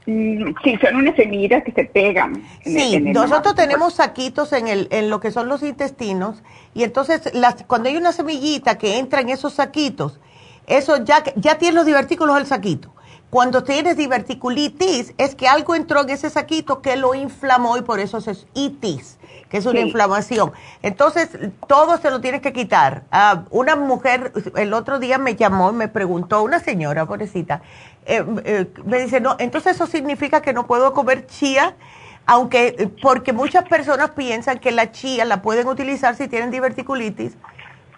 Mm, 0.06 0.54
sí, 0.64 0.78
son 0.80 0.98
unas 0.98 1.16
semillas 1.16 1.64
que 1.64 1.72
se 1.72 1.86
pegan. 1.86 2.44
sí, 2.64 3.00
nosotros 3.00 3.56
tenemos 3.56 3.96
saquitos 3.96 4.54
en, 4.54 4.68
el, 4.68 4.88
en 4.92 5.10
lo 5.10 5.20
que 5.20 5.32
son 5.32 5.48
los 5.48 5.64
intestinos 5.64 6.44
y 6.76 6.84
entonces 6.84 7.34
las, 7.34 7.64
cuando 7.64 7.90
hay 7.90 7.98
una 7.98 8.12
semillita 8.12 8.78
que 8.78 9.00
entra 9.00 9.22
en 9.22 9.30
esos 9.30 9.54
saquitos, 9.56 10.20
eso 10.68 11.04
ya, 11.04 11.24
ya 11.38 11.58
tiene 11.58 11.74
los 11.74 11.88
divertículos 11.88 12.38
el 12.38 12.46
saquito. 12.46 12.94
Cuando 13.32 13.64
tienes 13.64 13.98
diverticulitis 13.98 15.16
es 15.18 15.34
que 15.34 15.48
algo 15.48 15.74
entró 15.74 16.04
en 16.04 16.12
ese 16.12 16.30
saquito 16.30 16.84
que 16.84 16.96
lo 16.98 17.16
inflamó 17.16 17.78
y 17.78 17.82
por 17.82 18.00
eso 18.00 18.20
es 18.20 18.46
itis 18.54 19.18
que 19.50 19.58
es 19.58 19.66
una 19.66 19.80
inflamación. 19.80 20.52
Entonces, 20.82 21.30
todo 21.68 21.98
se 21.98 22.12
lo 22.12 22.22
tienes 22.22 22.42
que 22.42 22.54
quitar. 22.54 23.04
Ah, 23.12 23.44
una 23.50 23.76
mujer 23.76 24.34
el 24.56 24.74
otro 24.74 25.00
día 25.00 25.18
me 25.18 25.36
llamó 25.36 25.72
y 25.72 25.74
me 25.74 25.88
preguntó, 25.88 26.42
una 26.44 26.60
señora, 26.60 27.06
pobrecita, 27.06 27.62
eh, 28.06 28.24
eh, 28.46 28.68
me 28.86 29.00
dice, 29.00 29.20
no, 29.20 29.36
entonces 29.40 29.76
eso 29.76 29.88
significa 29.88 30.42
que 30.42 30.54
no 30.54 30.68
puedo 30.68 30.94
comer 30.94 31.28
chía, 31.28 31.76
aunque, 32.26 32.92
porque 33.02 33.32
muchas 33.34 33.64
personas 33.66 34.12
piensan 34.12 34.60
que 34.60 34.72
la 34.72 34.92
chía 34.92 35.26
la 35.26 35.42
pueden 35.42 35.68
utilizar 35.68 36.16
si 36.16 36.28
tienen 36.28 36.52
diverticulitis, 36.52 37.38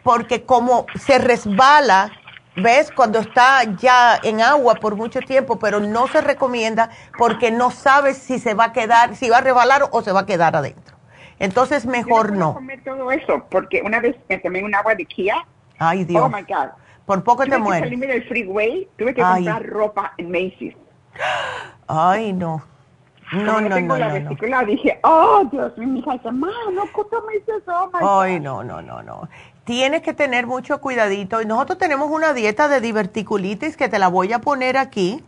porque 0.03 0.43
como 0.43 0.85
se 0.99 1.17
resbala, 1.17 2.11
¿ves? 2.55 2.91
Cuando 2.91 3.19
está 3.19 3.63
ya 3.63 4.19
en 4.21 4.41
agua 4.41 4.75
por 4.75 4.95
mucho 4.95 5.19
tiempo, 5.21 5.57
pero 5.57 5.79
no 5.79 6.07
se 6.07 6.21
recomienda 6.21 6.89
porque 7.17 7.51
no 7.51 7.71
sabes 7.71 8.17
si 8.17 8.39
se 8.39 8.53
va 8.53 8.65
a 8.65 8.73
quedar, 8.73 9.15
si 9.15 9.29
va 9.29 9.37
a 9.37 9.41
resbalar 9.41 9.89
o 9.91 10.01
se 10.01 10.11
va 10.11 10.21
a 10.21 10.25
quedar 10.25 10.55
adentro. 10.55 10.98
Entonces 11.39 11.85
mejor 11.85 12.33
no. 12.33 12.53
comer 12.53 12.83
todo 12.83 13.11
eso, 13.11 13.45
porque 13.49 13.81
una 13.81 13.99
vez 13.99 14.15
me 14.27 14.37
tomé 14.37 14.63
un 14.63 14.75
agua 14.75 14.95
de 14.95 15.05
Kia. 15.05 15.35
Ay, 15.77 16.03
Dios. 16.03 16.21
Oh 16.23 16.29
my 16.29 16.41
God. 16.43 16.69
Por 17.05 17.23
poco 17.23 17.45
te 17.45 17.57
mueres. 17.57 17.63
Tuve 17.63 17.73
que 17.73 17.83
salirme 17.85 18.07
del 18.07 18.23
freeway, 18.27 18.87
tuve 18.97 19.13
que 19.15 19.21
comprar 19.21 19.65
ropa 19.65 20.13
en 20.17 20.29
Macy's. 20.29 20.75
Ay, 21.87 22.33
no. 22.33 22.61
No, 23.31 23.61
no, 23.61 23.75
tengo 23.75 23.93
no, 23.93 23.99
la 23.99 24.13
vesícula, 24.13 24.63
dije, 24.63 24.99
oh, 25.03 25.43
Dios 25.51 25.77
mío, 25.77 25.87
mi 25.87 25.99
hija 25.99 26.13
dice, 26.13 26.31
no 26.31 26.87
tomes 27.11 27.43
eso, 27.47 27.91
oh 28.01 28.21
Ay, 28.21 28.39
no, 28.39 28.63
no, 28.63 28.81
no, 28.81 29.03
no. 29.03 29.29
Tienes 29.65 30.01
que 30.01 30.13
tener 30.13 30.47
mucho 30.47 30.81
cuidadito. 30.81 31.39
Y 31.41 31.45
nosotros 31.45 31.77
tenemos 31.77 32.09
una 32.09 32.33
dieta 32.33 32.67
de 32.67 32.81
diverticulitis 32.81 33.77
que 33.77 33.87
te 33.87 33.99
la 33.99 34.07
voy 34.07 34.33
a 34.33 34.39
poner 34.39 34.77
aquí 34.77 35.23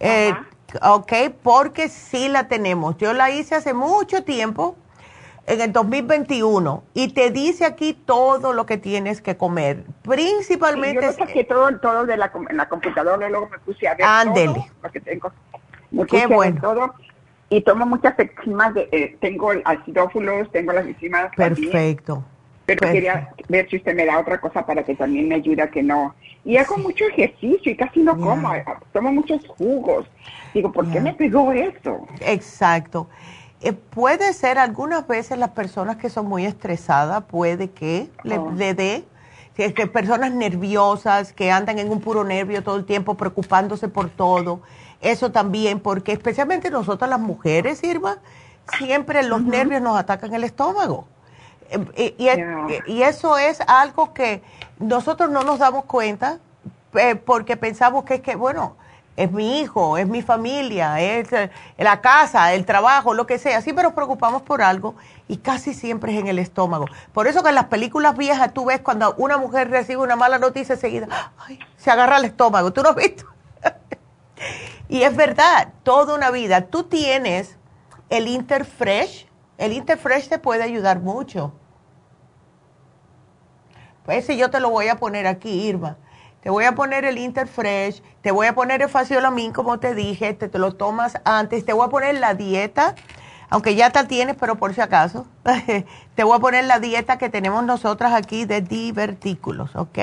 Eh, 0.00 0.34
ok, 0.82 1.12
porque 1.42 1.88
sí 1.88 2.28
la 2.28 2.46
tenemos. 2.46 2.98
Yo 2.98 3.14
la 3.14 3.30
hice 3.30 3.54
hace 3.54 3.72
mucho 3.72 4.22
tiempo, 4.22 4.76
en 5.48 5.62
el 5.62 5.72
2021, 5.72 6.84
y 6.92 7.12
te 7.14 7.30
dice 7.30 7.64
aquí 7.64 7.94
todo 7.94 8.52
lo 8.52 8.66
que 8.66 8.76
tienes 8.76 9.22
que 9.22 9.36
comer. 9.36 9.84
Principalmente... 10.02 11.06
yo 11.06 11.12
saqué 11.12 11.44
todo, 11.44 11.78
todo 11.78 12.04
de 12.04 12.18
la, 12.18 12.30
en 12.50 12.56
la 12.56 12.68
computadora, 12.68 13.28
luego 13.30 13.48
me 13.48 13.58
puse 13.60 13.88
a 13.88 13.94
ver 13.94 14.04
Ándele. 14.06 14.54
todo, 14.54 14.66
porque 14.82 15.00
tengo... 15.00 15.32
Qué 16.06 16.26
bueno. 16.26 16.60
Todo, 16.60 16.94
y 17.48 17.62
tomo 17.62 17.86
muchas 17.86 18.14
enzimas, 18.18 18.74
de, 18.74 18.88
eh, 18.92 19.16
tengo 19.20 19.52
acidófulos, 19.64 20.52
tengo 20.52 20.72
las 20.72 20.86
enzimas 20.86 21.34
Perfecto. 21.34 22.22
Pero 22.66 22.92
quería 22.92 23.30
ver 23.48 23.66
si 23.70 23.76
usted 23.76 23.94
me 23.94 24.04
da 24.04 24.18
otra 24.18 24.38
cosa 24.38 24.66
para 24.66 24.82
que 24.82 24.94
también 24.94 25.28
me 25.28 25.36
ayude 25.36 25.62
a 25.62 25.70
que 25.70 25.82
no. 25.82 26.14
Y 26.44 26.58
hago 26.58 26.76
mucho 26.76 27.06
ejercicio 27.06 27.72
y 27.72 27.74
casi 27.74 28.00
no 28.00 28.14
como, 28.20 28.52
tomo 28.92 29.10
muchos 29.10 29.46
jugos. 29.48 30.06
Digo, 30.52 30.70
¿por 30.70 30.90
qué 30.90 31.00
me 31.00 31.14
pegó 31.14 31.50
eso? 31.52 32.06
Exacto. 32.20 33.08
Eh, 33.60 33.72
puede 33.72 34.32
ser 34.32 34.58
algunas 34.58 35.06
veces 35.06 35.38
las 35.38 35.50
personas 35.50 35.96
que 35.96 36.10
son 36.10 36.26
muy 36.26 36.46
estresadas, 36.46 37.24
puede 37.24 37.70
que 37.70 38.10
le, 38.22 38.38
oh. 38.38 38.52
dé, 38.52 39.04
que 39.56 39.86
personas 39.88 40.32
nerviosas, 40.32 41.32
que 41.32 41.50
andan 41.50 41.78
en 41.80 41.90
un 41.90 42.00
puro 42.00 42.22
nervio 42.22 42.62
todo 42.62 42.76
el 42.76 42.84
tiempo 42.84 43.16
preocupándose 43.16 43.88
por 43.88 44.10
todo. 44.10 44.60
Eso 45.00 45.32
también, 45.32 45.80
porque 45.80 46.12
especialmente 46.12 46.70
nosotras 46.70 47.10
las 47.10 47.20
mujeres, 47.20 47.82
Irma, 47.82 48.18
siempre 48.78 49.22
los 49.24 49.42
nervios 49.42 49.82
nos 49.82 49.98
atacan 49.98 50.34
el 50.34 50.44
estómago. 50.44 51.06
Eh, 51.70 52.14
y, 52.16 52.92
y, 52.92 53.02
eso 53.02 53.36
es 53.36 53.60
algo 53.66 54.14
que 54.14 54.42
nosotros 54.78 55.30
no 55.30 55.42
nos 55.42 55.58
damos 55.58 55.84
cuenta 55.84 56.38
eh, 56.94 57.14
porque 57.16 57.56
pensamos 57.56 58.04
que 58.04 58.14
es 58.14 58.20
que, 58.20 58.36
bueno, 58.36 58.76
es 59.18 59.32
mi 59.32 59.58
hijo, 59.58 59.98
es 59.98 60.06
mi 60.06 60.22
familia, 60.22 61.00
es 61.00 61.32
eh, 61.32 61.50
la 61.76 62.00
casa, 62.00 62.54
el 62.54 62.64
trabajo, 62.64 63.14
lo 63.14 63.26
que 63.26 63.38
sea. 63.38 63.60
Siempre 63.62 63.82
nos 63.82 63.92
preocupamos 63.92 64.42
por 64.42 64.62
algo 64.62 64.94
y 65.26 65.38
casi 65.38 65.74
siempre 65.74 66.14
es 66.14 66.20
en 66.20 66.28
el 66.28 66.38
estómago. 66.38 66.86
Por 67.12 67.26
eso 67.26 67.42
que 67.42 67.48
en 67.48 67.56
las 67.56 67.64
películas 67.64 68.16
viejas 68.16 68.54
tú 68.54 68.66
ves 68.66 68.80
cuando 68.80 69.16
una 69.16 69.36
mujer 69.36 69.70
recibe 69.70 70.02
una 70.02 70.14
mala 70.14 70.38
noticia 70.38 70.76
enseguida, 70.76 71.32
se 71.76 71.90
agarra 71.90 72.18
el 72.18 72.26
estómago. 72.26 72.72
¿Tú 72.72 72.80
no 72.80 72.90
has 72.90 72.94
visto? 72.94 73.24
y 74.88 75.02
es 75.02 75.16
verdad, 75.16 75.72
toda 75.82 76.14
una 76.14 76.30
vida. 76.30 76.66
Tú 76.66 76.84
tienes 76.84 77.56
el 78.10 78.28
Interfresh. 78.28 79.26
El 79.58 79.72
Interfresh 79.72 80.28
te 80.28 80.38
puede 80.38 80.62
ayudar 80.62 81.00
mucho. 81.00 81.52
Pues 84.04 84.18
ese 84.18 84.36
yo 84.36 84.48
te 84.48 84.60
lo 84.60 84.70
voy 84.70 84.86
a 84.86 84.94
poner 84.94 85.26
aquí, 85.26 85.66
Irma. 85.66 85.96
Te 86.42 86.50
voy 86.50 86.64
a 86.64 86.74
poner 86.74 87.04
el 87.04 87.18
Interfresh, 87.18 88.02
te 88.22 88.30
voy 88.30 88.46
a 88.46 88.54
poner 88.54 88.80
el 88.82 88.88
Faciolamin, 88.88 89.52
como 89.52 89.80
te 89.80 89.94
dije, 89.94 90.34
te, 90.34 90.56
lo 90.58 90.74
tomas 90.74 91.20
antes, 91.24 91.64
te 91.64 91.72
voy 91.72 91.86
a 91.86 91.90
poner 91.90 92.18
la 92.20 92.34
dieta, 92.34 92.94
aunque 93.50 93.74
ya 93.74 93.90
te 93.90 94.04
tienes, 94.04 94.36
pero 94.38 94.56
por 94.56 94.72
si 94.72 94.80
acaso, 94.80 95.26
te 96.14 96.24
voy 96.24 96.36
a 96.36 96.40
poner 96.40 96.64
la 96.64 96.78
dieta 96.78 97.18
que 97.18 97.28
tenemos 97.28 97.64
nosotras 97.64 98.12
aquí 98.12 98.44
de 98.44 98.60
divertículos, 98.60 99.74
¿ok? 99.74 99.98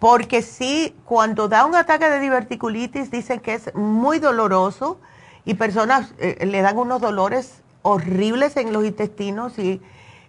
Porque 0.00 0.42
sí, 0.42 0.94
cuando 1.04 1.48
da 1.48 1.64
un 1.64 1.76
ataque 1.76 2.10
de 2.10 2.18
diverticulitis, 2.18 3.10
dicen 3.10 3.40
que 3.40 3.54
es 3.54 3.74
muy 3.74 4.18
doloroso 4.18 5.00
y 5.44 5.54
personas 5.54 6.14
eh, 6.18 6.44
le 6.44 6.60
dan 6.62 6.76
unos 6.76 7.00
dolores 7.00 7.62
horribles 7.82 8.56
en 8.56 8.72
los 8.72 8.84
intestinos 8.84 9.58
y 9.58 9.80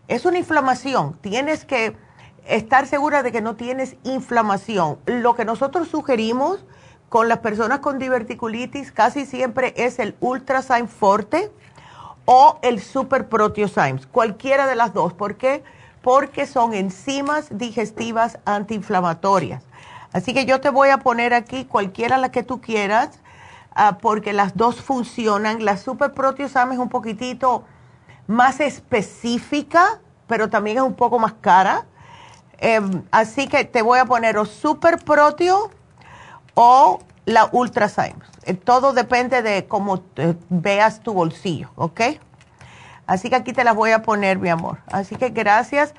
es 0.08 0.26
una 0.26 0.38
inflamación. 0.38 1.18
Tienes 1.22 1.66
que 1.66 1.98
estar 2.48 2.88
segura 2.88 3.24
de 3.24 3.32
que 3.32 3.42
no 3.42 3.56
tienes 3.56 3.96
inflamación. 4.04 4.98
Lo 5.06 5.36
que 5.36 5.46
nosotros 5.46 5.88
sugerimos 5.88 6.64
con 7.10 7.30
las 7.30 7.40
personas 7.40 7.80
con 7.80 8.00
diverticulitis 8.00 8.92
casi 8.92 9.26
siempre 9.26 9.74
es 9.78 10.00
el 10.00 10.16
Ultrasign 10.20 10.88
Forte 10.88 11.52
o 12.26 12.60
el 12.62 12.82
Super 12.82 13.30
Proteosymes, 13.30 14.08
cualquiera 14.08 14.68
de 14.68 14.76
las 14.76 14.94
dos. 14.94 15.14
¿Por 15.14 15.36
qué? 15.36 15.64
Porque 16.02 16.46
son 16.46 16.74
enzimas 16.74 17.48
digestivas 17.52 18.40
antiinflamatorias. 18.46 19.64
Así 20.12 20.34
que 20.34 20.46
yo 20.46 20.60
te 20.60 20.70
voy 20.70 20.90
a 20.90 20.98
poner 20.98 21.34
aquí 21.34 21.66
cualquiera 21.66 22.18
la 22.18 22.32
que 22.32 22.44
tú 22.44 22.60
quieras, 22.60 23.20
ah, 23.74 23.98
porque 24.02 24.34
las 24.34 24.58
dos 24.58 24.82
funcionan. 24.82 25.64
La 25.64 25.78
Super 25.78 26.14
Proteosymes 26.14 26.74
es 26.74 26.80
un 26.80 26.90
poquitito 26.90 27.64
más 28.26 28.60
específica, 28.60 30.00
pero 30.28 30.50
también 30.50 30.78
es 30.78 30.84
un 30.84 30.96
poco 30.96 31.20
más 31.20 31.34
cara 31.40 31.86
Em, 32.60 33.04
así 33.12 33.48
que 33.48 33.66
te 33.66 33.82
voy 33.82 34.00
a 34.00 34.06
poner 34.06 34.38
o 34.38 34.46
Super 34.46 34.98
Proteo 34.98 35.70
o 36.56 37.00
la 37.26 37.50
Ultra 37.52 37.88
eh, 38.44 38.54
todo 38.54 38.94
depende 38.94 39.42
de 39.42 39.68
cómo 39.68 40.04
veas 40.50 41.02
tu 41.02 41.14
bolsillo, 41.14 41.70
¿ok? 41.76 42.02
Así 43.06 43.30
que 43.30 43.36
aquí 43.36 43.54
te 43.54 43.64
las 43.64 43.76
voy 43.76 43.92
a 43.92 44.02
poner, 44.02 44.40
mi 44.40 44.50
amor. 44.50 44.80
Así 44.88 45.16
que 45.16 45.30
gracias 45.30 45.94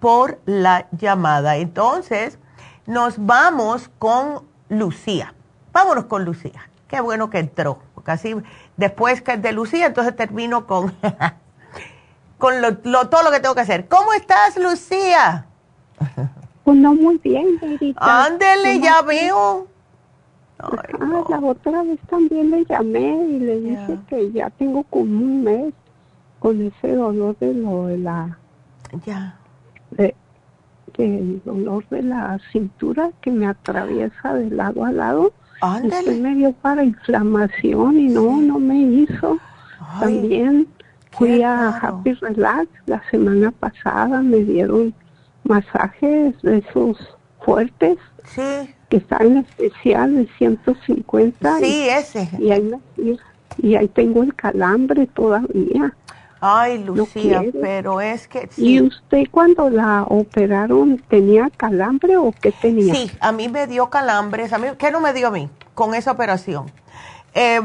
por 0.00 0.40
la 0.46 0.86
llamada. 0.92 1.56
Entonces, 1.56 2.38
nos 2.86 3.24
vamos 3.24 3.90
con 3.98 4.42
Lucía. 4.68 5.34
Vámonos 5.72 6.06
con 6.06 6.24
Lucía. 6.24 6.68
Qué 6.88 7.00
bueno 7.00 7.30
que 7.30 7.38
entró. 7.38 7.78
Porque 7.94 8.10
así, 8.10 8.34
después 8.76 9.22
de 9.24 9.52
Lucía, 9.52 9.86
entonces 9.86 10.16
termino 10.16 10.66
con 10.66 10.94
con 12.44 12.60
lo, 12.60 12.76
todo 13.08 13.22
lo 13.22 13.30
que 13.30 13.40
tengo 13.40 13.54
que 13.54 13.62
hacer. 13.62 13.88
¿Cómo 13.88 14.12
estás, 14.12 14.58
Lucía? 14.58 15.46
Pues 16.62 16.76
no 16.76 16.94
muy 16.94 17.16
bien, 17.16 17.58
Verita. 17.58 18.26
Ándele, 18.26 18.80
ya 18.80 19.00
veo. 19.00 19.66
ah, 20.58 21.24
la 21.30 21.38
otra 21.38 21.82
vez 21.82 21.98
también 22.10 22.50
le 22.50 22.66
llamé 22.66 23.16
y 23.30 23.38
le 23.38 23.60
dije 23.60 23.98
que 24.08 24.30
ya 24.32 24.50
tengo 24.50 24.82
como 24.84 25.04
un 25.04 25.42
mes 25.42 25.72
con 26.38 26.60
ese 26.60 26.94
dolor 26.94 27.34
de 27.38 27.54
lo 27.54 27.86
de 27.86 27.96
la... 27.96 28.38
Ya. 29.06 29.38
De, 29.92 30.14
el 30.98 31.40
dolor 31.46 31.88
de 31.88 32.02
la 32.02 32.38
cintura 32.52 33.10
que 33.22 33.30
me 33.30 33.46
atraviesa 33.46 34.34
de 34.34 34.50
lado 34.50 34.84
a 34.84 34.92
lado. 34.92 35.32
Ándele. 35.62 36.20
me 36.20 36.34
dio 36.34 36.52
para 36.52 36.84
inflamación 36.84 37.98
y 37.98 38.08
no, 38.08 38.36
no 38.36 38.58
me 38.58 38.76
hizo. 38.76 39.38
También 39.98 40.66
Fui 41.16 41.42
a 41.42 41.68
Happy 41.68 42.12
Relax 42.14 42.68
la 42.86 43.02
semana 43.10 43.50
pasada, 43.52 44.20
me 44.20 44.38
dieron 44.38 44.94
masajes 45.44 46.40
de 46.42 46.58
esos 46.58 47.16
fuertes. 47.44 47.98
Sí. 48.24 48.74
Que 48.88 48.98
están 48.98 49.26
en 49.26 49.36
especial 49.38 50.14
de 50.16 50.28
150. 50.38 51.58
Sí, 51.58 51.88
ese. 51.88 52.28
Y 52.38 52.50
ahí, 52.50 52.72
y 53.58 53.74
ahí 53.76 53.88
tengo 53.88 54.22
el 54.22 54.34
calambre 54.34 55.06
todavía. 55.06 55.94
Ay, 56.40 56.84
Lucía, 56.84 57.42
pero 57.62 58.02
es 58.02 58.28
que... 58.28 58.50
¿Y 58.58 58.82
usted 58.82 59.24
cuando 59.30 59.70
la 59.70 60.02
operaron 60.02 60.98
tenía 61.08 61.48
calambre 61.56 62.18
o 62.18 62.32
qué 62.32 62.52
tenía? 62.52 62.94
Sí, 62.94 63.10
a 63.20 63.32
mí 63.32 63.48
me 63.48 63.66
dio 63.66 63.88
calambres. 63.88 64.52
A 64.52 64.58
mí, 64.58 64.68
¿Qué 64.76 64.90
no 64.90 65.00
me 65.00 65.14
dio 65.14 65.28
a 65.28 65.30
mí 65.30 65.48
con 65.74 65.94
esa 65.94 66.12
operación? 66.12 66.66
Eh, 67.32 67.62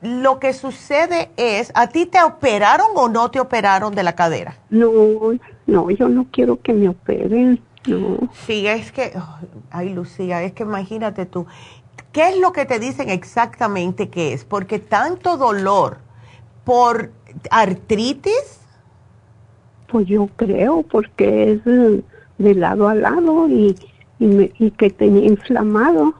lo 0.00 0.38
que 0.38 0.52
sucede 0.52 1.30
es, 1.36 1.72
¿a 1.74 1.88
ti 1.88 2.06
te 2.06 2.22
operaron 2.22 2.88
o 2.94 3.08
no 3.08 3.30
te 3.30 3.40
operaron 3.40 3.94
de 3.94 4.02
la 4.02 4.14
cadera? 4.14 4.56
No, 4.70 4.90
no, 5.66 5.90
yo 5.90 6.08
no 6.08 6.26
quiero 6.30 6.60
que 6.60 6.72
me 6.72 6.88
operen, 6.88 7.60
no. 7.86 8.28
Sí, 8.46 8.66
es 8.66 8.92
que, 8.92 9.12
ay 9.70 9.90
Lucía, 9.90 10.42
es 10.42 10.52
que 10.52 10.62
imagínate 10.62 11.26
tú, 11.26 11.46
¿qué 12.12 12.28
es 12.28 12.38
lo 12.38 12.52
que 12.52 12.64
te 12.66 12.78
dicen 12.78 13.08
exactamente 13.10 14.08
que 14.08 14.32
es? 14.32 14.44
Porque 14.44 14.78
tanto 14.78 15.36
dolor 15.36 15.98
por 16.64 17.10
artritis. 17.50 18.60
Pues 19.90 20.06
yo 20.06 20.28
creo, 20.36 20.82
porque 20.82 21.52
es 21.52 21.64
de 21.64 22.54
lado 22.54 22.88
a 22.88 22.94
lado 22.94 23.48
y, 23.48 23.74
y, 24.18 24.52
y 24.58 24.70
que 24.72 24.90
tenía 24.90 25.24
inflamado. 25.24 26.12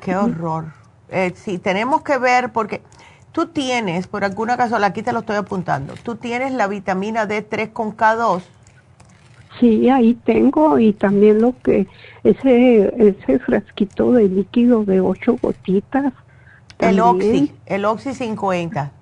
Qué 0.00 0.16
horror. 0.16 0.77
Eh, 1.10 1.32
sí, 1.34 1.58
tenemos 1.58 2.02
que 2.02 2.18
ver 2.18 2.52
porque 2.52 2.82
tú 3.32 3.46
tienes, 3.46 4.06
por 4.06 4.24
alguna 4.24 4.56
razón, 4.56 4.84
aquí 4.84 5.02
te 5.02 5.12
lo 5.12 5.20
estoy 5.20 5.36
apuntando, 5.36 5.94
tú 6.02 6.16
tienes 6.16 6.52
la 6.52 6.66
vitamina 6.66 7.26
D3 7.26 7.72
con 7.72 7.96
K2. 7.96 8.42
Sí, 9.58 9.88
ahí 9.88 10.14
tengo 10.14 10.78
y 10.78 10.92
también 10.92 11.40
lo 11.40 11.54
que 11.62 11.88
ese 12.22 12.94
ese 12.96 13.38
frasquito 13.40 14.12
de 14.12 14.28
líquido 14.28 14.84
de 14.84 15.00
ocho 15.00 15.36
gotitas. 15.40 16.12
El 16.78 17.00
Oxy, 17.00 17.52
el 17.66 17.84
Oxy 17.84 18.14
50. 18.14 18.92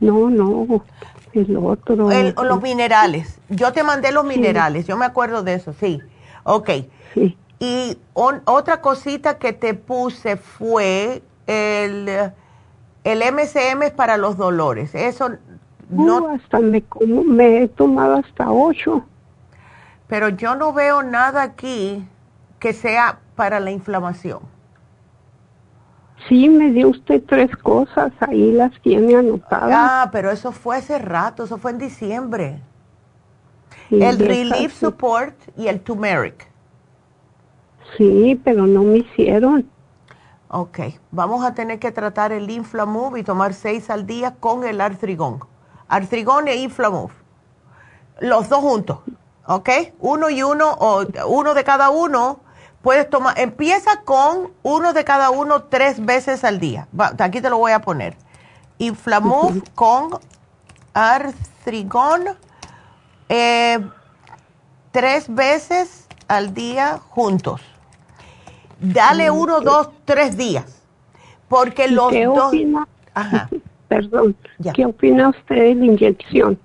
No, 0.00 0.28
no, 0.28 0.84
el 1.32 1.56
otro. 1.56 2.10
El, 2.10 2.34
los 2.36 2.60
minerales. 2.60 3.38
Yo 3.48 3.72
te 3.72 3.82
mandé 3.82 4.12
los 4.12 4.24
minerales, 4.24 4.86
yo 4.86 4.96
me 4.96 5.06
acuerdo 5.06 5.42
de 5.42 5.54
eso, 5.54 5.72
sí. 5.72 6.02
Ok. 6.44 6.70
Sí. 7.14 7.36
Y 7.58 7.98
otra 8.12 8.80
cosita 8.80 9.38
que 9.38 9.52
te 9.52 9.74
puse 9.74 10.36
fue 10.36 11.22
el, 11.46 12.32
el 13.04 13.32
MCM 13.32 13.94
para 13.96 14.16
los 14.16 14.36
dolores. 14.36 14.94
Eso 14.94 15.30
no. 15.88 16.18
Uh, 16.18 16.28
hasta 16.34 16.60
me, 16.60 16.84
me 17.06 17.62
he 17.62 17.68
tomado 17.68 18.16
hasta 18.16 18.50
ocho. 18.50 19.04
Pero 20.08 20.28
yo 20.28 20.54
no 20.54 20.72
veo 20.72 21.02
nada 21.02 21.42
aquí 21.42 22.06
que 22.58 22.72
sea 22.72 23.20
para 23.34 23.60
la 23.60 23.70
inflamación. 23.70 24.40
Sí, 26.28 26.48
me 26.48 26.72
dio 26.72 26.88
usted 26.88 27.22
tres 27.26 27.54
cosas, 27.56 28.12
ahí 28.20 28.50
las 28.52 28.72
tiene 28.80 29.14
anotadas. 29.14 29.70
Ah, 29.72 30.08
pero 30.10 30.30
eso 30.30 30.50
fue 30.50 30.76
hace 30.78 30.98
rato, 30.98 31.44
eso 31.44 31.58
fue 31.58 31.70
en 31.70 31.78
diciembre. 31.78 32.60
el 33.90 34.18
Relief 34.18 34.72
Support 34.74 35.36
y 35.56 35.68
el 35.68 35.80
Turmeric. 35.80 36.50
Sí, 37.96 38.40
pero 38.44 38.66
no 38.66 38.82
me 38.82 38.98
hicieron. 38.98 39.70
Ok, 40.48 40.78
vamos 41.10 41.44
a 41.44 41.54
tener 41.54 41.78
que 41.78 41.90
tratar 41.90 42.32
el 42.32 42.48
Inflamove 42.50 43.20
y 43.20 43.24
tomar 43.24 43.52
seis 43.52 43.90
al 43.90 44.06
día 44.06 44.36
con 44.38 44.64
el 44.64 44.80
Artrigón. 44.80 45.40
Artrigón 45.88 46.48
e 46.48 46.56
Inflamove. 46.56 47.12
Los 48.20 48.48
dos 48.48 48.60
juntos, 48.60 49.00
¿ok? 49.46 49.68
Uno 49.98 50.30
y 50.30 50.42
uno, 50.42 50.72
o 50.72 51.04
uno 51.26 51.54
de 51.54 51.64
cada 51.64 51.90
uno 51.90 52.40
puedes 52.80 53.10
tomar, 53.10 53.38
empieza 53.38 54.02
con 54.04 54.52
uno 54.62 54.92
de 54.92 55.04
cada 55.04 55.30
uno 55.30 55.64
tres 55.64 56.04
veces 56.04 56.44
al 56.44 56.60
día. 56.60 56.86
aquí 57.18 57.40
te 57.40 57.50
lo 57.50 57.58
voy 57.58 57.72
a 57.72 57.80
poner. 57.80 58.16
Inflamuf 58.78 59.58
con 59.74 60.10
artrigón 60.94 62.36
eh, 63.28 63.84
tres 64.92 65.34
veces 65.34 66.06
al 66.28 66.54
día 66.54 67.00
juntos. 67.10 67.60
Dale 68.80 69.30
uno, 69.30 69.60
dos, 69.60 69.90
tres 70.04 70.36
días. 70.36 70.82
Porque 71.48 71.88
los 71.88 72.10
qué 72.10 72.26
dos... 72.26 72.48
Opina? 72.48 72.86
Ajá. 73.14 73.48
Perdón. 73.88 74.36
¿Qué 74.74 74.84
opina 74.84 75.28
usted 75.28 75.54
de 75.54 75.74
la 75.74 75.84
inyección? 75.84 76.58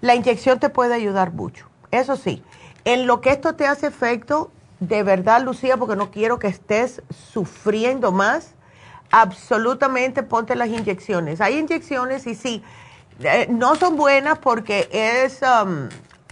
La 0.00 0.14
inyección 0.14 0.60
te 0.60 0.70
puede 0.70 0.94
ayudar 0.94 1.32
mucho. 1.32 1.66
Eso 1.90 2.16
sí, 2.16 2.42
en 2.84 3.06
lo 3.06 3.20
que 3.20 3.30
esto 3.30 3.54
te 3.54 3.66
hace 3.66 3.88
efecto, 3.88 4.50
de 4.78 5.02
verdad, 5.02 5.42
Lucía, 5.42 5.76
porque 5.76 5.96
no 5.96 6.10
quiero 6.10 6.38
que 6.38 6.46
estés 6.46 7.02
sufriendo 7.32 8.12
más, 8.12 8.54
absolutamente 9.10 10.22
ponte 10.22 10.54
las 10.54 10.68
inyecciones. 10.68 11.40
Hay 11.40 11.58
inyecciones 11.58 12.26
y 12.26 12.34
sí, 12.34 12.62
eh, 13.22 13.46
no 13.50 13.74
son 13.74 13.96
buenas 13.96 14.38
porque 14.38 14.88
es, 14.92 15.40
um, 15.42 15.88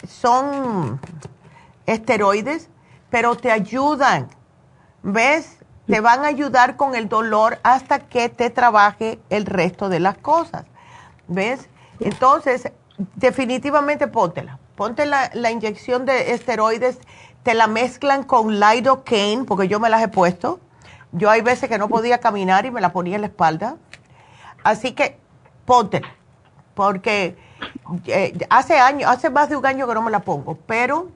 son 0.09 1.01
esteroides, 1.87 2.71
pero 3.11 3.35
te 3.35 3.51
ayudan, 3.51 4.29
¿ves? 5.09 5.59
Te 5.87 6.01
van 6.01 6.25
a 6.25 6.29
ayudar 6.29 6.77
con 6.77 6.95
el 6.95 7.09
dolor 7.09 7.59
hasta 7.63 8.01
que 8.01 8.29
te 8.29 8.51
trabaje 8.51 9.19
el 9.31 9.47
resto 9.47 9.89
de 9.89 10.01
las 10.01 10.19
cosas, 10.19 10.65
¿ves? 11.29 11.69
Entonces, 11.99 12.71
definitivamente 13.17 14.07
póntela. 14.07 14.59
Ponte 14.77 15.07
la, 15.07 15.31
la 15.33 15.51
inyección 15.51 16.05
de 16.05 16.33
esteroides 16.33 16.99
te 17.43 17.55
la 17.55 17.67
mezclan 17.67 18.25
con 18.25 18.61
lidocaine, 18.61 19.45
porque 19.45 19.69
yo 19.69 19.81
me 19.81 19.89
las 19.89 20.03
he 20.03 20.09
puesto. 20.09 20.61
Yo 21.13 21.31
hay 21.31 21.41
veces 21.41 21.71
que 21.71 21.79
no 21.79 21.89
podía 21.89 22.19
caminar 22.19 22.67
y 22.67 22.71
me 22.71 22.83
la 22.83 22.93
ponía 22.93 23.15
en 23.15 23.23
la 23.23 23.29
espalda. 23.29 23.77
Así 24.63 24.93
que 24.93 25.19
ponte, 25.65 26.03
porque 26.75 27.39
eh, 28.07 28.39
hace 28.51 28.79
años, 28.79 29.11
hace 29.11 29.31
más 29.31 29.49
de 29.49 29.57
un 29.57 29.65
año 29.65 29.89
que 29.89 29.95
no 29.95 30.03
me 30.03 30.11
la 30.11 30.21
pongo, 30.21 30.59
pero 30.67 31.09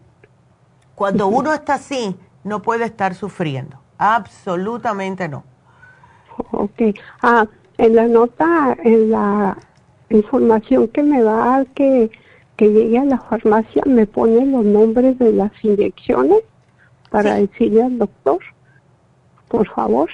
cuando 0.95 1.27
uno 1.27 1.53
está 1.53 1.75
así, 1.75 2.19
no 2.45 2.63
puede 2.63 2.85
estar 2.85 3.15
sufriendo. 3.15 3.82
Absolutamente 4.03 5.29
no. 5.29 5.45
Ok. 6.51 6.81
Ah, 7.23 7.47
en 7.79 7.95
la 7.95 8.09
nota, 8.09 8.77
en 8.83 9.11
la 9.11 9.57
información 10.11 10.89
que 10.89 11.03
me 11.05 11.23
da 11.23 11.65
que 11.75 12.11
que 12.57 12.69
llegue 12.69 12.99
a 12.99 13.05
la 13.05 13.19
farmacia 13.19 13.83
me 13.87 14.07
pone 14.07 14.45
los 14.47 14.65
nombres 14.65 15.19
de 15.19 15.33
las 15.33 15.53
inyecciones 15.63 16.41
para 17.11 17.35
decirle 17.35 17.83
al 17.83 17.99
doctor, 17.99 18.39
por 19.49 19.69
favor. 19.69 20.11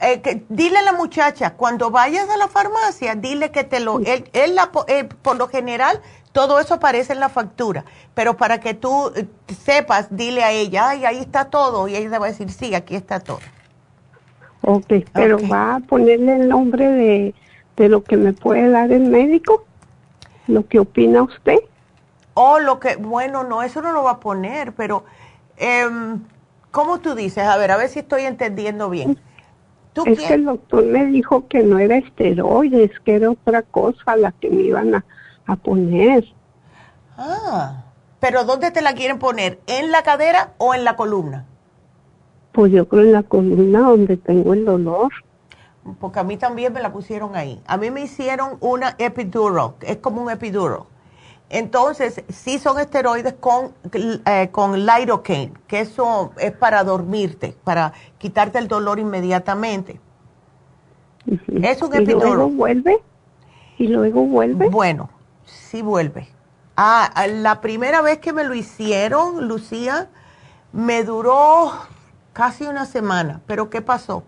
Eh, 0.00 0.42
dile 0.48 0.78
a 0.78 0.82
la 0.82 0.92
muchacha, 0.92 1.54
cuando 1.54 1.90
vayas 1.90 2.28
a 2.30 2.36
la 2.38 2.48
farmacia, 2.48 3.14
dile 3.16 3.50
que 3.50 3.64
te 3.64 3.80
lo, 3.80 3.98
él, 4.00 4.30
él 4.32 4.54
la, 4.54 4.70
eh, 4.88 5.08
por 5.20 5.36
lo 5.36 5.48
general, 5.48 6.00
todo 6.32 6.60
eso 6.60 6.74
aparece 6.74 7.12
en 7.12 7.20
la 7.20 7.28
factura, 7.28 7.84
pero 8.14 8.36
para 8.36 8.60
que 8.60 8.74
tú 8.74 9.12
eh, 9.16 9.26
sepas, 9.64 10.08
dile 10.10 10.44
a 10.44 10.52
ella, 10.52 10.90
ay, 10.90 11.04
ahí 11.04 11.18
está 11.18 11.46
todo, 11.46 11.88
y 11.88 11.96
ella 11.96 12.10
te 12.10 12.18
va 12.18 12.26
a 12.26 12.30
decir, 12.30 12.50
sí, 12.50 12.74
aquí 12.74 12.94
está 12.94 13.20
todo. 13.20 13.40
Ok, 14.62 14.92
pero 15.12 15.38
va 15.48 15.76
a 15.76 15.80
ponerle 15.80 16.36
el 16.36 16.48
nombre 16.48 16.88
de, 16.88 17.34
de 17.76 17.88
lo 17.88 18.04
que 18.04 18.16
me 18.16 18.32
puede 18.32 18.70
dar 18.70 18.92
el 18.92 19.02
médico 19.02 19.64
lo 20.50 20.66
que 20.66 20.78
opina 20.78 21.22
usted. 21.22 21.58
Oh, 22.34 22.58
lo 22.58 22.78
que, 22.80 22.96
bueno, 22.96 23.44
no, 23.44 23.62
eso 23.62 23.80
no 23.82 23.92
lo 23.92 24.02
va 24.02 24.12
a 24.12 24.20
poner, 24.20 24.72
pero, 24.72 25.04
eh, 25.56 25.88
¿cómo 26.70 27.00
tú 27.00 27.14
dices? 27.14 27.44
A 27.44 27.56
ver, 27.56 27.70
a 27.70 27.76
ver 27.76 27.88
si 27.88 28.00
estoy 28.00 28.22
entendiendo 28.22 28.90
bien. 28.90 29.18
es 30.06 30.20
que 30.20 30.34
el 30.34 30.44
doctor 30.44 30.84
me 30.84 31.06
dijo 31.06 31.46
que 31.48 31.62
no 31.62 31.78
era 31.78 31.96
esteroides, 31.96 32.92
que 33.00 33.16
era 33.16 33.30
otra 33.30 33.62
cosa 33.62 34.16
la 34.16 34.32
que 34.32 34.50
me 34.50 34.62
iban 34.62 34.94
a, 34.94 35.04
a 35.52 35.56
poner. 35.56 36.24
Ah, 37.16 37.84
pero 38.18 38.44
¿dónde 38.44 38.70
te 38.70 38.82
la 38.82 38.94
quieren 38.94 39.18
poner? 39.18 39.60
¿En 39.66 39.90
la 39.90 40.02
cadera 40.02 40.52
o 40.58 40.74
en 40.74 40.84
la 40.84 40.96
columna? 40.96 41.46
Pues 42.52 42.72
yo 42.72 42.88
creo 42.88 43.02
en 43.02 43.12
la 43.12 43.22
columna 43.22 43.80
donde 43.80 44.16
tengo 44.16 44.54
el 44.54 44.64
dolor 44.64 45.12
porque 45.98 46.20
a 46.20 46.24
mí 46.24 46.36
también 46.36 46.72
me 46.72 46.80
la 46.80 46.92
pusieron 46.92 47.36
ahí. 47.36 47.60
A 47.66 47.76
mí 47.76 47.90
me 47.90 48.02
hicieron 48.02 48.56
una 48.60 48.94
epidural, 48.98 49.72
es 49.80 49.96
como 49.98 50.22
un 50.22 50.30
epidural. 50.30 50.82
Entonces, 51.48 52.22
sí 52.28 52.58
son 52.58 52.78
esteroides 52.78 53.34
con, 53.34 53.72
eh, 53.92 54.50
con 54.52 54.86
lidocaine, 54.86 55.52
que 55.66 55.80
eso 55.80 56.32
es 56.38 56.52
para 56.52 56.84
dormirte, 56.84 57.56
para 57.64 57.92
quitarte 58.18 58.58
el 58.58 58.68
dolor 58.68 59.00
inmediatamente. 59.00 60.00
Es 61.62 61.82
un 61.82 61.94
epidural. 61.94 62.28
¿Y 62.28 62.34
luego 62.34 62.48
vuelve? 62.50 63.02
¿Y 63.78 63.88
luego 63.88 64.24
vuelve? 64.26 64.68
Bueno, 64.68 65.10
sí 65.50 65.82
vuelve. 65.82 66.28
Ah, 66.76 67.10
la 67.28 67.60
primera 67.60 68.00
vez 68.00 68.18
que 68.18 68.32
me 68.32 68.44
lo 68.44 68.54
hicieron, 68.54 69.48
Lucía, 69.48 70.08
me 70.72 71.04
duró 71.04 71.72
casi 72.32 72.64
una 72.64 72.86
semana. 72.86 73.40
¿Pero 73.46 73.68
qué 73.70 73.82
pasó? 73.82 74.24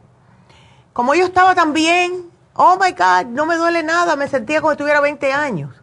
Como 0.93 1.15
yo 1.15 1.25
estaba 1.25 1.55
tan 1.55 1.73
bien, 1.73 2.31
oh 2.55 2.77
my 2.79 2.93
God, 2.93 3.31
no 3.31 3.47
me 3.47 3.57
duele 3.57 3.83
nada, 3.83 4.17
me 4.17 4.29
sentía 4.29 4.61
como 4.61 4.73
si 4.73 4.79
tuviera 4.79 5.01
20 5.01 5.33
años. 5.33 5.75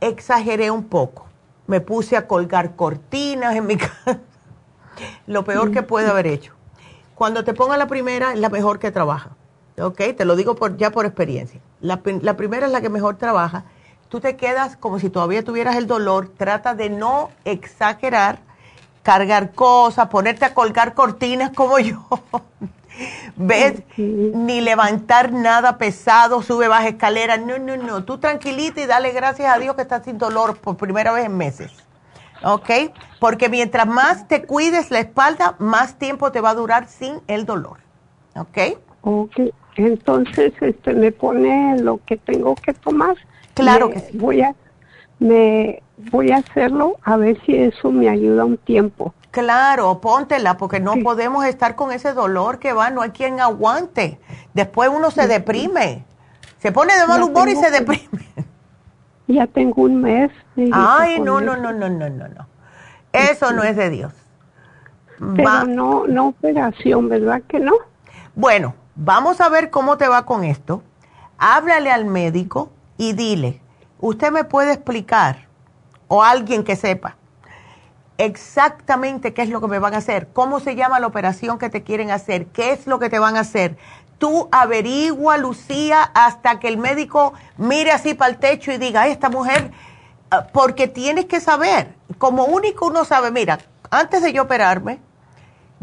Exageré 0.00 0.70
un 0.70 0.84
poco. 0.84 1.26
Me 1.66 1.80
puse 1.80 2.16
a 2.16 2.26
colgar 2.26 2.74
cortinas 2.74 3.54
en 3.54 3.66
mi 3.66 3.76
casa. 3.78 4.18
Lo 5.26 5.44
peor 5.44 5.70
que 5.70 5.82
puedo 5.82 6.10
haber 6.10 6.26
hecho. 6.26 6.52
Cuando 7.14 7.44
te 7.44 7.54
ponga 7.54 7.76
la 7.76 7.86
primera, 7.86 8.32
es 8.32 8.40
la 8.40 8.48
mejor 8.48 8.78
que 8.78 8.90
trabaja. 8.90 9.30
¿Ok? 9.78 10.00
Te 10.16 10.24
lo 10.24 10.36
digo 10.36 10.56
ya 10.76 10.90
por 10.90 11.06
experiencia. 11.06 11.60
La 11.80 12.02
primera 12.02 12.66
es 12.66 12.72
la 12.72 12.80
que 12.80 12.88
mejor 12.88 13.16
trabaja. 13.16 13.64
Tú 14.14 14.20
te 14.20 14.36
quedas 14.36 14.76
como 14.76 15.00
si 15.00 15.10
todavía 15.10 15.42
tuvieras 15.42 15.74
el 15.74 15.88
dolor. 15.88 16.28
Trata 16.28 16.76
de 16.76 16.88
no 16.88 17.30
exagerar, 17.44 18.38
cargar 19.02 19.50
cosas, 19.54 20.06
ponerte 20.06 20.44
a 20.44 20.54
colgar 20.54 20.94
cortinas 20.94 21.50
como 21.50 21.80
yo. 21.80 22.06
¿Ves? 23.34 23.82
Ni 23.96 24.60
levantar 24.60 25.32
nada 25.32 25.78
pesado, 25.78 26.42
sube, 26.42 26.68
baja 26.68 26.86
escalera. 26.86 27.38
No, 27.38 27.58
no, 27.58 27.76
no. 27.76 28.04
Tú 28.04 28.18
tranquilita 28.18 28.80
y 28.82 28.86
dale 28.86 29.10
gracias 29.10 29.52
a 29.52 29.58
Dios 29.58 29.74
que 29.74 29.82
estás 29.82 30.04
sin 30.04 30.16
dolor 30.16 30.58
por 30.58 30.76
primera 30.76 31.10
vez 31.10 31.26
en 31.26 31.36
meses. 31.36 31.72
¿Ok? 32.44 32.70
Porque 33.18 33.48
mientras 33.48 33.88
más 33.88 34.28
te 34.28 34.44
cuides 34.44 34.92
la 34.92 35.00
espalda, 35.00 35.56
más 35.58 35.98
tiempo 35.98 36.30
te 36.30 36.40
va 36.40 36.50
a 36.50 36.54
durar 36.54 36.86
sin 36.86 37.20
el 37.26 37.46
dolor. 37.46 37.78
¿Ok? 38.36 38.78
Ok. 39.00 39.40
Entonces, 39.74 40.52
este, 40.60 40.94
me 40.94 41.10
pone 41.10 41.80
lo 41.80 41.98
que 42.06 42.16
tengo 42.16 42.54
que 42.54 42.74
tomar. 42.74 43.16
Claro 43.54 43.90
que 43.90 44.00
sí. 44.00 44.18
Voy 44.18 44.42
a, 44.42 44.54
me, 45.18 45.82
voy 46.10 46.32
a 46.32 46.38
hacerlo 46.38 46.96
a 47.02 47.16
ver 47.16 47.40
si 47.46 47.56
eso 47.56 47.90
me 47.90 48.08
ayuda 48.08 48.44
un 48.44 48.58
tiempo. 48.58 49.14
Claro, 49.30 50.00
póntela, 50.00 50.56
porque 50.56 50.78
no 50.78 50.94
podemos 51.02 51.44
estar 51.44 51.74
con 51.74 51.90
ese 51.90 52.12
dolor 52.12 52.60
que 52.60 52.72
va, 52.72 52.90
no 52.90 53.02
hay 53.02 53.10
quien 53.10 53.40
aguante. 53.40 54.20
Después 54.52 54.90
uno 54.94 55.10
se 55.10 55.26
deprime, 55.26 56.04
se 56.58 56.70
pone 56.70 56.96
de 56.96 57.06
mal 57.06 57.22
humor 57.22 57.48
y 57.48 57.56
se 57.56 57.70
deprime. 57.70 58.28
Ya 59.26 59.46
tengo 59.46 59.82
un 59.82 60.02
mes. 60.02 60.30
Ay, 60.72 61.18
no, 61.18 61.40
no, 61.40 61.56
no, 61.56 61.72
no, 61.72 61.88
no, 61.88 62.08
no, 62.10 62.28
no. 62.28 62.46
Eso 63.12 63.52
no 63.52 63.62
es 63.62 63.74
de 63.74 63.90
Dios. 63.90 64.12
Pero 65.34 65.64
no, 65.64 66.06
no 66.06 66.28
operación, 66.28 67.08
¿verdad 67.08 67.42
que 67.48 67.58
no? 67.58 67.72
Bueno, 68.34 68.74
vamos 68.94 69.40
a 69.40 69.48
ver 69.48 69.70
cómo 69.70 69.96
te 69.96 70.08
va 70.08 70.26
con 70.26 70.44
esto. 70.44 70.82
Háblale 71.38 71.90
al 71.90 72.04
médico 72.04 72.70
y 72.96 73.12
dile, 73.12 73.60
¿usted 74.00 74.30
me 74.30 74.44
puede 74.44 74.72
explicar? 74.72 75.48
O 76.08 76.22
alguien 76.22 76.64
que 76.64 76.76
sepa 76.76 77.16
exactamente 78.18 79.34
qué 79.34 79.42
es 79.42 79.48
lo 79.48 79.60
que 79.60 79.66
me 79.66 79.78
van 79.78 79.94
a 79.94 79.98
hacer, 79.98 80.28
cómo 80.32 80.60
se 80.60 80.76
llama 80.76 81.00
la 81.00 81.06
operación 81.06 81.58
que 81.58 81.70
te 81.70 81.82
quieren 81.82 82.10
hacer, 82.10 82.46
qué 82.46 82.72
es 82.72 82.86
lo 82.86 82.98
que 82.98 83.10
te 83.10 83.18
van 83.18 83.36
a 83.36 83.40
hacer. 83.40 83.76
Tú 84.18 84.48
averigua, 84.52 85.36
Lucía, 85.36 86.02
hasta 86.14 86.60
que 86.60 86.68
el 86.68 86.78
médico 86.78 87.34
mire 87.56 87.90
así 87.90 88.14
para 88.14 88.30
el 88.30 88.38
techo 88.38 88.72
y 88.72 88.78
diga, 88.78 89.08
esta 89.08 89.28
mujer, 89.28 89.72
ah, 90.30 90.46
porque 90.52 90.86
tienes 90.86 91.26
que 91.26 91.40
saber, 91.40 91.94
como 92.18 92.44
único 92.44 92.86
uno 92.86 93.04
sabe, 93.04 93.30
mira, 93.30 93.58
antes 93.90 94.22
de 94.22 94.32
yo 94.32 94.42
operarme, 94.42 95.00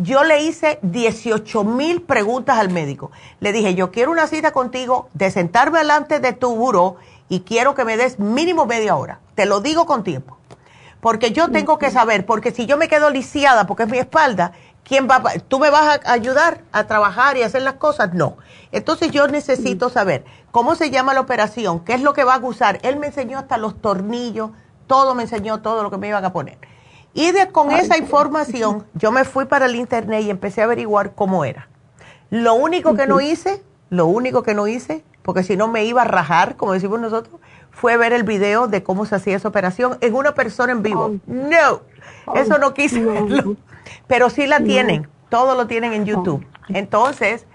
Yo 0.04 0.24
le 0.24 0.42
hice 0.42 0.80
18 0.82 1.64
mil 1.64 2.02
preguntas 2.02 2.58
al 2.58 2.72
médico. 2.72 3.12
Le 3.40 3.52
dije, 3.52 3.76
yo 3.76 3.92
quiero 3.92 4.10
una 4.10 4.26
cita 4.26 4.52
contigo 4.52 5.10
de 5.14 5.30
sentarme 5.30 5.78
delante 5.78 6.20
de 6.20 6.34
tu 6.34 6.56
buró 6.56 6.96
y 7.30 7.42
quiero 7.42 7.76
que 7.76 7.86
me 7.86 7.98
des 7.98 8.18
mínimo 8.18 8.66
media 8.66 8.96
hora. 8.96 9.20
Te 9.36 9.46
lo 9.46 9.62
digo 9.62 9.86
con 9.86 10.04
tiempo. 10.04 10.40
Porque 11.02 11.32
yo 11.32 11.52
tengo 11.52 11.78
que 11.78 11.92
saber, 11.92 12.26
porque 12.26 12.50
si 12.50 12.66
yo 12.66 12.78
me 12.78 12.88
quedo 12.88 13.12
lisiada 13.12 13.68
porque 13.68 13.84
es 13.84 13.90
mi 13.90 14.00
espalda, 14.00 14.54
¿quién 14.84 15.08
va 15.08 15.22
¿Tú 15.48 15.60
me 15.60 15.70
vas 15.70 16.00
a 16.04 16.12
ayudar 16.12 16.62
a 16.72 16.86
trabajar 16.88 17.38
y 17.38 17.44
hacer 17.44 17.62
las 17.62 17.76
cosas? 17.76 18.12
No. 18.16 18.38
Entonces 18.72 19.12
yo 19.12 19.28
necesito 19.28 19.92
saber 19.92 20.26
cómo 20.50 20.74
se 20.74 20.90
llama 20.90 21.14
la 21.14 21.22
operación, 21.22 21.82
qué 21.82 21.94
es 21.94 22.02
lo 22.02 22.14
que 22.14 22.24
va 22.24 22.36
a 22.36 22.40
usar. 22.40 22.80
Él 22.82 22.98
me 22.98 23.08
enseñó 23.08 23.38
hasta 23.38 23.58
los 23.58 23.80
tornillos, 23.80 24.50
todo 24.88 25.14
me 25.14 25.24
enseñó 25.24 25.62
todo 25.62 25.84
lo 25.84 25.92
que 25.92 25.98
me 25.98 26.08
iban 26.08 26.26
a 26.26 26.34
poner. 26.34 26.58
Y 27.14 27.32
de, 27.32 27.50
con 27.50 27.72
esa 27.72 27.98
información 27.98 28.86
yo 28.94 29.12
me 29.12 29.26
fui 29.26 29.46
para 29.46 29.66
el 29.66 29.76
internet 29.76 30.24
y 30.24 30.30
empecé 30.30 30.62
a 30.62 30.66
averiguar 30.66 31.14
cómo 31.14 31.44
era. 31.46 31.68
Lo 32.30 32.54
único 32.54 32.96
que 32.96 33.08
no 33.08 33.20
hice, 33.20 33.62
lo 33.90 34.06
único 34.06 34.44
que 34.44 34.54
no 34.54 34.68
hice, 34.68 35.04
porque 35.22 35.44
si 35.44 35.58
no 35.58 35.68
me 35.68 35.84
iba 35.84 36.04
a 36.04 36.06
rajar, 36.06 36.56
como 36.56 36.72
decimos 36.72 37.00
nosotros, 37.00 37.40
fue 37.72 37.98
ver 37.98 38.14
el 38.14 38.24
video 38.24 38.68
de 38.68 38.84
cómo 38.84 39.06
se 39.06 39.16
hacía 39.16 39.36
esa 39.36 39.48
operación 39.48 39.98
en 40.02 40.16
una 40.16 40.34
persona 40.34 40.72
en 40.72 40.84
vivo. 40.84 41.16
No, 41.26 41.82
eso 42.36 42.58
no 42.58 42.74
quise 42.74 43.04
verlo. 43.04 43.58
Pero 44.08 44.30
sí 44.30 44.48
la 44.48 44.62
tienen, 44.62 45.08
todo 45.30 45.56
lo 45.56 45.68
tienen 45.68 45.94
en 45.94 46.06
YouTube. 46.06 46.46
Entonces, 46.70 47.46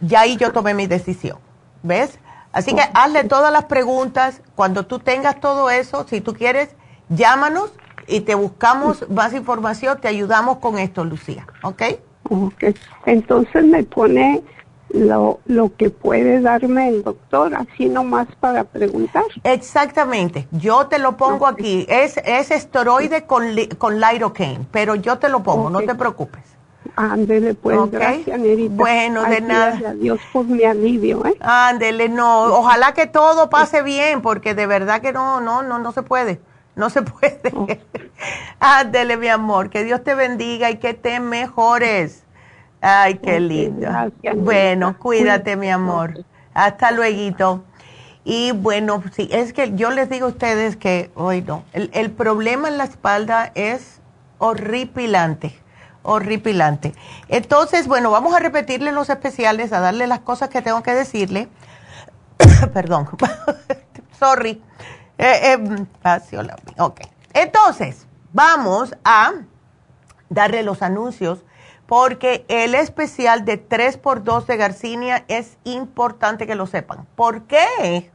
ya 0.00 0.20
ahí 0.20 0.36
yo 0.36 0.52
tomé 0.52 0.72
mi 0.72 0.86
decisión. 0.86 1.38
¿Ves? 1.82 2.18
Así 2.52 2.74
que 2.74 2.82
hazle 2.94 3.24
todas 3.24 3.52
las 3.52 3.66
preguntas. 3.66 4.40
Cuando 4.54 4.86
tú 4.86 4.98
tengas 4.98 5.40
todo 5.40 5.68
eso, 5.68 6.06
si 6.08 6.22
tú 6.22 6.32
quieres, 6.32 6.70
llámanos 7.10 7.70
y 8.06 8.20
te 8.20 8.34
buscamos 8.34 9.08
más 9.10 9.34
información, 9.34 9.98
te 10.00 10.08
ayudamos 10.08 10.58
con 10.58 10.78
esto, 10.78 11.04
Lucía. 11.04 11.46
¿Ok? 11.62 11.82
Ok. 12.28 12.64
Entonces 13.04 13.64
me 13.64 13.84
pone 13.84 14.42
lo, 14.90 15.40
lo 15.46 15.74
que 15.76 15.90
puede 15.90 16.40
darme 16.40 16.88
el 16.88 17.02
doctor, 17.02 17.54
así 17.54 17.86
nomás 17.88 18.28
para 18.40 18.64
preguntar. 18.64 19.24
Exactamente, 19.44 20.48
yo 20.52 20.86
te 20.86 20.98
lo 20.98 21.16
pongo 21.16 21.46
aquí. 21.46 21.86
Es, 21.88 22.16
es 22.24 22.50
esteroide 22.50 23.26
con, 23.26 23.44
con 23.78 24.00
lidocaine, 24.00 24.66
pero 24.70 24.94
yo 24.94 25.18
te 25.18 25.28
lo 25.28 25.42
pongo, 25.42 25.70
no 25.70 25.80
te 25.80 25.94
preocupes. 25.94 26.42
Ándele, 26.94 27.54
pues, 27.54 27.78
gracias, 27.90 28.40
Bueno, 28.70 29.24
de 29.24 29.40
nada. 29.40 29.90
Adiós 29.90 30.18
por 30.32 30.46
mi 30.46 30.64
alivio, 30.64 31.26
¿eh? 31.26 31.36
Ándele, 31.40 32.08
no, 32.08 32.44
ojalá 32.44 32.94
que 32.94 33.06
todo 33.06 33.50
pase 33.50 33.82
bien, 33.82 34.22
porque 34.22 34.54
de 34.54 34.66
verdad 34.66 35.02
que 35.02 35.12
no, 35.12 35.40
no, 35.40 35.62
no, 35.62 35.78
no 35.78 35.92
se 35.92 36.02
puede. 36.02 36.40
No 36.76 36.90
se 36.90 37.02
puede. 37.02 37.80
Ándele, 38.60 39.16
mi 39.16 39.28
amor, 39.28 39.70
que 39.70 39.82
Dios 39.82 40.04
te 40.04 40.14
bendiga 40.14 40.70
y 40.70 40.76
que 40.76 40.94
te 40.94 41.18
mejores. 41.18 42.22
Ay, 42.80 43.14
qué 43.14 43.40
lindo. 43.40 43.88
bueno, 44.36 44.96
cuídate, 44.98 45.56
mi 45.56 45.70
amor. 45.70 46.24
Hasta 46.54 46.92
luego. 46.92 47.64
Y 48.24 48.52
bueno, 48.52 49.02
sí, 49.12 49.28
es 49.32 49.52
que 49.52 49.74
yo 49.74 49.90
les 49.90 50.10
digo 50.10 50.26
a 50.26 50.30
ustedes 50.30 50.76
que 50.76 51.10
hoy 51.14 51.42
no. 51.42 51.64
El, 51.72 51.90
el, 51.94 52.10
problema 52.10 52.68
en 52.68 52.76
la 52.76 52.84
espalda 52.84 53.52
es 53.54 54.00
horripilante, 54.38 55.58
horripilante. 56.02 56.92
Entonces, 57.28 57.88
bueno, 57.88 58.10
vamos 58.10 58.34
a 58.34 58.38
repetirle 58.38 58.92
los 58.92 59.08
especiales, 59.08 59.72
a 59.72 59.80
darle 59.80 60.06
las 60.06 60.20
cosas 60.20 60.50
que 60.50 60.60
tengo 60.60 60.82
que 60.82 60.92
decirle. 60.92 61.48
Perdón, 62.74 63.08
sorry. 64.18 64.62
Eh, 65.18 65.54
eh, 65.54 66.78
ok. 66.78 67.00
Entonces, 67.32 68.06
vamos 68.32 68.94
a 69.04 69.32
darle 70.28 70.62
los 70.62 70.82
anuncios 70.82 71.44
porque 71.86 72.44
el 72.48 72.74
especial 72.74 73.44
de 73.44 73.68
3x2 73.68 74.46
de 74.46 74.56
Garcinia 74.56 75.24
es 75.28 75.56
importante 75.64 76.46
que 76.46 76.54
lo 76.54 76.66
sepan. 76.66 77.06
¿Por 77.14 77.42
qué? 77.42 78.10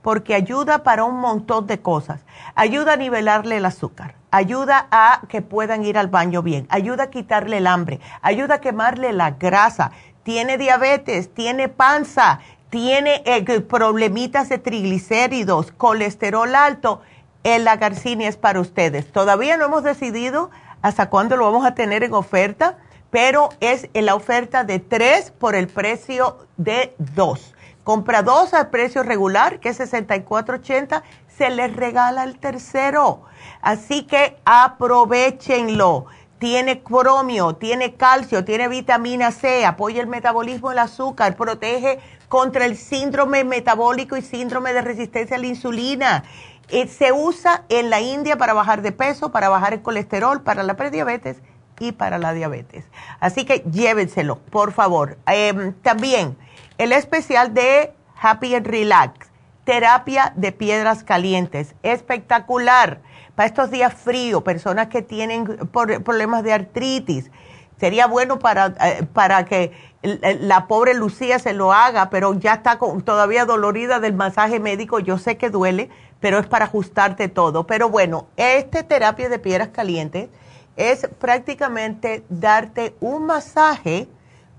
Porque 0.00 0.34
ayuda 0.34 0.84
para 0.84 1.04
un 1.04 1.16
montón 1.16 1.66
de 1.66 1.80
cosas. 1.80 2.24
Ayuda 2.54 2.92
a 2.92 2.96
nivelarle 2.96 3.56
el 3.56 3.64
azúcar, 3.64 4.14
ayuda 4.30 4.86
a 4.90 5.22
que 5.28 5.42
puedan 5.42 5.84
ir 5.84 5.98
al 5.98 6.06
baño 6.06 6.42
bien, 6.42 6.66
ayuda 6.70 7.04
a 7.04 7.10
quitarle 7.10 7.58
el 7.58 7.66
hambre, 7.66 8.00
ayuda 8.22 8.56
a 8.56 8.60
quemarle 8.60 9.12
la 9.12 9.32
grasa. 9.32 9.90
Tiene 10.22 10.58
diabetes, 10.58 11.32
tiene 11.34 11.68
panza, 11.68 12.40
tiene 12.70 13.22
eh, 13.24 13.60
problemitas 13.60 14.48
de 14.48 14.58
triglicéridos, 14.58 15.72
colesterol 15.72 16.54
alto. 16.54 17.02
la 17.44 17.76
Garcinia 17.76 18.28
es 18.28 18.36
para 18.36 18.60
ustedes. 18.60 19.10
Todavía 19.12 19.56
no 19.56 19.66
hemos 19.66 19.84
decidido 19.84 20.50
hasta 20.82 21.08
cuándo 21.08 21.36
lo 21.36 21.44
vamos 21.44 21.66
a 21.66 21.74
tener 21.74 22.02
en 22.02 22.12
oferta 22.12 22.78
pero 23.10 23.50
es 23.60 23.88
en 23.94 24.06
la 24.06 24.14
oferta 24.14 24.64
de 24.64 24.78
tres 24.78 25.30
por 25.30 25.54
el 25.54 25.68
precio 25.68 26.46
de 26.56 26.94
dos. 26.98 27.54
Compra 27.84 28.22
dos 28.22 28.52
al 28.52 28.68
precio 28.68 29.02
regular, 29.02 29.60
que 29.60 29.68
es 29.68 29.80
64.80, 29.80 31.02
se 31.28 31.50
les 31.50 31.74
regala 31.74 32.24
el 32.24 32.38
tercero. 32.38 33.22
Así 33.62 34.02
que 34.02 34.36
aprovechenlo. 34.44 36.06
Tiene 36.38 36.82
cromio, 36.82 37.54
tiene 37.54 37.94
calcio, 37.94 38.44
tiene 38.44 38.68
vitamina 38.68 39.30
C, 39.30 39.64
apoya 39.64 40.02
el 40.02 40.06
metabolismo 40.06 40.68
del 40.68 40.80
azúcar, 40.80 41.36
protege 41.36 41.98
contra 42.28 42.66
el 42.66 42.76
síndrome 42.76 43.44
metabólico 43.44 44.16
y 44.16 44.22
síndrome 44.22 44.72
de 44.72 44.82
resistencia 44.82 45.36
a 45.36 45.40
la 45.40 45.46
insulina. 45.46 46.24
Eh, 46.68 46.88
se 46.88 47.12
usa 47.12 47.64
en 47.68 47.90
la 47.90 48.00
India 48.00 48.36
para 48.36 48.52
bajar 48.52 48.82
de 48.82 48.92
peso, 48.92 49.30
para 49.30 49.48
bajar 49.48 49.72
el 49.72 49.82
colesterol, 49.82 50.42
para 50.42 50.62
la 50.62 50.76
prediabetes 50.76 51.38
y 51.78 51.92
para 51.92 52.18
la 52.18 52.32
diabetes. 52.32 52.84
Así 53.20 53.44
que 53.44 53.64
llévenselo, 53.70 54.38
por 54.38 54.72
favor. 54.72 55.18
Em, 55.26 55.72
también 55.82 56.36
el 56.78 56.92
especial 56.92 57.54
de 57.54 57.92
Happy 58.20 58.54
and 58.54 58.66
Relax, 58.66 59.30
terapia 59.64 60.32
de 60.36 60.52
piedras 60.52 61.04
calientes, 61.04 61.74
espectacular. 61.82 63.00
Para 63.36 63.46
estos 63.46 63.70
días 63.70 63.92
fríos, 63.92 64.42
personas 64.42 64.88
que 64.88 65.02
tienen 65.02 65.44
problemas 65.68 66.42
de 66.42 66.54
artritis, 66.54 67.30
sería 67.78 68.06
bueno 68.06 68.38
para, 68.38 68.74
eh, 68.80 69.06
para 69.12 69.44
que 69.44 69.72
la 70.02 70.66
pobre 70.66 70.94
Lucía 70.94 71.38
se 71.38 71.52
lo 71.52 71.72
haga, 71.72 72.08
pero 72.08 72.32
ya 72.32 72.54
está 72.54 72.78
todavía 73.04 73.44
dolorida 73.44 74.00
del 74.00 74.14
masaje 74.14 74.58
médico. 74.58 75.00
Yo 75.00 75.18
sé 75.18 75.36
que 75.36 75.50
duele, 75.50 75.90
pero 76.18 76.38
es 76.38 76.46
para 76.46 76.64
ajustarte 76.64 77.28
todo. 77.28 77.66
Pero 77.66 77.90
bueno, 77.90 78.26
este 78.38 78.82
terapia 78.82 79.28
de 79.28 79.38
piedras 79.38 79.68
calientes 79.68 80.30
es 80.76 81.06
prácticamente 81.18 82.24
darte 82.30 82.96
un 83.00 83.26
masaje 83.26 84.08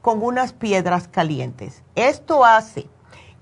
con 0.03 0.21
unas 0.21 0.53
piedras 0.53 1.07
calientes. 1.07 1.81
Esto 1.95 2.45
hace 2.45 2.87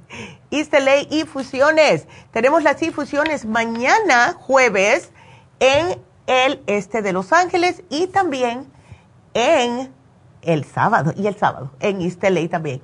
East 0.52 0.72
LA 0.72 1.00
infusiones. 1.10 2.06
Tenemos 2.30 2.62
las 2.62 2.80
infusiones 2.80 3.44
mañana, 3.44 4.36
jueves, 4.38 5.10
en 5.58 6.00
el 6.28 6.62
este 6.68 7.02
de 7.02 7.12
Los 7.12 7.32
Ángeles 7.32 7.82
y 7.90 8.06
también 8.06 8.72
en 9.34 9.92
el 10.42 10.64
sábado, 10.64 11.12
y 11.16 11.26
el 11.26 11.36
sábado, 11.36 11.72
en 11.80 12.02
East 12.02 12.22
LA 12.22 12.48
también. 12.48 12.80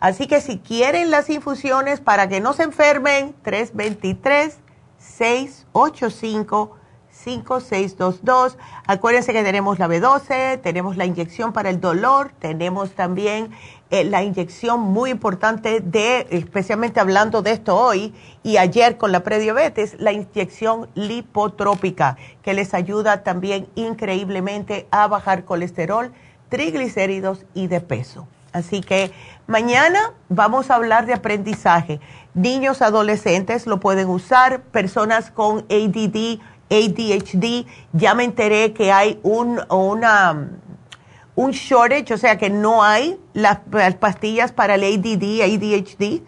Así 0.00 0.26
que 0.26 0.40
si 0.40 0.58
quieren 0.58 1.12
las 1.12 1.30
infusiones 1.30 2.00
para 2.00 2.28
que 2.28 2.40
no 2.40 2.54
se 2.54 2.64
enfermen, 2.64 3.36
323 3.44 4.58
685 4.98 6.81
5622. 7.24 8.56
Acuérdense 8.86 9.32
que 9.32 9.42
tenemos 9.42 9.78
la 9.78 9.88
B12, 9.88 10.60
tenemos 10.60 10.96
la 10.96 11.04
inyección 11.04 11.52
para 11.52 11.70
el 11.70 11.80
dolor, 11.80 12.32
tenemos 12.38 12.92
también 12.92 13.50
eh, 13.90 14.04
la 14.04 14.22
inyección 14.22 14.80
muy 14.80 15.10
importante 15.10 15.80
de, 15.80 16.26
especialmente 16.30 16.98
hablando 16.98 17.42
de 17.42 17.52
esto 17.52 17.76
hoy 17.76 18.14
y 18.42 18.56
ayer 18.56 18.96
con 18.96 19.12
la 19.12 19.20
prediabetes, 19.20 19.96
la 19.98 20.12
inyección 20.12 20.88
lipotrópica, 20.94 22.16
que 22.42 22.54
les 22.54 22.74
ayuda 22.74 23.22
también 23.22 23.68
increíblemente 23.74 24.86
a 24.90 25.08
bajar 25.08 25.44
colesterol, 25.44 26.12
triglicéridos 26.48 27.44
y 27.54 27.66
de 27.66 27.80
peso. 27.80 28.26
Así 28.52 28.82
que 28.82 29.12
mañana 29.46 30.12
vamos 30.28 30.70
a 30.70 30.76
hablar 30.76 31.06
de 31.06 31.14
aprendizaje. 31.14 32.00
Niños, 32.34 32.82
adolescentes 32.82 33.66
lo 33.66 33.80
pueden 33.80 34.08
usar, 34.08 34.62
personas 34.62 35.30
con 35.30 35.66
ADD, 35.70 36.40
ADHD, 36.72 37.66
ya 37.92 38.14
me 38.14 38.24
enteré 38.24 38.72
que 38.72 38.92
hay 38.92 39.20
un, 39.22 39.60
una 39.68 40.48
un 41.34 41.50
shortage, 41.52 42.12
o 42.12 42.18
sea 42.18 42.36
que 42.36 42.50
no 42.50 42.82
hay 42.82 43.18
las, 43.32 43.60
pastillas 43.98 44.52
para 44.52 44.74
el 44.74 44.84
ADD, 44.84 45.42
ADHD. 45.42 46.22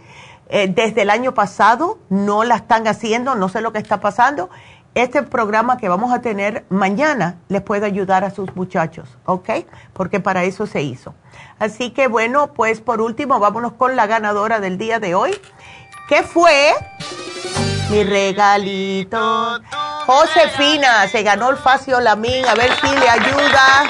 Eh, 0.48 0.68
desde 0.68 1.02
el 1.02 1.10
año 1.10 1.34
pasado 1.34 1.98
no 2.10 2.44
la 2.44 2.56
están 2.56 2.86
haciendo, 2.86 3.34
no 3.34 3.48
sé 3.48 3.60
lo 3.60 3.72
que 3.72 3.78
está 3.78 4.00
pasando. 4.00 4.50
Este 4.94 5.22
programa 5.24 5.76
que 5.76 5.88
vamos 5.88 6.12
a 6.12 6.20
tener 6.20 6.64
mañana 6.68 7.40
les 7.48 7.62
puede 7.62 7.84
ayudar 7.86 8.24
a 8.24 8.30
sus 8.30 8.54
muchachos, 8.54 9.18
¿ok? 9.24 9.50
Porque 9.92 10.20
para 10.20 10.44
eso 10.44 10.66
se 10.66 10.82
hizo. 10.82 11.14
Así 11.58 11.90
que 11.90 12.06
bueno, 12.06 12.52
pues 12.52 12.80
por 12.80 13.00
último, 13.00 13.40
vámonos 13.40 13.72
con 13.72 13.96
la 13.96 14.06
ganadora 14.06 14.60
del 14.60 14.78
día 14.78 15.00
de 15.00 15.14
hoy, 15.14 15.32
¿Qué 16.06 16.22
fue 16.22 16.74
mi 17.90 18.04
regalito. 18.04 19.60
Josefina 20.06 21.08
se 21.08 21.22
ganó 21.22 21.50
el 21.50 21.56
Facio 21.56 22.00
Lamín, 22.00 22.44
a 22.46 22.54
ver 22.54 22.70
si 22.80 22.88
le 22.88 23.08
ayuda. 23.08 23.84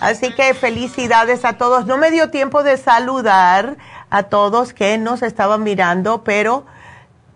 Así 0.00 0.34
que 0.34 0.54
felicidades 0.54 1.44
a 1.44 1.54
todos. 1.54 1.86
No 1.86 1.96
me 1.96 2.10
dio 2.10 2.30
tiempo 2.30 2.62
de 2.62 2.76
saludar 2.76 3.76
a 4.10 4.24
todos 4.24 4.72
que 4.72 4.98
nos 4.98 5.22
estaban 5.22 5.62
mirando, 5.62 6.24
pero 6.24 6.66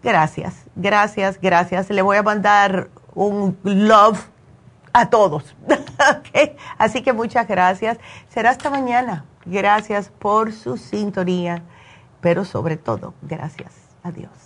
gracias, 0.02 0.54
gracias, 0.74 1.40
gracias. 1.40 1.90
Le 1.90 2.02
voy 2.02 2.16
a 2.16 2.22
mandar 2.22 2.88
un 3.14 3.58
love 3.62 4.20
a 4.92 5.10
todos. 5.10 5.54
Así 6.78 7.02
que 7.02 7.12
muchas 7.12 7.46
gracias. 7.46 7.98
Será 8.28 8.50
hasta 8.50 8.70
mañana. 8.70 9.24
Gracias 9.44 10.10
por 10.18 10.52
su 10.52 10.76
sintonía, 10.76 11.62
pero 12.20 12.44
sobre 12.44 12.76
todo, 12.76 13.14
gracias. 13.22 13.72
Adiós. 14.02 14.45